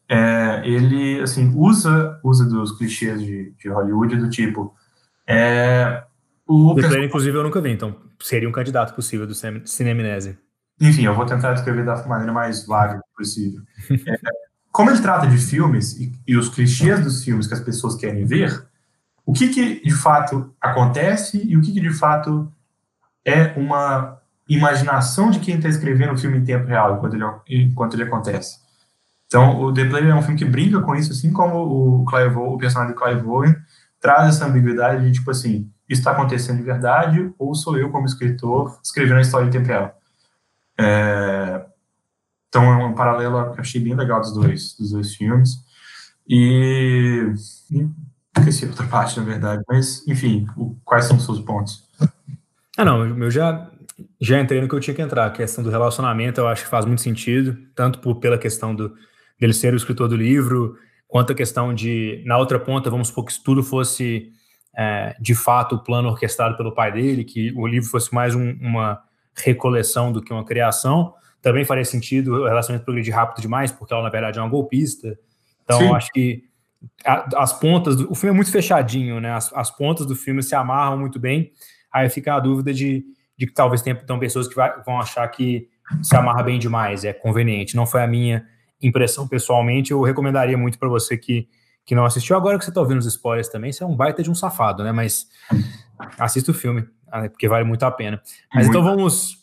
É, 0.08 0.62
ele, 0.64 1.20
assim, 1.20 1.52
usa, 1.54 2.18
usa 2.22 2.44
dos 2.44 2.76
clichês 2.76 3.20
de, 3.22 3.52
de 3.52 3.68
Hollywood 3.68 4.16
do 4.16 4.28
tipo... 4.28 4.74
É, 5.26 6.02
o 6.46 6.74
The 6.74 6.88
Player, 6.88 7.04
inclusive, 7.04 7.36
eu 7.36 7.44
nunca 7.44 7.60
vi, 7.60 7.70
então 7.70 7.96
seria 8.20 8.48
um 8.48 8.52
candidato 8.52 8.94
possível 8.94 9.26
do 9.26 9.34
Cineminese. 9.34 10.36
Enfim, 10.80 11.04
eu 11.04 11.14
vou 11.14 11.24
tentar 11.24 11.52
descrever 11.52 11.84
da 11.84 12.04
maneira 12.06 12.32
mais 12.32 12.66
vaga 12.66 13.00
possível. 13.16 13.62
É, 13.90 14.18
como 14.72 14.90
ele 14.90 15.02
trata 15.02 15.26
de 15.26 15.36
filmes 15.36 15.92
e, 16.00 16.12
e, 16.26 16.36
os 16.36 16.48
clichês 16.48 17.00
dos 17.04 17.22
filmes 17.22 17.46
que 17.46 17.52
as 17.52 17.60
pessoas 17.60 17.94
querem 17.94 18.24
ver, 18.24 18.66
o 19.24 19.32
que, 19.32 19.48
que 19.48 19.82
de 19.82 19.94
fato 19.94 20.52
acontece 20.60 21.46
e 21.46 21.56
o 21.56 21.60
que, 21.60 21.72
que 21.72 21.80
de 21.80 21.92
fato 21.92 22.50
é 23.24 23.52
uma 23.56 24.18
imaginação 24.48 25.30
de 25.30 25.38
quem 25.40 25.56
está 25.56 25.68
escrevendo 25.68 26.14
o 26.14 26.18
filme 26.18 26.38
em 26.38 26.44
tempo 26.44 26.66
real 26.66 26.96
enquanto 26.96 27.14
ele, 27.14 27.24
enquanto 27.48 27.94
ele 27.94 28.04
acontece. 28.04 28.60
Então, 29.26 29.60
o 29.60 29.72
The 29.72 29.84
Player 29.84 30.10
é 30.10 30.14
um 30.14 30.22
filme 30.22 30.38
que 30.38 30.44
brinca 30.44 30.80
com 30.80 30.94
isso, 30.94 31.12
assim 31.12 31.32
como 31.32 31.56
o, 31.58 32.04
Clive, 32.04 32.36
o 32.36 32.58
personagem 32.58 32.94
do 32.94 33.00
Clive 33.00 33.26
Owen 33.26 33.56
traz 34.00 34.28
essa 34.28 34.46
ambiguidade 34.46 35.04
de, 35.04 35.12
tipo 35.12 35.30
assim, 35.30 35.70
isso 35.88 36.00
está 36.00 36.10
acontecendo 36.10 36.58
de 36.58 36.62
verdade 36.62 37.32
ou 37.38 37.54
sou 37.54 37.78
eu, 37.78 37.90
como 37.90 38.06
escritor, 38.06 38.78
escrevendo 38.82 39.18
a 39.18 39.22
história 39.22 39.46
em 39.46 39.50
tempo 39.50 39.66
real? 39.66 39.96
É, 40.78 41.64
então 42.52 42.64
é 42.64 42.84
um 42.84 42.94
paralelo 42.94 43.50
que 43.54 43.62
achei 43.62 43.80
bem 43.80 43.94
legal 43.94 44.20
dos 44.20 44.34
dois, 44.34 44.76
dos 44.76 44.90
dois 44.90 45.14
filmes. 45.14 45.64
E, 46.28 47.32
esqueci 48.36 48.66
outra 48.66 48.86
parte, 48.86 49.18
na 49.18 49.24
verdade, 49.24 49.62
mas 49.66 50.06
enfim, 50.06 50.46
o, 50.54 50.76
quais 50.84 51.06
são 51.06 51.16
os 51.16 51.24
seus 51.24 51.40
pontos? 51.40 51.88
Ah, 52.76 52.84
não, 52.84 53.06
eu 53.06 53.30
já 53.30 53.70
já 54.20 54.38
entrei 54.38 54.60
no 54.60 54.68
que 54.68 54.74
eu 54.74 54.80
tinha 54.80 54.94
que 54.94 55.00
entrar. 55.00 55.24
A 55.24 55.30
questão 55.30 55.64
do 55.64 55.70
relacionamento 55.70 56.42
eu 56.42 56.46
acho 56.46 56.64
que 56.64 56.68
faz 56.68 56.84
muito 56.84 57.00
sentido, 57.00 57.56
tanto 57.74 58.00
por, 58.00 58.16
pela 58.16 58.36
questão 58.36 58.74
do, 58.74 58.94
dele 59.40 59.54
ser 59.54 59.72
o 59.72 59.76
escritor 59.76 60.06
do 60.06 60.16
livro, 60.16 60.76
quanto 61.08 61.32
a 61.32 61.34
questão 61.34 61.72
de, 61.72 62.22
na 62.26 62.36
outra 62.36 62.58
ponta, 62.58 62.90
vamos 62.90 63.08
supor 63.08 63.24
que 63.24 63.32
isso 63.32 63.42
tudo 63.42 63.62
fosse 63.62 64.30
é, 64.76 65.16
de 65.18 65.34
fato 65.34 65.76
o 65.76 65.82
plano 65.82 66.10
orquestrado 66.10 66.54
pelo 66.54 66.74
pai 66.74 66.92
dele, 66.92 67.24
que 67.24 67.50
o 67.56 67.66
livro 67.66 67.88
fosse 67.88 68.14
mais 68.14 68.34
um, 68.34 68.52
uma 68.60 69.02
recoleção 69.34 70.12
do 70.12 70.20
que 70.20 70.34
uma 70.34 70.44
criação. 70.44 71.14
Também 71.42 71.64
faria 71.64 71.84
sentido 71.84 72.34
o 72.34 72.44
relacionamento 72.46 72.84
progredir 72.84 73.14
rápido 73.14 73.42
demais, 73.42 73.70
porque 73.70 73.92
ela, 73.92 74.02
na 74.02 74.08
verdade, 74.08 74.38
é 74.38 74.42
uma 74.42 74.48
golpista. 74.48 75.18
Então, 75.64 75.94
acho 75.94 76.10
que 76.12 76.44
a, 77.04 77.42
as 77.42 77.52
pontas. 77.52 77.96
Do, 77.96 78.10
o 78.10 78.14
filme 78.14 78.32
é 78.32 78.36
muito 78.36 78.50
fechadinho, 78.50 79.20
né? 79.20 79.32
As, 79.32 79.52
as, 79.52 79.70
pontas 79.70 80.06
do 80.06 80.14
filme 80.14 80.42
se 80.42 80.54
amarram 80.54 80.98
muito 80.98 81.18
bem. 81.18 81.52
Aí 81.92 82.08
fica 82.08 82.34
a 82.34 82.40
dúvida 82.40 82.72
de, 82.72 83.04
de 83.36 83.46
que 83.46 83.52
talvez 83.52 83.82
tenham, 83.82 83.98
tenham 83.98 84.20
pessoas 84.20 84.48
que 84.48 84.54
vai, 84.54 84.72
vão 84.82 84.98
achar 85.00 85.26
que 85.28 85.68
se 86.02 86.16
amarra 86.16 86.42
bem 86.42 86.58
demais, 86.58 87.04
é 87.04 87.12
conveniente. 87.12 87.76
Não 87.76 87.86
foi 87.86 88.02
a 88.02 88.06
minha 88.06 88.46
impressão 88.80 89.28
pessoalmente. 89.28 89.90
Eu 89.90 90.00
recomendaria 90.02 90.56
muito 90.56 90.78
para 90.78 90.88
você 90.88 91.18
que 91.18 91.48
que 91.84 91.94
não 91.94 92.04
assistiu, 92.04 92.36
agora 92.36 92.58
que 92.58 92.64
você 92.64 92.70
está 92.70 92.80
ouvindo 92.80 92.98
os 92.98 93.06
spoilers 93.06 93.48
também, 93.48 93.72
você 93.72 93.82
é 93.82 93.86
um 93.86 93.96
baita 93.96 94.22
de 94.22 94.30
um 94.30 94.34
safado, 94.34 94.84
né? 94.84 94.92
Mas 94.92 95.26
assista 96.18 96.50
o 96.50 96.54
filme, 96.54 96.86
ah, 97.10 97.28
porque 97.28 97.48
vale 97.48 97.64
muito 97.64 97.82
a 97.82 97.90
pena. 97.90 98.22
Mas 98.54 98.66
muito. 98.66 98.78
então 98.78 98.84
vamos 98.84 99.41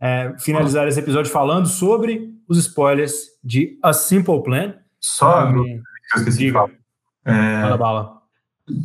é, 0.00 0.34
finalizar 0.38 0.86
esse 0.86 1.00
episódio 1.00 1.30
falando 1.30 1.66
sobre 1.66 2.34
os 2.48 2.58
spoilers 2.58 3.14
de 3.42 3.78
A 3.82 3.92
Simple 3.92 4.42
Plan. 4.42 4.74
Só 5.00 5.52
que 5.52 5.58
eu 5.58 5.82
esqueci 6.16 6.38
de 6.38 6.52
falar. 6.52 6.70
É, 7.24 7.76
bala. 7.76 8.16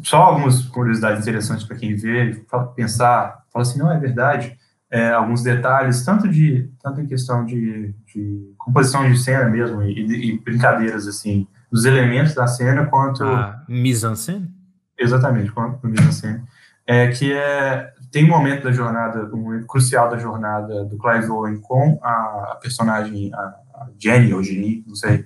Só 0.04 0.18
algumas 0.18 0.64
curiosidades 0.66 1.22
interessantes 1.22 1.66
para 1.66 1.76
quem 1.76 1.96
vê, 1.96 2.44
pensar, 2.76 3.44
fala 3.52 3.64
assim, 3.64 3.80
não 3.80 3.92
é 3.92 4.00
verdade. 4.00 4.58
É, 4.90 5.12
alguns 5.12 5.42
detalhes, 5.42 6.04
tanto 6.04 6.28
de 6.28 6.70
tanto 6.84 7.00
em 7.00 7.08
questão 7.08 7.46
de, 7.46 7.96
de 8.14 8.54
composição 8.58 9.10
de 9.10 9.18
cena 9.18 9.46
mesmo 9.50 9.82
e, 9.84 10.34
e 10.34 10.40
brincadeiras 10.40 11.08
assim 11.08 11.48
dos 11.72 11.86
elementos 11.86 12.36
da 12.36 12.46
cena 12.46 12.86
quanto 12.88 13.24
a 13.24 13.64
mise-en-scène. 13.70 14.52
Exatamente, 15.00 15.50
quanto 15.52 15.88
a 15.88 15.90
mise-en-scène. 15.90 16.44
É 16.86 17.08
que 17.08 17.32
é 17.32 17.94
tem 18.12 18.26
um 18.26 18.30
momento 18.30 18.64
da 18.64 18.72
jornada, 18.72 19.24
um 19.34 19.38
momento 19.38 19.66
crucial 19.66 20.10
da 20.10 20.18
jornada 20.18 20.84
do 20.84 20.98
Clive 20.98 21.30
Owen 21.30 21.62
com 21.62 22.00
a, 22.04 22.60
personagem 22.62 23.34
a, 23.34 23.38
a, 23.38 23.88
Jenny 23.98 24.34
ou 24.34 24.44
Jenny, 24.44 24.84
não 24.86 24.96
sei, 24.96 25.26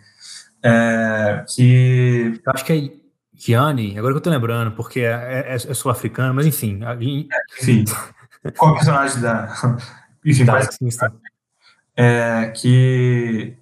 é, 0.61 1.43
que 1.47 2.41
eu 2.45 2.51
acho 2.53 2.65
que 2.65 2.73
é 2.73 3.05
Gianni, 3.33 3.97
agora 3.97 4.13
que 4.13 4.17
eu 4.17 4.23
tô 4.23 4.29
lembrando, 4.29 4.71
porque 4.71 5.01
é, 5.01 5.45
é, 5.47 5.55
é 5.55 5.73
sul-africano, 5.73 6.33
mas 6.33 6.45
enfim. 6.45 6.83
A... 6.83 6.95
Enfim, 6.95 7.85
qual 8.57 8.71
o 8.71 8.75
personagem 8.75 9.21
da. 9.21 9.53
Enfim, 10.25 10.45
tá, 10.45 10.61
sim, 10.71 10.89
sim. 10.89 11.05
É, 11.95 12.51
que 12.55 13.55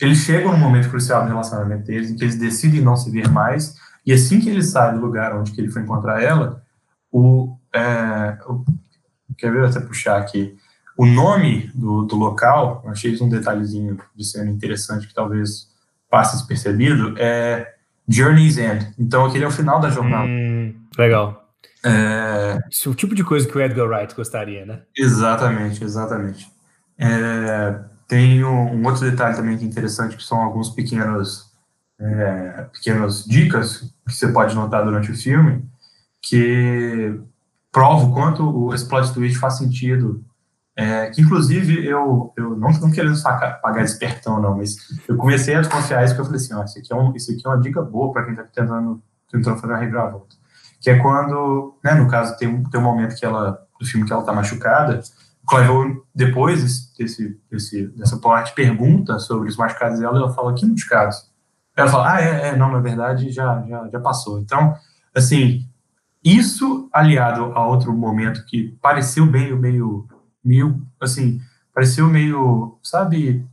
eles 0.00 0.18
chegam 0.18 0.52
num 0.52 0.58
momento 0.58 0.88
crucial 0.88 1.22
no 1.22 1.28
relacionamento 1.28 1.84
deles, 1.84 2.10
em 2.10 2.16
que 2.16 2.22
eles 2.22 2.38
decidem 2.38 2.80
não 2.80 2.96
se 2.96 3.10
ver 3.10 3.28
mais, 3.28 3.74
e 4.06 4.12
assim 4.12 4.40
que 4.40 4.48
ele 4.48 4.62
sai 4.62 4.94
do 4.94 5.00
lugar 5.00 5.36
onde 5.36 5.50
que 5.50 5.60
ele 5.60 5.70
foi 5.70 5.82
encontrar 5.82 6.22
ela, 6.22 6.62
o, 7.10 7.57
é, 7.72 8.38
quer 9.36 9.52
ver 9.52 9.64
até 9.64 9.80
puxar 9.80 10.18
aqui, 10.18 10.56
o 10.96 11.06
nome 11.06 11.70
do, 11.74 12.02
do 12.02 12.16
local, 12.16 12.82
achei 12.86 13.12
isso 13.12 13.24
um 13.24 13.28
detalhezinho 13.28 13.98
de 14.16 14.24
cena 14.24 14.50
interessante 14.50 15.06
que 15.06 15.14
talvez 15.14 15.68
passe 16.10 16.36
despercebido, 16.36 17.14
é 17.18 17.74
Journey's 18.08 18.58
End. 18.58 18.92
Então 18.98 19.24
aquele 19.24 19.44
é 19.44 19.46
o 19.46 19.52
final 19.52 19.78
da 19.78 19.90
jornada. 19.90 20.26
Hum, 20.26 20.74
legal. 20.98 21.48
É... 21.84 22.58
Esse 22.70 22.88
é 22.88 22.90
o 22.90 22.94
tipo 22.94 23.14
de 23.14 23.22
coisa 23.22 23.46
que 23.46 23.56
o 23.56 23.60
Edgar 23.60 23.86
Wright 23.86 24.14
gostaria, 24.14 24.66
né? 24.66 24.82
Exatamente, 24.96 25.84
exatamente. 25.84 26.50
É... 26.98 27.78
Tem 28.08 28.42
um, 28.42 28.72
um, 28.72 28.86
outro 28.86 29.08
detalhe 29.08 29.36
também 29.36 29.58
que 29.58 29.64
é 29.64 29.68
interessante, 29.68 30.16
que 30.16 30.24
são 30.24 30.40
alguns 30.40 30.70
pequenos, 30.70 31.52
é, 32.00 32.66
pequenas 32.72 33.22
dicas 33.22 33.92
que 34.06 34.14
você 34.14 34.28
pode 34.28 34.54
notar 34.54 34.82
durante 34.82 35.12
o 35.12 35.14
filme, 35.14 35.62
que 36.22 37.20
prova 37.78 38.06
o 38.06 38.12
quanto 38.12 38.42
o 38.42 38.88
plot 38.88 39.14
twist 39.14 39.38
faz 39.38 39.54
sentido. 39.54 40.24
É, 40.76 41.10
que 41.10 41.20
inclusive 41.20 41.86
eu, 41.86 42.32
eu 42.36 42.56
não, 42.56 42.70
não 42.70 42.90
querendo 42.90 43.16
sacar, 43.16 43.60
pagar 43.60 43.82
espertão, 43.82 44.40
não, 44.40 44.56
mas 44.56 44.76
eu 45.08 45.16
comecei 45.16 45.54
a 45.54 45.60
desconfiar 45.60 46.04
isso, 46.04 46.14
porque 46.14 46.22
eu 46.22 46.24
falei 46.26 46.40
assim: 46.40 46.54
ó, 46.54 46.64
isso, 46.64 46.78
aqui 46.78 46.92
é 46.92 46.96
um, 46.96 47.14
isso 47.14 47.32
aqui 47.32 47.42
é 47.44 47.48
uma 47.48 47.60
dica 47.60 47.82
boa 47.82 48.12
para 48.12 48.24
quem 48.24 48.32
está 48.32 48.44
tentando, 48.44 49.02
tentando 49.30 49.58
fazer 49.58 49.72
uma 49.72 49.78
reviravolta. 49.78 50.36
Que 50.80 50.90
é 50.90 50.98
quando, 50.98 51.76
né, 51.84 51.94
no 51.94 52.08
caso, 52.08 52.36
tem, 52.36 52.62
tem 52.64 52.80
um 52.80 52.84
momento 52.84 53.16
que 53.16 53.24
ela, 53.24 53.60
do 53.80 53.86
filme 53.86 54.06
que 54.06 54.12
ela 54.12 54.22
está 54.22 54.32
machucada, 54.32 55.00
Clive 55.48 56.02
depois 56.14 56.62
desse, 56.96 57.40
desse, 57.50 57.86
dessa 57.88 58.18
parte, 58.18 58.54
pergunta 58.54 59.18
sobre 59.18 59.48
os 59.48 59.56
machucados 59.56 59.98
dela 59.98 60.18
e 60.18 60.22
ela 60.22 60.34
fala, 60.34 60.54
que 60.54 60.66
machucados? 60.66 61.28
Ela 61.76 61.88
fala, 61.88 62.14
ah, 62.14 62.20
é, 62.20 62.48
é, 62.48 62.56
não, 62.56 62.70
na 62.70 62.80
verdade 62.80 63.30
já, 63.30 63.64
já, 63.66 63.88
já 63.88 64.00
passou. 64.00 64.38
Então, 64.40 64.74
assim, 65.14 65.66
isso 66.24 66.88
aliado 66.92 67.44
a 67.54 67.66
outro 67.66 67.92
momento 67.92 68.44
que 68.46 68.76
pareceu 68.82 69.24
meio, 69.24 69.58
meio, 69.58 70.06
meio, 70.44 70.82
assim, 71.00 71.40
pareceu 71.74 72.08
meio, 72.08 72.78
sabe, 72.82 73.46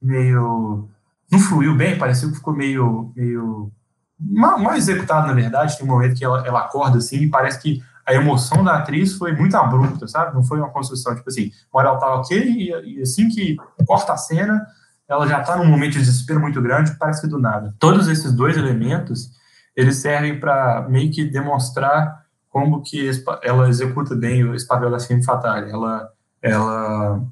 meio, 0.00 0.88
não 1.30 1.38
fluiu 1.38 1.74
bem, 1.74 1.98
pareceu 1.98 2.30
que 2.30 2.36
ficou 2.36 2.54
meio, 2.54 3.12
meio, 3.16 3.72
mal, 4.18 4.58
mal 4.58 4.74
executado, 4.74 5.26
na 5.26 5.32
verdade, 5.32 5.76
tem 5.76 5.86
um 5.86 5.90
momento 5.90 6.16
que 6.16 6.24
ela, 6.24 6.46
ela 6.46 6.60
acorda, 6.60 6.98
assim, 6.98 7.22
e 7.22 7.30
parece 7.30 7.60
que 7.60 7.82
a 8.06 8.14
emoção 8.14 8.64
da 8.64 8.76
atriz 8.76 9.14
foi 9.14 9.32
muito 9.32 9.56
abrupta, 9.56 10.08
sabe? 10.08 10.34
Não 10.34 10.42
foi 10.42 10.58
uma 10.58 10.70
construção, 10.70 11.14
tipo 11.14 11.28
assim, 11.28 11.50
moral 11.72 11.98
tá 11.98 12.14
ok, 12.16 12.38
e, 12.38 12.98
e 12.98 13.02
assim 13.02 13.28
que 13.28 13.56
corta 13.86 14.12
a 14.12 14.16
cena, 14.16 14.64
ela 15.08 15.26
já 15.26 15.40
está 15.40 15.56
num 15.56 15.66
momento 15.66 15.92
de 15.92 15.98
desespero 16.00 16.40
muito 16.40 16.60
grande, 16.60 16.96
parece 16.98 17.20
que 17.20 17.26
do 17.26 17.38
nada. 17.38 17.74
Todos 17.78 18.08
esses 18.08 18.32
dois 18.32 18.56
elementos, 18.56 19.30
eles 19.76 19.96
servem 19.96 20.38
para 20.38 20.86
meio 20.88 21.10
que 21.10 21.24
demonstrar 21.24 22.22
como 22.48 22.82
que 22.82 23.10
ela 23.42 23.68
executa 23.68 24.14
bem 24.14 24.44
da 24.90 25.00
femme 25.00 25.24
fatale. 25.24 25.70
Ela, 25.70 26.10
ela, 26.42 27.22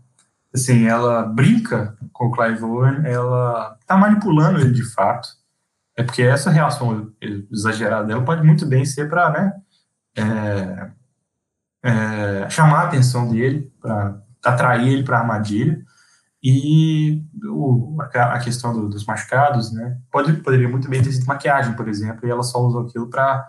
assim, 0.54 0.86
ela 0.86 1.24
brinca 1.24 1.96
com 2.12 2.26
o 2.26 2.32
Clive 2.32 2.64
Owen, 2.64 3.02
ela 3.04 3.76
está 3.80 3.96
manipulando 3.96 4.60
ele 4.60 4.72
de 4.72 4.84
fato. 4.94 5.28
É 5.96 6.02
porque 6.02 6.22
essa 6.22 6.50
reação 6.50 7.12
exagerada 7.50 8.06
dela 8.06 8.24
pode 8.24 8.42
muito 8.42 8.64
bem 8.64 8.86
ser 8.86 9.10
para, 9.10 9.30
né, 9.30 9.52
é, 10.16 10.90
é, 11.82 12.50
chamar 12.50 12.80
a 12.80 12.84
atenção 12.84 13.28
dele, 13.28 13.70
para 13.80 14.18
atrair 14.42 14.88
ele 14.88 15.02
para 15.02 15.18
a 15.18 15.20
armadilha. 15.20 15.84
E 16.42 17.22
o, 17.44 17.96
a 18.00 18.38
questão 18.38 18.72
do, 18.72 18.88
dos 18.88 19.04
machucados, 19.04 19.72
né? 19.72 19.98
Pode, 20.10 20.32
poderia 20.42 20.68
muito 20.68 20.88
bem 20.88 21.02
ter 21.02 21.12
sido 21.12 21.26
maquiagem, 21.26 21.74
por 21.74 21.86
exemplo, 21.86 22.26
e 22.26 22.30
ela 22.30 22.42
só 22.42 22.58
usou 22.60 22.82
aquilo 22.82 23.08
para 23.10 23.46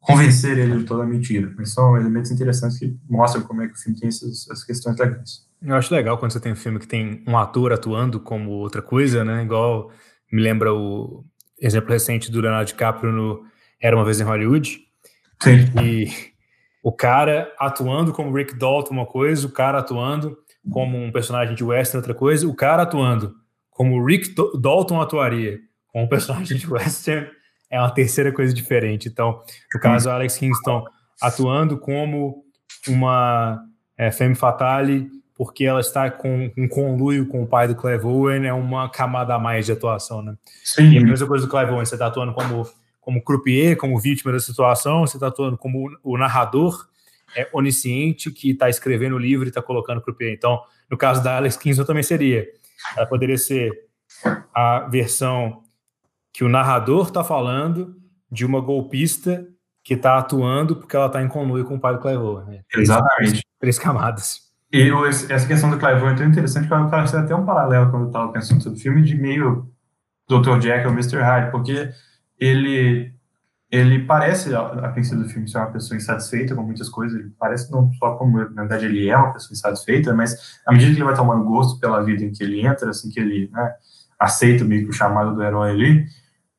convencer 0.00 0.56
ele 0.56 0.78
de 0.78 0.84
toda 0.84 1.02
a 1.02 1.06
mentira. 1.06 1.52
Mas 1.56 1.72
são 1.72 1.96
elementos 1.96 2.30
interessantes 2.30 2.78
que 2.78 2.96
mostram 3.08 3.42
como 3.42 3.62
é 3.62 3.66
que 3.66 3.74
o 3.74 3.76
filme 3.76 3.98
tem 3.98 4.08
essas, 4.08 4.48
essas 4.48 4.62
questões 4.62 4.96
legais. 4.96 5.46
Eu 5.60 5.74
acho 5.74 5.92
legal 5.92 6.16
quando 6.18 6.32
você 6.32 6.40
tem 6.40 6.52
um 6.52 6.56
filme 6.56 6.78
que 6.78 6.86
tem 6.86 7.24
um 7.26 7.36
ator 7.36 7.72
atuando 7.72 8.20
como 8.20 8.52
outra 8.52 8.80
coisa, 8.80 9.24
né? 9.24 9.42
Igual 9.42 9.90
me 10.30 10.40
lembra 10.40 10.72
o 10.72 11.24
exemplo 11.60 11.90
recente 11.90 12.30
do 12.30 12.40
Leonardo 12.40 12.68
DiCaprio 12.68 13.12
no 13.12 13.44
Era 13.80 13.96
uma 13.96 14.04
vez 14.04 14.20
em 14.20 14.24
Hollywood. 14.24 14.78
Sim. 15.42 15.64
E 15.82 16.08
o 16.80 16.92
cara 16.92 17.52
atuando 17.58 18.12
como 18.12 18.32
Rick 18.32 18.54
Dalton 18.54 18.94
uma 18.94 19.06
coisa, 19.06 19.46
o 19.46 19.50
cara 19.50 19.80
atuando 19.80 20.38
como 20.70 20.98
um 20.98 21.10
personagem 21.10 21.54
de 21.54 21.64
western 21.64 21.98
outra 21.98 22.14
coisa, 22.14 22.46
o 22.46 22.54
cara 22.54 22.82
atuando 22.82 23.34
como 23.70 24.04
Rick 24.04 24.34
Dalton 24.60 25.00
atuaria 25.00 25.60
como 25.86 26.04
um 26.04 26.08
personagem 26.08 26.56
de 26.56 26.66
western 26.70 27.28
é 27.70 27.78
uma 27.78 27.90
terceira 27.90 28.32
coisa 28.32 28.52
diferente. 28.52 29.08
Então, 29.08 29.42
no 29.74 29.80
caso, 29.80 30.10
Alex 30.10 30.36
Kingston 30.36 30.84
atuando 31.20 31.78
como 31.78 32.44
uma 32.88 33.62
é, 33.96 34.10
femme 34.10 34.34
fatale 34.34 35.08
porque 35.38 35.64
ela 35.64 35.80
está 35.80 36.10
com 36.10 36.50
um 36.58 36.66
conluio 36.66 37.28
com 37.28 37.44
o 37.44 37.46
pai 37.46 37.68
do 37.68 37.76
Clive 37.76 38.04
Owen, 38.04 38.44
é 38.44 38.52
uma 38.52 38.90
camada 38.90 39.36
a 39.36 39.38
mais 39.38 39.66
de 39.66 39.72
atuação, 39.72 40.20
né? 40.20 40.34
Sim. 40.64 40.90
E 40.90 40.98
a 40.98 41.00
mesma 41.00 41.28
coisa 41.28 41.46
do 41.46 41.50
Clive 41.50 41.70
Owen, 41.70 41.86
você 41.86 41.94
está 41.94 42.08
atuando 42.08 42.32
como, 42.32 42.68
como 43.00 43.22
croupier, 43.22 43.76
como 43.76 44.00
vítima 44.00 44.32
da 44.32 44.40
situação, 44.40 45.06
você 45.06 45.16
está 45.16 45.28
atuando 45.28 45.56
como 45.56 45.96
o 46.02 46.18
narrador 46.18 46.88
é, 47.36 47.48
onisciente 47.52 48.30
que 48.30 48.50
está 48.50 48.68
escrevendo 48.68 49.16
o 49.16 49.18
livro 49.18 49.46
e 49.46 49.48
está 49.48 49.62
colocando 49.62 50.00
croupier. 50.00 50.32
Então, 50.32 50.60
no 50.90 50.96
caso 50.96 51.22
da 51.22 51.36
Alex 51.36 51.56
Kingston 51.56 51.84
também 51.84 52.02
seria, 52.02 52.46
ela 52.96 53.06
poderia 53.06 53.36
ser 53.36 53.72
a 54.54 54.88
versão 54.90 55.62
que 56.32 56.44
o 56.44 56.48
narrador 56.48 57.06
está 57.06 57.22
falando 57.22 57.96
de 58.30 58.44
uma 58.44 58.60
golpista 58.60 59.46
que 59.82 59.94
está 59.94 60.18
atuando 60.18 60.76
porque 60.76 60.94
ela 60.94 61.06
está 61.06 61.22
em 61.22 61.28
conluio 61.28 61.64
com 61.64 61.76
o 61.76 61.80
pai 61.80 61.94
do 61.94 62.00
Clive. 62.00 62.46
Né? 62.46 62.60
Exatamente. 62.74 63.42
Três 63.58 63.78
camadas. 63.78 64.48
E 64.70 64.90
essa 65.30 65.46
questão 65.46 65.70
do 65.70 65.78
Clive 65.78 66.04
é 66.04 66.14
tão 66.14 66.26
interessante 66.26 66.68
que 66.68 66.74
eu 66.74 66.88
faço 66.90 67.16
até 67.16 67.34
um 67.34 67.46
paralelo 67.46 67.90
quando 67.90 68.02
eu 68.02 68.08
estava 68.08 68.30
pensando 68.30 68.62
sobre 68.62 68.78
o 68.78 68.82
filme 68.82 69.02
de 69.02 69.16
meio 69.16 69.66
Dr. 70.28 70.58
Jack 70.58 70.86
ou 70.86 70.92
Mr. 70.92 71.16
Hyde, 71.16 71.50
porque 71.50 71.90
ele 72.38 73.14
ele 73.70 74.04
parece, 74.04 74.54
a 74.54 74.88
princípio 74.88 75.22
do 75.22 75.28
filme, 75.28 75.48
ser 75.48 75.58
uma 75.58 75.70
pessoa 75.70 75.96
insatisfeita 75.96 76.54
com 76.54 76.62
muitas 76.62 76.88
coisas, 76.88 77.18
ele 77.18 77.30
parece 77.38 77.70
não 77.70 77.92
só 77.92 78.14
como, 78.16 78.38
na 78.38 78.62
verdade, 78.62 78.86
ele 78.86 79.08
é 79.08 79.16
uma 79.16 79.32
pessoa 79.32 79.52
insatisfeita, 79.52 80.14
mas 80.14 80.58
à 80.66 80.72
medida 80.72 80.92
que 80.92 80.96
ele 80.96 81.04
vai 81.04 81.14
tomando 81.14 81.44
gosto 81.44 81.78
pela 81.78 82.02
vida 82.02 82.24
em 82.24 82.32
que 82.32 82.42
ele 82.42 82.66
entra, 82.66 82.88
assim, 82.88 83.10
que 83.10 83.20
ele 83.20 83.50
né, 83.52 83.74
aceita 84.18 84.64
meio 84.64 84.84
que 84.84 84.90
o 84.90 84.92
chamado 84.92 85.34
do 85.34 85.42
herói 85.42 85.70
ali, 85.70 86.06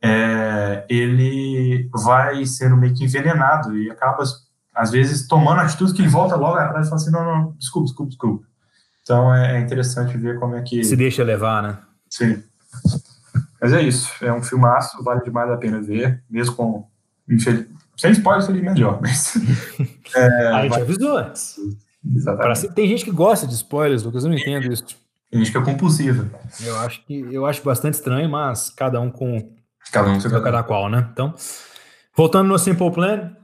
é, 0.02 0.86
ele 0.88 1.90
vai 1.92 2.46
sendo 2.46 2.78
meio 2.78 2.94
que 2.94 3.04
envenenado 3.04 3.76
e 3.76 3.90
acaba, 3.90 4.24
às 4.76 4.92
vezes, 4.92 5.28
tomando 5.28 5.62
atitudes 5.62 5.94
que 5.94 6.04
ele 6.04 6.10
volta 6.10 6.36
logo 6.36 6.58
atrás 6.58 6.86
e 6.86 6.90
fala 6.90 7.02
assim, 7.02 7.12
não, 7.12 7.26
não, 7.26 7.52
desculpa, 7.58 7.86
desculpa, 7.88 8.10
desculpa. 8.10 8.48
Então 9.02 9.34
é 9.34 9.60
interessante 9.60 10.16
ver 10.16 10.40
como 10.40 10.56
é 10.56 10.62
que... 10.62 10.84
Se 10.84 10.96
deixa 10.96 11.24
levar, 11.24 11.64
né? 11.64 11.78
Sim. 12.08 12.44
Mas 13.60 13.74
é 13.74 13.82
isso, 13.82 14.24
é 14.24 14.32
um 14.32 14.44
filmaço, 14.44 15.04
vale 15.04 15.24
demais 15.24 15.50
a 15.50 15.58
pena 15.58 15.82
ver, 15.82 16.24
mesmo 16.30 16.56
com... 16.56 16.88
Sem 17.98 18.12
spoiler 18.12 18.42
seria 18.42 18.62
melhor, 18.62 19.00
mas... 19.04 19.36
é, 20.16 20.48
a 20.48 20.62
gente 20.64 20.72
vai... 20.72 20.82
avisou 20.82 21.18
antes. 21.18 21.56
Exatamente. 22.16 22.74
Tem 22.74 22.88
gente 22.88 23.04
que 23.04 23.12
gosta 23.12 23.46
de 23.46 23.54
spoilers, 23.54 24.04
Lucas, 24.04 24.24
eu 24.24 24.30
não 24.30 24.38
entendo 24.38 24.72
isso. 24.72 24.86
Tem 25.30 25.40
gente 25.40 25.52
que 25.52 25.58
é 25.58 25.62
compulsiva. 25.62 26.30
Eu 26.62 26.78
acho 26.80 27.06
que 27.06 27.14
eu 27.14 27.46
acho 27.46 27.62
bastante 27.64 27.96
estranho, 27.96 28.30
mas 28.30 28.70
cada 28.70 29.00
um 29.00 29.12
com 29.12 29.54
Cada 29.92 30.10
um 30.10 30.20
cada, 30.22 30.42
cada 30.42 30.64
qual, 30.64 30.90
né? 30.90 31.10
Então, 31.12 31.34
voltando 32.16 32.48
no 32.48 32.60
Simple 32.60 32.92
Plan, 32.92 33.36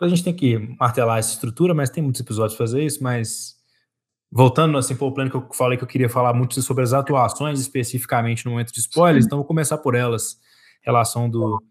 a 0.00 0.08
gente 0.08 0.24
tem 0.24 0.34
que 0.34 0.58
martelar 0.80 1.18
essa 1.18 1.32
estrutura, 1.32 1.74
mas 1.74 1.90
tem 1.90 2.02
muitos 2.02 2.20
episódios 2.20 2.56
para 2.56 2.66
fazer 2.66 2.84
isso, 2.84 3.02
mas 3.02 3.54
voltando 4.30 4.72
no 4.72 4.82
Simple 4.82 5.14
Plan 5.14 5.30
que 5.30 5.36
eu 5.36 5.48
falei 5.52 5.78
que 5.78 5.84
eu 5.84 5.88
queria 5.88 6.08
falar 6.08 6.34
muito 6.34 6.60
sobre 6.60 6.82
as 6.82 6.92
atuações 6.92 7.60
especificamente 7.60 8.44
no 8.44 8.50
momento 8.50 8.72
de 8.72 8.80
spoilers, 8.80 9.24
então 9.24 9.38
vou 9.38 9.46
começar 9.46 9.78
por 9.78 9.94
elas. 9.94 10.38
Relação 10.82 11.28
do 11.28 11.62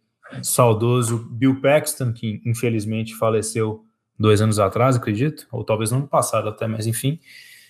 saudoso 0.41 1.27
Bill 1.31 1.61
Paxton, 1.61 2.13
que 2.13 2.41
infelizmente 2.45 3.15
faleceu 3.15 3.85
dois 4.17 4.41
anos 4.41 4.59
atrás, 4.59 4.95
acredito, 4.95 5.47
ou 5.51 5.63
talvez 5.63 5.91
no 5.91 5.97
ano 5.97 6.07
passado 6.07 6.49
até, 6.49 6.67
mas 6.67 6.87
enfim. 6.87 7.19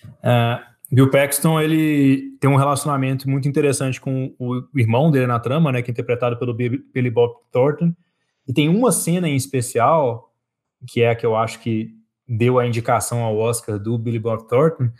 Uh, 0.04 0.76
Bill 0.90 1.10
Paxton, 1.10 1.60
ele 1.60 2.36
tem 2.40 2.48
um 2.48 2.56
relacionamento 2.56 3.28
muito 3.28 3.48
interessante 3.48 4.00
com 4.00 4.34
o 4.38 4.62
irmão 4.74 5.10
dele 5.10 5.26
na 5.26 5.40
trama, 5.40 5.72
né, 5.72 5.82
que 5.82 5.90
é 5.90 5.92
interpretado 5.92 6.38
pelo 6.38 6.54
Billy 6.54 7.10
Bob 7.10 7.34
Thornton, 7.50 7.92
e 8.46 8.52
tem 8.52 8.68
uma 8.68 8.92
cena 8.92 9.28
em 9.28 9.34
especial, 9.34 10.32
que 10.86 11.02
é 11.02 11.10
a 11.10 11.16
que 11.16 11.26
eu 11.26 11.34
acho 11.34 11.58
que 11.58 11.90
deu 12.28 12.58
a 12.58 12.66
indicação 12.66 13.22
ao 13.22 13.36
Oscar 13.36 13.78
do 13.78 13.98
Billy 13.98 14.20
Bob 14.20 14.46
Thornton, 14.46 14.90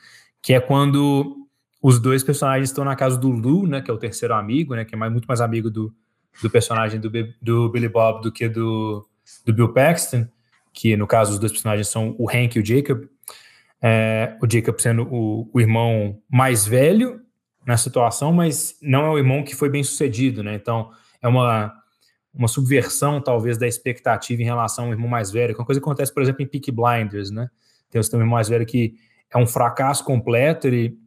que 0.42 0.54
é 0.54 0.60
quando 0.60 1.46
os 1.80 2.00
dois 2.00 2.24
personagens 2.24 2.70
estão 2.70 2.84
na 2.84 2.96
casa 2.96 3.16
do 3.16 3.30
Lou, 3.30 3.64
né, 3.66 3.80
que 3.80 3.90
é 3.90 3.94
o 3.94 3.98
terceiro 3.98 4.34
amigo, 4.34 4.74
né, 4.74 4.84
que 4.84 4.94
é 4.94 4.98
mais, 4.98 5.12
muito 5.12 5.26
mais 5.26 5.40
amigo 5.40 5.70
do, 5.70 5.94
do 6.42 6.50
personagem 6.50 7.00
do, 7.00 7.10
do 7.40 7.68
Billy 7.70 7.88
Bob 7.88 8.22
do 8.22 8.32
que 8.32 8.48
do, 8.48 9.06
do 9.44 9.52
Bill 9.52 9.72
Paxton, 9.72 10.26
que 10.72 10.96
no 10.96 11.06
caso 11.06 11.32
os 11.32 11.38
dois 11.38 11.52
personagens 11.52 11.88
são 11.88 12.14
o 12.18 12.28
Hank 12.28 12.56
e 12.56 12.60
o 12.60 12.66
Jacob, 12.66 13.04
é, 13.80 14.36
o 14.42 14.50
Jacob 14.50 14.78
sendo 14.78 15.02
o, 15.10 15.50
o, 15.52 15.60
irmão 15.60 16.20
mais 16.28 16.66
velho 16.66 17.20
na 17.66 17.76
situação, 17.76 18.32
mas 18.32 18.76
não 18.82 19.06
é 19.06 19.10
o 19.10 19.18
irmão 19.18 19.42
que 19.42 19.54
foi 19.54 19.68
bem 19.68 19.82
sucedido, 19.82 20.42
né? 20.42 20.54
Então 20.54 20.90
é 21.22 21.28
uma, 21.28 21.72
uma 22.32 22.48
subversão, 22.48 23.20
talvez, 23.20 23.58
da 23.58 23.66
expectativa 23.66 24.40
em 24.42 24.44
relação 24.44 24.86
ao 24.86 24.92
irmão 24.92 25.08
mais 25.08 25.30
velho, 25.30 25.54
que 25.54 25.60
é 25.60 25.62
uma 25.62 25.66
coisa 25.66 25.80
que 25.80 25.84
acontece, 25.84 26.12
por 26.12 26.22
exemplo, 26.22 26.42
em 26.42 26.46
Peak 26.46 26.70
Blinders, 26.70 27.30
né? 27.30 27.48
Tem 27.90 28.00
um 28.00 28.16
irmão 28.16 28.34
mais 28.34 28.48
velho 28.48 28.66
que 28.66 28.94
é 29.32 29.38
um 29.38 29.46
fracasso 29.46 30.04
completo, 30.04 30.66
ele 30.66 30.98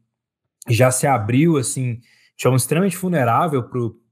já 0.67 0.91
se 0.91 1.07
abriu, 1.07 1.57
assim, 1.57 1.95
de 1.95 2.43
forma 2.43 2.57
extremamente 2.57 2.97
vulnerável 2.97 3.63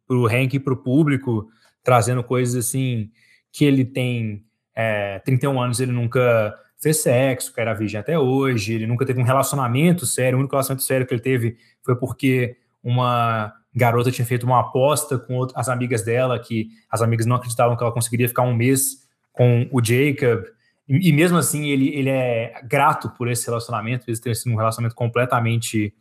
para 0.07 0.17
o 0.17 0.25
Hank 0.25 0.55
e 0.55 0.59
para 0.59 0.73
o 0.73 0.77
público, 0.77 1.47
trazendo 1.83 2.23
coisas 2.23 2.55
assim 2.55 3.11
que 3.51 3.65
ele 3.65 3.83
tem 3.83 4.43
é, 4.75 5.19
31 5.19 5.61
anos, 5.61 5.79
ele 5.79 5.91
nunca 5.91 6.55
fez 6.79 7.01
sexo, 7.01 7.53
que 7.53 7.59
era 7.59 7.73
virgem 7.73 7.99
até 7.99 8.17
hoje, 8.17 8.73
ele 8.73 8.87
nunca 8.87 9.05
teve 9.05 9.19
um 9.19 9.23
relacionamento 9.23 10.05
sério, 10.05 10.37
o 10.37 10.39
único 10.39 10.55
relacionamento 10.55 10.85
sério 10.85 11.07
que 11.07 11.13
ele 11.13 11.21
teve 11.21 11.57
foi 11.83 11.95
porque 11.95 12.55
uma 12.83 13.53
garota 13.75 14.11
tinha 14.11 14.25
feito 14.25 14.45
uma 14.45 14.59
aposta 14.59 15.17
com 15.17 15.47
as 15.55 15.69
amigas 15.69 16.03
dela, 16.03 16.39
que 16.39 16.69
as 16.89 17.01
amigas 17.01 17.25
não 17.25 17.35
acreditavam 17.35 17.75
que 17.75 17.83
ela 17.83 17.91
conseguiria 17.91 18.27
ficar 18.27 18.43
um 18.43 18.55
mês 18.55 19.07
com 19.33 19.67
o 19.71 19.83
Jacob, 19.83 20.45
e, 20.87 21.11
mesmo 21.11 21.37
assim 21.37 21.67
ele, 21.67 21.89
ele 21.89 22.09
é 22.09 22.61
grato 22.63 23.09
por 23.09 23.27
esse 23.27 23.45
relacionamento, 23.45 24.05
eles 24.07 24.21
ter 24.21 24.35
sido 24.35 24.53
um 24.53 24.55
relacionamento 24.55 24.95
completamente, 24.95 25.93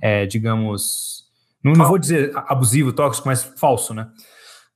é, 0.00 0.26
digamos, 0.26 1.23
não, 1.64 1.72
não, 1.72 1.88
vou 1.88 1.98
dizer 1.98 2.32
abusivo, 2.34 2.92
tóxico, 2.92 3.26
mas 3.26 3.42
falso, 3.42 3.94
né? 3.94 4.08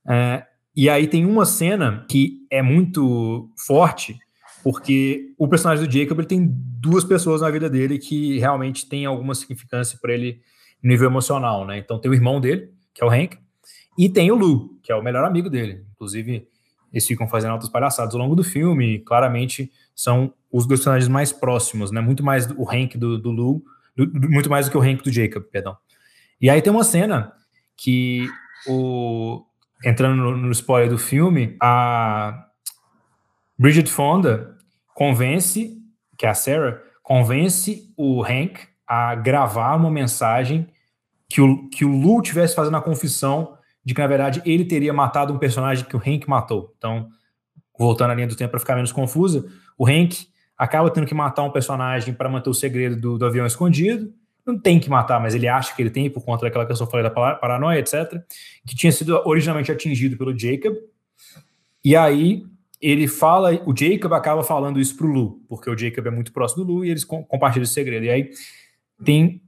É, 0.07 0.43
e 0.75 0.89
aí 0.89 1.07
tem 1.07 1.25
uma 1.25 1.45
cena 1.45 2.05
que 2.09 2.47
é 2.49 2.61
muito 2.61 3.49
forte, 3.57 4.17
porque 4.63 5.33
o 5.37 5.47
personagem 5.47 5.85
do 5.85 5.91
Jacob 5.91 6.19
ele 6.19 6.27
tem 6.27 6.49
duas 6.49 7.03
pessoas 7.03 7.41
na 7.41 7.49
vida 7.49 7.69
dele 7.69 7.99
que 7.99 8.39
realmente 8.39 8.87
tem 8.87 9.05
alguma 9.05 9.35
significância 9.35 9.99
para 10.01 10.13
ele 10.13 10.41
no 10.81 10.89
nível 10.89 11.09
emocional, 11.09 11.65
né? 11.65 11.77
Então 11.77 11.99
tem 11.99 12.09
o 12.09 12.13
irmão 12.13 12.39
dele, 12.39 12.71
que 12.93 13.03
é 13.03 13.05
o 13.05 13.09
Hank, 13.09 13.37
e 13.97 14.09
tem 14.09 14.31
o 14.31 14.35
Lou, 14.35 14.69
que 14.81 14.91
é 14.91 14.95
o 14.95 15.03
melhor 15.03 15.25
amigo 15.25 15.49
dele. 15.49 15.85
Inclusive, 15.91 16.47
eles 16.91 17.05
ficam 17.05 17.27
fazendo 17.27 17.51
altas 17.51 17.69
palhaçadas 17.69 18.15
ao 18.15 18.21
longo 18.21 18.35
do 18.35 18.43
filme, 18.43 18.95
e 18.95 18.99
claramente 18.99 19.71
são 19.93 20.33
os 20.51 20.65
dois 20.65 20.79
personagens 20.79 21.09
mais 21.09 21.31
próximos, 21.31 21.91
né? 21.91 22.01
Muito 22.01 22.23
mais 22.23 22.49
o 22.51 22.63
Hank 22.69 22.97
do, 22.97 23.19
do 23.19 23.31
Lou, 23.31 23.61
do, 23.95 24.29
muito 24.29 24.49
mais 24.49 24.65
do 24.65 24.71
que 24.71 24.77
o 24.77 24.81
Hank 24.81 25.03
do 25.03 25.11
Jacob, 25.11 25.43
perdão. 25.51 25.75
E 26.41 26.49
aí 26.49 26.61
tem 26.61 26.71
uma 26.71 26.83
cena 26.83 27.33
que 27.75 28.27
o 28.67 29.43
entrando 29.83 30.15
no, 30.15 30.37
no 30.37 30.51
spoiler 30.51 30.89
do 30.89 30.97
filme, 30.97 31.55
a 31.61 32.47
Bridget 33.57 33.89
Fonda 33.89 34.57
convence, 34.93 35.77
que 36.17 36.25
é 36.25 36.29
a 36.29 36.33
Sarah, 36.33 36.81
convence 37.01 37.93
o 37.95 38.23
Hank 38.23 38.67
a 38.85 39.15
gravar 39.15 39.75
uma 39.75 39.89
mensagem 39.89 40.67
que 41.29 41.39
o, 41.39 41.69
que 41.69 41.85
o 41.85 41.89
Lu 41.89 42.21
tivesse 42.21 42.55
fazendo 42.55 42.75
a 42.75 42.81
confissão 42.81 43.57
de 43.85 43.93
que, 43.93 44.01
na 44.01 44.07
verdade, 44.07 44.41
ele 44.45 44.65
teria 44.65 44.91
matado 44.91 45.33
um 45.33 45.37
personagem 45.37 45.85
que 45.85 45.95
o 45.95 45.99
Hank 45.99 46.27
matou. 46.27 46.73
Então, 46.77 47.07
voltando 47.77 48.11
à 48.11 48.15
linha 48.15 48.27
do 48.27 48.35
tempo 48.35 48.51
para 48.51 48.59
ficar 48.59 48.75
menos 48.75 48.91
confusa, 48.91 49.45
o 49.77 49.87
Hank 49.87 50.27
acaba 50.57 50.89
tendo 50.89 51.07
que 51.07 51.13
matar 51.13 51.43
um 51.43 51.51
personagem 51.51 52.13
para 52.13 52.27
manter 52.27 52.49
o 52.49 52.53
segredo 52.53 52.99
do, 52.99 53.17
do, 53.17 53.25
avião 53.25 53.45
escondido. 53.45 54.13
Não 54.51 54.59
tem 54.59 54.79
que 54.79 54.89
matar, 54.89 55.19
mas 55.21 55.35
ele 55.35 55.47
acha 55.47 55.75
que 55.75 55.81
ele 55.81 55.89
tem 55.89 56.09
por 56.09 56.23
conta 56.25 56.45
daquela 56.45 56.65
questão 56.65 56.87
que 56.87 56.89
eu 56.89 56.91
falei 56.91 57.03
da 57.03 57.35
paranoia, 57.35 57.79
etc. 57.79 58.21
Que 58.65 58.75
tinha 58.75 58.91
sido 58.91 59.15
originalmente 59.25 59.71
atingido 59.71 60.17
pelo 60.17 60.37
Jacob. 60.37 60.75
E 61.85 61.95
aí 61.95 62.43
ele 62.81 63.07
fala, 63.07 63.53
o 63.65 63.75
Jacob 63.75 64.11
acaba 64.13 64.43
falando 64.43 64.79
isso 64.79 64.95
pro 64.95 65.07
Lu, 65.07 65.41
porque 65.47 65.69
o 65.69 65.77
Jacob 65.77 66.07
é 66.07 66.11
muito 66.11 66.31
próximo 66.31 66.65
do 66.65 66.73
Lu 66.73 66.85
e 66.85 66.89
eles 66.89 67.03
compartilham 67.03 67.63
esse 67.63 67.73
segredo. 67.73 68.05
E 68.05 68.09
aí 68.09 68.31
tem 69.03 69.41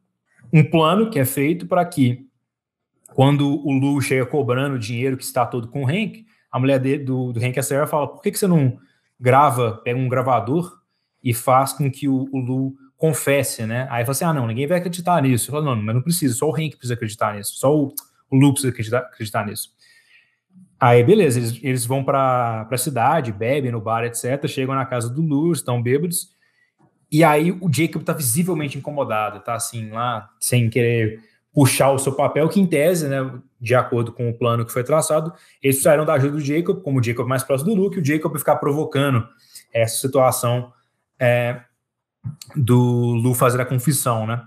um 0.53 0.63
plano 0.63 1.09
que 1.09 1.17
é 1.17 1.25
feito 1.25 1.65
para 1.65 1.83
que 1.85 2.27
quando 3.13 3.47
o 3.65 3.71
Lu 3.71 3.99
chega 4.01 4.25
cobrando 4.25 4.75
o 4.75 4.79
dinheiro 4.79 5.17
que 5.17 5.23
está 5.23 5.45
todo 5.45 5.67
com 5.67 5.83
o 5.83 5.87
Hank, 5.87 6.25
a 6.51 6.59
mulher 6.59 6.79
dele, 6.79 7.03
do, 7.03 7.31
do 7.31 7.43
Hank, 7.43 7.57
a 7.57 7.63
Sarah, 7.63 7.87
fala: 7.87 8.07
por 8.07 8.21
que, 8.21 8.31
que 8.31 8.37
você 8.37 8.47
não 8.47 8.77
grava, 9.19 9.77
pega 9.83 9.99
um 9.99 10.09
gravador 10.09 10.79
e 11.23 11.33
faz 11.33 11.73
com 11.73 11.89
que 11.89 12.07
o, 12.07 12.27
o 12.31 12.39
Lu 12.39 12.75
confesse, 13.01 13.65
né? 13.65 13.87
Aí 13.89 14.03
fala 14.05 14.11
assim: 14.11 14.25
ah, 14.25 14.31
não, 14.31 14.45
ninguém 14.45 14.67
vai 14.67 14.77
acreditar 14.77 15.19
nisso. 15.23 15.49
Eu 15.49 15.53
falo, 15.53 15.65
não, 15.65 15.75
mas 15.75 15.95
não 15.95 16.03
precisa, 16.03 16.35
só 16.35 16.47
o 16.47 16.53
Hank 16.55 16.77
precisa 16.77 16.93
acreditar 16.93 17.35
nisso, 17.35 17.53
só 17.55 17.75
o, 17.75 17.91
Lu 18.31 18.53
precisa 18.53 18.71
acreditar, 18.71 18.99
acreditar 18.99 19.45
nisso. 19.45 19.69
Aí, 20.79 21.03
beleza, 21.03 21.39
eles, 21.39 21.59
eles 21.63 21.85
vão 21.85 22.03
para 22.03 22.67
a 22.69 22.77
cidade, 22.77 23.31
bebem 23.31 23.71
no 23.71 23.81
bar, 23.81 24.03
etc. 24.05 24.47
Chegam 24.47 24.75
na 24.75 24.85
casa 24.85 25.09
do 25.09 25.21
Lu, 25.21 25.51
estão 25.51 25.81
bêbados. 25.81 26.29
E 27.11 27.23
aí 27.23 27.51
o 27.51 27.69
Jacob 27.73 28.03
tá 28.03 28.13
visivelmente 28.13 28.77
incomodado, 28.77 29.41
tá 29.41 29.55
assim, 29.55 29.89
lá, 29.89 30.29
sem 30.39 30.69
querer 30.69 31.19
puxar 31.53 31.91
o 31.91 31.99
seu 31.99 32.13
papel, 32.13 32.47
que 32.47 32.61
em 32.61 32.65
tese, 32.65 33.09
né, 33.09 33.29
de 33.59 33.75
acordo 33.75 34.13
com 34.13 34.29
o 34.29 34.33
plano 34.33 34.65
que 34.65 34.71
foi 34.71 34.83
traçado, 34.83 35.33
eles 35.61 35.75
precisaram 35.75 36.05
da 36.05 36.13
ajuda 36.13 36.37
do 36.37 36.39
Jacob, 36.39 36.81
como 36.81 36.99
o 36.99 37.03
Jacob 37.03 37.25
é 37.25 37.29
mais 37.29 37.43
próximo 37.43 37.75
do 37.75 37.81
Luke, 37.81 37.99
o 37.99 38.05
Jacob 38.05 38.37
ficar 38.37 38.55
provocando 38.55 39.27
essa 39.73 39.97
situação 39.97 40.71
é, 41.19 41.61
do 42.55 43.13
Lu 43.15 43.33
fazer 43.33 43.61
a 43.61 43.65
confissão, 43.65 44.25
né? 44.25 44.41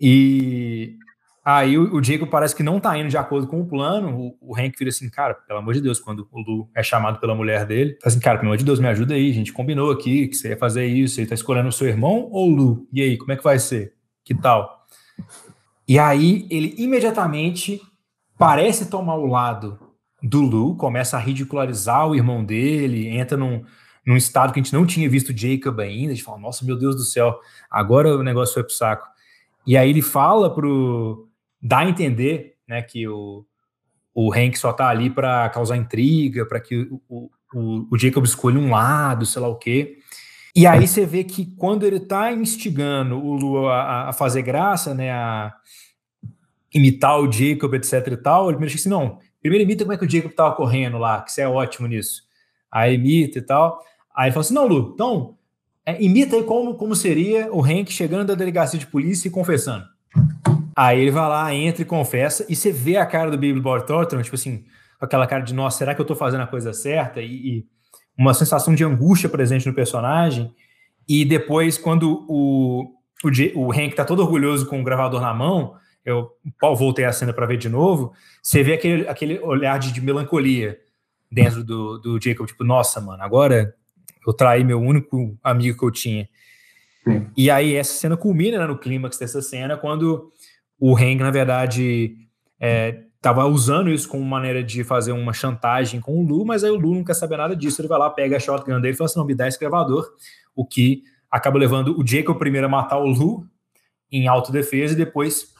E 0.00 0.96
aí 1.44 1.76
o, 1.76 1.96
o 1.96 2.02
Jacob 2.02 2.28
parece 2.28 2.54
que 2.54 2.62
não 2.62 2.80
tá 2.80 2.96
indo 2.96 3.08
de 3.08 3.16
acordo 3.16 3.46
com 3.46 3.60
o 3.60 3.66
plano, 3.66 4.36
o, 4.40 4.52
o 4.52 4.56
Hank 4.56 4.78
vira 4.78 4.88
assim, 4.88 5.10
cara, 5.10 5.34
pelo 5.34 5.58
amor 5.58 5.74
de 5.74 5.80
Deus, 5.80 6.00
quando 6.00 6.28
o 6.30 6.40
Lu 6.40 6.70
é 6.74 6.82
chamado 6.82 7.18
pela 7.18 7.34
mulher 7.34 7.66
dele, 7.66 7.98
fala 8.00 8.12
assim, 8.12 8.20
cara, 8.20 8.38
pelo 8.38 8.48
amor 8.48 8.58
de 8.58 8.64
Deus, 8.64 8.80
me 8.80 8.88
ajuda 8.88 9.14
aí, 9.14 9.30
a 9.30 9.34
gente 9.34 9.52
combinou 9.52 9.90
aqui 9.90 10.28
que 10.28 10.36
você 10.36 10.50
ia 10.50 10.56
fazer 10.56 10.86
isso, 10.86 11.20
ele 11.20 11.28
tá 11.28 11.34
escolhendo 11.34 11.68
o 11.68 11.72
seu 11.72 11.88
irmão 11.88 12.28
ou 12.30 12.50
o 12.50 12.54
Lu? 12.54 12.88
E 12.92 13.02
aí, 13.02 13.18
como 13.18 13.32
é 13.32 13.36
que 13.36 13.44
vai 13.44 13.58
ser? 13.58 13.94
Que 14.24 14.34
tal? 14.34 14.86
E 15.86 15.98
aí 15.98 16.46
ele 16.50 16.74
imediatamente 16.78 17.80
parece 18.38 18.88
tomar 18.88 19.16
o 19.16 19.26
lado 19.26 19.78
do 20.22 20.40
Lu, 20.40 20.76
começa 20.76 21.16
a 21.16 21.20
ridicularizar 21.20 22.06
o 22.06 22.14
irmão 22.14 22.44
dele, 22.44 23.08
entra 23.08 23.36
num, 23.36 23.64
num 24.06 24.16
estado 24.16 24.52
que 24.52 24.60
a 24.60 24.62
gente 24.62 24.72
não 24.72 24.86
tinha 24.86 25.08
visto 25.08 25.36
Jacob 25.36 25.78
ainda, 25.80 26.12
a 26.12 26.14
gente 26.14 26.24
fala, 26.24 26.38
nossa, 26.38 26.64
meu 26.64 26.76
Deus 26.76 26.96
do 26.96 27.04
céu, 27.04 27.38
agora 27.70 28.16
o 28.16 28.22
negócio 28.22 28.54
foi 28.54 28.64
pro 28.64 28.72
saco. 28.72 29.06
E 29.66 29.76
aí 29.76 29.90
ele 29.90 30.02
fala 30.02 30.52
pro. 30.52 31.28
dá 31.60 31.80
a 31.80 31.88
entender 31.88 32.56
né, 32.66 32.82
que 32.82 33.06
o, 33.06 33.44
o 34.14 34.32
Hank 34.32 34.56
só 34.58 34.72
tá 34.72 34.88
ali 34.88 35.10
para 35.10 35.48
causar 35.50 35.76
intriga, 35.76 36.46
para 36.46 36.60
que 36.60 36.88
o, 37.08 37.30
o, 37.54 37.86
o, 37.90 37.98
Jacob 37.98 38.24
escolha 38.24 38.58
um 38.58 38.70
lado, 38.70 39.26
sei 39.26 39.42
lá 39.42 39.48
o 39.48 39.56
quê. 39.56 39.98
E 40.54 40.66
aí 40.66 40.86
você 40.86 41.06
vê 41.06 41.22
que 41.22 41.46
quando 41.56 41.86
ele 41.86 42.00
tá 42.00 42.32
instigando 42.32 43.16
o 43.16 43.36
Lu 43.36 43.68
a, 43.68 44.08
a 44.08 44.12
fazer 44.12 44.42
graça, 44.42 44.94
né, 44.94 45.12
a 45.12 45.54
imitar 46.72 47.20
o 47.20 47.30
Jacob, 47.30 47.74
etc 47.74 48.06
e 48.06 48.16
tal, 48.16 48.44
ele 48.44 48.56
primeiro 48.56 48.74
assim, 48.74 48.88
não, 48.88 49.18
primeiro 49.40 49.64
imita 49.64 49.84
como 49.84 49.92
é 49.92 49.98
que 49.98 50.04
o 50.04 50.10
Jacob 50.10 50.32
tava 50.32 50.54
correndo 50.54 50.98
lá, 50.98 51.22
que 51.22 51.32
você 51.32 51.42
é 51.42 51.48
ótimo 51.48 51.86
nisso. 51.86 52.22
Aí 52.70 52.94
imita 52.94 53.38
e 53.38 53.42
tal. 53.42 53.80
Aí 54.16 54.26
ele 54.26 54.32
fala 54.32 54.40
assim, 54.40 54.54
não, 54.54 54.66
Lu, 54.66 54.92
então, 54.94 55.36
é, 55.84 56.02
imita 56.02 56.36
aí 56.36 56.44
como, 56.44 56.74
como 56.74 56.94
seria 56.94 57.52
o 57.52 57.64
Hank 57.64 57.90
chegando 57.90 58.26
da 58.26 58.34
delegacia 58.34 58.78
de 58.78 58.86
polícia 58.86 59.28
e 59.28 59.30
confessando. 59.30 59.84
Aí 60.76 61.00
ele 61.00 61.10
vai 61.10 61.28
lá, 61.28 61.54
entra 61.54 61.82
e 61.82 61.84
confessa, 61.84 62.44
e 62.48 62.56
você 62.56 62.72
vê 62.72 62.96
a 62.96 63.06
cara 63.06 63.30
do 63.30 63.38
Billy 63.38 63.60
Bob 63.60 63.86
Thornton, 63.86 64.22
tipo 64.22 64.36
assim, 64.36 64.64
aquela 65.00 65.26
cara 65.26 65.42
de, 65.42 65.54
nossa, 65.54 65.78
será 65.78 65.94
que 65.94 66.00
eu 66.00 66.04
tô 66.04 66.14
fazendo 66.14 66.42
a 66.42 66.46
coisa 66.46 66.72
certa? 66.72 67.20
E, 67.20 67.58
e 67.58 67.66
uma 68.16 68.34
sensação 68.34 68.74
de 68.74 68.84
angústia 68.84 69.28
presente 69.28 69.66
no 69.66 69.74
personagem. 69.74 70.54
E 71.08 71.24
depois, 71.24 71.78
quando 71.78 72.24
o, 72.28 72.82
o, 73.24 73.28
o 73.56 73.72
Hank 73.72 73.94
tá 73.94 74.04
todo 74.04 74.20
orgulhoso 74.20 74.66
com 74.66 74.80
o 74.80 74.84
gravador 74.84 75.20
na 75.20 75.32
mão, 75.34 75.74
eu 76.04 76.30
voltei 76.76 77.04
a 77.04 77.12
cena 77.12 77.32
para 77.32 77.46
ver 77.46 77.56
de 77.56 77.68
novo, 77.68 78.12
você 78.42 78.62
vê 78.62 78.74
aquele, 78.74 79.08
aquele 79.08 79.38
olhar 79.40 79.78
de, 79.78 79.92
de 79.92 80.00
melancolia 80.00 80.78
dentro 81.30 81.62
do, 81.62 81.98
do 81.98 82.20
Jacob, 82.20 82.46
tipo, 82.46 82.64
nossa, 82.64 83.00
mano, 83.00 83.22
agora 83.22 83.74
eu 84.26 84.32
traí 84.32 84.64
meu 84.64 84.80
único 84.80 85.36
amigo 85.42 85.78
que 85.78 85.84
eu 85.84 85.90
tinha. 85.90 86.28
Sim. 87.04 87.26
E 87.36 87.50
aí 87.50 87.74
essa 87.74 87.94
cena 87.94 88.16
culmina 88.16 88.58
né, 88.58 88.66
no 88.66 88.78
clímax 88.78 89.18
dessa 89.18 89.40
cena, 89.40 89.76
quando 89.76 90.30
o 90.78 90.96
Hank, 90.96 91.20
na 91.20 91.30
verdade, 91.30 92.16
estava 93.16 93.42
é, 93.42 93.44
usando 93.44 93.90
isso 93.90 94.08
como 94.08 94.24
maneira 94.24 94.62
de 94.62 94.84
fazer 94.84 95.12
uma 95.12 95.32
chantagem 95.32 96.00
com 96.00 96.18
o 96.18 96.26
Lu, 96.26 96.44
mas 96.44 96.64
aí 96.64 96.70
o 96.70 96.78
Lu 96.78 96.94
não 96.94 97.04
quer 97.04 97.14
saber 97.14 97.36
nada 97.36 97.54
disso, 97.54 97.80
ele 97.80 97.88
vai 97.88 97.98
lá, 97.98 98.10
pega 98.10 98.36
a 98.36 98.40
shotgun 98.40 98.80
dele 98.80 98.94
e 98.94 98.96
fala 98.96 99.06
assim, 99.06 99.18
não, 99.18 99.26
me 99.26 99.34
dá 99.34 99.48
esse 99.48 99.58
gravador, 99.58 100.08
o 100.54 100.64
que 100.64 101.02
acaba 101.30 101.58
levando 101.58 101.98
o 101.98 102.06
Jacob 102.06 102.38
primeiro 102.38 102.66
a 102.66 102.70
matar 102.70 102.98
o 102.98 103.06
Lu 103.06 103.46
em 104.10 104.26
autodefesa 104.26 104.94
e 104.94 104.96
depois 104.96 105.54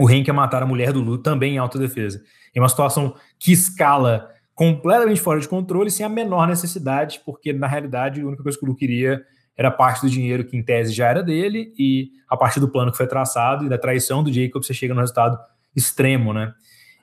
o 0.00 0.08
Hank 0.08 0.28
a 0.30 0.34
matar 0.34 0.62
a 0.62 0.66
mulher 0.66 0.92
do 0.92 1.00
Lu 1.00 1.18
também 1.18 1.54
em 1.54 1.58
autodefesa. 1.58 2.22
É 2.54 2.60
uma 2.60 2.68
situação 2.68 3.14
que 3.38 3.52
escala 3.52 4.30
completamente 4.54 5.20
fora 5.20 5.40
de 5.40 5.48
controle, 5.48 5.90
sem 5.90 6.06
a 6.06 6.08
menor 6.08 6.46
necessidade, 6.46 7.20
porque 7.24 7.52
na 7.52 7.66
realidade 7.66 8.20
a 8.20 8.26
única 8.26 8.42
coisa 8.42 8.56
que 8.56 8.64
o 8.64 8.68
Lu 8.68 8.76
queria 8.76 9.22
era 9.56 9.70
parte 9.70 10.02
do 10.02 10.10
dinheiro 10.10 10.44
que 10.44 10.56
em 10.56 10.62
tese 10.62 10.92
já 10.92 11.08
era 11.08 11.22
dele, 11.22 11.72
e 11.78 12.10
a 12.28 12.36
partir 12.36 12.60
do 12.60 12.68
plano 12.68 12.90
que 12.90 12.96
foi 12.96 13.06
traçado 13.06 13.64
e 13.64 13.68
da 13.68 13.78
traição 13.78 14.22
do 14.22 14.32
Jacob, 14.32 14.64
você 14.64 14.74
chega 14.74 14.94
no 14.94 15.00
resultado 15.00 15.38
extremo, 15.74 16.32
né? 16.32 16.52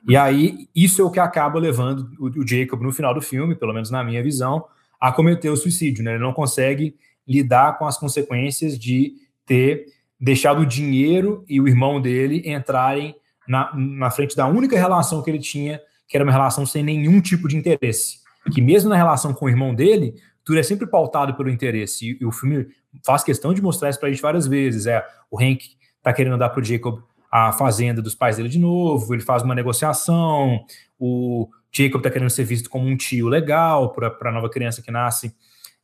E 0.08 0.16
aí, 0.16 0.68
isso 0.74 1.00
é 1.00 1.04
o 1.04 1.10
que 1.10 1.20
acaba 1.20 1.58
levando 1.58 2.10
o, 2.18 2.46
Jacob 2.46 2.82
no 2.82 2.92
final 2.92 3.14
do 3.14 3.22
filme, 3.22 3.54
pelo 3.54 3.72
menos 3.72 3.90
na 3.90 4.02
minha 4.02 4.22
visão, 4.22 4.64
a 5.00 5.12
cometer 5.12 5.48
o 5.48 5.56
suicídio, 5.56 6.02
né? 6.02 6.12
Ele 6.12 6.22
não 6.22 6.32
consegue 6.32 6.96
lidar 7.26 7.78
com 7.78 7.86
as 7.86 7.96
consequências 7.96 8.78
de 8.78 9.14
ter 9.46 9.86
deixado 10.20 10.62
o 10.62 10.66
dinheiro 10.66 11.44
e 11.48 11.60
o 11.60 11.68
irmão 11.68 12.00
dele 12.00 12.42
entrarem 12.44 13.14
na, 13.46 13.72
na 13.74 14.10
frente 14.10 14.36
da 14.36 14.46
única 14.46 14.76
relação 14.76 15.22
que 15.22 15.30
ele 15.30 15.38
tinha, 15.38 15.80
que 16.12 16.16
era 16.18 16.24
uma 16.24 16.30
relação 16.30 16.66
sem 16.66 16.84
nenhum 16.84 17.22
tipo 17.22 17.48
de 17.48 17.56
interesse. 17.56 18.18
Que 18.52 18.60
mesmo 18.60 18.90
na 18.90 18.96
relação 18.96 19.32
com 19.32 19.46
o 19.46 19.48
irmão 19.48 19.74
dele, 19.74 20.14
tudo 20.44 20.58
é 20.58 20.62
sempre 20.62 20.86
pautado 20.86 21.34
pelo 21.34 21.48
interesse. 21.48 22.18
E, 22.20 22.26
o 22.26 22.30
filme 22.30 22.66
faz 23.02 23.24
questão 23.24 23.54
de 23.54 23.62
mostrar 23.62 23.88
isso 23.88 23.98
pra 23.98 24.10
gente 24.10 24.20
várias 24.20 24.46
vezes. 24.46 24.86
É, 24.86 25.02
o 25.30 25.42
Hank 25.42 25.64
tá 26.02 26.12
querendo 26.12 26.36
dar 26.36 26.50
pro 26.50 26.62
Jacob 26.62 27.02
a 27.30 27.50
fazenda 27.50 28.02
dos 28.02 28.14
pais 28.14 28.36
dele 28.36 28.50
de 28.50 28.58
novo, 28.58 29.14
ele 29.14 29.22
faz 29.22 29.42
uma 29.42 29.54
negociação, 29.54 30.62
o 30.98 31.48
Jacob 31.72 32.02
tá 32.02 32.10
querendo 32.10 32.28
ser 32.28 32.44
visto 32.44 32.68
como 32.68 32.86
um 32.86 32.94
tio 32.94 33.26
legal 33.26 33.90
para 33.94 34.14
a 34.20 34.32
nova 34.32 34.50
criança 34.50 34.82
que 34.82 34.90
nasce 34.90 35.34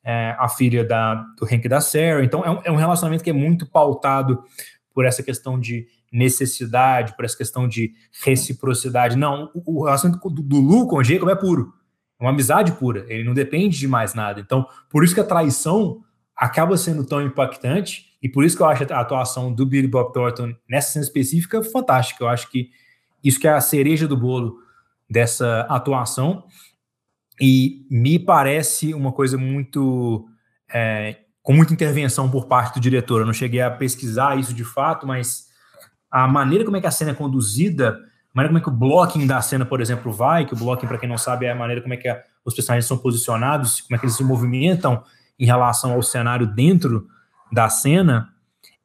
é, 0.05 0.36
a 0.38 0.46
filha 0.46 0.84
da, 0.84 1.14
do 1.38 1.46
Hank 1.46 1.64
e 1.64 1.68
da 1.70 1.80
Sarah. 1.80 2.22
Então, 2.22 2.44
é 2.44 2.50
um, 2.50 2.60
é 2.64 2.70
um 2.70 2.76
relacionamento 2.76 3.24
que 3.24 3.30
é 3.30 3.32
muito 3.32 3.64
pautado 3.64 4.44
por 4.92 5.06
essa 5.06 5.22
questão 5.22 5.59
de 5.59 5.86
necessidade, 6.12 7.14
por 7.16 7.24
essa 7.24 7.36
questão 7.36 7.68
de 7.68 7.93
reciprocidade. 8.24 9.16
Não, 9.16 9.51
o, 9.55 9.85
relacionamento 9.85 10.28
do, 10.30 10.43
do 10.43 10.60
Lu 10.60 10.86
com 10.86 10.97
o 10.97 11.05
Jacob 11.05 11.28
é 11.28 11.35
puro. 11.35 11.72
É 12.20 12.24
uma 12.24 12.30
amizade 12.30 12.72
pura. 12.72 13.05
Ele 13.09 13.24
não 13.24 13.35
depende 13.35 13.78
de 13.78 13.86
mais 13.86 14.14
nada. 14.14 14.40
Então, 14.40 14.66
por 14.90 15.05
isso 15.05 15.14
que 15.14 15.20
a 15.20 15.24
traição 15.24 16.02
acaba 16.36 16.76
sendo 16.76 17.05
tão 17.05 17.20
impactante 17.20 18.16
e 18.22 18.28
por 18.28 18.44
isso 18.44 18.56
que 18.56 18.62
eu 18.62 18.66
acho 18.66 18.93
a 18.93 19.01
atuação 19.01 19.52
do 19.52 19.66
Billy 19.66 19.86
Bob 19.86 20.12
Thornton 20.12 20.55
nessa 20.68 20.93
cena 20.93 21.05
específica 21.05 21.62
fantástica. 21.62 22.24
Eu 22.24 22.28
acho 22.28 22.51
que 22.51 22.70
isso 23.22 23.39
que 23.39 23.47
é 23.47 23.52
a 23.52 23.60
cereja 23.60 24.09
do 24.09 24.16
bolo 24.16 24.59
dessa 25.09 25.60
atuação. 25.62 26.44
E 27.40 27.86
me 27.90 28.18
parece 28.18 28.93
uma 28.94 29.12
coisa 29.12 29.39
muito. 29.39 30.28
É, 30.72 31.16
com 31.43 31.55
muita 31.55 31.72
intervenção 31.72 32.30
por 32.30 32.47
parte 32.47 32.74
do 32.74 32.80
diretor. 32.80 33.20
Eu 33.20 33.26
não 33.26 33.32
cheguei 33.32 33.62
a 33.62 33.70
pesquisar 33.70 34.39
isso 34.39 34.52
de 34.52 34.64
fato, 34.64 35.06
mas 35.06 35.47
a 36.10 36.26
maneira 36.26 36.64
como 36.64 36.76
é 36.76 36.80
que 36.80 36.86
a 36.86 36.90
cena 36.90 37.10
é 37.10 37.14
conduzida, 37.14 37.90
a 37.90 38.35
maneira 38.35 38.48
como 38.48 38.59
é 38.59 38.60
que 38.62 38.68
o 38.68 38.72
blocking 38.72 39.26
da 39.26 39.40
cena, 39.40 39.64
por 39.64 39.80
exemplo, 39.80 40.12
vai, 40.12 40.47
que 40.47 40.55
o 40.55 40.56
blocking, 40.56 40.86
para 40.86 40.98
quem 40.98 41.09
não 41.09 41.18
sabe, 41.18 41.47
é 41.47 41.52
a 41.52 41.55
maneira 41.55 41.82
como 41.82 41.94
é 41.94 41.97
que 41.97 42.09
a, 42.09 42.22
os 42.44 42.55
personagens 42.55 42.86
são 42.86 42.98
posicionados, 42.98 43.80
como 43.82 43.97
é 43.97 43.98
que 43.98 44.06
eles 44.06 44.16
se 44.16 44.24
movimentam 44.24 45.02
em 45.39 45.47
relação 45.47 45.93
ao 45.93 46.02
cenário 46.02 46.47
dentro 46.47 47.06
da 47.52 47.68
cena, 47.68 48.30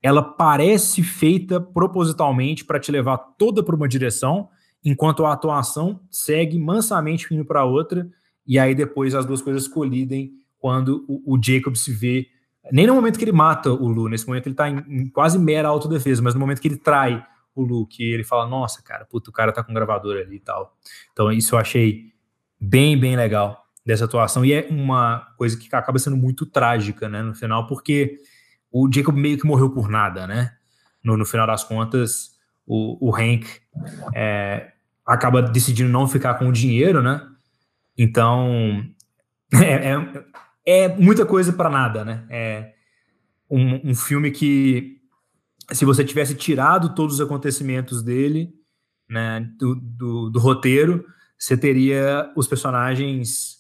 ela 0.02 0.22
parece 0.22 1.02
feita 1.02 1.60
propositalmente 1.60 2.66
para 2.66 2.80
te 2.80 2.92
levar 2.92 3.18
toda 3.18 3.64
para 3.64 3.76
uma 3.76 3.88
direção, 3.88 4.50
enquanto 4.84 5.26
a 5.26 5.32
atuação 5.32 6.02
segue 6.12 6.60
mansamente 6.60 7.34
indo 7.34 7.46
para 7.46 7.64
outra 7.64 8.08
e 8.46 8.60
aí 8.60 8.76
depois 8.76 9.16
as 9.16 9.26
duas 9.26 9.42
coisas 9.42 9.68
colidem 9.68 10.34
quando 10.60 11.06
o, 11.08 11.36
o 11.36 11.42
Jacob 11.42 11.76
se 11.76 11.92
vê, 11.92 12.28
nem 12.72 12.88
no 12.88 12.96
momento 12.96 13.18
que 13.18 13.26
ele 13.26 13.32
mata 13.32 13.72
o 13.72 13.88
Lu, 13.88 14.08
nesse 14.08 14.26
momento 14.26 14.48
ele 14.48 14.56
tá 14.56 14.70
em, 14.70 14.84
em 14.88 15.10
quase 15.10 15.38
mera 15.38 15.68
autodefesa, 15.68 16.22
mas 16.22 16.34
no 16.34 16.40
momento 16.40 16.62
que 16.62 16.68
ele 16.68 16.78
trai 16.78 17.26
o 17.56 17.62
Lu, 17.62 17.86
que 17.86 18.04
ele 18.04 18.24
fala, 18.24 18.48
nossa, 18.48 18.82
cara, 18.82 19.06
puto, 19.06 19.30
o 19.30 19.34
cara 19.34 19.52
tá 19.52 19.64
com 19.64 19.74
gravador 19.74 20.18
ali 20.18 20.38
e 20.38 20.40
tal. 20.40 20.76
Então 21.12 21.32
isso 21.32 21.56
eu 21.56 21.60
achei 21.60 22.14
bem, 22.60 22.98
bem 22.98 23.16
legal 23.16 23.64
dessa 23.86 24.06
atuação, 24.06 24.46
e 24.46 24.54
é 24.54 24.68
uma 24.70 25.28
coisa 25.38 25.58
que 25.58 25.68
acaba 25.76 26.00
sendo 26.00 26.16
muito 26.16 26.46
trágica, 26.46 27.10
né, 27.10 27.22
no 27.22 27.36
final, 27.36 27.68
porque 27.68 28.18
o 28.72 28.90
Jacob 28.92 29.16
meio 29.16 29.38
que 29.38 29.46
morreu 29.46 29.70
por 29.70 29.90
nada, 29.90 30.26
né, 30.26 30.54
no, 31.04 31.18
no 31.18 31.26
final 31.26 31.46
das 31.46 31.66
contas, 31.66 32.32
o, 32.66 33.10
o 33.10 33.14
Hank 33.14 33.46
é, 34.16 34.72
acaba 35.06 35.42
decidindo 35.42 35.90
não 35.90 36.08
ficar 36.08 36.36
com 36.36 36.48
o 36.48 36.52
dinheiro, 36.54 37.04
né, 37.04 37.28
então 37.98 38.82
é, 39.54 39.92
é, 39.92 40.24
é 40.66 40.88
muita 40.88 41.26
coisa 41.26 41.52
para 41.54 41.70
nada, 41.70 42.06
né, 42.06 42.26
é 42.30 42.74
um, 43.50 43.92
um 43.92 43.96
filme 43.96 44.32
que 44.32 44.98
se 45.72 45.86
você 45.86 46.04
tivesse 46.04 46.36
tirado 46.36 46.94
todos 46.94 47.16
os 47.16 47.22
acontecimentos 47.22 48.02
dele, 48.02 48.54
né, 49.10 49.48
do, 49.58 49.76
do, 49.76 50.30
do 50.30 50.40
roteiro, 50.40 51.06
você 51.38 51.56
teria 51.56 52.32
os 52.36 52.48
personagens 52.48 53.58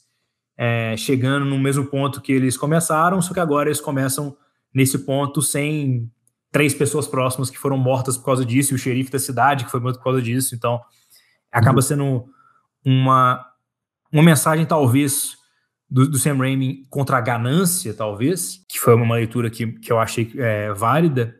é, 0.57 0.95
chegando 0.97 1.45
no 1.45 1.59
mesmo 1.59 1.85
ponto 1.85 2.21
que 2.21 2.31
eles 2.31 2.57
começaram, 2.57 3.21
só 3.21 3.33
que 3.33 3.39
agora 3.39 3.69
eles 3.69 3.81
começam 3.81 4.35
nesse 4.73 4.99
ponto 4.99 5.41
sem 5.41 6.11
três 6.51 6.73
pessoas 6.73 7.07
próximas 7.07 7.49
que 7.49 7.57
foram 7.57 7.77
mortas 7.77 8.17
por 8.17 8.25
causa 8.25 8.45
disso, 8.45 8.73
e 8.73 8.75
o 8.75 8.79
xerife 8.79 9.11
da 9.11 9.19
cidade 9.19 9.65
que 9.65 9.71
foi 9.71 9.79
morto 9.79 9.97
por 9.97 10.05
causa 10.05 10.21
disso, 10.21 10.55
então 10.55 10.79
acaba 11.51 11.77
uhum. 11.77 11.81
sendo 11.81 12.25
uma, 12.85 13.45
uma 14.11 14.23
mensagem, 14.23 14.65
talvez, 14.65 15.35
do, 15.93 16.09
do 16.09 16.17
Sam 16.17 16.37
Raimi 16.37 16.87
contra 16.89 17.17
a 17.17 17.21
ganância, 17.21 17.93
talvez, 17.93 18.65
que 18.67 18.79
foi 18.79 18.95
uma 18.95 19.13
leitura 19.13 19.47
que, 19.47 19.67
que 19.73 19.91
eu 19.91 19.99
achei 19.99 20.33
é, 20.37 20.73
válida, 20.73 21.35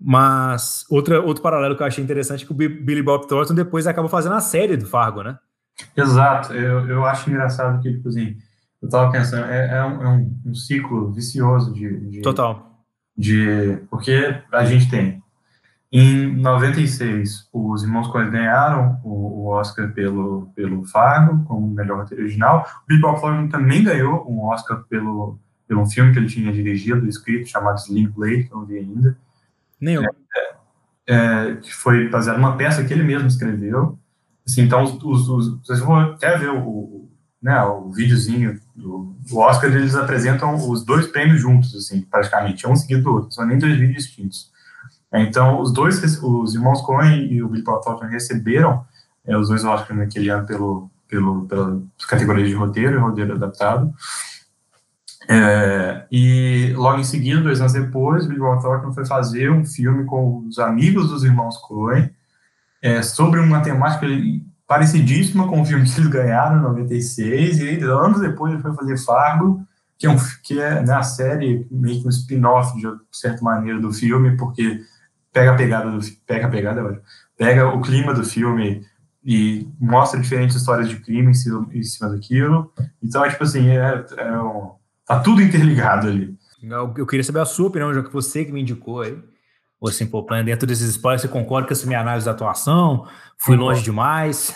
mas 0.00 0.86
outra, 0.88 1.20
outro 1.20 1.42
paralelo 1.42 1.76
que 1.76 1.82
eu 1.82 1.86
achei 1.86 2.02
interessante 2.02 2.44
é 2.44 2.46
que 2.46 2.52
o 2.52 2.54
Billy 2.54 3.02
Bob 3.02 3.28
Thornton 3.28 3.52
depois 3.52 3.86
acaba 3.86 4.08
fazendo 4.08 4.34
a 4.34 4.40
série 4.40 4.74
do 4.74 4.86
Fargo, 4.86 5.22
né? 5.22 5.38
Exato, 5.94 6.54
eu, 6.54 6.88
eu 6.88 7.04
acho 7.04 7.28
engraçado 7.28 7.82
que, 7.82 7.92
tipo 7.92 8.08
assim, 8.08 8.38
eu 8.80 8.88
tava 8.88 9.12
pensando, 9.12 9.44
é, 9.44 9.76
é, 9.76 9.84
um, 9.84 10.02
é 10.02 10.08
um, 10.08 10.40
um, 10.46 10.54
ciclo 10.54 11.12
vicioso 11.12 11.74
de, 11.74 12.00
de, 12.08 12.22
Total. 12.22 12.82
De, 13.14 13.82
porque 13.90 14.34
a 14.50 14.64
gente 14.64 14.88
tem, 14.88 15.19
em 15.92 16.36
96, 16.36 17.48
os 17.52 17.82
irmãos 17.82 18.06
Coen 18.08 18.30
ganharam 18.30 19.00
o, 19.02 19.48
Oscar 19.48 19.92
pelo, 19.92 20.52
pelo 20.54 20.84
Fargo, 20.84 21.44
como 21.44 21.66
melhor 21.68 21.98
roteiro 21.98 22.22
original. 22.22 22.64
O 22.88 23.00
Bob 23.00 23.20
Thornton 23.20 23.48
também 23.48 23.82
ganhou 23.82 24.24
um 24.30 24.44
Oscar 24.44 24.84
pelo, 24.88 25.38
pelo 25.66 25.84
filme 25.86 26.12
que 26.12 26.18
ele 26.18 26.28
tinha 26.28 26.52
dirigido, 26.52 27.08
escrito, 27.08 27.48
chamado 27.48 27.78
Slim 27.78 28.08
Blade, 28.08 28.44
que 28.44 28.52
eu 28.52 28.58
não 28.58 28.66
vi 28.66 28.78
ainda. 28.78 29.18
Nenhum. 29.80 30.04
É, 30.04 30.50
é, 31.08 31.56
que 31.56 31.74
foi 31.74 32.08
baseado 32.08 32.36
numa 32.36 32.56
peça 32.56 32.84
que 32.84 32.92
ele 32.92 33.02
mesmo 33.02 33.26
escreveu. 33.26 33.98
Assim, 34.46 34.62
então, 34.62 34.84
os, 34.84 35.02
os, 35.02 35.28
os, 35.28 35.60
vocês 35.60 35.80
vão 35.80 35.98
até 35.98 36.38
ver 36.38 36.50
o, 36.50 37.08
né, 37.42 37.60
o 37.64 37.90
videozinho 37.90 38.60
do, 38.76 39.16
do, 39.28 39.38
Oscar, 39.38 39.74
eles 39.74 39.96
apresentam 39.96 40.54
os 40.54 40.84
dois 40.84 41.08
prêmios 41.08 41.40
juntos, 41.40 41.74
assim, 41.74 42.02
praticamente, 42.02 42.66
um 42.66 42.76
seguido 42.76 43.02
do 43.02 43.12
outro, 43.12 43.32
são 43.32 43.44
nem 43.44 43.58
dois 43.58 43.76
vídeos 43.76 44.04
distintos. 44.04 44.50
Então, 45.12 45.60
os 45.60 45.72
dois, 45.72 46.00
os 46.22 46.54
irmãos 46.54 46.82
Coen 46.82 47.32
e 47.32 47.42
o 47.42 47.48
Billy 47.48 47.64
Bob 47.64 47.82
Thornton 47.82 48.06
receberam 48.06 48.84
é, 49.26 49.36
os 49.36 49.48
dois 49.48 49.64
Oscars 49.64 49.98
naquele 49.98 50.28
ano 50.28 50.46
pelo, 50.46 50.90
pelo, 51.08 51.46
pela 51.46 51.82
categoria 52.08 52.46
de 52.46 52.54
roteiro 52.54 52.96
e 52.96 53.00
roteiro 53.00 53.34
adaptado. 53.34 53.92
É, 55.28 56.06
e 56.10 56.72
logo 56.76 56.98
em 56.98 57.04
seguida, 57.04 57.40
dois 57.40 57.60
anos 57.60 57.72
depois, 57.72 58.26
Billy 58.26 58.40
Bob 58.40 58.62
Thornton 58.62 58.92
foi 58.92 59.04
fazer 59.04 59.50
um 59.50 59.64
filme 59.64 60.04
com 60.04 60.46
os 60.46 60.58
amigos 60.58 61.10
dos 61.10 61.24
irmãos 61.24 61.58
Coen 61.58 62.10
é, 62.82 63.02
sobre 63.02 63.40
uma 63.40 63.60
temática 63.60 64.06
parecidíssima 64.66 65.48
com 65.48 65.60
o 65.60 65.64
filme 65.64 65.84
que 65.84 66.00
eles 66.00 66.10
ganharam 66.10 66.58
em 66.58 66.62
96, 66.62 67.58
e 67.58 67.68
aí, 67.68 67.82
anos 67.82 68.20
depois 68.20 68.52
ele 68.52 68.62
foi 68.62 68.72
fazer 68.72 68.96
Fargo, 68.98 69.66
que 69.98 70.06
é, 70.06 70.10
um, 70.10 70.16
que 70.42 70.60
é 70.60 70.82
né, 70.82 70.94
a 70.94 71.02
série 71.02 71.66
meio 71.70 72.00
que 72.00 72.06
um 72.06 72.10
spin-off, 72.10 72.74
de 72.80 72.88
certa 73.12 73.42
maneira, 73.42 73.80
do 73.80 73.92
filme, 73.92 74.36
porque 74.36 74.80
pega 75.32 75.52
a 75.52 75.56
pegada, 75.56 75.90
do, 75.90 76.00
pega 76.26 76.46
a 76.46 76.50
pegada, 76.50 77.02
pega 77.36 77.68
o 77.68 77.80
clima 77.80 78.12
do 78.12 78.24
filme 78.24 78.84
e 79.24 79.68
mostra 79.78 80.20
diferentes 80.20 80.56
histórias 80.56 80.88
de 80.88 80.96
crime 80.96 81.30
em 81.30 81.34
cima, 81.34 81.68
em 81.72 81.82
cima 81.82 82.10
daquilo. 82.10 82.72
Então, 83.02 83.24
é 83.24 83.30
tipo 83.30 83.44
assim, 83.44 83.68
é, 83.68 84.04
é 84.16 84.38
um, 84.38 84.72
tá 85.06 85.20
tudo 85.20 85.42
interligado 85.42 86.08
ali. 86.08 86.36
Eu, 86.62 87.06
queria 87.06 87.24
saber 87.24 87.40
a 87.40 87.44
sua 87.44 87.68
opinião, 87.68 87.92
já 87.94 88.02
que 88.02 88.12
você 88.12 88.44
que 88.44 88.52
me 88.52 88.60
indicou 88.60 89.00
aí 89.00 89.18
o 89.80 89.90
Simple 89.90 90.26
Plan, 90.26 90.44
dentro 90.44 90.66
desses 90.66 90.90
spoilers, 90.90 91.22
você 91.22 91.28
concorda 91.28 91.66
com 91.66 91.72
essa 91.72 91.86
minha 91.86 92.00
análise 92.00 92.26
da 92.26 92.32
atuação? 92.32 93.06
Fui 93.38 93.56
longe 93.56 93.82
demais? 93.82 94.54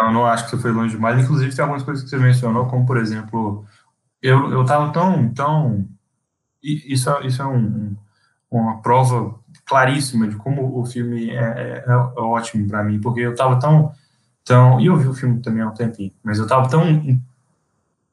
Não, 0.00 0.12
não 0.12 0.26
acho 0.26 0.44
que 0.44 0.50
você 0.50 0.58
foi 0.58 0.72
longe 0.72 0.94
demais. 0.94 1.22
Inclusive, 1.22 1.54
tem 1.54 1.62
algumas 1.62 1.84
coisas 1.84 2.02
que 2.02 2.10
você 2.10 2.16
mencionou, 2.16 2.66
como, 2.66 2.84
por 2.84 2.96
exemplo, 2.96 3.64
eu, 4.20 4.50
eu 4.50 4.64
tava 4.64 4.92
tão, 4.92 5.32
tão... 5.32 5.88
Isso, 6.62 7.08
é, 7.08 7.26
isso 7.26 7.40
é 7.40 7.46
um, 7.46 7.96
uma 8.50 8.82
prova 8.82 9.38
claríssima 9.70 10.26
de 10.26 10.34
como 10.34 10.80
o 10.80 10.84
filme 10.84 11.30
é, 11.30 11.36
é, 11.36 11.84
é 11.86 11.94
ótimo 11.94 12.66
para 12.66 12.82
mim, 12.82 13.00
porque 13.00 13.20
eu 13.20 13.36
tava 13.36 13.56
tão, 13.60 13.92
tão... 14.44 14.80
E 14.80 14.86
eu 14.86 14.96
vi 14.96 15.06
o 15.06 15.14
filme 15.14 15.40
também 15.40 15.62
há 15.62 15.68
um 15.68 15.74
tempinho, 15.74 16.10
mas 16.24 16.40
eu 16.40 16.46
tava 16.46 16.68
tão 16.68 16.82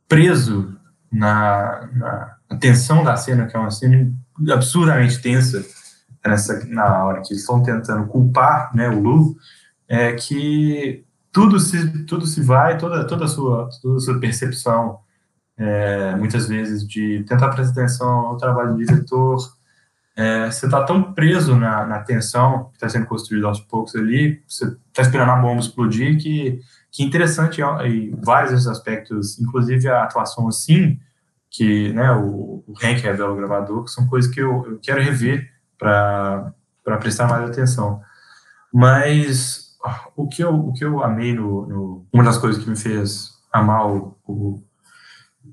preso 0.07 0.77
na, 1.11 1.89
na, 1.93 2.35
na 2.47 2.57
tensão 2.57 3.03
da 3.03 3.17
cena, 3.17 3.47
que 3.47 3.57
é 3.57 3.59
uma 3.59 3.71
cena 3.71 4.13
absurdamente 4.53 5.19
tensa, 5.19 5.65
nessa, 6.23 6.63
na 6.67 7.03
hora 7.03 7.21
que 7.21 7.33
eles 7.33 7.41
estão 7.41 7.63
tentando 7.63 8.05
culpar 8.05 8.69
né, 8.75 8.87
o 8.89 9.01
Lu, 9.01 9.35
é 9.87 10.13
que 10.13 11.03
tudo 11.31 11.59
se, 11.59 12.05
tudo 12.05 12.27
se 12.27 12.39
vai, 12.39 12.77
toda, 12.77 13.03
toda, 13.07 13.25
a 13.25 13.27
sua, 13.27 13.67
toda 13.81 13.97
a 13.97 13.99
sua 13.99 14.19
percepção, 14.19 14.99
é, 15.57 16.15
muitas 16.17 16.47
vezes, 16.47 16.87
de 16.87 17.23
tentar 17.27 17.49
prestar 17.49 17.81
atenção 17.81 18.07
ao 18.07 18.37
trabalho 18.37 18.73
do 18.73 18.85
diretor, 18.85 19.56
é, 20.17 20.49
você 20.49 20.65
está 20.65 20.83
tão 20.83 21.13
preso 21.13 21.55
na, 21.55 21.85
na 21.85 21.99
tensão 21.99 22.69
que 22.69 22.77
está 22.77 22.89
sendo 22.89 23.05
construída 23.05 23.45
aos 23.45 23.59
poucos 23.59 23.95
ali, 23.95 24.41
você 24.47 24.65
está 24.87 25.03
esperando 25.03 25.29
a 25.29 25.35
bomba 25.35 25.61
explodir, 25.61 26.17
que, 26.19 26.59
que 26.91 27.03
interessante 27.03 27.61
em 27.61 28.15
vários 28.19 28.51
desses 28.51 28.67
aspectos, 28.67 29.39
inclusive 29.39 29.87
a 29.87 30.03
atuação 30.03 30.47
assim, 30.47 30.99
que 31.51 31.93
né, 31.93 32.11
o, 32.13 32.63
o 32.67 32.73
Hank 32.81 32.99
revela 32.99 33.31
o 33.31 33.35
gravador, 33.35 33.83
que 33.83 33.91
são 33.91 34.07
coisas 34.07 34.33
que 34.33 34.41
eu, 34.41 34.65
eu 34.67 34.79
quero 34.81 35.03
rever 35.03 35.51
para 35.77 36.51
prestar 36.99 37.27
mais 37.27 37.47
atenção. 37.47 38.01
Mas 38.73 39.77
o 40.15 40.27
que 40.27 40.43
eu, 40.43 40.53
o 40.53 40.73
que 40.73 40.83
eu 40.83 41.03
amei 41.03 41.33
no, 41.33 41.67
no 41.67 42.07
Uma 42.11 42.23
das 42.23 42.39
coisas 42.39 42.63
que 42.63 42.67
me 42.67 42.75
fez 42.75 43.33
amar 43.53 43.87
o, 43.87 44.17
o, 44.27 44.63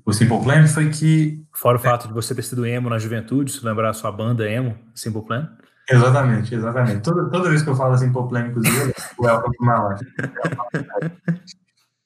o 0.05 0.13
Simple 0.13 0.41
Plan 0.43 0.67
foi 0.67 0.89
que. 0.89 1.43
Fora 1.53 1.77
o 1.77 1.81
fato 1.81 2.07
de 2.07 2.13
você 2.13 2.35
ter 2.35 2.43
sido 2.43 2.65
emo 2.65 2.89
na 2.89 2.99
juventude, 2.99 3.51
se 3.51 3.65
lembrar 3.65 3.89
a 3.89 3.93
sua 3.93 4.11
banda 4.11 4.49
emo, 4.49 4.77
Simple 4.93 5.23
Plan. 5.23 5.49
Exatamente, 5.89 6.53
exatamente. 6.53 7.01
Toda, 7.01 7.29
toda 7.29 7.49
vez 7.49 7.61
que 7.61 7.69
eu 7.69 7.75
falo 7.75 7.97
Simple 7.97 8.27
Plan, 8.27 8.47
inclusive, 8.47 8.93
o 9.17 9.63
My 9.63 9.73
Life. 9.89 10.05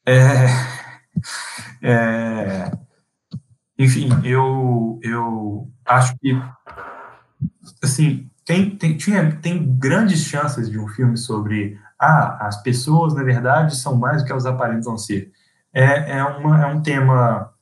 É, 0.06 0.48
é, 1.82 2.72
enfim, 3.78 4.10
eu, 4.24 5.00
eu 5.04 5.70
acho 5.86 6.16
que 6.18 6.42
assim, 7.84 8.30
tem, 8.46 8.76
tem, 8.76 8.98
tinha, 8.98 9.36
tem 9.36 9.78
grandes 9.78 10.24
chances 10.24 10.70
de 10.70 10.80
um 10.80 10.88
filme 10.88 11.18
sobre 11.18 11.78
ah, 12.00 12.48
as 12.48 12.62
pessoas, 12.64 13.14
na 13.14 13.24
verdade, 13.24 13.76
são 13.76 13.96
mais 13.96 14.22
do 14.22 14.26
que 14.26 14.32
elas 14.32 14.46
aparentam 14.46 14.98
ser. 14.98 15.32
É, 15.74 16.18
é, 16.18 16.24
uma, 16.24 16.64
é 16.64 16.66
um 16.66 16.82
tema 16.82 17.54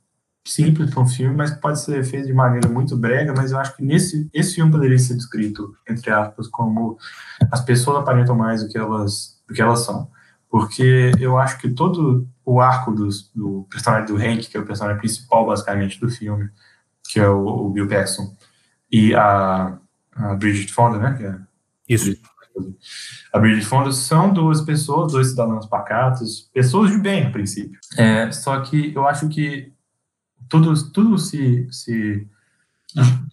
simples 0.51 0.89
para 0.89 1.01
um 1.01 1.07
filme, 1.07 1.35
mas 1.35 1.51
pode 1.51 1.81
ser 1.81 2.03
feito 2.03 2.27
de 2.27 2.33
maneira 2.33 2.69
muito 2.69 2.95
brega, 2.97 3.33
mas 3.35 3.51
eu 3.51 3.59
acho 3.59 3.75
que 3.75 3.83
nesse 3.83 4.29
esse 4.33 4.55
filme 4.55 4.71
poderia 4.71 4.97
ser 4.97 5.15
descrito, 5.15 5.75
entre 5.87 6.11
aspas, 6.11 6.47
como 6.47 6.97
as 7.51 7.61
pessoas 7.61 7.97
aparentam 7.97 8.35
mais 8.35 8.63
do 8.63 8.69
que 8.69 8.77
elas, 8.77 9.41
do 9.47 9.53
que 9.53 9.61
elas 9.61 9.79
são. 9.79 10.09
Porque 10.49 11.11
eu 11.19 11.37
acho 11.37 11.57
que 11.57 11.69
todo 11.69 12.27
o 12.45 12.61
arco 12.61 12.91
dos, 12.91 13.29
do 13.35 13.67
personagem 13.69 14.07
do 14.07 14.15
Hank, 14.15 14.49
que 14.49 14.55
é 14.55 14.59
o 14.59 14.65
personagem 14.65 14.99
principal, 14.99 15.45
basicamente, 15.45 15.99
do 15.99 16.09
filme, 16.09 16.49
que 17.03 17.19
é 17.19 17.27
o, 17.27 17.45
o 17.45 17.69
Bill 17.69 17.87
Paxton, 17.87 18.33
e 18.91 19.13
a, 19.13 19.77
a 20.15 20.35
Bridget 20.35 20.71
Fonda, 20.71 20.97
né? 20.97 21.17
É 21.89 21.93
Isso. 21.93 22.15
A 23.31 23.39
Bridget 23.39 23.65
Fonda 23.65 23.91
são 23.91 24.33
duas 24.33 24.61
pessoas, 24.61 25.11
dois 25.11 25.29
cidadãos 25.29 25.65
pacatos, 25.67 26.49
pessoas 26.53 26.89
de 26.89 26.97
bem, 26.97 27.27
a 27.27 27.29
princípio. 27.29 27.79
É, 27.97 28.31
só 28.31 28.59
que 28.61 28.93
eu 28.95 29.07
acho 29.07 29.27
que 29.29 29.73
tudo, 30.49 30.91
tudo 30.91 31.17
se, 31.17 31.67
se 31.71 32.27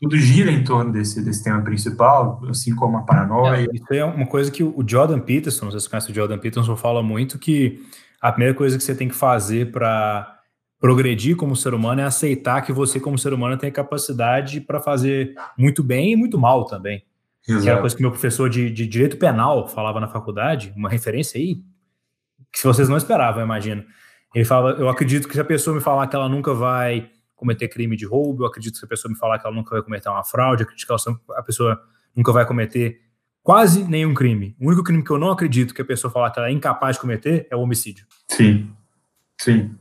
tudo 0.00 0.16
gira 0.16 0.50
em 0.50 0.64
torno 0.64 0.92
desse, 0.92 1.24
desse 1.24 1.42
tema 1.44 1.62
principal, 1.62 2.42
assim 2.48 2.74
como 2.74 2.98
a 2.98 3.02
paranoia. 3.02 3.66
É, 3.66 3.66
isso 3.72 3.92
é 3.92 4.04
uma 4.04 4.26
coisa 4.26 4.50
que 4.50 4.62
o 4.62 4.84
Jordan 4.86 5.20
Peterson, 5.20 5.66
vocês 5.66 5.86
conhecem 5.86 6.12
o 6.12 6.14
Jordan 6.14 6.38
Peterson, 6.38 6.76
fala 6.76 7.02
muito 7.02 7.38
que 7.38 7.80
a 8.20 8.32
primeira 8.32 8.54
coisa 8.54 8.76
que 8.76 8.82
você 8.82 8.94
tem 8.94 9.08
que 9.08 9.14
fazer 9.14 9.70
para 9.70 10.40
progredir 10.80 11.36
como 11.36 11.56
ser 11.56 11.72
humano 11.72 12.02
é 12.02 12.04
aceitar 12.04 12.60
que 12.62 12.72
você, 12.72 13.00
como 13.00 13.16
ser 13.18 13.32
humano, 13.32 13.56
tem 13.56 13.70
capacidade 13.70 14.60
para 14.60 14.80
fazer 14.80 15.34
muito 15.56 15.82
bem 15.82 16.12
e 16.12 16.16
muito 16.16 16.38
mal 16.38 16.66
também. 16.66 17.04
Exato. 17.46 17.64
Que 17.64 17.70
era 17.70 17.80
coisa 17.80 17.96
que 17.96 18.02
meu 18.02 18.10
professor 18.10 18.50
de, 18.50 18.70
de 18.70 18.86
direito 18.86 19.16
penal 19.16 19.68
falava 19.68 20.00
na 20.00 20.08
faculdade, 20.08 20.72
uma 20.76 20.88
referência 20.88 21.38
aí, 21.38 21.62
que 22.52 22.62
vocês 22.64 22.88
não 22.88 22.96
esperavam, 22.96 23.40
eu 23.40 23.44
imagino. 23.46 23.84
Ele 24.34 24.44
falava: 24.44 24.78
Eu 24.80 24.88
acredito 24.88 25.28
que 25.28 25.34
se 25.34 25.40
a 25.40 25.44
pessoa 25.44 25.76
me 25.76 25.80
falar 25.80 26.06
que 26.06 26.16
ela 26.16 26.28
nunca 26.28 26.52
vai 26.52 27.10
cometer 27.36 27.68
crime 27.68 27.96
de 27.96 28.06
roubo, 28.06 28.42
eu 28.42 28.46
acredito 28.46 28.74
que 28.74 28.78
se 28.80 28.84
a 28.84 28.88
pessoa 28.88 29.10
me 29.12 29.18
falar 29.18 29.38
que 29.38 29.46
ela 29.46 29.54
nunca 29.54 29.70
vai 29.70 29.82
cometer 29.82 30.08
uma 30.08 30.24
fraude, 30.24 30.62
eu 30.62 30.64
acredito 30.64 30.86
que 30.86 31.32
a 31.36 31.42
pessoa 31.42 31.80
nunca 32.16 32.32
vai 32.32 32.46
cometer 32.46 33.00
quase 33.42 33.84
nenhum 33.84 34.14
crime. 34.14 34.56
O 34.58 34.66
único 34.66 34.82
crime 34.82 35.04
que 35.04 35.10
eu 35.10 35.18
não 35.18 35.30
acredito 35.30 35.74
que 35.74 35.82
a 35.82 35.84
pessoa 35.84 36.10
falar 36.10 36.30
que 36.30 36.38
ela 36.38 36.48
é 36.48 36.52
incapaz 36.52 36.96
de 36.96 37.00
cometer 37.00 37.46
é 37.50 37.56
o 37.56 37.60
homicídio. 37.60 38.06
Sim, 38.28 38.70
sim. 39.38 39.74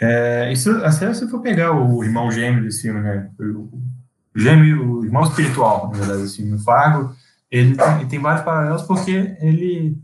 É, 0.00 0.52
isso, 0.52 0.70
até 0.84 1.12
se 1.14 1.28
for 1.28 1.40
pegar 1.40 1.72
o 1.72 2.04
irmão 2.04 2.30
gêmeo 2.30 2.62
desse 2.62 2.82
filme, 2.82 3.00
né? 3.00 3.30
O 3.40 4.38
gêmeo, 4.38 4.98
o 4.98 5.04
irmão 5.04 5.22
espiritual, 5.22 5.90
na 5.90 5.98
verdade, 5.98 6.22
assim, 6.22 6.52
o 6.52 6.58
Fargo, 6.58 7.14
ele 7.50 7.76
ele 7.98 8.06
tem 8.06 8.18
vários 8.18 8.44
paralelos 8.44 8.82
porque 8.82 9.36
ele 9.40 9.96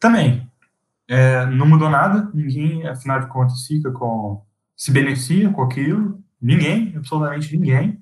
também 0.00 0.46
é, 1.08 1.46
não 1.46 1.66
mudou 1.66 1.88
nada, 1.88 2.30
ninguém, 2.34 2.86
afinal 2.86 3.20
de 3.20 3.28
contas, 3.28 3.66
fica 3.66 3.90
com. 3.90 4.42
se 4.76 4.90
beneficia 4.90 5.50
com 5.50 5.62
aquilo, 5.62 6.20
ninguém, 6.40 6.94
absolutamente 6.96 7.56
ninguém. 7.56 8.00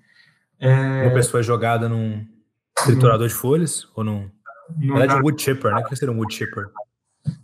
É, 0.58 1.02
Uma 1.02 1.14
pessoa 1.14 1.40
é 1.40 1.42
jogada 1.42 1.88
num, 1.88 2.26
Triturador 2.82 3.28
de 3.28 3.34
folhas? 3.34 3.88
Ou 3.94 4.02
não? 4.02 4.30
Na 4.78 4.98
verdade, 4.98 5.20
um 5.20 5.24
wood 5.24 5.40
chipper, 5.40 5.72
né? 5.72 5.80
O 5.80 5.84
que 5.84 5.96
seria 5.96 6.12
um 6.12 6.18
wood 6.18 6.34
chipper? 6.34 6.66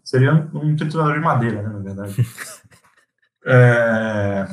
Seria 0.03 0.35
um, 0.53 0.75
triturador 0.75 1.15
de 1.15 1.21
madeira, 1.21 1.63
né, 1.63 1.69
na 1.69 1.79
verdade. 1.79 2.27
é, 3.47 4.47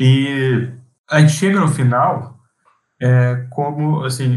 e 0.00 0.68
a 1.08 1.20
gente 1.20 1.32
chega 1.32 1.60
no 1.60 1.68
final, 1.68 2.38
é, 3.00 3.46
como, 3.50 4.04
assim, 4.04 4.36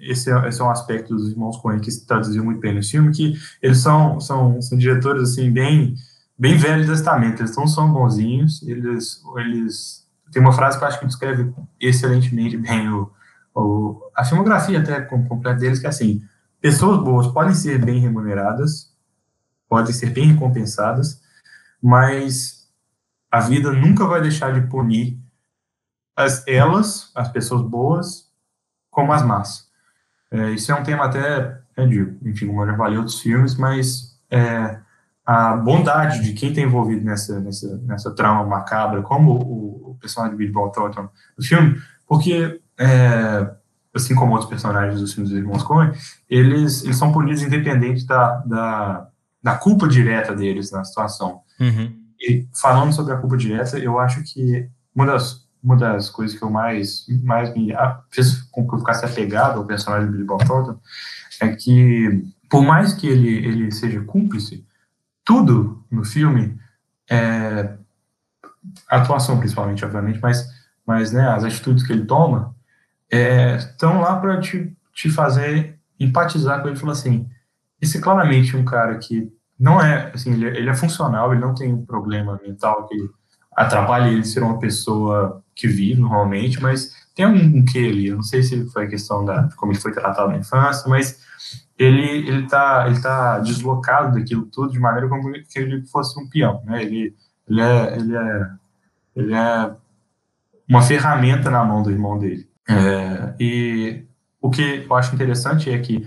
esse, 0.00 0.30
é, 0.30 0.48
esse 0.48 0.60
é 0.60 0.64
um 0.64 0.70
aspecto 0.70 1.14
dos 1.14 1.30
irmãos 1.30 1.56
Coen 1.58 1.80
que 1.80 1.90
se 1.90 2.06
traduziu 2.06 2.44
muito 2.44 2.60
bem 2.60 2.74
no 2.74 2.82
filme, 2.82 3.12
que 3.12 3.34
eles 3.62 3.78
são, 3.78 4.20
são, 4.20 4.60
são 4.60 4.76
diretores, 4.76 5.30
assim, 5.30 5.50
bem, 5.50 5.94
bem 6.38 6.56
velho 6.56 6.86
testamento, 6.86 7.40
eles 7.40 7.56
não 7.56 7.66
são 7.66 7.92
bonzinhos, 7.92 8.62
eles, 8.62 9.22
eles... 9.36 10.08
Tem 10.32 10.40
uma 10.40 10.52
frase 10.52 10.78
que 10.78 10.84
eu 10.84 10.88
acho 10.88 11.00
que 11.00 11.06
descreve 11.06 11.52
excelentemente 11.80 12.56
bem 12.56 12.88
o, 12.88 13.10
o, 13.54 14.00
a 14.14 14.24
filmografia 14.24 14.80
até 14.80 15.00
completa 15.00 15.58
deles, 15.58 15.80
que 15.80 15.86
é 15.86 15.88
assim, 15.88 16.22
pessoas 16.60 17.02
boas 17.02 17.26
podem 17.28 17.54
ser 17.54 17.84
bem 17.84 18.00
remuneradas, 18.00 18.94
podem 19.68 19.92
ser 19.92 20.10
bem 20.10 20.32
recompensadas, 20.32 21.20
mas 21.82 22.68
a 23.30 23.40
vida 23.40 23.72
nunca 23.72 24.06
vai 24.06 24.20
deixar 24.20 24.52
de 24.52 24.66
punir 24.68 25.18
as, 26.16 26.46
elas, 26.46 27.10
as 27.14 27.28
pessoas 27.28 27.62
boas, 27.62 28.30
como 28.90 29.12
as 29.12 29.22
más. 29.22 29.69
É, 30.30 30.50
isso 30.52 30.70
é 30.70 30.74
um 30.74 30.82
tema 30.82 31.04
até, 31.04 31.60
é, 31.76 31.86
de, 31.86 32.16
enfim, 32.24 32.46
como 32.46 32.62
eu 32.62 32.68
já 32.68 32.76
falei 32.76 32.98
outros 32.98 33.20
filmes, 33.20 33.56
mas 33.56 34.18
é, 34.30 34.78
a 35.26 35.56
bondade 35.56 36.22
de 36.22 36.32
quem 36.32 36.50
está 36.50 36.60
envolvido 36.60 37.04
nessa, 37.04 37.40
nessa, 37.40 37.78
nessa 37.78 38.14
trama 38.14 38.44
macabra, 38.44 39.02
como 39.02 39.32
o, 39.32 39.90
o 39.90 39.98
personagem 40.00 40.36
de 40.36 40.38
Billy 40.38 40.52
Bob 40.52 40.72
Thornton 40.72 41.08
no 41.36 41.44
filme, 41.44 41.80
porque 42.06 42.60
é, 42.78 43.50
assim 43.94 44.14
como 44.14 44.32
outros 44.32 44.48
personagens 44.48 45.00
dos 45.00 45.12
filmes 45.12 45.30
dos 45.30 45.38
Irmãos 45.38 45.62
Coen, 45.62 45.92
eles, 46.28 46.84
eles 46.84 46.96
são 46.96 47.12
punidos 47.12 47.42
independente 47.42 48.06
da, 48.06 48.36
da, 48.38 49.08
da 49.42 49.54
culpa 49.56 49.88
direta 49.88 50.34
deles 50.34 50.70
na 50.70 50.84
situação. 50.84 51.42
Uhum. 51.58 51.96
E 52.20 52.46
falando 52.52 52.92
sobre 52.92 53.12
a 53.14 53.16
culpa 53.16 53.36
direta, 53.36 53.78
eu 53.78 53.98
acho 53.98 54.22
que 54.22 54.68
uma 54.94 55.06
das, 55.06 55.46
uma 55.62 55.76
das 55.76 56.08
coisas 56.08 56.38
que 56.38 56.42
eu 56.42 56.50
mais, 56.50 57.06
mais 57.22 57.54
me 57.54 57.72
fez 58.10 58.42
com 58.50 58.66
que 58.66 58.74
eu 58.74 58.78
ficasse 58.78 59.04
apegado 59.04 59.58
ao 59.58 59.66
personagem 59.66 60.06
de 60.06 60.12
Billy 60.12 60.24
Bob 60.24 60.44
Thornton 60.46 60.78
é 61.40 61.48
que, 61.54 62.24
por 62.48 62.62
mais 62.62 62.92
que 62.92 63.06
ele, 63.06 63.28
ele 63.46 63.70
seja 63.70 64.02
cúmplice, 64.02 64.66
tudo 65.24 65.84
no 65.90 66.04
filme, 66.04 66.58
é, 67.10 67.74
a 68.88 68.96
atuação 68.96 69.38
principalmente, 69.38 69.84
obviamente, 69.84 70.20
mas, 70.22 70.46
mas 70.86 71.12
né, 71.12 71.28
as 71.28 71.44
atitudes 71.44 71.86
que 71.86 71.92
ele 71.92 72.04
toma, 72.04 72.54
estão 73.10 73.98
é, 73.98 74.02
lá 74.02 74.16
para 74.16 74.40
te, 74.40 74.76
te 74.92 75.10
fazer 75.10 75.78
empatizar 75.98 76.62
com 76.62 76.68
ele 76.68 76.76
falar 76.76 76.92
assim: 76.92 77.28
esse 77.80 77.98
é 77.98 78.00
claramente 78.00 78.56
um 78.56 78.64
cara 78.64 78.96
que 78.98 79.32
não 79.58 79.80
é, 79.80 80.10
assim, 80.14 80.32
ele, 80.32 80.46
ele 80.46 80.70
é 80.70 80.74
funcional, 80.74 81.32
ele 81.32 81.40
não 81.40 81.54
tem 81.54 81.72
um 81.72 81.84
problema 81.84 82.40
mental 82.42 82.86
que 82.86 82.96
atrapalhe 83.60 84.14
ele 84.14 84.24
ser 84.24 84.42
uma 84.42 84.58
pessoa 84.58 85.42
que 85.54 85.68
vive 85.68 86.00
normalmente, 86.00 86.60
mas 86.62 86.94
tem 87.14 87.26
um, 87.26 87.64
que 87.64 87.78
ali, 87.78 88.06
eu 88.08 88.16
não 88.16 88.22
sei 88.22 88.42
se 88.42 88.66
foi 88.70 88.86
a 88.86 88.88
questão 88.88 89.24
da 89.24 89.48
como 89.56 89.72
ele 89.72 89.78
foi 89.78 89.92
tratado 89.92 90.30
na 90.30 90.38
infância, 90.38 90.88
mas 90.88 91.20
ele 91.78 92.28
ele 92.28 92.46
tá 92.46 92.86
ele 92.88 93.00
tá 93.00 93.38
deslocado 93.40 94.18
daquilo 94.18 94.46
tudo 94.46 94.72
de 94.72 94.78
maneira 94.78 95.08
como 95.08 95.22
se 95.46 95.58
ele 95.58 95.84
fosse 95.86 96.18
um 96.18 96.28
peão, 96.28 96.62
né? 96.64 96.82
Ele 96.82 97.14
ele 97.48 97.60
é 97.60 97.96
ele 97.96 98.16
é 98.16 98.50
ele 99.16 99.34
é 99.34 99.76
uma 100.68 100.82
ferramenta 100.82 101.50
na 101.50 101.62
mão 101.64 101.82
do 101.82 101.90
irmão 101.90 102.18
dele. 102.18 102.48
É, 102.68 103.34
e 103.38 104.04
o 104.40 104.48
que 104.48 104.86
eu 104.88 104.94
acho 104.94 105.14
interessante 105.14 105.70
é 105.70 105.78
que 105.78 106.06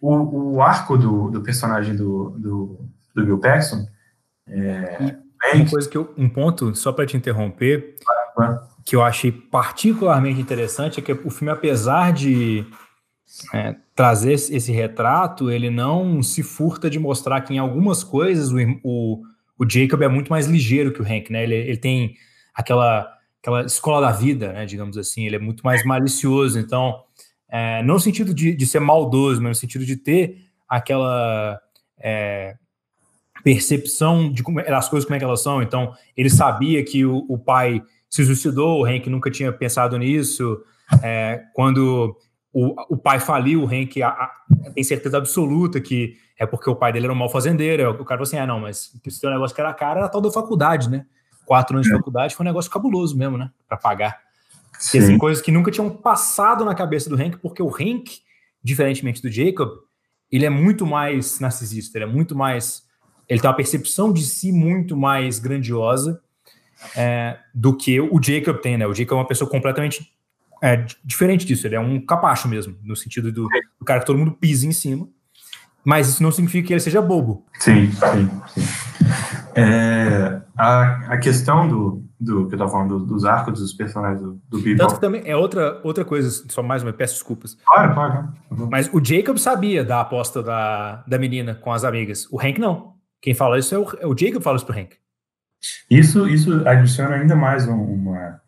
o, 0.00 0.56
o 0.56 0.62
arco 0.62 0.98
do, 0.98 1.30
do 1.30 1.40
personagem 1.40 1.96
do, 1.96 2.30
do, 2.30 2.80
do 3.14 3.24
Bill 3.24 3.38
Paxton 3.38 3.86
é, 4.46 5.16
uma 5.52 5.68
coisa 5.68 5.88
que 5.88 5.96
eu, 5.96 6.12
um 6.16 6.28
ponto 6.28 6.74
só 6.74 6.92
para 6.92 7.06
te 7.06 7.16
interromper 7.16 7.96
que 8.84 8.96
eu 8.96 9.02
achei 9.02 9.30
particularmente 9.32 10.40
interessante 10.40 11.00
é 11.00 11.02
que 11.02 11.12
o 11.12 11.30
filme 11.30 11.50
apesar 11.50 12.12
de 12.12 12.66
é, 13.52 13.76
trazer 13.94 14.32
esse 14.32 14.72
retrato 14.72 15.50
ele 15.50 15.70
não 15.70 16.22
se 16.22 16.42
furta 16.42 16.90
de 16.90 16.98
mostrar 16.98 17.40
que 17.42 17.54
em 17.54 17.58
algumas 17.58 18.04
coisas 18.04 18.50
o, 18.52 18.56
o, 18.82 19.22
o 19.58 19.68
Jacob 19.68 20.02
é 20.02 20.08
muito 20.08 20.30
mais 20.30 20.46
ligeiro 20.46 20.92
que 20.92 21.00
o 21.00 21.04
Hank 21.04 21.32
né? 21.32 21.42
Ele, 21.44 21.54
ele 21.54 21.76
tem 21.78 22.16
aquela 22.54 23.14
aquela 23.44 23.62
escola 23.66 24.00
da 24.00 24.10
vida, 24.10 24.54
né, 24.54 24.64
digamos 24.64 24.96
assim, 24.96 25.26
ele 25.26 25.36
é 25.36 25.38
muito 25.38 25.62
mais 25.62 25.84
malicioso, 25.84 26.58
então, 26.58 27.04
é, 27.46 27.82
não 27.82 27.94
no 27.94 28.00
sentido 28.00 28.32
de, 28.32 28.54
de, 28.54 28.66
ser 28.66 28.80
maldoso, 28.80 29.42
mas 29.42 29.50
no 29.50 29.54
sentido 29.54 29.84
de 29.84 29.96
ter 29.96 30.38
aquela 30.66 31.60
é, 31.98 32.56
percepção 33.44 34.32
de 34.32 34.42
como, 34.42 34.60
das 34.60 34.88
coisas 34.88 35.04
como 35.06 35.14
é 35.14 35.18
que 35.18 35.24
elas 35.24 35.42
são, 35.42 35.62
então, 35.62 35.94
ele 36.16 36.30
sabia 36.30 36.82
que 36.82 37.04
o, 37.04 37.24
o 37.28 37.38
pai 37.38 37.80
se 38.10 38.24
suicidou, 38.24 38.80
o 38.80 38.84
Hank 38.84 39.08
nunca 39.08 39.30
tinha 39.30 39.52
pensado 39.52 39.96
nisso, 39.96 40.60
é, 41.02 41.42
quando 41.52 42.16
o, 42.52 42.74
o, 42.94 42.96
pai 42.96 43.20
faliu, 43.20 43.62
o 43.62 43.66
Hank 43.66 44.02
a, 44.02 44.08
a, 44.08 44.32
tem 44.74 44.82
certeza 44.82 45.18
absoluta 45.18 45.80
que 45.80 46.16
é 46.38 46.46
porque 46.46 46.68
o 46.68 46.74
pai 46.74 46.92
dele 46.92 47.06
era 47.06 47.12
um 47.12 47.16
mau 47.16 47.28
fazendeiro, 47.28 47.90
o 47.90 48.04
cara 48.04 48.18
falou 48.18 48.22
assim, 48.22 48.38
ah, 48.38 48.46
não, 48.46 48.60
mas 48.60 48.90
se 49.08 49.20
tem 49.20 49.30
um 49.30 49.34
negócio 49.34 49.54
que 49.54 49.60
era 49.60 49.72
caro, 49.72 50.00
era 50.00 50.08
tal 50.08 50.20
da 50.20 50.32
faculdade, 50.32 50.90
né, 50.90 51.06
quatro 51.44 51.76
anos 51.76 51.86
de 51.86 51.92
é. 51.92 51.96
faculdade 51.96 52.34
foi 52.34 52.44
um 52.44 52.48
negócio 52.48 52.70
cabuloso 52.70 53.16
mesmo, 53.16 53.36
né? 53.36 53.50
Para 53.68 53.76
pagar. 53.76 54.18
Sim. 54.78 54.98
assim, 54.98 55.18
coisas 55.18 55.42
que 55.42 55.52
nunca 55.52 55.70
tinham 55.70 55.88
passado 55.88 56.64
na 56.64 56.74
cabeça 56.74 57.08
do 57.08 57.16
Hank, 57.16 57.38
porque 57.38 57.62
o 57.62 57.68
Hank, 57.68 58.18
diferentemente 58.62 59.22
do 59.22 59.30
Jacob, 59.30 59.70
ele 60.30 60.44
é 60.44 60.50
muito 60.50 60.84
mais 60.84 61.38
narcisista, 61.40 61.98
ele 61.98 62.04
é 62.04 62.08
muito 62.08 62.34
mais. 62.34 62.82
Ele 63.28 63.40
tem 63.40 63.48
uma 63.48 63.56
percepção 63.56 64.12
de 64.12 64.22
si 64.22 64.52
muito 64.52 64.96
mais 64.96 65.38
grandiosa 65.38 66.20
é, 66.96 67.38
do 67.54 67.76
que 67.76 68.00
o 68.00 68.20
Jacob 68.22 68.58
tem, 68.60 68.76
né? 68.76 68.86
O 68.86 68.94
Jacob 68.94 69.18
é 69.18 69.20
uma 69.20 69.26
pessoa 69.26 69.48
completamente 69.48 70.12
é, 70.62 70.86
diferente 71.04 71.44
disso, 71.44 71.66
ele 71.66 71.74
é 71.74 71.80
um 71.80 72.00
capacho 72.00 72.48
mesmo, 72.48 72.76
no 72.82 72.96
sentido 72.96 73.30
do, 73.30 73.46
do 73.78 73.84
cara 73.84 74.00
que 74.00 74.06
todo 74.06 74.18
mundo 74.18 74.32
pisa 74.32 74.66
em 74.66 74.72
cima. 74.72 75.06
Mas 75.84 76.08
isso 76.08 76.22
não 76.22 76.32
significa 76.32 76.66
que 76.66 76.72
ele 76.72 76.80
seja 76.80 77.02
bobo. 77.02 77.44
Sim, 77.60 77.92
sim, 77.92 78.30
sim. 78.54 78.66
É, 79.54 80.40
a, 80.56 81.12
a 81.12 81.18
questão 81.18 81.68
do, 81.68 82.02
do 82.18 82.46
que 82.46 82.54
eu 82.54 82.56
estava 82.56 82.70
falando 82.70 82.98
do, 83.00 83.04
dos 83.04 83.26
arcos 83.26 83.60
dos 83.60 83.74
personagens 83.74 84.22
do, 84.22 84.40
do 84.48 84.58
Bebop. 84.60 84.88
Tanto 84.88 85.00
também 85.00 85.22
é 85.26 85.36
outra, 85.36 85.80
outra 85.84 86.02
coisa, 86.02 86.30
só 86.48 86.62
mais 86.62 86.82
uma, 86.82 86.94
peço 86.94 87.12
desculpas. 87.14 87.58
Claro, 87.66 87.92
claro. 87.92 88.28
Mas 88.70 88.88
o 88.94 89.04
Jacob 89.04 89.36
sabia 89.36 89.84
da 89.84 90.00
aposta 90.00 90.42
da, 90.42 91.04
da 91.06 91.18
menina 91.18 91.54
com 91.54 91.70
as 91.70 91.84
amigas. 91.84 92.26
O 92.30 92.40
Hank 92.40 92.58
não. 92.58 92.93
Quem 93.24 93.32
fala 93.32 93.58
isso 93.58 93.74
é 93.74 93.78
o, 93.78 93.86
é 94.00 94.06
o 94.06 94.14
Jacob 94.14 94.42
fala 94.42 94.58
isso 94.58 94.66
pro 94.66 94.78
Hank. 94.78 94.96
Isso, 95.90 96.28
isso 96.28 96.68
adiciona 96.68 97.14
ainda 97.14 97.34
mais 97.34 97.66
um, 97.66 97.72
uma, 97.74 98.38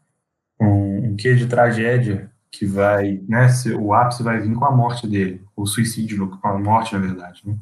um, 0.60 1.12
um 1.12 1.16
quê 1.16 1.34
de 1.34 1.46
tragédia 1.46 2.30
que 2.52 2.66
vai, 2.66 3.22
né, 3.26 3.48
o 3.80 3.94
ápice 3.94 4.22
vai 4.22 4.38
vir 4.38 4.54
com 4.54 4.66
a 4.66 4.70
morte 4.70 5.06
dele, 5.06 5.42
o 5.56 5.64
suicídio 5.64 6.28
com 6.28 6.46
a 6.46 6.58
morte, 6.58 6.92
na 6.92 6.98
verdade, 7.00 7.40
né? 7.46 7.56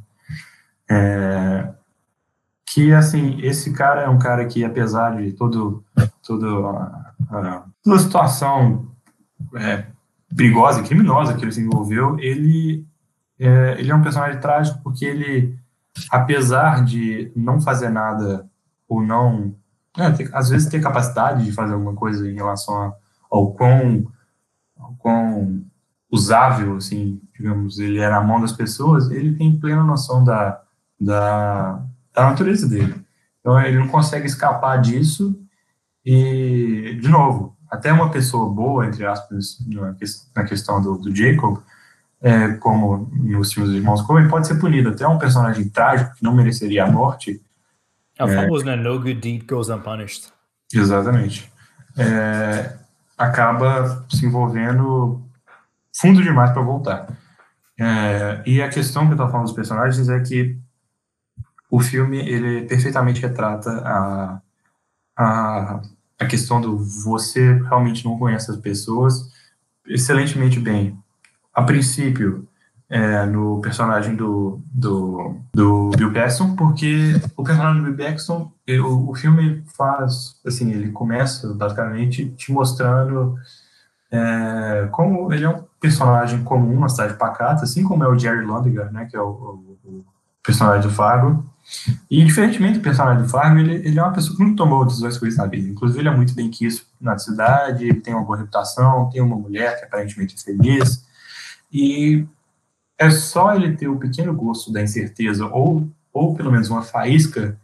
É, 0.90 1.68
que 2.66 2.92
assim 2.92 3.40
esse 3.42 3.72
cara 3.72 4.02
é 4.02 4.08
um 4.08 4.18
cara 4.18 4.44
que 4.46 4.64
apesar 4.64 5.16
de 5.16 5.32
todo 5.34 5.84
todo 6.20 6.66
a, 6.66 7.14
a, 7.30 7.64
toda 7.80 7.96
a 7.96 8.00
situação 8.00 8.90
é, 9.54 9.86
perigosa 10.36 10.80
e 10.80 10.84
criminosa 10.84 11.34
que 11.34 11.44
ele 11.44 11.52
se 11.52 11.60
envolveu 11.60 12.18
ele 12.18 12.84
é, 13.38 13.76
ele 13.78 13.90
é 13.90 13.94
um 13.94 14.02
personagem 14.02 14.40
trágico 14.40 14.80
porque 14.82 15.06
ele 15.06 15.56
apesar 16.10 16.84
de 16.84 17.32
não 17.36 17.60
fazer 17.60 17.88
nada 17.88 18.48
ou 18.88 19.02
não 19.02 19.54
é, 19.96 20.10
ter, 20.10 20.28
às 20.34 20.48
vezes 20.48 20.68
ter 20.68 20.80
capacidade 20.80 21.44
de 21.44 21.52
fazer 21.52 21.74
alguma 21.74 21.94
coisa 21.94 22.28
em 22.28 22.34
relação 22.34 22.74
a, 22.82 22.94
ao 23.30 23.52
quão, 23.52 24.06
ao 24.78 24.94
quão 24.94 25.64
usável, 26.10 26.76
assim, 26.76 27.20
digamos, 27.36 27.78
ele 27.78 27.98
é 27.98 28.08
na 28.08 28.20
mão 28.20 28.40
das 28.40 28.52
pessoas, 28.52 29.10
ele 29.10 29.34
tem 29.36 29.58
plena 29.58 29.82
noção 29.82 30.24
da, 30.24 30.60
da, 31.00 31.82
da 32.12 32.30
natureza 32.30 32.68
dele. 32.68 32.94
Então, 33.40 33.60
ele 33.60 33.78
não 33.78 33.88
consegue 33.88 34.26
escapar 34.26 34.80
disso 34.80 35.38
e, 36.04 36.98
de 37.00 37.08
novo, 37.08 37.56
até 37.70 37.92
uma 37.92 38.10
pessoa 38.10 38.52
boa, 38.52 38.86
entre 38.86 39.04
aspas, 39.04 39.58
na 40.34 40.44
questão 40.44 40.80
do, 40.80 40.96
do 40.98 41.14
Jacob, 41.14 41.58
é, 42.24 42.54
como 42.54 43.06
nos 43.12 43.52
filmes 43.52 43.70
dos 43.70 43.78
Irmãos 43.78 44.00
Coen, 44.00 44.28
pode 44.28 44.46
ser 44.46 44.58
punido. 44.58 44.88
Até 44.88 45.06
um 45.06 45.18
personagem 45.18 45.68
trágico 45.68 46.14
que 46.16 46.24
não 46.24 46.34
mereceria 46.34 46.84
a 46.84 46.90
morte. 46.90 47.38
É 48.18 48.24
o 48.24 48.28
é, 48.28 48.34
famoso, 48.34 48.64
né? 48.64 48.74
No 48.74 48.98
good 48.98 49.16
deed 49.16 49.44
goes 49.46 49.68
unpunished. 49.68 50.32
Exatamente. 50.72 51.52
É, 51.98 52.72
acaba 53.18 54.06
se 54.08 54.24
envolvendo 54.24 55.22
fundo 55.94 56.22
demais 56.22 56.50
para 56.50 56.62
voltar. 56.62 57.06
É, 57.78 58.42
e 58.46 58.62
a 58.62 58.70
questão 58.70 59.04
que 59.04 59.10
eu 59.10 59.16
estava 59.16 59.30
falando 59.30 59.46
dos 59.46 59.54
personagens 59.54 60.08
é 60.08 60.18
que 60.20 60.58
o 61.70 61.78
filme 61.78 62.26
ele 62.26 62.62
perfeitamente 62.62 63.20
retrata 63.20 63.70
a, 63.84 64.40
a, 65.14 65.82
a 66.18 66.26
questão 66.26 66.58
do 66.58 66.78
você 66.78 67.52
realmente 67.64 68.02
não 68.02 68.18
conhece 68.18 68.50
as 68.50 68.56
pessoas 68.56 69.30
excelentemente 69.86 70.58
bem. 70.58 71.03
A 71.54 71.62
princípio, 71.62 72.48
é, 72.88 73.24
no 73.26 73.60
personagem 73.60 74.14
do, 74.14 74.60
do, 74.72 75.36
do 75.52 75.90
Bill 75.96 76.12
Paxton, 76.12 76.54
porque 76.54 77.20
o 77.36 77.42
personagem 77.42 77.82
do 77.82 77.92
Bill 77.92 78.06
Paxton, 78.06 78.52
o, 78.68 79.10
o 79.10 79.14
filme 79.14 79.62
faz, 79.76 80.40
assim, 80.46 80.70
ele 80.72 80.90
começa 80.90 81.52
basicamente 81.54 82.30
te 82.30 82.52
mostrando 82.52 83.36
é, 84.10 84.88
como 84.92 85.32
ele 85.32 85.44
é 85.44 85.48
um 85.48 85.64
personagem 85.80 86.44
comum 86.44 86.78
na 86.78 86.88
cidade 86.88 87.14
pacata, 87.14 87.64
assim 87.64 87.82
como 87.82 88.04
é 88.04 88.08
o 88.08 88.18
Jerry 88.18 88.44
Londiger, 88.44 88.92
né, 88.92 89.06
que 89.06 89.16
é 89.16 89.20
o, 89.20 89.28
o, 89.28 89.78
o 89.84 90.04
personagem 90.42 90.82
do 90.82 90.94
Fargo. 90.94 91.44
E, 92.10 92.22
diferentemente 92.24 92.78
do 92.78 92.82
personagem 92.82 93.22
do 93.22 93.28
Fargo, 93.28 93.58
ele, 93.58 93.74
ele 93.76 93.98
é 93.98 94.02
uma 94.02 94.12
pessoa 94.12 94.36
que 94.36 94.44
não 94.44 94.54
tomou 94.54 94.84
decisões 94.84 95.16
ruins 95.16 95.36
na 95.36 95.46
vida. 95.46 95.68
Inclusive, 95.68 95.98
ele 95.98 96.08
é 96.08 96.14
muito 96.14 96.34
bem 96.34 96.50
quisto 96.50 96.86
na 97.00 97.18
cidade, 97.18 97.84
ele 97.84 98.00
tem 98.00 98.14
uma 98.14 98.22
boa 98.22 98.36
reputação, 98.36 99.08
tem 99.10 99.22
uma 99.22 99.36
mulher 99.36 99.78
que 99.78 99.84
aparentemente 99.84 100.36
é 100.36 100.38
feliz. 100.38 101.04
E 101.74 102.24
é 102.96 103.10
só 103.10 103.54
ele 103.54 103.76
ter 103.76 103.88
o 103.88 103.98
pequeno 103.98 104.32
gosto 104.32 104.72
da 104.72 104.80
incerteza, 104.80 105.46
ou, 105.46 105.90
ou 106.12 106.34
pelo 106.34 106.52
menos 106.52 106.70
uma 106.70 106.82
faísca, 106.82 107.58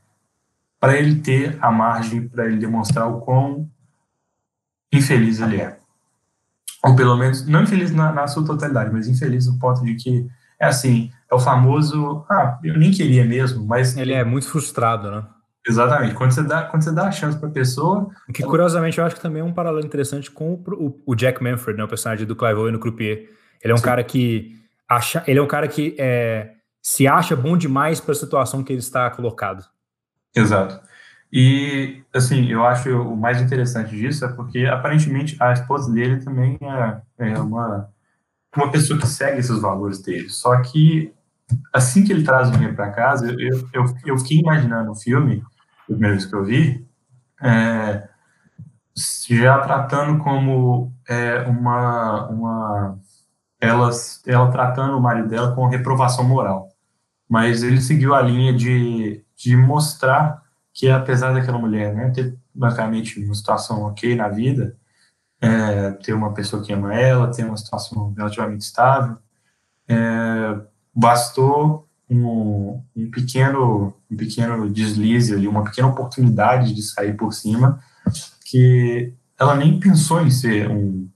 para 0.80 0.98
ele 0.98 1.20
ter 1.20 1.56
a 1.60 1.70
margem 1.70 2.26
para 2.26 2.46
ele 2.46 2.56
demonstrar 2.56 3.06
o 3.06 3.20
quão 3.20 3.70
infeliz 4.92 5.40
ele 5.40 5.60
é 5.60 5.80
ou 6.82 6.96
pelo 6.96 7.16
menos, 7.16 7.46
não 7.46 7.62
infeliz 7.62 7.92
na, 7.92 8.12
na 8.12 8.26
sua 8.26 8.44
totalidade, 8.44 8.90
mas 8.92 9.06
infeliz 9.06 9.46
no 9.46 9.58
ponto 9.58 9.84
de 9.84 9.94
que, 9.94 10.26
é 10.58 10.66
assim, 10.66 11.10
é 11.30 11.34
o 11.34 11.38
famoso, 11.38 12.24
ah, 12.30 12.58
eu 12.64 12.78
nem 12.78 12.90
queria 12.90 13.24
mesmo, 13.24 13.64
mas... 13.66 13.96
Ele 13.96 14.12
é 14.12 14.24
muito 14.24 14.48
frustrado, 14.48 15.10
né? 15.10 15.24
Exatamente, 15.66 16.14
quando 16.14 16.32
você 16.32 16.42
dá, 16.42 16.62
quando 16.62 16.82
você 16.82 16.92
dá 16.92 17.08
a 17.08 17.12
chance 17.12 17.38
para 17.38 17.48
a 17.48 17.52
pessoa... 17.52 18.08
Que, 18.32 18.42
ela... 18.42 18.50
curiosamente, 18.50 18.98
eu 18.98 19.04
acho 19.04 19.14
que 19.14 19.20
também 19.20 19.42
é 19.42 19.44
um 19.44 19.52
paralelo 19.52 19.84
interessante 19.84 20.30
com 20.30 20.54
o, 20.54 21.02
o 21.04 21.14
Jack 21.14 21.42
Manfred, 21.42 21.76
né, 21.76 21.84
o 21.84 21.88
personagem 21.88 22.26
do 22.26 22.34
Clive 22.34 22.58
Owen 22.58 22.72
no 22.72 22.78
Croupier. 22.80 23.28
Ele 23.62 23.72
é 23.72 23.74
um 23.74 23.78
Sim. 23.78 23.84
cara 23.84 24.02
que 24.04 24.56
acha, 24.88 25.22
ele 25.26 25.38
é 25.38 25.42
um 25.42 25.46
cara 25.46 25.68
que 25.68 25.94
é, 25.98 26.52
se 26.82 27.06
acha 27.06 27.36
bom 27.36 27.56
demais 27.56 28.00
para 28.00 28.12
a 28.12 28.16
situação 28.16 28.64
que 28.64 28.72
ele 28.72 28.80
está 28.80 29.08
colocado. 29.10 29.64
Exato. 30.34 30.80
E, 31.32 32.02
assim, 32.12 32.50
eu 32.50 32.64
acho 32.66 32.90
o 32.90 33.16
mais 33.16 33.40
interessante 33.40 33.94
disso 33.94 34.24
é 34.24 34.28
porque, 34.32 34.66
aparentemente, 34.66 35.36
a 35.40 35.52
esposa 35.52 35.92
dele 35.92 36.22
também 36.24 36.58
é, 37.18 37.30
é 37.30 37.38
uma, 37.38 37.88
uma 38.56 38.70
pessoa 38.70 38.98
que 38.98 39.06
segue 39.06 39.38
esses 39.38 39.60
valores 39.60 40.02
dele. 40.02 40.28
Só 40.28 40.60
que, 40.60 41.12
assim 41.72 42.02
que 42.02 42.12
ele 42.12 42.24
traz 42.24 42.48
o 42.48 42.52
dinheiro 42.52 42.74
para 42.74 42.90
casa, 42.90 43.30
eu, 43.38 43.68
eu, 43.72 43.84
eu 44.04 44.18
fiquei 44.18 44.38
imaginando 44.38 44.90
o 44.90 44.96
filme, 44.96 45.44
a 45.82 45.84
primeira 45.86 46.16
vez 46.16 46.26
que 46.26 46.34
eu 46.34 46.44
vi, 46.44 46.84
é, 47.42 48.08
já 49.28 49.60
tratando 49.60 50.18
como 50.22 50.92
é, 51.08 51.42
uma, 51.42 52.26
uma 52.28 52.98
ela, 53.60 53.90
ela 54.26 54.50
tratando 54.50 54.96
o 54.96 55.00
marido 55.00 55.28
dela 55.28 55.54
com 55.54 55.66
reprovação 55.66 56.24
moral. 56.24 56.70
Mas 57.28 57.62
ele 57.62 57.80
seguiu 57.80 58.14
a 58.14 58.22
linha 58.22 58.52
de, 58.52 59.22
de 59.36 59.56
mostrar 59.56 60.42
que 60.72 60.88
apesar 60.88 61.32
daquela 61.32 61.58
mulher 61.58 61.94
né, 61.94 62.10
ter 62.10 62.36
basicamente 62.54 63.22
uma 63.22 63.34
situação 63.34 63.82
ok 63.82 64.14
na 64.16 64.28
vida, 64.28 64.76
é, 65.40 65.92
ter 65.92 66.12
uma 66.12 66.32
pessoa 66.32 66.62
que 66.62 66.72
ama 66.72 66.94
ela, 66.94 67.30
ter 67.30 67.44
uma 67.44 67.56
situação 67.56 68.12
relativamente 68.16 68.62
estável, 68.62 69.16
é, 69.88 70.60
bastou 70.94 71.88
um, 72.08 72.82
um, 72.96 73.10
pequeno 73.10 73.94
um 74.10 74.16
pequeno 74.16 74.68
deslize 74.68 75.34
ali, 75.34 75.46
uma 75.46 75.64
pequena 75.64 75.88
oportunidade 75.88 76.74
de 76.74 76.82
sair 76.82 77.16
por 77.16 77.32
cima, 77.32 77.80
que 78.44 79.12
ela 79.38 79.54
nem 79.54 79.78
pensou 79.78 80.20
em 80.20 80.30
ser 80.30 80.68
um 80.70 81.08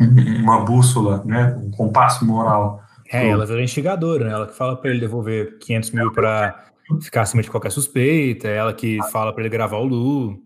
uma 0.00 0.64
bússola, 0.64 1.22
né, 1.24 1.56
um 1.62 1.70
compasso 1.70 2.24
moral. 2.24 2.82
É, 3.10 3.28
ela 3.28 3.44
é 3.44 3.64
instigadora, 3.64 4.26
né? 4.26 4.32
ela 4.32 4.46
que 4.46 4.54
fala 4.54 4.76
para 4.76 4.90
ele 4.90 5.00
devolver 5.00 5.58
500 5.58 5.90
mil 5.92 6.12
para 6.12 6.66
ficar 7.00 7.22
acima 7.22 7.42
de 7.42 7.50
qualquer 7.50 7.72
suspeita, 7.72 8.48
é 8.48 8.56
ela 8.56 8.72
que 8.72 8.98
fala 9.10 9.32
para 9.32 9.42
ele 9.42 9.48
gravar 9.48 9.78
o 9.78 9.84
Lu. 9.84 10.42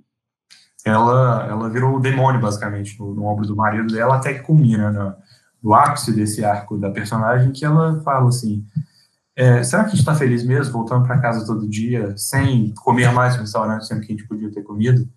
Ela, 0.85 1.47
ela 1.49 1.69
virou 1.69 1.97
o 1.97 2.01
demônio, 2.01 2.41
basicamente, 2.41 2.99
no, 2.99 3.15
no 3.15 3.25
ombro 3.27 3.47
do 3.47 3.55
marido 3.57 3.93
dela, 3.93 4.17
até 4.17 4.35
que 4.35 4.41
culmina 4.41 4.91
no, 4.91 5.15
no 5.63 5.75
ápice 5.75 6.13
desse 6.13 6.45
arco 6.45 6.77
da 6.77 6.91
personagem, 6.91 7.53
que 7.53 7.65
ela 7.65 8.01
fala 8.03 8.29
assim: 8.29 8.65
é, 9.37 9.63
será 9.63 9.83
que 9.83 9.89
a 9.89 9.91
gente 9.91 10.01
está 10.01 10.15
feliz 10.15 10.45
mesmo, 10.45 10.73
voltando 10.73 11.07
para 11.07 11.21
casa 11.21 11.47
todo 11.47 11.69
dia, 11.69 12.15
sem 12.17 12.75
comer 12.75 13.13
mais 13.13 13.35
no 13.35 13.43
restaurante, 13.43 13.87
sendo 13.87 14.01
que 14.01 14.13
a 14.13 14.17
gente 14.17 14.27
podia 14.27 14.51
ter 14.51 14.63
comido? 14.63 15.09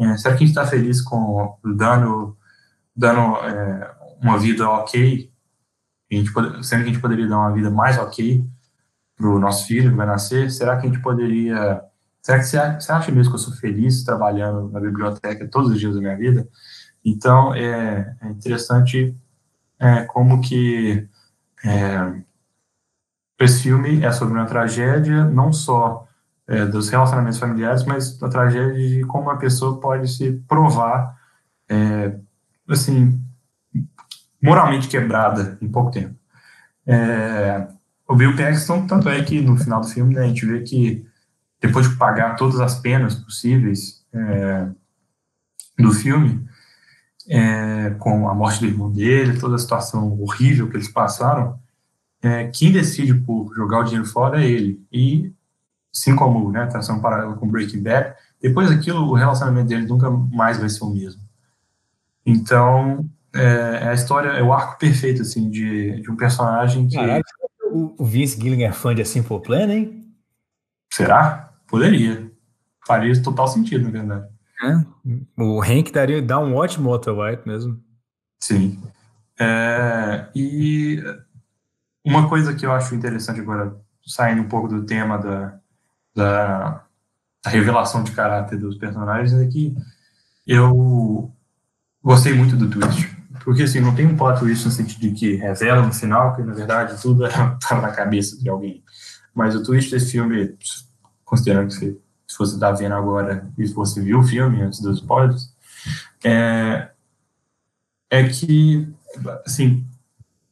É, 0.00 0.16
será 0.16 0.34
que 0.34 0.42
a 0.42 0.46
gente 0.46 0.56
está 0.56 0.66
feliz 0.66 1.00
com 1.00 1.56
dando, 1.62 2.36
dando 2.94 3.36
é, 3.38 3.94
uma 4.22 4.38
vida 4.38 4.68
ok, 4.68 5.30
a 6.10 6.14
gente 6.14 6.32
pode, 6.32 6.66
sendo 6.66 6.84
que 6.84 6.90
a 6.90 6.92
gente 6.92 7.02
poderia 7.02 7.28
dar 7.28 7.38
uma 7.38 7.52
vida 7.52 7.70
mais 7.70 7.98
ok? 7.98 8.46
para 9.16 9.28
o 9.28 9.38
nosso 9.38 9.66
filho 9.66 9.90
que 9.90 9.96
vai 9.96 10.06
nascer, 10.06 10.50
será 10.50 10.76
que 10.76 10.86
a 10.86 10.90
gente 10.90 11.02
poderia. 11.02 11.82
Será 12.20 12.38
que 12.38 12.44
você 12.44 12.58
acha 12.58 13.12
mesmo 13.12 13.32
que 13.32 13.36
eu 13.36 13.40
sou 13.40 13.54
feliz 13.54 14.02
trabalhando 14.02 14.68
na 14.70 14.80
biblioteca 14.80 15.46
todos 15.48 15.70
os 15.70 15.78
dias 15.78 15.94
da 15.94 16.00
minha 16.00 16.16
vida? 16.16 16.48
Então, 17.04 17.54
é, 17.54 18.16
é 18.20 18.28
interessante 18.28 19.14
é, 19.78 20.04
como 20.04 20.40
que 20.40 21.06
é, 21.62 22.22
esse 23.38 23.62
filme 23.62 24.02
é 24.02 24.10
sobre 24.10 24.34
uma 24.34 24.46
tragédia, 24.46 25.24
não 25.24 25.52
só 25.52 26.08
é, 26.46 26.64
dos 26.64 26.88
relacionamentos 26.88 27.38
familiares, 27.38 27.84
mas 27.84 28.20
a 28.22 28.28
tragédia 28.28 28.72
de 28.72 29.04
como 29.04 29.24
uma 29.24 29.38
pessoa 29.38 29.78
pode 29.78 30.08
se 30.08 30.32
provar, 30.48 31.18
é, 31.68 32.18
assim, 32.68 33.20
moralmente 34.42 34.88
quebrada 34.88 35.58
em 35.60 35.68
pouco 35.68 35.90
tempo. 35.90 36.14
É, 36.86 37.66
o 38.06 38.14
Bill 38.14 38.36
Paxton, 38.36 38.86
tanto 38.86 39.08
é 39.08 39.22
que 39.22 39.40
no 39.40 39.56
final 39.56 39.80
do 39.80 39.88
filme, 39.88 40.14
né, 40.14 40.22
a 40.22 40.26
gente 40.26 40.44
vê 40.44 40.60
que 40.60 41.06
depois 41.60 41.88
de 41.88 41.96
pagar 41.96 42.36
todas 42.36 42.60
as 42.60 42.78
penas 42.78 43.14
possíveis 43.14 44.04
é, 44.12 44.68
do 45.78 45.92
filme, 45.92 46.46
é, 47.26 47.90
com 47.98 48.28
a 48.28 48.34
morte 48.34 48.60
do 48.60 48.66
irmão 48.66 48.92
dele, 48.92 49.38
toda 49.38 49.54
a 49.54 49.58
situação 49.58 50.20
horrível 50.20 50.68
que 50.68 50.76
eles 50.76 50.88
passaram, 50.88 51.58
é, 52.22 52.48
quem 52.48 52.70
decide 52.70 53.14
por 53.14 53.54
jogar 53.54 53.80
o 53.80 53.84
dinheiro 53.84 54.06
fora 54.06 54.42
é 54.42 54.46
ele. 54.46 54.82
E, 54.92 55.32
assim 55.94 56.14
como 56.14 56.50
né, 56.50 56.66
tração 56.66 57.00
paralela 57.00 57.34
com 57.36 57.48
Breaking 57.48 57.82
Bad, 57.82 58.14
depois 58.40 58.68
daquilo, 58.68 59.08
o 59.08 59.14
relacionamento 59.14 59.68
dele 59.68 59.86
nunca 59.86 60.10
mais 60.10 60.58
vai 60.58 60.68
ser 60.68 60.84
o 60.84 60.90
mesmo. 60.90 61.23
Então, 62.24 63.08
é, 63.34 63.80
é 63.82 63.88
a 63.88 63.94
história, 63.94 64.30
é 64.30 64.42
o 64.42 64.52
arco 64.52 64.78
perfeito, 64.78 65.22
assim, 65.22 65.50
de, 65.50 66.00
de 66.00 66.10
um 66.10 66.16
personagem 66.16 66.88
que... 66.88 66.96
Caraca, 66.96 67.24
o 67.72 68.04
Vince 68.04 68.40
Gilligan 68.40 68.68
é 68.68 68.72
fã 68.72 68.94
de 68.94 69.04
Simple 69.04 69.42
Plan, 69.42 69.66
hein? 69.66 70.04
Será? 70.92 71.52
Poderia. 71.66 72.30
Faria 72.86 73.20
total 73.20 73.48
sentido, 73.48 73.84
na 73.84 73.90
verdade. 73.90 74.28
É. 74.62 75.42
O 75.42 75.60
Hank 75.60 75.90
daria, 75.90 76.22
dá 76.22 76.38
um 76.38 76.54
ótimo 76.54 76.90
Walter 76.90 77.10
White 77.10 77.42
mesmo. 77.46 77.82
Sim. 78.38 78.80
É, 79.38 80.28
e 80.34 81.02
uma 82.04 82.28
coisa 82.28 82.54
que 82.54 82.64
eu 82.64 82.70
acho 82.70 82.94
interessante 82.94 83.40
agora, 83.40 83.76
saindo 84.06 84.42
um 84.42 84.48
pouco 84.48 84.68
do 84.68 84.86
tema 84.86 85.18
da, 85.18 85.58
da, 86.14 86.84
da 87.42 87.50
revelação 87.50 88.04
de 88.04 88.12
caráter 88.12 88.58
dos 88.58 88.76
personagens, 88.76 89.32
é 89.34 89.46
que 89.48 89.74
eu 90.46 91.33
gostei 92.04 92.34
muito 92.34 92.54
do 92.54 92.68
twist. 92.68 93.10
Porque, 93.42 93.62
assim, 93.62 93.80
não 93.80 93.94
tem 93.94 94.06
um 94.06 94.16
plot 94.16 94.38
twist 94.38 94.64
no 94.66 94.70
sentido 94.70 95.00
de 95.00 95.10
que 95.12 95.34
revela 95.36 95.82
no 95.82 95.92
final 95.92 96.34
que, 96.36 96.42
na 96.42 96.54
verdade, 96.54 97.00
tudo 97.00 97.26
estava 97.26 97.58
na 97.82 97.90
cabeça 97.90 98.38
de 98.38 98.48
alguém. 98.48 98.82
Mas 99.34 99.56
o 99.56 99.62
twist 99.62 99.90
desse 99.90 100.12
filme, 100.12 100.56
considerando 101.24 101.68
que 101.68 101.76
se 101.76 102.38
você 102.38 102.54
está 102.54 102.70
vendo 102.70 102.94
agora 102.94 103.48
e 103.58 103.66
se 103.66 103.74
você 103.74 104.00
viu 104.00 104.20
o 104.20 104.22
filme 104.22 104.62
antes 104.62 104.80
dos 104.80 104.98
spoilers, 104.98 105.52
é, 106.22 106.90
é 108.10 108.28
que, 108.28 108.88
assim... 109.46 109.86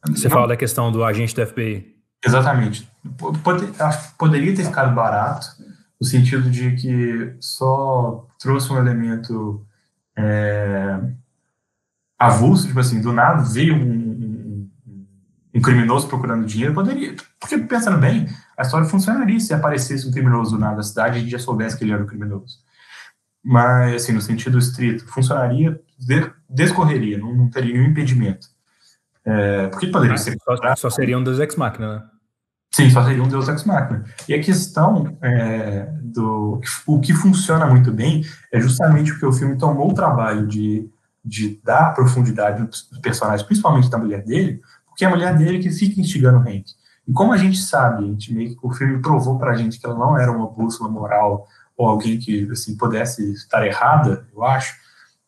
Você 0.09 0.25
não, 0.25 0.35
fala 0.35 0.49
da 0.49 0.57
questão 0.57 0.91
do 0.91 1.05
agente 1.05 1.35
do 1.35 1.47
FBI. 1.47 1.95
Exatamente. 2.25 2.89
Pode, 3.43 3.67
poderia 4.19 4.55
ter 4.55 4.65
ficado 4.65 4.95
barato, 4.95 5.47
no 6.01 6.07
sentido 6.07 6.51
de 6.51 6.73
que 6.77 7.35
só 7.41 8.27
trouxe 8.39 8.73
um 8.73 8.79
elemento 8.79 9.65
é, 10.17 10.99
avulso, 12.27 12.67
tipo 12.67 12.81
assim, 12.81 13.01
do 13.01 13.13
nada 13.13 13.43
veio 13.43 13.75
um, 13.75 13.81
um, 13.81 14.71
um, 15.55 15.61
criminoso 15.61 16.09
procurando 16.09 16.47
dinheiro, 16.47 16.75
poderia, 16.75 17.15
porque 17.41 17.59
pensando 17.59 17.99
bem, 17.99 18.29
a 18.57 18.63
história 18.63 18.89
funcionaria 18.89 19.41
se 19.41 19.53
aparecesse 19.53 20.07
um 20.07 20.13
criminoso 20.13 20.53
do 20.53 20.59
nada 20.59 20.77
na 20.77 20.83
cidade 20.83 21.17
e 21.17 21.19
a 21.19 21.21
gente 21.23 21.33
já 21.33 21.39
soubesse 21.39 21.77
que 21.77 21.85
ele 21.85 21.93
era 21.93 22.03
um 22.03 22.07
criminoso. 22.07 22.59
Mas, 23.45 24.03
assim, 24.03 24.13
no 24.13 24.21
sentido 24.21 24.59
estrito, 24.59 25.05
funcionaria, 25.07 25.81
descorreria, 26.49 27.19
não, 27.19 27.35
não 27.35 27.51
teria 27.51 27.73
nenhum 27.73 27.91
impedimento. 27.91 28.47
É, 29.25 29.69
porque 29.69 29.89
poderia 29.89 30.15
ah, 30.15 30.19
ser. 30.19 30.37
Só, 30.43 30.77
só 30.77 30.91
seria 30.91 31.19
um 31.19 31.25
Deus 31.25 31.39
Ex 31.39 31.57
Machina, 31.57 31.97
né? 31.97 32.03
Sim, 32.73 32.91
só 32.91 33.05
seria 33.05 33.23
um 33.23 33.29
Deus 33.29 33.49
Ex 33.49 33.65
Machina. 33.65 34.05
E 34.29 34.35
a 34.35 34.41
questão 34.41 35.17
é, 35.23 35.89
do. 36.01 36.61
O 36.87 37.01
que 37.01 37.13
funciona 37.13 37.67
muito 37.67 37.93
bem 37.93 38.25
é 38.53 38.61
justamente 38.61 39.13
porque 39.13 39.27
o 39.27 39.33
filme 39.33 39.57
tomou 39.57 39.91
o 39.91 39.95
trabalho 39.95 40.47
de 40.47 40.89
de 41.25 41.61
dar 41.63 41.95
profundidade 41.95 42.63
nos 42.63 42.83
personagens, 43.01 43.43
principalmente 43.43 43.89
da 43.89 43.99
mulher 43.99 44.25
dele, 44.25 44.61
porque 44.87 45.05
é 45.05 45.09
a 45.09 45.11
mulher 45.11 45.37
dele 45.37 45.61
que 45.61 45.71
fica 45.71 46.01
instigando 46.01 46.39
o 46.39 46.43
Hank. 46.43 46.65
E 47.07 47.13
como 47.13 47.33
a 47.33 47.37
gente 47.37 47.59
sabe, 47.59 48.05
a 48.05 48.09
gente 48.09 48.33
meio 48.33 48.57
que 48.57 48.67
o 48.67 48.73
filme 48.73 49.01
provou 49.01 49.39
pra 49.39 49.55
gente 49.55 49.79
que 49.79 49.87
ela 49.87 49.99
não 49.99 50.19
era 50.19 50.31
uma 50.31 50.47
bússola 50.47 50.91
moral 50.91 51.47
ou 51.77 51.89
alguém 51.89 52.19
que 52.19 52.49
assim 52.51 52.77
pudesse 52.77 53.33
estar 53.33 53.67
errada, 53.67 54.27
eu 54.33 54.45
acho, 54.45 54.75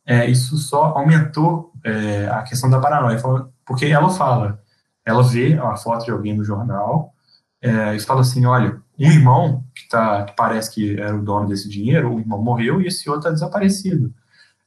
é, 0.06 0.28
isso 0.30 0.56
só 0.58 0.86
aumentou 0.96 1.72
é, 1.82 2.28
a 2.28 2.42
questão 2.42 2.68
da 2.68 2.80
paranoia, 2.80 3.20
porque 3.64 3.86
ela 3.86 4.10
fala, 4.10 4.60
ela 5.04 5.22
vê 5.22 5.54
uma 5.54 5.76
foto 5.76 6.04
de 6.04 6.10
alguém 6.10 6.36
no 6.36 6.44
jornal 6.44 7.14
é, 7.62 7.96
e 7.96 8.00
fala 8.00 8.20
assim, 8.20 8.44
olha, 8.44 8.80
um 8.98 9.06
irmão 9.06 9.64
que, 9.74 9.88
tá, 9.88 10.24
que 10.24 10.36
parece 10.36 10.70
que 10.72 11.00
era 11.00 11.16
o 11.16 11.24
dono 11.24 11.48
desse 11.48 11.68
dinheiro, 11.68 12.14
o 12.14 12.20
irmão 12.20 12.42
morreu 12.42 12.80
e 12.80 12.86
esse 12.86 13.08
outro 13.08 13.22
está 13.22 13.30
desaparecido 13.30 14.12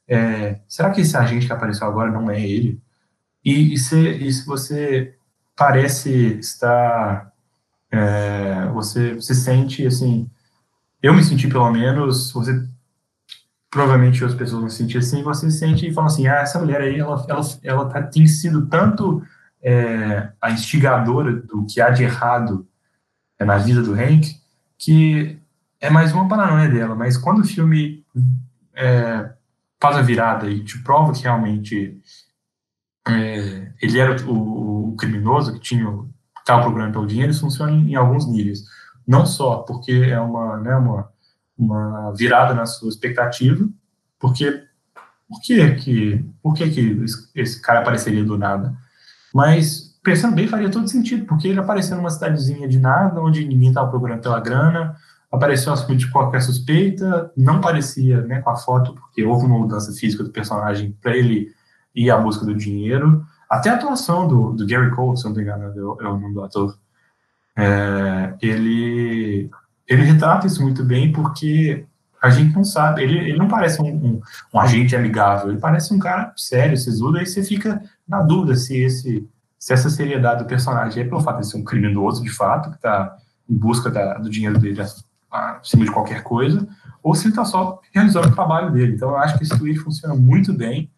é, 0.07 0.59
será 0.67 0.91
que 0.91 1.01
esse 1.01 1.17
agente 1.17 1.47
que 1.47 1.53
apareceu 1.53 1.87
agora 1.87 2.11
não 2.11 2.29
é 2.31 2.41
ele? 2.41 2.81
E, 3.43 3.73
e, 3.73 3.77
se, 3.77 3.97
e 3.97 4.31
se 4.31 4.45
você 4.45 5.15
parece 5.55 6.37
estar, 6.39 7.31
é, 7.91 8.67
você 8.73 9.19
se 9.21 9.35
sente 9.35 9.85
assim, 9.85 10.29
eu 11.01 11.13
me 11.13 11.23
senti 11.23 11.47
pelo 11.47 11.71
menos, 11.71 12.31
você 12.31 12.65
provavelmente 13.69 14.23
outras 14.23 14.39
pessoas 14.39 14.61
vão 14.61 14.69
se 14.69 14.77
sentir 14.77 14.97
assim, 14.99 15.23
você 15.23 15.51
se 15.51 15.59
sente 15.59 15.87
e 15.87 15.93
fala 15.93 16.07
assim, 16.07 16.27
ah, 16.27 16.37
essa 16.37 16.59
mulher 16.59 16.81
aí, 16.81 16.99
ela, 16.99 17.25
ela, 17.27 17.41
ela 17.63 17.89
tá, 17.89 18.01
tem 18.01 18.25
sido 18.27 18.67
tanto 18.67 19.21
é, 19.61 20.31
a 20.41 20.51
instigadora 20.51 21.33
do 21.33 21.65
que 21.65 21.81
há 21.81 21.89
de 21.89 22.03
errado 22.03 22.67
na 23.39 23.57
vida 23.57 23.81
do 23.81 23.93
Hank, 23.93 24.35
que 24.77 25.37
é 25.79 25.89
mais 25.89 26.11
uma 26.11 26.27
paranoia 26.27 26.69
dela, 26.69 26.95
mas 26.95 27.17
quando 27.17 27.39
o 27.39 27.47
filme 27.47 28.03
é, 28.75 29.29
faz 29.79 29.97
a 29.97 30.01
virada 30.01 30.49
e 30.49 30.63
te 30.63 30.81
prova 30.83 31.13
que 31.13 31.23
realmente 31.23 32.01
é, 33.07 33.71
ele 33.81 33.99
era 33.99 34.15
o, 34.25 34.91
o, 34.91 34.95
criminoso 34.95 35.53
que 35.53 35.59
tinha 35.59 35.87
estava 36.39 36.63
procurando 36.63 36.93
pelo 36.93 37.07
dinheiro, 37.07 37.31
isso 37.31 37.41
funciona 37.41 37.71
em, 37.71 37.91
em, 37.91 37.95
alguns 37.95 38.25
níveis. 38.25 38.63
Não 39.05 39.25
só 39.25 39.57
porque 39.57 39.91
é 39.91 40.19
uma, 40.19 40.57
né, 40.57 40.75
uma, 40.75 41.09
uma 41.57 42.13
virada 42.13 42.53
na 42.53 42.65
sua 42.65 42.89
expectativa, 42.89 43.67
porque 44.17 44.63
por 45.27 45.41
que 45.41 45.75
que, 45.75 46.25
por 46.41 46.53
que, 46.53 46.69
que 46.69 47.05
esse 47.35 47.61
cara 47.61 47.81
apareceria 47.81 48.23
do 48.23 48.37
nada? 48.37 48.73
Mas, 49.33 49.99
pensando 50.01 50.35
bem, 50.35 50.47
faria 50.47 50.71
todo 50.71 50.87
sentido, 50.87 51.25
porque 51.25 51.49
ele 51.49 51.59
apareceu 51.59 51.97
numa 51.97 52.09
cidadezinha 52.09 52.67
de 52.67 52.79
nada, 52.79 53.21
onde 53.21 53.45
ninguém 53.45 53.69
estava 53.69 53.89
procurando 53.89 54.21
pela 54.21 54.39
grana, 54.39 54.95
apareceu 55.31 55.73
assumido 55.73 56.05
de 56.05 56.11
qualquer 56.11 56.41
suspeita, 56.41 57.31
não 57.35 57.59
parecia 57.59 58.21
né, 58.21 58.41
com 58.41 58.49
a 58.49 58.55
foto, 58.55 58.93
porque 58.95 59.23
houve 59.23 59.45
uma 59.45 59.59
mudança 59.59 59.91
física 59.91 60.23
do 60.23 60.31
personagem 60.31 60.97
para 61.01 61.15
ele 61.15 61.51
ir 61.93 62.09
à 62.09 62.17
busca 62.17 62.45
do 62.45 62.55
dinheiro. 62.55 63.25
Até 63.49 63.69
a 63.69 63.75
atuação 63.75 64.27
do, 64.27 64.53
do 64.53 64.65
Gary 64.65 64.91
Cole, 64.91 65.17
se 65.17 65.25
não 65.25 65.33
me 65.33 65.41
engano, 65.41 65.63
é 65.63 65.81
o, 65.81 66.01
é 66.01 66.07
o 66.07 66.17
nome 66.17 66.33
do 66.33 66.43
ator. 66.43 66.77
É, 67.57 68.35
ele, 68.41 69.49
ele 69.87 70.03
retrata 70.03 70.47
isso 70.47 70.61
muito 70.61 70.83
bem 70.83 71.11
porque 71.11 71.85
a 72.21 72.29
gente 72.29 72.55
não 72.55 72.63
sabe, 72.63 73.03
ele, 73.03 73.17
ele 73.17 73.37
não 73.37 73.47
parece 73.47 73.81
um, 73.81 73.87
um, 73.87 74.21
um 74.53 74.59
agente 74.59 74.95
amigável, 74.95 75.49
ele 75.49 75.59
parece 75.59 75.93
um 75.93 75.99
cara 75.99 76.33
sério, 76.35 76.75
sisudo, 76.75 77.17
aí 77.17 77.25
você 77.25 77.43
fica 77.43 77.81
na 78.07 78.21
dúvida 78.21 78.55
se, 78.55 78.75
esse, 78.77 79.27
se 79.57 79.73
essa 79.73 79.89
seriedade 79.89 80.43
do 80.43 80.47
personagem 80.47 81.03
é 81.03 81.05
pelo 81.05 81.21
fato 81.21 81.41
de 81.41 81.47
ser 81.47 81.57
um 81.57 81.63
criminoso 81.63 82.23
de 82.23 82.29
fato, 82.29 82.71
que 82.71 82.77
está 82.77 83.15
em 83.49 83.55
busca 83.55 83.89
da, 83.89 84.15
do 84.15 84.29
dinheiro 84.29 84.59
dele 84.59 84.81
acima 85.31 85.85
de 85.85 85.91
qualquer 85.91 86.23
coisa, 86.23 86.67
ou 87.03 87.13
se 87.15 87.25
ele 87.25 87.29
está 87.29 87.45
só 87.45 87.79
realizando 87.93 88.27
o 88.27 88.35
trabalho 88.35 88.71
dele. 88.71 88.93
Então, 88.93 89.09
eu 89.09 89.17
acho 89.17 89.37
que 89.37 89.43
esse 89.43 89.57
tweet 89.57 89.79
funciona 89.79 90.15
muito 90.15 90.53
bem, 90.53 90.91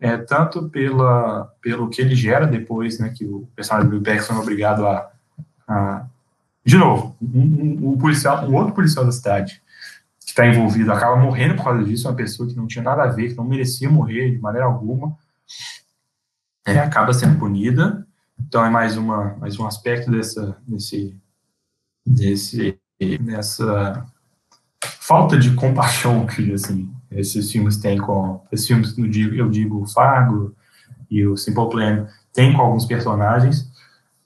é, 0.00 0.16
tanto 0.16 0.68
pela, 0.68 1.52
pelo 1.60 1.88
que 1.88 2.00
ele 2.00 2.14
gera 2.14 2.46
depois, 2.46 2.98
né, 2.98 3.10
que 3.10 3.24
o 3.24 3.48
personagem 3.54 3.90
do 3.90 4.00
Paxson 4.00 4.34
é 4.34 4.38
obrigado 4.38 4.86
a, 4.86 5.10
a 5.66 6.06
de 6.64 6.76
novo, 6.76 7.16
um, 7.22 7.40
um, 7.40 7.88
um, 7.92 7.98
policial, 7.98 8.46
um 8.46 8.54
outro 8.54 8.74
policial 8.74 9.02
da 9.02 9.10
cidade 9.10 9.62
que 10.20 10.28
está 10.28 10.46
envolvido 10.46 10.92
acaba 10.92 11.16
morrendo 11.16 11.56
por 11.56 11.64
causa 11.64 11.82
disso, 11.82 12.06
uma 12.06 12.14
pessoa 12.14 12.46
que 12.46 12.54
não 12.54 12.66
tinha 12.66 12.84
nada 12.84 13.04
a 13.04 13.06
ver, 13.06 13.30
que 13.30 13.36
não 13.36 13.44
merecia 13.44 13.88
morrer 13.88 14.32
de 14.32 14.38
maneira 14.38 14.66
alguma, 14.66 15.16
é, 16.66 16.78
acaba 16.78 17.14
sendo 17.14 17.38
punida. 17.38 18.06
Então 18.38 18.62
é 18.62 18.68
mais 18.68 18.98
uma 18.98 19.34
mais 19.38 19.58
um 19.58 19.66
aspecto 19.66 20.10
dessa 20.10 20.58
desse 20.66 21.16
desse 22.06 22.78
nessa 23.20 24.06
falta 24.82 25.38
de 25.38 25.54
compaixão 25.54 26.26
que 26.26 26.52
assim 26.52 26.90
esses 27.10 27.50
filmes 27.50 27.76
têm 27.78 27.98
com 27.98 28.44
esses 28.52 28.66
filmes 28.66 28.94
eu 28.98 29.48
digo, 29.48 29.82
o 29.82 29.86
Fargo 29.86 30.54
e 31.10 31.26
o 31.26 31.36
Simple 31.36 31.70
Plan 31.70 32.06
tem 32.32 32.52
com 32.52 32.60
alguns 32.60 32.84
personagens 32.84 33.70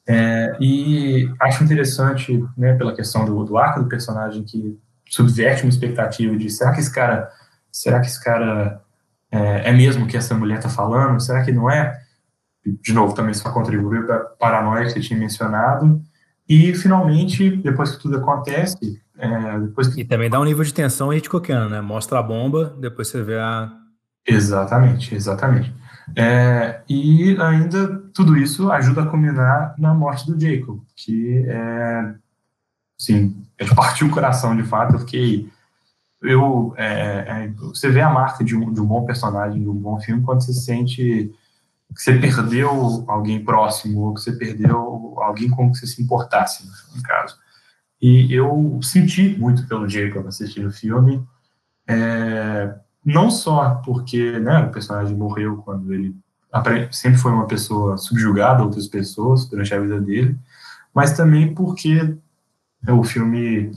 é, 0.07 0.57
e 0.61 1.31
acho 1.41 1.63
interessante 1.63 2.45
né 2.57 2.75
pela 2.75 2.95
questão 2.95 3.25
do, 3.25 3.45
do 3.45 3.57
arco 3.57 3.81
do 3.81 3.89
personagem 3.89 4.43
que 4.43 4.79
subverte 5.09 5.63
uma 5.63 5.71
expectativa 5.71 6.37
de 6.37 6.51
será 6.51 6.73
que 6.73 6.81
esse 6.81 6.93
cara 6.93 7.31
será 7.71 8.01
que 8.01 8.07
esse 8.07 8.23
cara 8.23 8.83
é, 9.31 9.71
é 9.71 9.73
mesmo 9.73 10.05
o 10.05 10.09
que 10.09 10.17
essa 10.17 10.35
mulher 10.35 10.59
está 10.59 10.69
falando? 10.69 11.19
Será 11.21 11.43
que 11.43 11.51
não 11.51 11.71
é? 11.71 11.99
De 12.65 12.93
novo 12.93 13.15
também 13.15 13.33
só 13.33 13.51
contribuiu 13.51 14.07
para 14.07 14.17
a 14.17 14.21
paranoia 14.21 14.85
que 14.85 14.93
você 14.93 15.01
tinha 15.01 15.19
mencionado 15.19 16.03
e, 16.55 16.75
finalmente, 16.75 17.57
depois 17.57 17.93
que 17.93 18.03
tudo 18.03 18.19
acontece, 18.19 19.01
é, 19.17 19.59
depois 19.61 19.89
que... 19.89 20.03
E 20.03 20.05
também 20.05 20.29
dá 20.29 20.39
um 20.39 20.45
nível 20.45 20.63
de 20.63 20.75
tensão 20.75 21.11
Hitchcockiano, 21.11 21.71
né? 21.71 21.81
Mostra 21.81 22.19
a 22.19 22.23
bomba, 22.23 22.77
depois 22.79 23.09
você 23.09 23.23
vê 23.23 23.39
a... 23.39 23.73
Exatamente, 24.27 25.15
exatamente. 25.15 25.75
É, 26.15 26.83
e 26.87 27.35
ainda 27.41 28.03
tudo 28.13 28.37
isso 28.37 28.71
ajuda 28.71 29.03
a 29.03 29.07
culminar 29.07 29.75
na 29.79 29.95
morte 29.95 30.31
do 30.31 30.39
Jacob, 30.39 30.79
que 30.95 31.43
é, 31.49 32.15
assim, 33.01 33.35
é 33.57 33.65
partiu 33.75 34.09
o 34.09 34.11
coração 34.11 34.55
de 34.55 34.63
fato. 34.63 34.97
Eu 34.97 34.99
fiquei, 34.99 35.49
eu, 36.21 36.75
é, 36.77 36.85
é, 36.87 37.53
você 37.61 37.89
vê 37.89 38.03
a 38.03 38.11
marca 38.11 38.45
de 38.45 38.55
um, 38.55 38.71
de 38.71 38.79
um 38.79 38.85
bom 38.85 39.07
personagem, 39.07 39.63
de 39.63 39.69
um 39.71 39.75
bom 39.75 39.99
filme, 39.99 40.23
quando 40.23 40.43
você 40.43 40.53
sente 40.53 41.33
que 41.95 42.03
você 42.03 42.19
perdeu 42.19 43.05
alguém 43.09 43.45
próximo, 43.45 44.01
ou 44.01 44.15
que 44.15 44.21
você 44.21 44.33
perdeu 44.33 45.15
alguém 45.19 45.51
com 45.51 45.71
que 45.71 45.79
você 45.79 45.87
se 45.87 46.03
importasse, 46.03 46.67
no 46.95 47.03
caso. 47.03 47.37
E 48.01 48.33
eu 48.35 48.81
senti 48.83 49.37
muito 49.39 49.67
pelo 49.67 49.89
Jacob 49.89 50.27
assistindo 50.27 50.69
o 50.69 50.73
filme, 50.73 51.25
é, 51.87 52.75
não 53.05 53.31
só 53.31 53.77
porque 53.85 54.39
né, 54.39 54.61
o 54.61 54.71
personagem 54.71 55.17
morreu 55.17 55.59
quando 55.59 55.93
ele 55.93 56.15
sempre 56.91 57.19
foi 57.19 57.33
uma 57.33 57.47
pessoa 57.47 57.97
subjugada 57.97 58.61
a 58.61 58.65
outras 58.65 58.87
pessoas 58.87 59.49
durante 59.49 59.75
a 59.75 59.81
vida 59.81 60.01
dele, 60.01 60.39
mas 60.95 61.17
também 61.17 61.55
porque 61.55 62.17
o 62.89 63.03
filme 63.03 63.73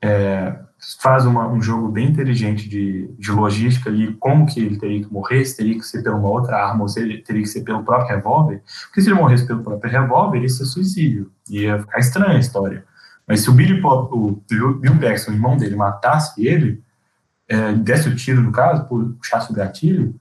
é, 0.00 0.58
faz 1.00 1.24
uma, 1.24 1.46
um 1.48 1.62
jogo 1.62 1.88
bem 1.88 2.08
inteligente 2.08 2.68
de, 2.68 3.08
de 3.18 3.30
logística 3.30 3.88
ali, 3.88 4.14
como 4.14 4.46
que 4.46 4.60
ele 4.60 4.76
teria 4.76 5.04
que 5.04 5.12
morrer, 5.12 5.44
se 5.44 5.56
teria 5.56 5.74
que 5.74 5.86
ser 5.86 6.02
pela 6.02 6.16
uma 6.16 6.28
outra 6.28 6.56
arma, 6.56 6.82
ou 6.82 6.88
se 6.88 7.00
ele 7.00 7.18
teria 7.18 7.42
que 7.42 7.48
ser 7.48 7.62
pelo 7.62 7.84
próprio 7.84 8.16
revólver, 8.16 8.62
porque 8.86 9.00
se 9.00 9.08
ele 9.08 9.18
morresse 9.18 9.46
pelo 9.46 9.62
próprio 9.62 9.90
revólver, 9.90 10.40
ia 10.40 10.48
ser 10.48 10.64
suicídio, 10.64 11.30
ia 11.48 11.78
ficar 11.78 11.98
estranha 11.98 12.36
a 12.36 12.40
história. 12.40 12.84
Mas 13.26 13.40
se 13.40 13.50
o 13.50 13.52
Billy 13.52 13.80
Pop, 13.80 14.12
o 14.12 14.42
Bill 14.48 14.98
Paxton, 14.98 15.30
o 15.30 15.34
irmão 15.34 15.56
dele, 15.56 15.76
matasse 15.76 16.44
ele, 16.44 16.82
é, 17.48 17.72
desse 17.74 18.08
o 18.08 18.16
tiro, 18.16 18.42
no 18.42 18.50
caso, 18.50 18.84
puxasse 18.84 19.52
o 19.52 19.54
gatilho, 19.54 20.18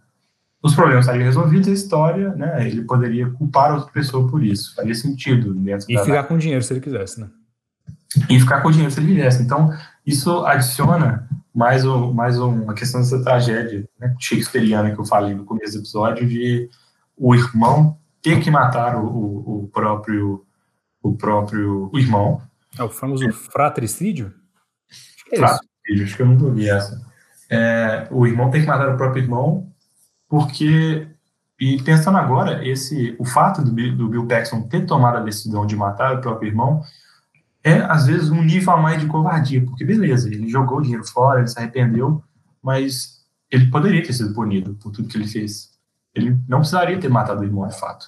os 0.62 0.76
problemas 0.76 1.06
estariam 1.06 1.26
resolvidos 1.26 1.70
a 1.70 1.72
história, 1.72 2.36
né, 2.36 2.68
ele 2.68 2.84
poderia 2.84 3.28
culpar 3.32 3.74
outra 3.74 3.92
pessoa 3.92 4.30
por 4.30 4.44
isso, 4.44 4.76
faria 4.76 4.94
sentido. 4.94 5.56
Dentro 5.56 5.88
e 5.90 5.98
ficar 5.98 6.24
com 6.26 6.38
dinheiro 6.38 6.64
se 6.64 6.72
ele 6.72 6.82
quisesse, 6.82 7.20
né? 7.20 7.28
E 8.30 8.40
ficar 8.40 8.62
com 8.62 8.70
dinheiro 8.70 8.92
se 8.92 9.00
ele 9.00 9.16
quisesse. 9.16 9.42
Então, 9.42 9.74
isso 10.06 10.46
adiciona 10.46 11.28
mais, 11.54 11.86
um, 11.86 12.14
mais 12.14 12.40
uma 12.40 12.74
questão 12.74 13.02
dessa 13.02 13.22
tragédia 13.22 13.88
né, 14.00 14.16
shakespeariana 14.20 14.92
que 14.92 15.00
eu 15.00 15.06
falei 15.06 15.36
no 15.36 15.46
começo 15.46 15.74
do 15.74 15.80
episódio, 15.80 16.28
de 16.28 16.70
o 17.18 17.36
irmão 17.36 17.98
ter 18.22 18.40
que 18.40 18.50
matar 18.50 18.96
o, 18.96 19.06
o, 19.06 19.64
o 19.64 19.68
próprio 19.68 20.46
o 21.04 21.16
próprio 21.16 21.90
o 21.92 22.00
irmão. 22.00 22.42
É 22.78 22.84
o 22.84 22.90
famoso 22.90 23.28
é. 23.28 23.32
fratricídio? 23.32 24.34
Acho 24.90 25.26
que 25.26 25.36
é 25.36 25.40
fratricídio, 25.40 26.04
acho 26.04 26.16
que 26.16 26.22
eu 26.22 26.28
não 26.28 26.46
ouvi 26.46 26.70
essa. 26.70 27.02
É, 27.50 28.08
o 28.12 28.26
irmão 28.26 28.50
tem 28.50 28.62
que 28.62 28.68
matar 28.68 28.94
o 28.94 28.98
próprio 28.98 29.24
irmão 29.24 29.72
porque 30.30 31.08
e 31.60 31.80
pensando 31.84 32.18
agora, 32.18 32.68
esse 32.68 33.16
o 33.20 33.26
fato 33.26 33.62
do, 33.64 33.72
do 33.96 34.10
Bill 34.10 34.26
Paxton 34.26 34.64
ter 34.64 34.86
tomado 34.86 35.18
a 35.18 35.22
decisão 35.22 35.66
de 35.68 35.76
matar 35.76 36.16
o 36.16 36.22
próprio 36.22 36.50
irmão 36.50 36.82
é, 37.64 37.74
às 37.82 38.08
vezes, 38.08 38.30
um 38.30 38.44
nível 38.44 38.74
a 38.74 38.78
mais 38.78 39.00
de 39.00 39.08
covardia, 39.08 39.64
porque 39.64 39.86
beleza, 39.86 40.28
ele 40.28 40.50
jogou 40.50 40.80
o 40.80 40.82
dinheiro 40.82 41.06
fora, 41.06 41.40
ele 41.40 41.48
se 41.48 41.60
arrependeu, 41.60 42.24
mas 42.62 43.22
ele 43.52 43.70
poderia 43.70 44.02
ter 44.02 44.14
sido 44.14 44.34
punido 44.34 44.74
por 44.76 44.92
tudo 44.92 45.08
que 45.08 45.18
ele 45.18 45.28
fez. 45.28 45.70
Ele 46.16 46.38
não 46.48 46.60
precisaria 46.60 47.00
ter 47.00 47.10
matado 47.10 47.42
o 47.42 47.44
irmão, 47.44 47.68
de 47.68 47.80
fato. 47.80 48.08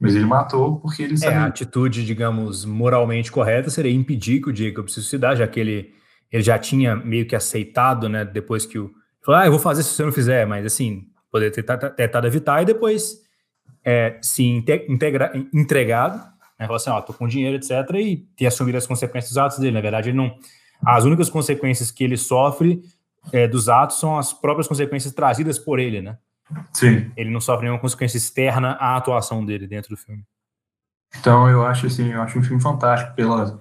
Mas 0.00 0.16
ele 0.16 0.24
matou 0.24 0.80
porque 0.80 1.04
ele 1.04 1.16
sabia. 1.16 1.36
É, 1.36 1.38
a 1.38 1.46
atitude, 1.46 2.04
digamos, 2.04 2.64
moralmente 2.64 3.30
correta 3.30 3.70
seria 3.70 3.92
impedir 3.92 4.40
que 4.40 4.50
o 4.50 4.56
Jacob 4.56 4.88
se 4.88 4.94
suicidasse, 4.94 5.38
já 5.38 5.46
que 5.46 5.60
ele, 5.60 5.94
ele 6.30 6.42
já 6.42 6.58
tinha 6.58 6.96
meio 6.96 7.24
que 7.24 7.36
aceitado, 7.36 8.08
né, 8.08 8.24
depois 8.24 8.66
que 8.66 8.78
o... 8.78 8.90
Falou, 9.24 9.40
ah, 9.40 9.46
eu 9.46 9.52
vou 9.52 9.60
fazer 9.60 9.84
se 9.84 9.90
você 9.90 10.04
não 10.04 10.10
fizer, 10.10 10.44
mas 10.44 10.66
assim, 10.66 11.06
poderia 11.30 11.52
ter 11.52 11.62
tentado 11.62 12.26
evitar 12.26 12.60
e 12.60 12.64
depois 12.64 13.20
é, 13.84 14.18
se 14.20 14.42
integra, 14.42 15.32
entregado 15.54 16.31
né? 16.62 16.66
Falar 16.66 16.76
assim, 16.76 16.90
ó, 16.90 17.00
tô 17.00 17.12
com 17.12 17.28
dinheiro, 17.28 17.56
etc., 17.56 17.70
e 17.96 18.16
ter 18.36 18.46
assumido 18.46 18.78
as 18.78 18.86
consequências 18.86 19.30
dos 19.30 19.38
atos 19.38 19.58
dele. 19.58 19.72
Na 19.74 19.80
verdade, 19.80 20.10
ele 20.10 20.16
não. 20.16 20.34
As 20.84 21.04
únicas 21.04 21.28
consequências 21.28 21.90
que 21.90 22.02
ele 22.02 22.16
sofre 22.16 22.82
é, 23.32 23.46
dos 23.46 23.68
atos 23.68 24.00
são 24.00 24.18
as 24.18 24.32
próprias 24.32 24.66
consequências 24.66 25.12
trazidas 25.12 25.58
por 25.58 25.78
ele, 25.78 26.00
né? 26.00 26.16
Sim. 26.72 27.10
Ele 27.16 27.30
não 27.30 27.40
sofre 27.40 27.64
nenhuma 27.64 27.80
consequência 27.80 28.16
externa 28.16 28.72
à 28.72 28.96
atuação 28.96 29.44
dele 29.44 29.66
dentro 29.66 29.90
do 29.90 29.96
filme. 29.96 30.24
Então, 31.20 31.48
eu 31.48 31.64
acho 31.64 31.86
assim, 31.86 32.10
eu 32.12 32.22
acho 32.22 32.38
um 32.38 32.42
filme 32.42 32.60
fantástico, 32.60 33.14
pela, 33.14 33.60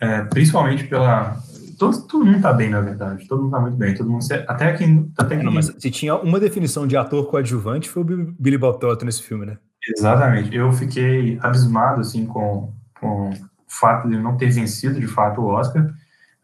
é, 0.00 0.22
principalmente 0.22 0.84
pela. 0.84 1.36
Todo, 1.78 2.06
todo 2.06 2.24
mundo 2.26 2.42
tá 2.42 2.52
bem, 2.52 2.68
na 2.68 2.80
verdade. 2.80 3.26
Todo 3.26 3.42
mundo 3.42 3.52
tá 3.52 3.60
muito 3.60 3.76
bem. 3.76 3.94
Todo 3.94 4.10
mundo, 4.10 4.22
até 4.48 4.76
quem. 4.76 5.10
Até 5.16 5.36
quem... 5.36 5.44
Não, 5.44 5.52
mas 5.52 5.72
se 5.78 5.90
tinha 5.90 6.16
uma 6.16 6.38
definição 6.38 6.86
de 6.86 6.96
ator 6.96 7.26
coadjuvante, 7.26 7.88
foi 7.88 8.02
o 8.02 8.34
Billy 8.38 8.58
Bob 8.58 8.78
Thornton 8.78 9.06
nesse 9.06 9.22
filme, 9.22 9.46
né? 9.46 9.58
Exatamente. 9.88 10.54
Eu 10.54 10.72
fiquei 10.72 11.38
abismado 11.40 12.00
assim 12.00 12.26
com, 12.26 12.72
com 13.00 13.30
o 13.30 13.34
fato 13.68 14.08
de 14.08 14.18
não 14.18 14.36
ter 14.36 14.50
vencido 14.50 15.00
de 15.00 15.06
fato 15.06 15.40
o 15.40 15.46
Oscar. 15.46 15.92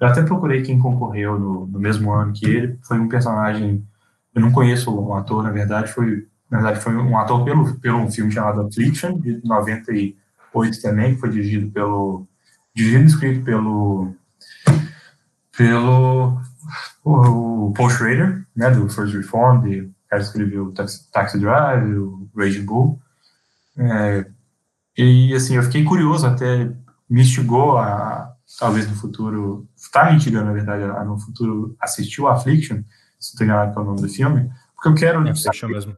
Eu 0.00 0.06
até 0.06 0.22
procurei 0.22 0.62
quem 0.62 0.78
concorreu 0.78 1.38
no, 1.38 1.66
no 1.66 1.78
mesmo 1.78 2.12
ano 2.12 2.32
que 2.32 2.46
ele. 2.46 2.78
Foi 2.82 2.98
um 2.98 3.08
personagem. 3.08 3.86
Eu 4.34 4.42
não 4.42 4.52
conheço 4.52 4.90
o 4.94 5.14
ator, 5.14 5.42
na 5.42 5.50
verdade, 5.50 5.92
foi 5.92 6.26
na 6.50 6.58
verdade 6.58 6.80
foi 6.82 6.96
um 6.96 7.18
ator 7.18 7.44
pelo, 7.44 7.74
pelo 7.80 7.98
um 7.98 8.10
filme 8.10 8.30
chamado 8.30 8.60
Affliction 8.60 9.18
de 9.18 9.40
98 9.44 10.80
também, 10.80 11.14
que 11.14 11.20
foi 11.20 11.30
dirigido 11.30 11.70
pelo 11.72 12.26
dirigido 12.74 13.04
e 13.04 13.06
escrito 13.06 13.44
pelo 13.44 14.14
pelo 15.56 16.40
o 17.04 17.72
Paul 17.76 17.90
Schrader, 17.90 18.46
né, 18.54 18.70
do 18.70 18.88
First 18.88 19.14
Reform, 19.14 19.62
de 19.62 19.90
cara 20.08 20.22
escreveu 20.22 20.72
Taxi, 20.72 21.10
Taxi 21.10 21.38
Drive, 21.38 21.94
o 21.96 22.28
Rage 22.36 22.60
Bull. 22.62 23.00
É, 23.78 24.26
e 24.96 25.34
assim, 25.34 25.56
eu 25.56 25.62
fiquei 25.62 25.84
curioso, 25.84 26.26
até 26.26 26.70
me 27.08 27.22
instigou 27.22 27.76
a, 27.76 28.34
talvez 28.58 28.88
no 28.88 28.96
futuro, 28.96 29.68
está 29.76 30.10
me 30.10 30.16
instigando, 30.16 30.46
na 30.46 30.52
verdade, 30.52 30.84
a, 30.84 31.04
no 31.04 31.18
futuro 31.18 31.76
assistir 31.80 32.20
o 32.20 32.28
Affliction, 32.28 32.82
se 33.18 33.34
não 33.34 33.38
tenho 33.38 33.72
que 33.72 33.78
é 33.78 33.82
o 33.82 33.84
nome 33.84 34.00
do 34.00 34.08
filme, 34.08 34.50
porque 34.74 34.88
eu 34.88 34.94
quero. 34.94 35.28
É, 35.28 35.34
saber, 35.34 35.68
mesmo. 35.68 35.96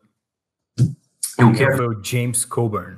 Eu 1.38 1.52
quero. 1.52 1.76
Foi 1.76 1.86
o 1.88 2.04
James 2.04 2.44
Coburn. 2.44 2.96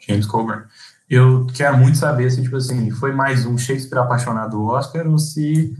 James 0.00 0.26
Coburn. 0.26 0.64
Eu 1.08 1.46
quero 1.54 1.78
muito 1.78 1.96
saber 1.96 2.30
se, 2.30 2.42
tipo 2.42 2.56
assim, 2.56 2.90
foi 2.90 3.12
mais 3.12 3.46
um 3.46 3.56
Shakespeare 3.56 3.98
apaixonado 3.98 4.50
do 4.50 4.64
Oscar 4.64 5.06
ou 5.06 5.18
se 5.18 5.74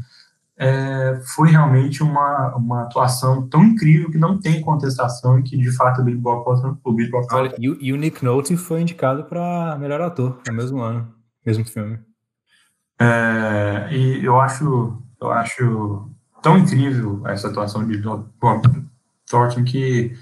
é, 0.59 1.21
foi 1.37 1.51
realmente 1.51 2.03
uma, 2.03 2.57
uma 2.57 2.83
atuação 2.83 3.47
tão 3.49 3.63
incrível 3.63 4.11
que 4.11 4.19
não 4.19 4.41
tem 4.41 4.61
contestação 4.61 5.39
e 5.39 5.43
que 5.45 5.57
de 5.57 5.71
fato 5.71 6.01
o 6.01 6.05
Billy 6.05 6.19
Bob 6.19 6.45
Olha, 7.31 7.55
e, 7.57 7.65
e, 7.81 7.93
o 7.93 7.97
Nick 7.97 8.25
Nolte 8.25 8.57
foi 8.57 8.81
indicado 8.81 9.25
para 9.25 9.77
melhor 9.79 10.01
ator 10.01 10.41
no 10.47 10.53
mesmo 10.53 10.81
ano, 10.81 11.15
mesmo 11.47 11.65
filme. 11.65 12.01
É, 13.01 13.89
e 13.93 14.25
eu 14.25 14.41
acho, 14.41 15.01
eu 15.21 15.31
acho 15.31 16.11
tão 16.43 16.59
incrível 16.59 17.23
essa 17.27 17.47
atuação 17.47 17.87
de 17.87 17.97
Bob 17.97 18.29
Thornton 19.31 19.63
que, 19.63 20.19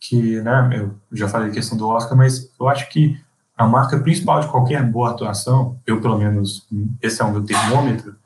que 0.00 0.40
né, 0.40 0.70
eu 0.74 0.96
já 1.12 1.28
falei 1.28 1.50
a 1.50 1.52
questão 1.52 1.78
do 1.78 1.86
Oscar, 1.86 2.18
mas 2.18 2.50
eu 2.58 2.68
acho 2.68 2.88
que 2.88 3.16
a 3.56 3.64
marca 3.66 3.96
principal 4.00 4.40
de 4.40 4.48
qualquer 4.48 4.82
boa 4.82 5.10
atuação, 5.10 5.78
eu 5.86 6.00
pelo 6.00 6.18
menos, 6.18 6.66
esse 7.00 7.22
é 7.22 7.24
o 7.24 7.30
meu 7.30 7.44
termômetro, 7.44 8.16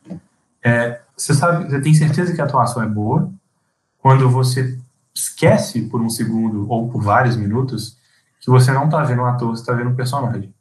é 0.65 1.03
você 1.20 1.34
sabe, 1.34 1.68
você 1.68 1.80
tem 1.80 1.94
certeza 1.94 2.32
que 2.32 2.40
a 2.40 2.44
atuação 2.44 2.82
é 2.82 2.86
boa 2.86 3.30
quando 3.98 4.28
você 4.28 4.78
esquece 5.14 5.82
por 5.82 6.01
um 6.01 6.09
segundo 6.09 6.68
ou 6.70 6.88
por 6.88 7.02
vários 7.02 7.36
minutos 7.36 7.98
que 8.40 8.48
você 8.48 8.72
não 8.72 8.86
está 8.86 9.02
vendo 9.02 9.20
um 9.20 9.26
ator, 9.26 9.51
você 9.51 9.60
está 9.60 9.74
vendo 9.74 9.90
um 9.90 9.94
personagem. 9.94 10.55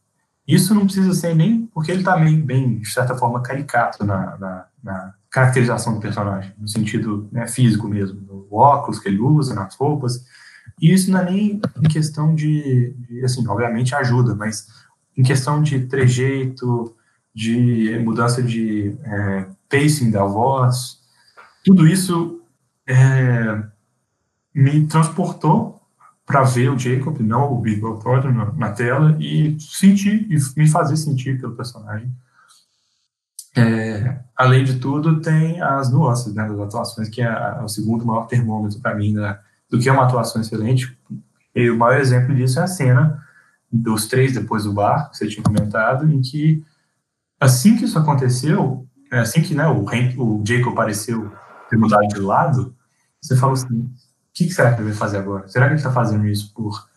Isso 0.46 0.76
não 0.76 0.86
precisa 0.86 1.14
ser 1.14 1.34
nem 1.34 1.66
porque 1.68 1.92
ele 1.92 2.00
está 2.00 2.18
bem, 2.18 2.42
bem, 2.42 2.80
de 2.80 2.92
certa 2.92 3.16
forma, 3.16 3.42
caricato 3.42 4.04
na, 4.04 4.38
na, 4.38 4.66
na 4.84 5.14
caracterização 5.30 5.94
do 5.94 6.02
personagem, 6.02 6.52
no 6.58 6.68
sentido 6.68 7.30
né, 7.32 7.48
físico 7.48 7.88
mesmo, 7.88 8.20
no 8.22 8.48
óculos 8.52 9.00
que 9.00 9.08
ele 9.08 9.20
usa, 9.20 9.54
nas 9.54 9.76
roupas. 9.76 10.26
E 10.82 10.92
isso 10.92 11.10
não 11.10 11.20
é 11.20 11.32
nem 11.32 11.62
em 11.82 11.88
questão 11.88 12.36
de, 12.36 12.94
de 12.98 13.24
assim, 13.24 13.48
obviamente 13.48 13.96
ajuda, 13.96 14.36
mas 14.36 14.68
em 15.16 15.24
questão 15.24 15.62
de 15.62 15.86
trejeito, 15.86 16.94
de 17.34 17.98
mudança 18.04 18.42
de 18.42 18.98
é, 19.04 19.46
pacing 19.70 20.12
da 20.12 20.24
voz, 20.24 21.00
tudo 21.64 21.88
isso 21.88 22.42
é, 22.88 23.64
me 24.54 24.88
transportou 24.88 25.80
para 26.26 26.44
ver 26.44 26.70
o 26.70 26.78
Jacob, 26.78 27.20
não 27.22 27.54
o 27.54 27.60
Big 27.60 27.82
Thornton 27.82 28.32
na, 28.32 28.52
na, 28.54 28.72
tela 28.72 29.18
e 29.20 29.58
sentir 29.60 30.28
e 30.30 30.38
me 30.60 30.68
fazer 30.68 30.96
sentir 30.96 31.40
pelo 31.40 31.56
personagem. 31.56 32.12
É, 33.58 34.20
além 34.36 34.64
de 34.64 34.80
tudo, 34.80 35.22
tem 35.22 35.62
as 35.62 35.92
nuances 35.92 36.34
né, 36.34 36.48
das 36.48 36.60
atuações, 36.60 37.10
que 37.10 37.22
é, 37.22 37.26
é 37.26 37.62
o 37.64 37.68
segundo 37.68 38.06
maior 38.06 38.28
termômetro 38.28 38.80
para 38.80 38.96
mim 38.96 39.14
da, 39.14 39.40
do 39.70 39.80
que 39.80 39.90
é 39.90 39.92
uma 39.92 40.06
atuação 40.06 40.42
excelente. 40.42 40.98
E 41.56 41.70
o 41.70 41.78
maior 41.78 42.00
exemplo 42.00 42.36
disso 42.36 42.60
é 42.60 42.64
a 42.64 42.68
cena 42.68 43.24
dos 43.72 44.08
três 44.08 44.34
depois 44.34 44.64
do 44.64 44.74
bar, 44.74 45.10
que 45.10 45.18
você 45.18 45.28
tinha 45.28 45.44
comentado, 45.44 46.10
em 46.10 46.22
que 46.22 46.64
assim 47.40 47.76
que 47.76 47.86
isso 47.86 47.98
aconteceu, 47.98 48.88
assim 49.12 49.42
que 49.42 49.56
né, 49.56 49.68
o, 49.68 49.84
o 49.84 50.44
Jacob 50.46 50.74
apareceu 50.74 51.32
ter 51.70 51.78
mudado 51.78 52.08
de 52.08 52.20
lado, 52.20 52.76
você 53.22 53.36
falou 53.36 53.54
assim: 53.54 53.80
o 53.80 53.92
que, 54.34 54.50
será 54.50 54.74
que 54.74 54.82
ele 54.82 54.90
vai 54.90 54.98
fazer 54.98 55.18
agora? 55.18 55.48
Será 55.48 55.66
que 55.66 55.74
ele 55.74 55.80
está 55.80 55.92
fazendo 55.92 56.28
isso 56.28 56.54
por 56.54 56.88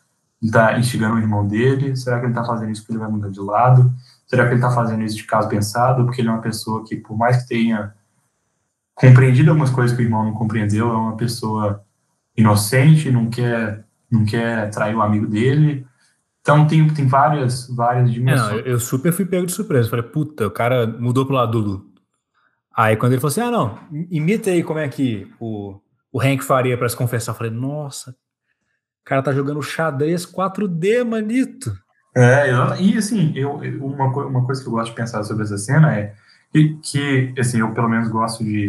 ele 0.43 0.51
tá 0.51 0.77
instigando 0.77 1.15
o 1.15 1.19
irmão 1.19 1.47
dele? 1.47 1.95
Será 1.95 2.19
que 2.19 2.27
ele 2.27 2.33
está 2.33 2.45
fazendo 2.45 2.73
isso 2.73 2.83
porque 2.83 2.93
ele 2.93 2.99
vai 2.99 3.09
mudar 3.09 3.31
de 3.31 3.39
lado? 3.39 3.93
Será 4.27 4.45
que 4.45 4.51
ele 4.51 4.57
está 4.57 4.71
fazendo 4.73 5.03
isso 5.05 5.17
de 5.17 5.25
caso 5.25 5.49
pensado? 5.49 6.05
Porque 6.05 6.21
ele 6.21 6.29
é 6.29 6.33
uma 6.33 6.41
pessoa 6.41 6.85
que, 6.85 6.97
por 6.97 7.17
mais 7.17 7.43
que 7.43 7.49
tenha 7.49 7.95
compreendido 8.95 9.51
algumas 9.51 9.71
coisas 9.71 9.97
que 9.97 10.03
o 10.03 10.05
irmão 10.05 10.25
não 10.25 10.33
compreendeu, 10.33 10.91
é 10.91 10.97
uma 10.97 11.17
pessoa 11.17 11.85
inocente, 12.37 13.11
não 13.11 13.31
quer, 13.31 13.85
não 14.11 14.25
quer 14.25 14.69
trair 14.71 14.97
o 14.97 15.03
amigo 15.03 15.29
dele. 15.29 15.87
Então 16.41 16.67
tem, 16.67 16.89
tem 16.89 17.07
várias, 17.07 17.69
várias 17.69 18.13
dimensões. 18.13 18.51
Não, 18.51 18.59
eu 18.59 18.81
super 18.81 19.13
fui 19.13 19.25
pego 19.25 19.47
de 19.47 19.53
surpresa. 19.53 19.89
Falei, 19.89 20.05
puta, 20.05 20.49
o 20.49 20.51
cara 20.51 20.89
mudou 20.89 21.25
pro 21.25 21.37
lado 21.37 21.63
do 21.63 21.92
Aí 22.75 22.97
quando 22.97 23.13
ele 23.13 23.21
falou 23.21 23.31
assim, 23.31 23.41
ah, 23.41 23.51
não, 23.51 23.79
imita 24.11 24.51
aí 24.51 24.63
como 24.63 24.79
é 24.79 24.89
que 24.89 25.31
o, 25.39 25.79
o 26.13 26.21
Hank 26.21 26.43
faria 26.43 26.77
para 26.77 26.89
se 26.89 26.97
confessar. 26.97 27.33
Eu 27.33 27.37
falei, 27.37 27.53
nossa, 27.53 28.11
o 28.11 29.05
cara 29.05 29.23
tá 29.23 29.33
jogando 29.33 29.63
xadrez 29.63 30.25
4D, 30.25 31.05
manito. 31.05 31.77
É, 32.15 32.51
e 32.81 32.97
assim, 32.97 33.33
eu, 33.35 33.55
uma, 33.81 34.07
uma 34.07 34.45
coisa 34.45 34.63
que 34.63 34.69
eu 34.69 34.73
gosto 34.73 34.91
de 34.91 34.97
pensar 34.97 35.23
sobre 35.23 35.45
essa 35.45 35.57
cena 35.57 35.97
é 35.97 36.15
que, 36.53 36.79
que 36.83 37.35
assim, 37.39 37.61
eu 37.61 37.73
pelo 37.73 37.89
menos 37.89 38.09
gosto 38.09 38.45
de... 38.45 38.69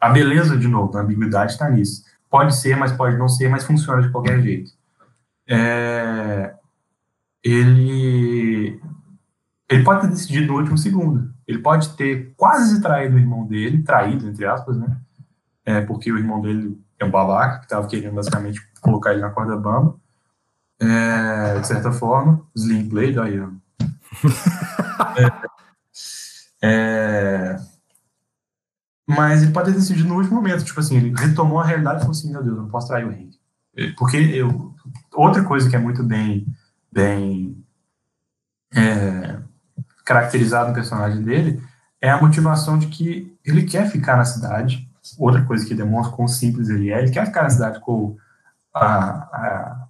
A 0.00 0.08
beleza, 0.10 0.56
de 0.56 0.68
novo, 0.68 0.96
a 0.96 1.02
ambiguidade 1.02 1.52
está 1.52 1.68
nisso. 1.68 2.04
Pode 2.30 2.54
ser, 2.54 2.76
mas 2.76 2.92
pode 2.92 3.16
não 3.16 3.28
ser, 3.28 3.48
mas 3.48 3.64
funciona 3.64 4.02
de 4.02 4.10
qualquer 4.10 4.40
jeito. 4.40 4.70
É, 5.48 6.54
ele, 7.42 8.80
ele 9.68 9.84
pode 9.84 10.02
ter 10.02 10.08
decidido 10.08 10.46
no 10.48 10.58
último 10.58 10.78
segundo. 10.78 11.32
Ele 11.48 11.60
pode 11.60 11.96
ter 11.96 12.34
quase 12.36 12.82
traído 12.82 13.16
o 13.16 13.18
irmão 13.18 13.46
dele, 13.46 13.82
traído, 13.82 14.28
entre 14.28 14.44
aspas, 14.44 14.76
né? 14.76 15.00
É, 15.64 15.80
porque 15.80 16.12
o 16.12 16.18
irmão 16.18 16.42
dele 16.42 16.78
é 16.98 17.06
um 17.06 17.10
babaca, 17.10 17.60
que 17.60 17.64
estava 17.64 17.86
querendo 17.88 18.14
basicamente 18.14 18.60
colocar 18.82 19.12
ele 19.12 19.22
na 19.22 19.30
corda 19.30 19.56
bamba. 19.56 19.96
É, 20.78 21.58
de 21.58 21.66
certa 21.66 21.90
forma, 21.90 22.46
Slim 22.54 22.90
aí, 23.18 23.40
ó. 23.40 23.48
é, 26.62 26.68
é, 26.70 27.56
Mas 29.06 29.42
ele 29.42 29.52
pode 29.52 29.72
ter 29.72 29.78
decidido 29.78 30.06
no 30.06 30.16
último 30.16 30.36
momento, 30.36 30.64
tipo 30.64 30.78
assim, 30.78 30.98
ele 30.98 31.14
retomou 31.16 31.60
a 31.60 31.64
realidade 31.64 31.96
e 31.96 32.00
falou 32.00 32.12
assim, 32.12 32.30
meu 32.30 32.42
Deus, 32.42 32.56
eu 32.58 32.62
não 32.62 32.70
posso 32.70 32.88
trair 32.88 33.06
o 33.06 33.10
Henry. 33.10 33.30
Porque 33.96 34.18
eu, 34.18 34.74
outra 35.14 35.42
coisa 35.44 35.68
que 35.70 35.76
é 35.76 35.78
muito 35.78 36.02
bem, 36.02 36.46
bem 36.92 37.64
é, 38.74 39.40
caracterizado 40.08 40.68
no 40.70 40.74
personagem 40.74 41.22
dele 41.22 41.62
é 42.00 42.08
a 42.08 42.18
motivação 42.18 42.78
de 42.78 42.86
que 42.86 43.36
ele 43.44 43.64
quer 43.64 43.90
ficar 43.90 44.16
na 44.16 44.24
cidade. 44.24 44.88
Outra 45.18 45.44
coisa 45.44 45.66
que 45.66 45.74
demonstra 45.74 46.16
quão 46.16 46.26
simples 46.26 46.70
ele 46.70 46.90
é, 46.90 47.02
ele 47.02 47.10
quer 47.10 47.26
ficar 47.26 47.42
na 47.42 47.50
cidade 47.50 47.78
com 47.80 48.16
a, 48.74 48.88
a 48.88 49.88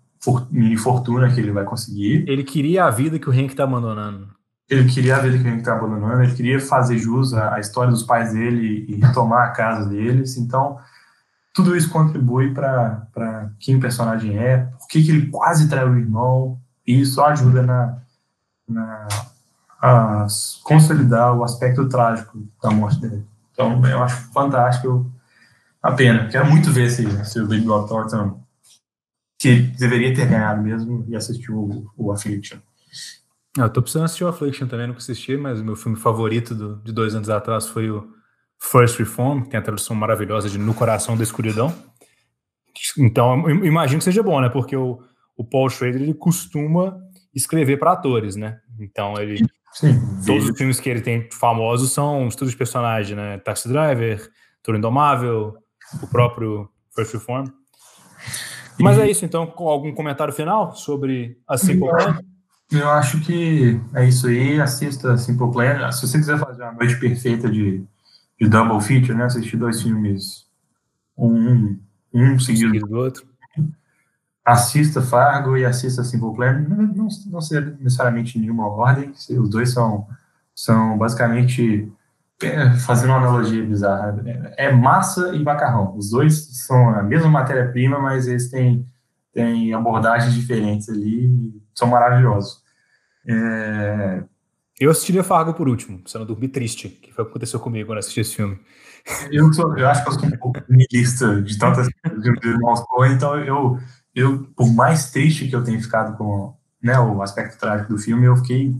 fortuna 0.79 1.33
que 1.33 1.41
ele 1.41 1.53
vai 1.53 1.65
conseguir. 1.65 2.25
Ele 2.29 2.43
queria 2.43 2.85
a 2.85 2.91
vida 2.91 3.19
que 3.19 3.29
o 3.29 3.33
Hank 3.33 3.51
está 3.51 3.63
abandonando. 3.63 4.29
Ele 4.69 4.91
queria 4.91 5.17
a 5.17 5.21
vida 5.21 5.39
que 5.39 5.45
o 5.45 5.49
Hank 5.49 5.59
está 5.59 5.75
abandonando, 5.75 6.23
ele 6.23 6.35
queria 6.35 6.61
fazer 6.61 6.99
jus 6.99 7.33
à, 7.33 7.59
história 7.61 7.91
dos 7.91 8.03
pais 8.03 8.33
dele 8.33 8.87
e 8.89 8.97
retomar 8.97 9.47
a 9.47 9.51
casa 9.51 9.89
deles. 9.89 10.37
Então, 10.37 10.79
tudo 11.55 11.77
isso 11.77 11.91
contribui 11.91 12.53
para 12.53 13.51
quem 13.61 13.77
o 13.77 13.81
personagem 13.81 14.37
é, 14.37 14.59
por 14.79 14.89
que 14.89 14.99
ele 14.99 15.29
quase 15.29 15.69
traiu 15.69 15.91
o 15.91 15.99
irmão, 15.99 16.61
e 16.87 17.01
isso 17.01 17.23
ajuda 17.23 17.63
na, 17.63 17.99
na 18.69 19.09
a 19.81 20.27
consolidar 20.65 21.37
o 21.37 21.45
aspecto 21.45 21.89
trágico 21.89 22.43
da 22.63 22.71
morte 22.71 23.01
dele. 23.01 23.25
Então, 23.53 23.85
eu 23.87 24.03
acho 24.03 24.33
fantástico 24.33 25.11
a 25.83 25.93
pena. 25.93 26.29
Quero 26.29 26.47
muito 26.47 26.71
ver 26.71 26.91
se, 26.91 27.25
se 27.25 27.41
o 27.41 27.47
Billy 27.47 27.65
Bob 27.65 27.89
Thornton, 27.89 28.41
que 29.39 29.55
deveria 29.57 30.15
ter 30.15 30.27
ganhado 30.27 30.63
mesmo, 30.63 31.05
e 31.09 31.17
assistiu 31.17 31.57
o, 31.57 31.91
o 31.97 32.13
Affliction. 32.13 32.59
Ah, 33.57 33.63
eu 33.63 33.71
tô 33.71 33.81
precisando 33.81 34.05
assistir 34.05 34.25
o 34.25 34.29
Affliction 34.29 34.67
também, 34.67 34.87
nunca 34.87 34.99
assisti, 34.99 35.37
mas 35.37 35.61
o 35.61 35.65
meu 35.65 35.77
filme 35.77 35.97
favorito 35.97 36.55
do, 36.55 36.77
de 36.77 36.93
dois 36.93 37.15
anos 37.15 37.31
atrás 37.31 37.67
foi 37.67 37.91
o 37.91 38.09
First 38.59 38.99
Reform, 38.99 39.43
que 39.43 39.51
tem 39.51 39.59
a 39.59 39.63
tradução 39.63 39.95
maravilhosa 39.95 40.49
de 40.49 40.59
No 40.59 40.75
Coração 40.75 41.17
da 41.17 41.23
Escuridão. 41.23 41.75
Então, 42.97 43.49
imagino 43.65 43.99
que 43.99 44.05
seja 44.05 44.23
bom, 44.23 44.41
né? 44.41 44.49
Porque 44.49 44.77
o, 44.77 45.01
o 45.37 45.45
Paul 45.45 45.71
Schrader, 45.71 46.03
ele 46.03 46.15
costuma 46.15 47.01
escrever 47.35 47.79
para 47.79 47.93
atores, 47.93 48.37
né? 48.37 48.61
Então, 48.79 49.15
ele 49.19 49.45
Sim, 49.73 50.01
todos 50.25 50.49
os 50.49 50.57
filmes 50.57 50.81
que 50.81 50.89
ele 50.89 51.01
tem 51.01 51.29
famosos 51.31 51.93
são 51.93 52.27
estudos 52.27 52.53
de 52.53 52.59
personagem, 52.59 53.17
né? 53.17 53.39
Taxi 53.39 53.69
Driver, 53.69 54.29
Touro 54.63 54.79
Indomável, 54.79 55.57
o 56.03 56.07
próprio 56.07 56.69
First 56.95 57.15
Reform. 57.15 57.47
Mas 58.81 58.97
e... 58.97 59.03
é 59.03 59.11
isso, 59.11 59.25
então, 59.25 59.47
com 59.47 59.69
algum 59.69 59.95
comentário 59.95 60.33
final 60.33 60.75
sobre 60.75 61.39
a 61.47 61.57
Simple 61.57 61.89
Plan? 61.89 62.19
Eu 62.71 62.91
acho 62.91 63.21
que 63.21 63.81
é 63.95 64.07
isso 64.07 64.27
aí, 64.27 64.61
assista 64.61 65.13
a 65.13 65.17
Simple 65.17 65.51
Plan. 65.53 65.91
Se 65.93 66.07
você 66.07 66.19
quiser 66.19 66.39
fazer 66.39 66.63
uma 66.63 66.73
noite 66.73 66.99
perfeita 66.99 67.51
de, 67.51 67.85
de 68.41 68.49
double 68.49 68.81
feature, 68.81 69.17
né? 69.17 69.25
Assistir 69.25 69.57
dois 69.57 69.83
filmes, 69.83 70.47
um, 71.17 71.79
um 72.13 72.39
seguido, 72.39 72.73
seguido 72.73 72.87
do 72.87 72.97
outro 72.97 73.29
assista 74.49 75.03
Fargo 75.03 75.57
e 75.59 75.65
assista 75.67 76.03
Simple 76.03 76.35
Plan, 76.35 76.65
não, 76.67 76.77
não, 76.87 77.09
não 77.27 77.41
ser 77.41 77.77
necessariamente 77.79 78.39
em 78.39 78.41
nenhuma 78.41 78.67
ordem, 78.67 79.11
os 79.11 79.51
dois 79.51 79.71
são, 79.71 80.07
são 80.55 80.97
basicamente, 80.97 81.93
é, 82.43 82.71
fazendo 82.79 83.11
uma 83.11 83.19
analogia 83.19 83.63
bizarra, 83.63 84.19
é, 84.25 84.69
é 84.69 84.73
massa 84.73 85.35
e 85.35 85.43
macarrão. 85.43 85.95
Os 85.97 86.11
dois 86.11 86.35
são 86.67 86.89
a 86.91 87.03
mesma 87.03 87.29
matéria-prima, 87.29 87.99
mas 87.99 88.27
eles 88.27 88.51
têm, 88.51 88.87
têm 89.35 89.75
abordagens 89.75 90.33
diferentes 90.33 90.89
ali, 90.89 91.55
são 91.75 91.89
maravilhosos. 91.89 92.63
É... 93.29 94.23
Eu 94.81 94.91
assistiria 94.91 95.25
Fargo 95.25 95.53
por 95.53 95.69
último, 95.69 96.01
você 96.07 96.17
não 96.17 96.25
dormir 96.25 96.49
triste, 96.49 96.89
que 96.89 97.13
foi 97.13 97.23
o 97.23 97.27
que 97.27 97.33
aconteceu 97.33 97.61
comigo 97.61 97.89
quando 97.89 97.99
assisti 97.99 98.21
esse 98.21 98.37
filme. 98.37 98.59
Eu, 99.31 99.53
sou, 99.53 99.77
eu 99.77 99.89
acho 99.89 100.05
que 100.05 100.09
eu 100.09 100.13
sou 100.15 100.27
um 100.27 100.37
pouco 100.39 100.61
lista 100.93 101.43
de 101.43 101.59
tantas 101.59 101.89
de 101.89 102.49
irmãos 102.49 102.83
então 103.11 103.39
eu 103.39 103.79
eu, 104.19 104.45
por 104.57 104.73
mais 104.75 105.11
triste 105.11 105.47
que 105.47 105.55
eu 105.55 105.63
tenha 105.63 105.81
ficado 105.81 106.17
com 106.17 106.57
né, 106.83 106.99
o 106.99 107.23
aspecto 107.23 107.59
trágico 107.59 107.93
do 107.93 107.99
filme, 107.99 108.27
eu 108.27 108.37
fiquei 108.37 108.75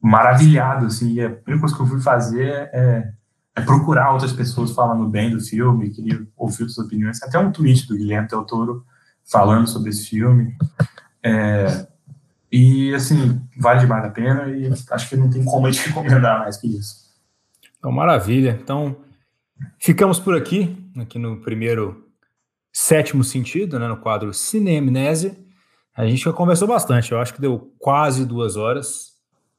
maravilhado, 0.00 0.86
assim, 0.86 1.14
e 1.14 1.24
a 1.24 1.30
primeira 1.30 1.60
coisa 1.60 1.74
que 1.74 1.82
eu 1.82 1.86
fui 1.86 2.00
fazer 2.00 2.70
é, 2.72 3.12
é 3.56 3.60
procurar 3.62 4.12
outras 4.12 4.32
pessoas 4.32 4.70
falando 4.70 5.08
bem 5.08 5.30
do 5.30 5.40
filme, 5.40 5.90
queria 5.90 6.24
ouvir 6.36 6.62
outras 6.62 6.78
opiniões, 6.78 7.22
até 7.22 7.38
um 7.38 7.50
tweet 7.50 7.86
do 7.88 7.96
Guilherme 7.96 8.28
Del 8.28 8.44
Toro 8.44 8.84
falando 9.24 9.66
sobre 9.66 9.90
esse 9.90 10.06
filme, 10.06 10.56
é, 11.22 11.86
e, 12.50 12.94
assim, 12.94 13.40
vale 13.58 13.80
demais 13.80 14.04
a 14.04 14.10
pena, 14.10 14.48
e 14.48 14.72
acho 14.90 15.08
que 15.08 15.16
não 15.16 15.28
tem 15.28 15.44
como 15.44 15.66
a 15.66 15.70
gente 15.70 15.86
recomendar 15.90 16.38
mais 16.38 16.56
que 16.56 16.68
isso. 16.68 17.10
Então, 17.78 17.90
maravilha, 17.90 18.58
então, 18.62 18.96
ficamos 19.80 20.20
por 20.20 20.36
aqui, 20.36 20.76
aqui 20.96 21.18
no 21.18 21.40
primeiro 21.40 22.09
sétimo 22.72 23.24
sentido, 23.24 23.78
né, 23.78 23.88
no 23.88 23.96
quadro 23.96 24.32
Cinemnésia. 24.32 25.36
A 25.96 26.06
gente 26.06 26.24
já 26.24 26.32
conversou 26.32 26.68
bastante, 26.68 27.12
eu 27.12 27.18
acho 27.18 27.34
que 27.34 27.40
deu 27.40 27.72
quase 27.78 28.24
duas 28.24 28.56
horas. 28.56 29.10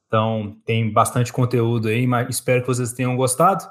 Então 0.07 0.57
tem 0.65 0.91
bastante 0.91 1.31
conteúdo 1.31 1.87
aí, 1.87 2.05
mas 2.05 2.29
espero 2.29 2.61
que 2.61 2.67
vocês 2.67 2.93
tenham 2.93 3.15
gostado. 3.15 3.63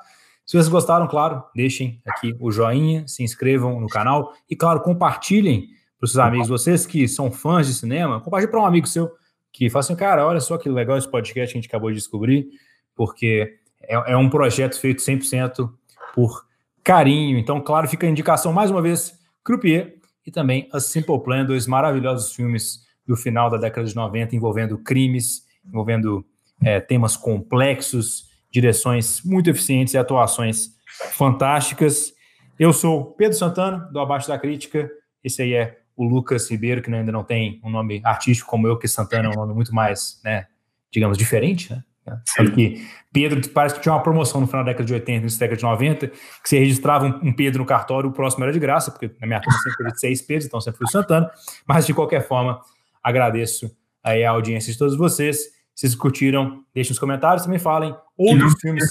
Se 0.46 0.56
vocês 0.56 0.68
gostaram, 0.68 1.06
claro, 1.06 1.44
deixem 1.54 2.00
aqui 2.06 2.34
o 2.40 2.50
joinha, 2.50 3.06
se 3.06 3.22
inscrevam 3.22 3.80
no 3.80 3.86
canal 3.86 4.32
e, 4.48 4.56
claro, 4.56 4.80
compartilhem 4.80 5.68
para 5.98 6.06
os 6.06 6.12
seus 6.12 6.24
amigos, 6.24 6.48
vocês 6.48 6.86
que 6.86 7.06
são 7.06 7.30
fãs 7.30 7.66
de 7.66 7.74
cinema, 7.74 8.20
compartilhe 8.20 8.50
para 8.50 8.60
um 8.60 8.64
amigo 8.64 8.86
seu 8.86 9.12
que 9.52 9.68
fala 9.68 9.80
assim, 9.80 9.94
cara, 9.94 10.26
olha 10.26 10.40
só 10.40 10.56
que 10.56 10.68
legal 10.68 10.96
esse 10.96 11.08
podcast 11.08 11.52
que 11.52 11.58
a 11.58 11.60
gente 11.60 11.68
acabou 11.68 11.90
de 11.90 11.96
descobrir, 11.96 12.48
porque 12.96 13.58
é, 13.82 14.12
é 14.12 14.16
um 14.16 14.30
projeto 14.30 14.80
feito 14.80 15.02
100% 15.02 15.70
por 16.14 16.46
carinho. 16.82 17.38
Então, 17.38 17.60
claro, 17.60 17.86
fica 17.86 18.06
a 18.06 18.10
indicação 18.10 18.52
mais 18.52 18.70
uma 18.70 18.80
vez 18.80 19.19
Croupier 19.50 19.96
e 20.24 20.30
também 20.30 20.68
A 20.72 20.78
Simple 20.78 21.20
Plan, 21.24 21.44
dois 21.44 21.66
maravilhosos 21.66 22.32
filmes 22.32 22.86
do 23.04 23.16
final 23.16 23.50
da 23.50 23.56
década 23.56 23.84
de 23.84 23.96
90 23.96 24.36
envolvendo 24.36 24.78
crimes, 24.78 25.44
envolvendo 25.66 26.24
é, 26.62 26.78
temas 26.78 27.16
complexos, 27.16 28.28
direções 28.48 29.20
muito 29.24 29.50
eficientes 29.50 29.94
e 29.94 29.98
atuações 29.98 30.76
fantásticas. 31.14 32.12
Eu 32.58 32.72
sou 32.72 33.06
Pedro 33.06 33.36
Santana, 33.36 33.78
do 33.92 33.98
Abaixo 33.98 34.28
da 34.28 34.38
Crítica. 34.38 34.88
Esse 35.24 35.42
aí 35.42 35.54
é 35.54 35.80
o 35.96 36.04
Lucas 36.04 36.48
Ribeiro, 36.48 36.80
que 36.80 36.94
ainda 36.94 37.10
não 37.10 37.24
tem 37.24 37.60
um 37.64 37.70
nome 37.70 38.00
artístico 38.04 38.48
como 38.48 38.68
eu, 38.68 38.78
que 38.78 38.86
Santana 38.86 39.28
é 39.28 39.30
um 39.30 39.34
nome 39.34 39.52
muito 39.52 39.74
mais, 39.74 40.20
né, 40.24 40.46
digamos, 40.92 41.18
diferente, 41.18 41.72
né? 41.72 41.82
Sabe 42.24 42.50
que 42.52 42.86
Pedro 43.12 43.48
parece 43.50 43.74
que 43.74 43.82
tinha 43.82 43.92
uma 43.92 44.02
promoção 44.02 44.40
no 44.40 44.46
final 44.46 44.64
da 44.64 44.70
década 44.70 44.86
de 44.86 44.94
80, 44.94 45.24
no 45.24 45.30
década 45.30 45.56
de 45.56 45.62
90, 45.62 46.08
que 46.08 46.18
você 46.44 46.58
registrava 46.58 47.06
um, 47.06 47.28
um, 47.28 47.32
Pedro 47.32 47.60
no 47.60 47.66
cartório, 47.66 48.08
o 48.08 48.12
próximo 48.12 48.44
era 48.44 48.52
de 48.52 48.58
graça, 48.58 48.90
porque 48.90 49.10
na 49.20 49.26
minha 49.26 49.40
turma 49.40 49.58
sempre 49.58 49.84
teve 49.84 49.98
seis 49.98 50.22
Pedros, 50.22 50.46
então 50.46 50.60
sempre 50.60 50.78
fui 50.78 50.86
o 50.86 50.90
Santana. 50.90 51.30
Mas 51.66 51.86
de 51.86 51.94
qualquer 51.94 52.26
forma, 52.26 52.60
agradeço 53.02 53.70
aí 54.02 54.24
a 54.24 54.30
audiência 54.30 54.72
de 54.72 54.78
todos 54.78 54.96
vocês. 54.96 55.38
Se 55.74 55.86
vocês 55.86 55.94
curtiram, 55.94 56.62
deixem 56.74 56.90
nos 56.90 56.98
comentários, 56.98 57.44
também 57.44 57.58
falem 57.58 57.94
outros 58.16 58.54
filmes. 58.60 58.84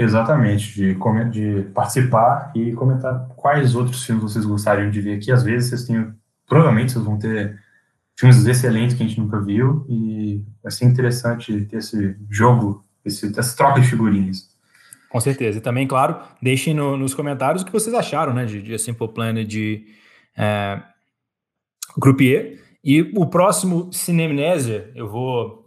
Exatamente, 0.00 0.74
de, 0.74 0.94
de 1.30 1.62
participar 1.70 2.50
e 2.54 2.72
comentar 2.72 3.28
quais 3.36 3.74
outros 3.74 4.04
filmes 4.04 4.24
vocês 4.24 4.44
gostariam 4.44 4.90
de 4.90 5.00
ver 5.00 5.16
aqui. 5.16 5.30
Às 5.30 5.44
vezes 5.44 5.70
vocês 5.70 5.84
têm, 5.84 6.12
provavelmente 6.46 6.92
vocês 6.92 7.04
vão 7.04 7.18
ter 7.18 7.58
filmes 8.18 8.44
excelentes 8.44 8.96
que 8.96 9.02
a 9.02 9.06
gente 9.06 9.20
nunca 9.20 9.40
viu 9.40 9.86
e 9.88 10.44
vai 10.60 10.72
ser 10.72 10.86
interessante 10.86 11.64
ter 11.66 11.76
esse 11.76 12.16
jogo, 12.28 12.84
esse, 13.04 13.32
essa 13.38 13.56
troca 13.56 13.80
de 13.80 13.86
figurinhas. 13.86 14.50
Com 15.08 15.20
certeza. 15.20 15.58
E 15.58 15.60
também, 15.60 15.86
claro, 15.86 16.20
deixem 16.42 16.74
no, 16.74 16.96
nos 16.96 17.14
comentários 17.14 17.62
o 17.62 17.64
que 17.64 17.72
vocês 17.72 17.94
acharam, 17.94 18.34
né, 18.34 18.44
de, 18.44 18.60
de 18.60 18.76
Simple 18.76 19.08
Plan 19.08 19.44
de 19.44 19.86
é, 20.36 20.82
Croupier. 22.00 22.60
E 22.84 23.02
o 23.16 23.26
próximo 23.26 23.88
Cinemnésia, 23.92 24.90
eu 24.94 25.08
vou 25.08 25.57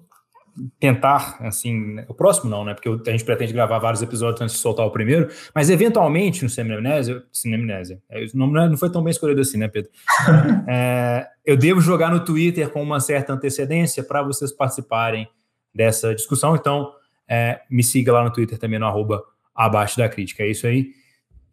tentar, 0.80 1.38
assim, 1.42 2.00
o 2.08 2.14
próximo 2.14 2.50
não, 2.50 2.64
né? 2.64 2.74
Porque 2.74 2.90
a 3.10 3.12
gente 3.12 3.24
pretende 3.24 3.54
gravar 3.54 3.80
vários 3.80 4.02
episódios 4.02 4.42
antes 4.42 4.56
de 4.56 4.62
soltar 4.62 4.86
o 4.86 4.92
primeiro, 4.92 5.30
mas 5.54 5.70
eventualmente 5.70 6.44
no 6.44 6.50
Cinemnésia, 6.50 7.24
Cinemnésia, 7.32 8.02
é, 8.10 8.26
o 8.26 8.38
nome 8.38 8.54
não 8.70 8.78
foi 8.78 8.90
tão 8.90 9.04
bem 9.04 9.12
escolhido 9.12 9.42
assim, 9.42 9.58
né, 9.58 9.68
Pedro? 9.68 9.92
é, 10.68 11.28
eu 11.46 11.58
devo 11.58 11.82
jogar 11.82 12.12
no 12.12 12.24
Twitter 12.24 12.70
com 12.70 12.82
uma 12.82 13.00
certa 13.00 13.34
antecedência 13.34 14.04
para 14.04 14.22
vocês 14.22 14.52
participarem 14.52 15.28
dessa 15.74 16.14
discussão, 16.14 16.56
então 16.56 16.92
é, 17.28 17.62
me 17.70 17.84
siga 17.84 18.14
lá 18.14 18.24
no 18.24 18.32
Twitter 18.32 18.58
também 18.58 18.80
no 18.80 18.86
arroba 18.86 19.24
abaixo 19.56 19.98
da 19.98 20.10
crítica. 20.10 20.44
É 20.44 20.48
isso 20.48 20.68
aí. 20.68 20.92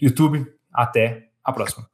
YouTube, 0.01 0.47
até 0.73 1.29
a 1.43 1.53
próxima. 1.53 1.89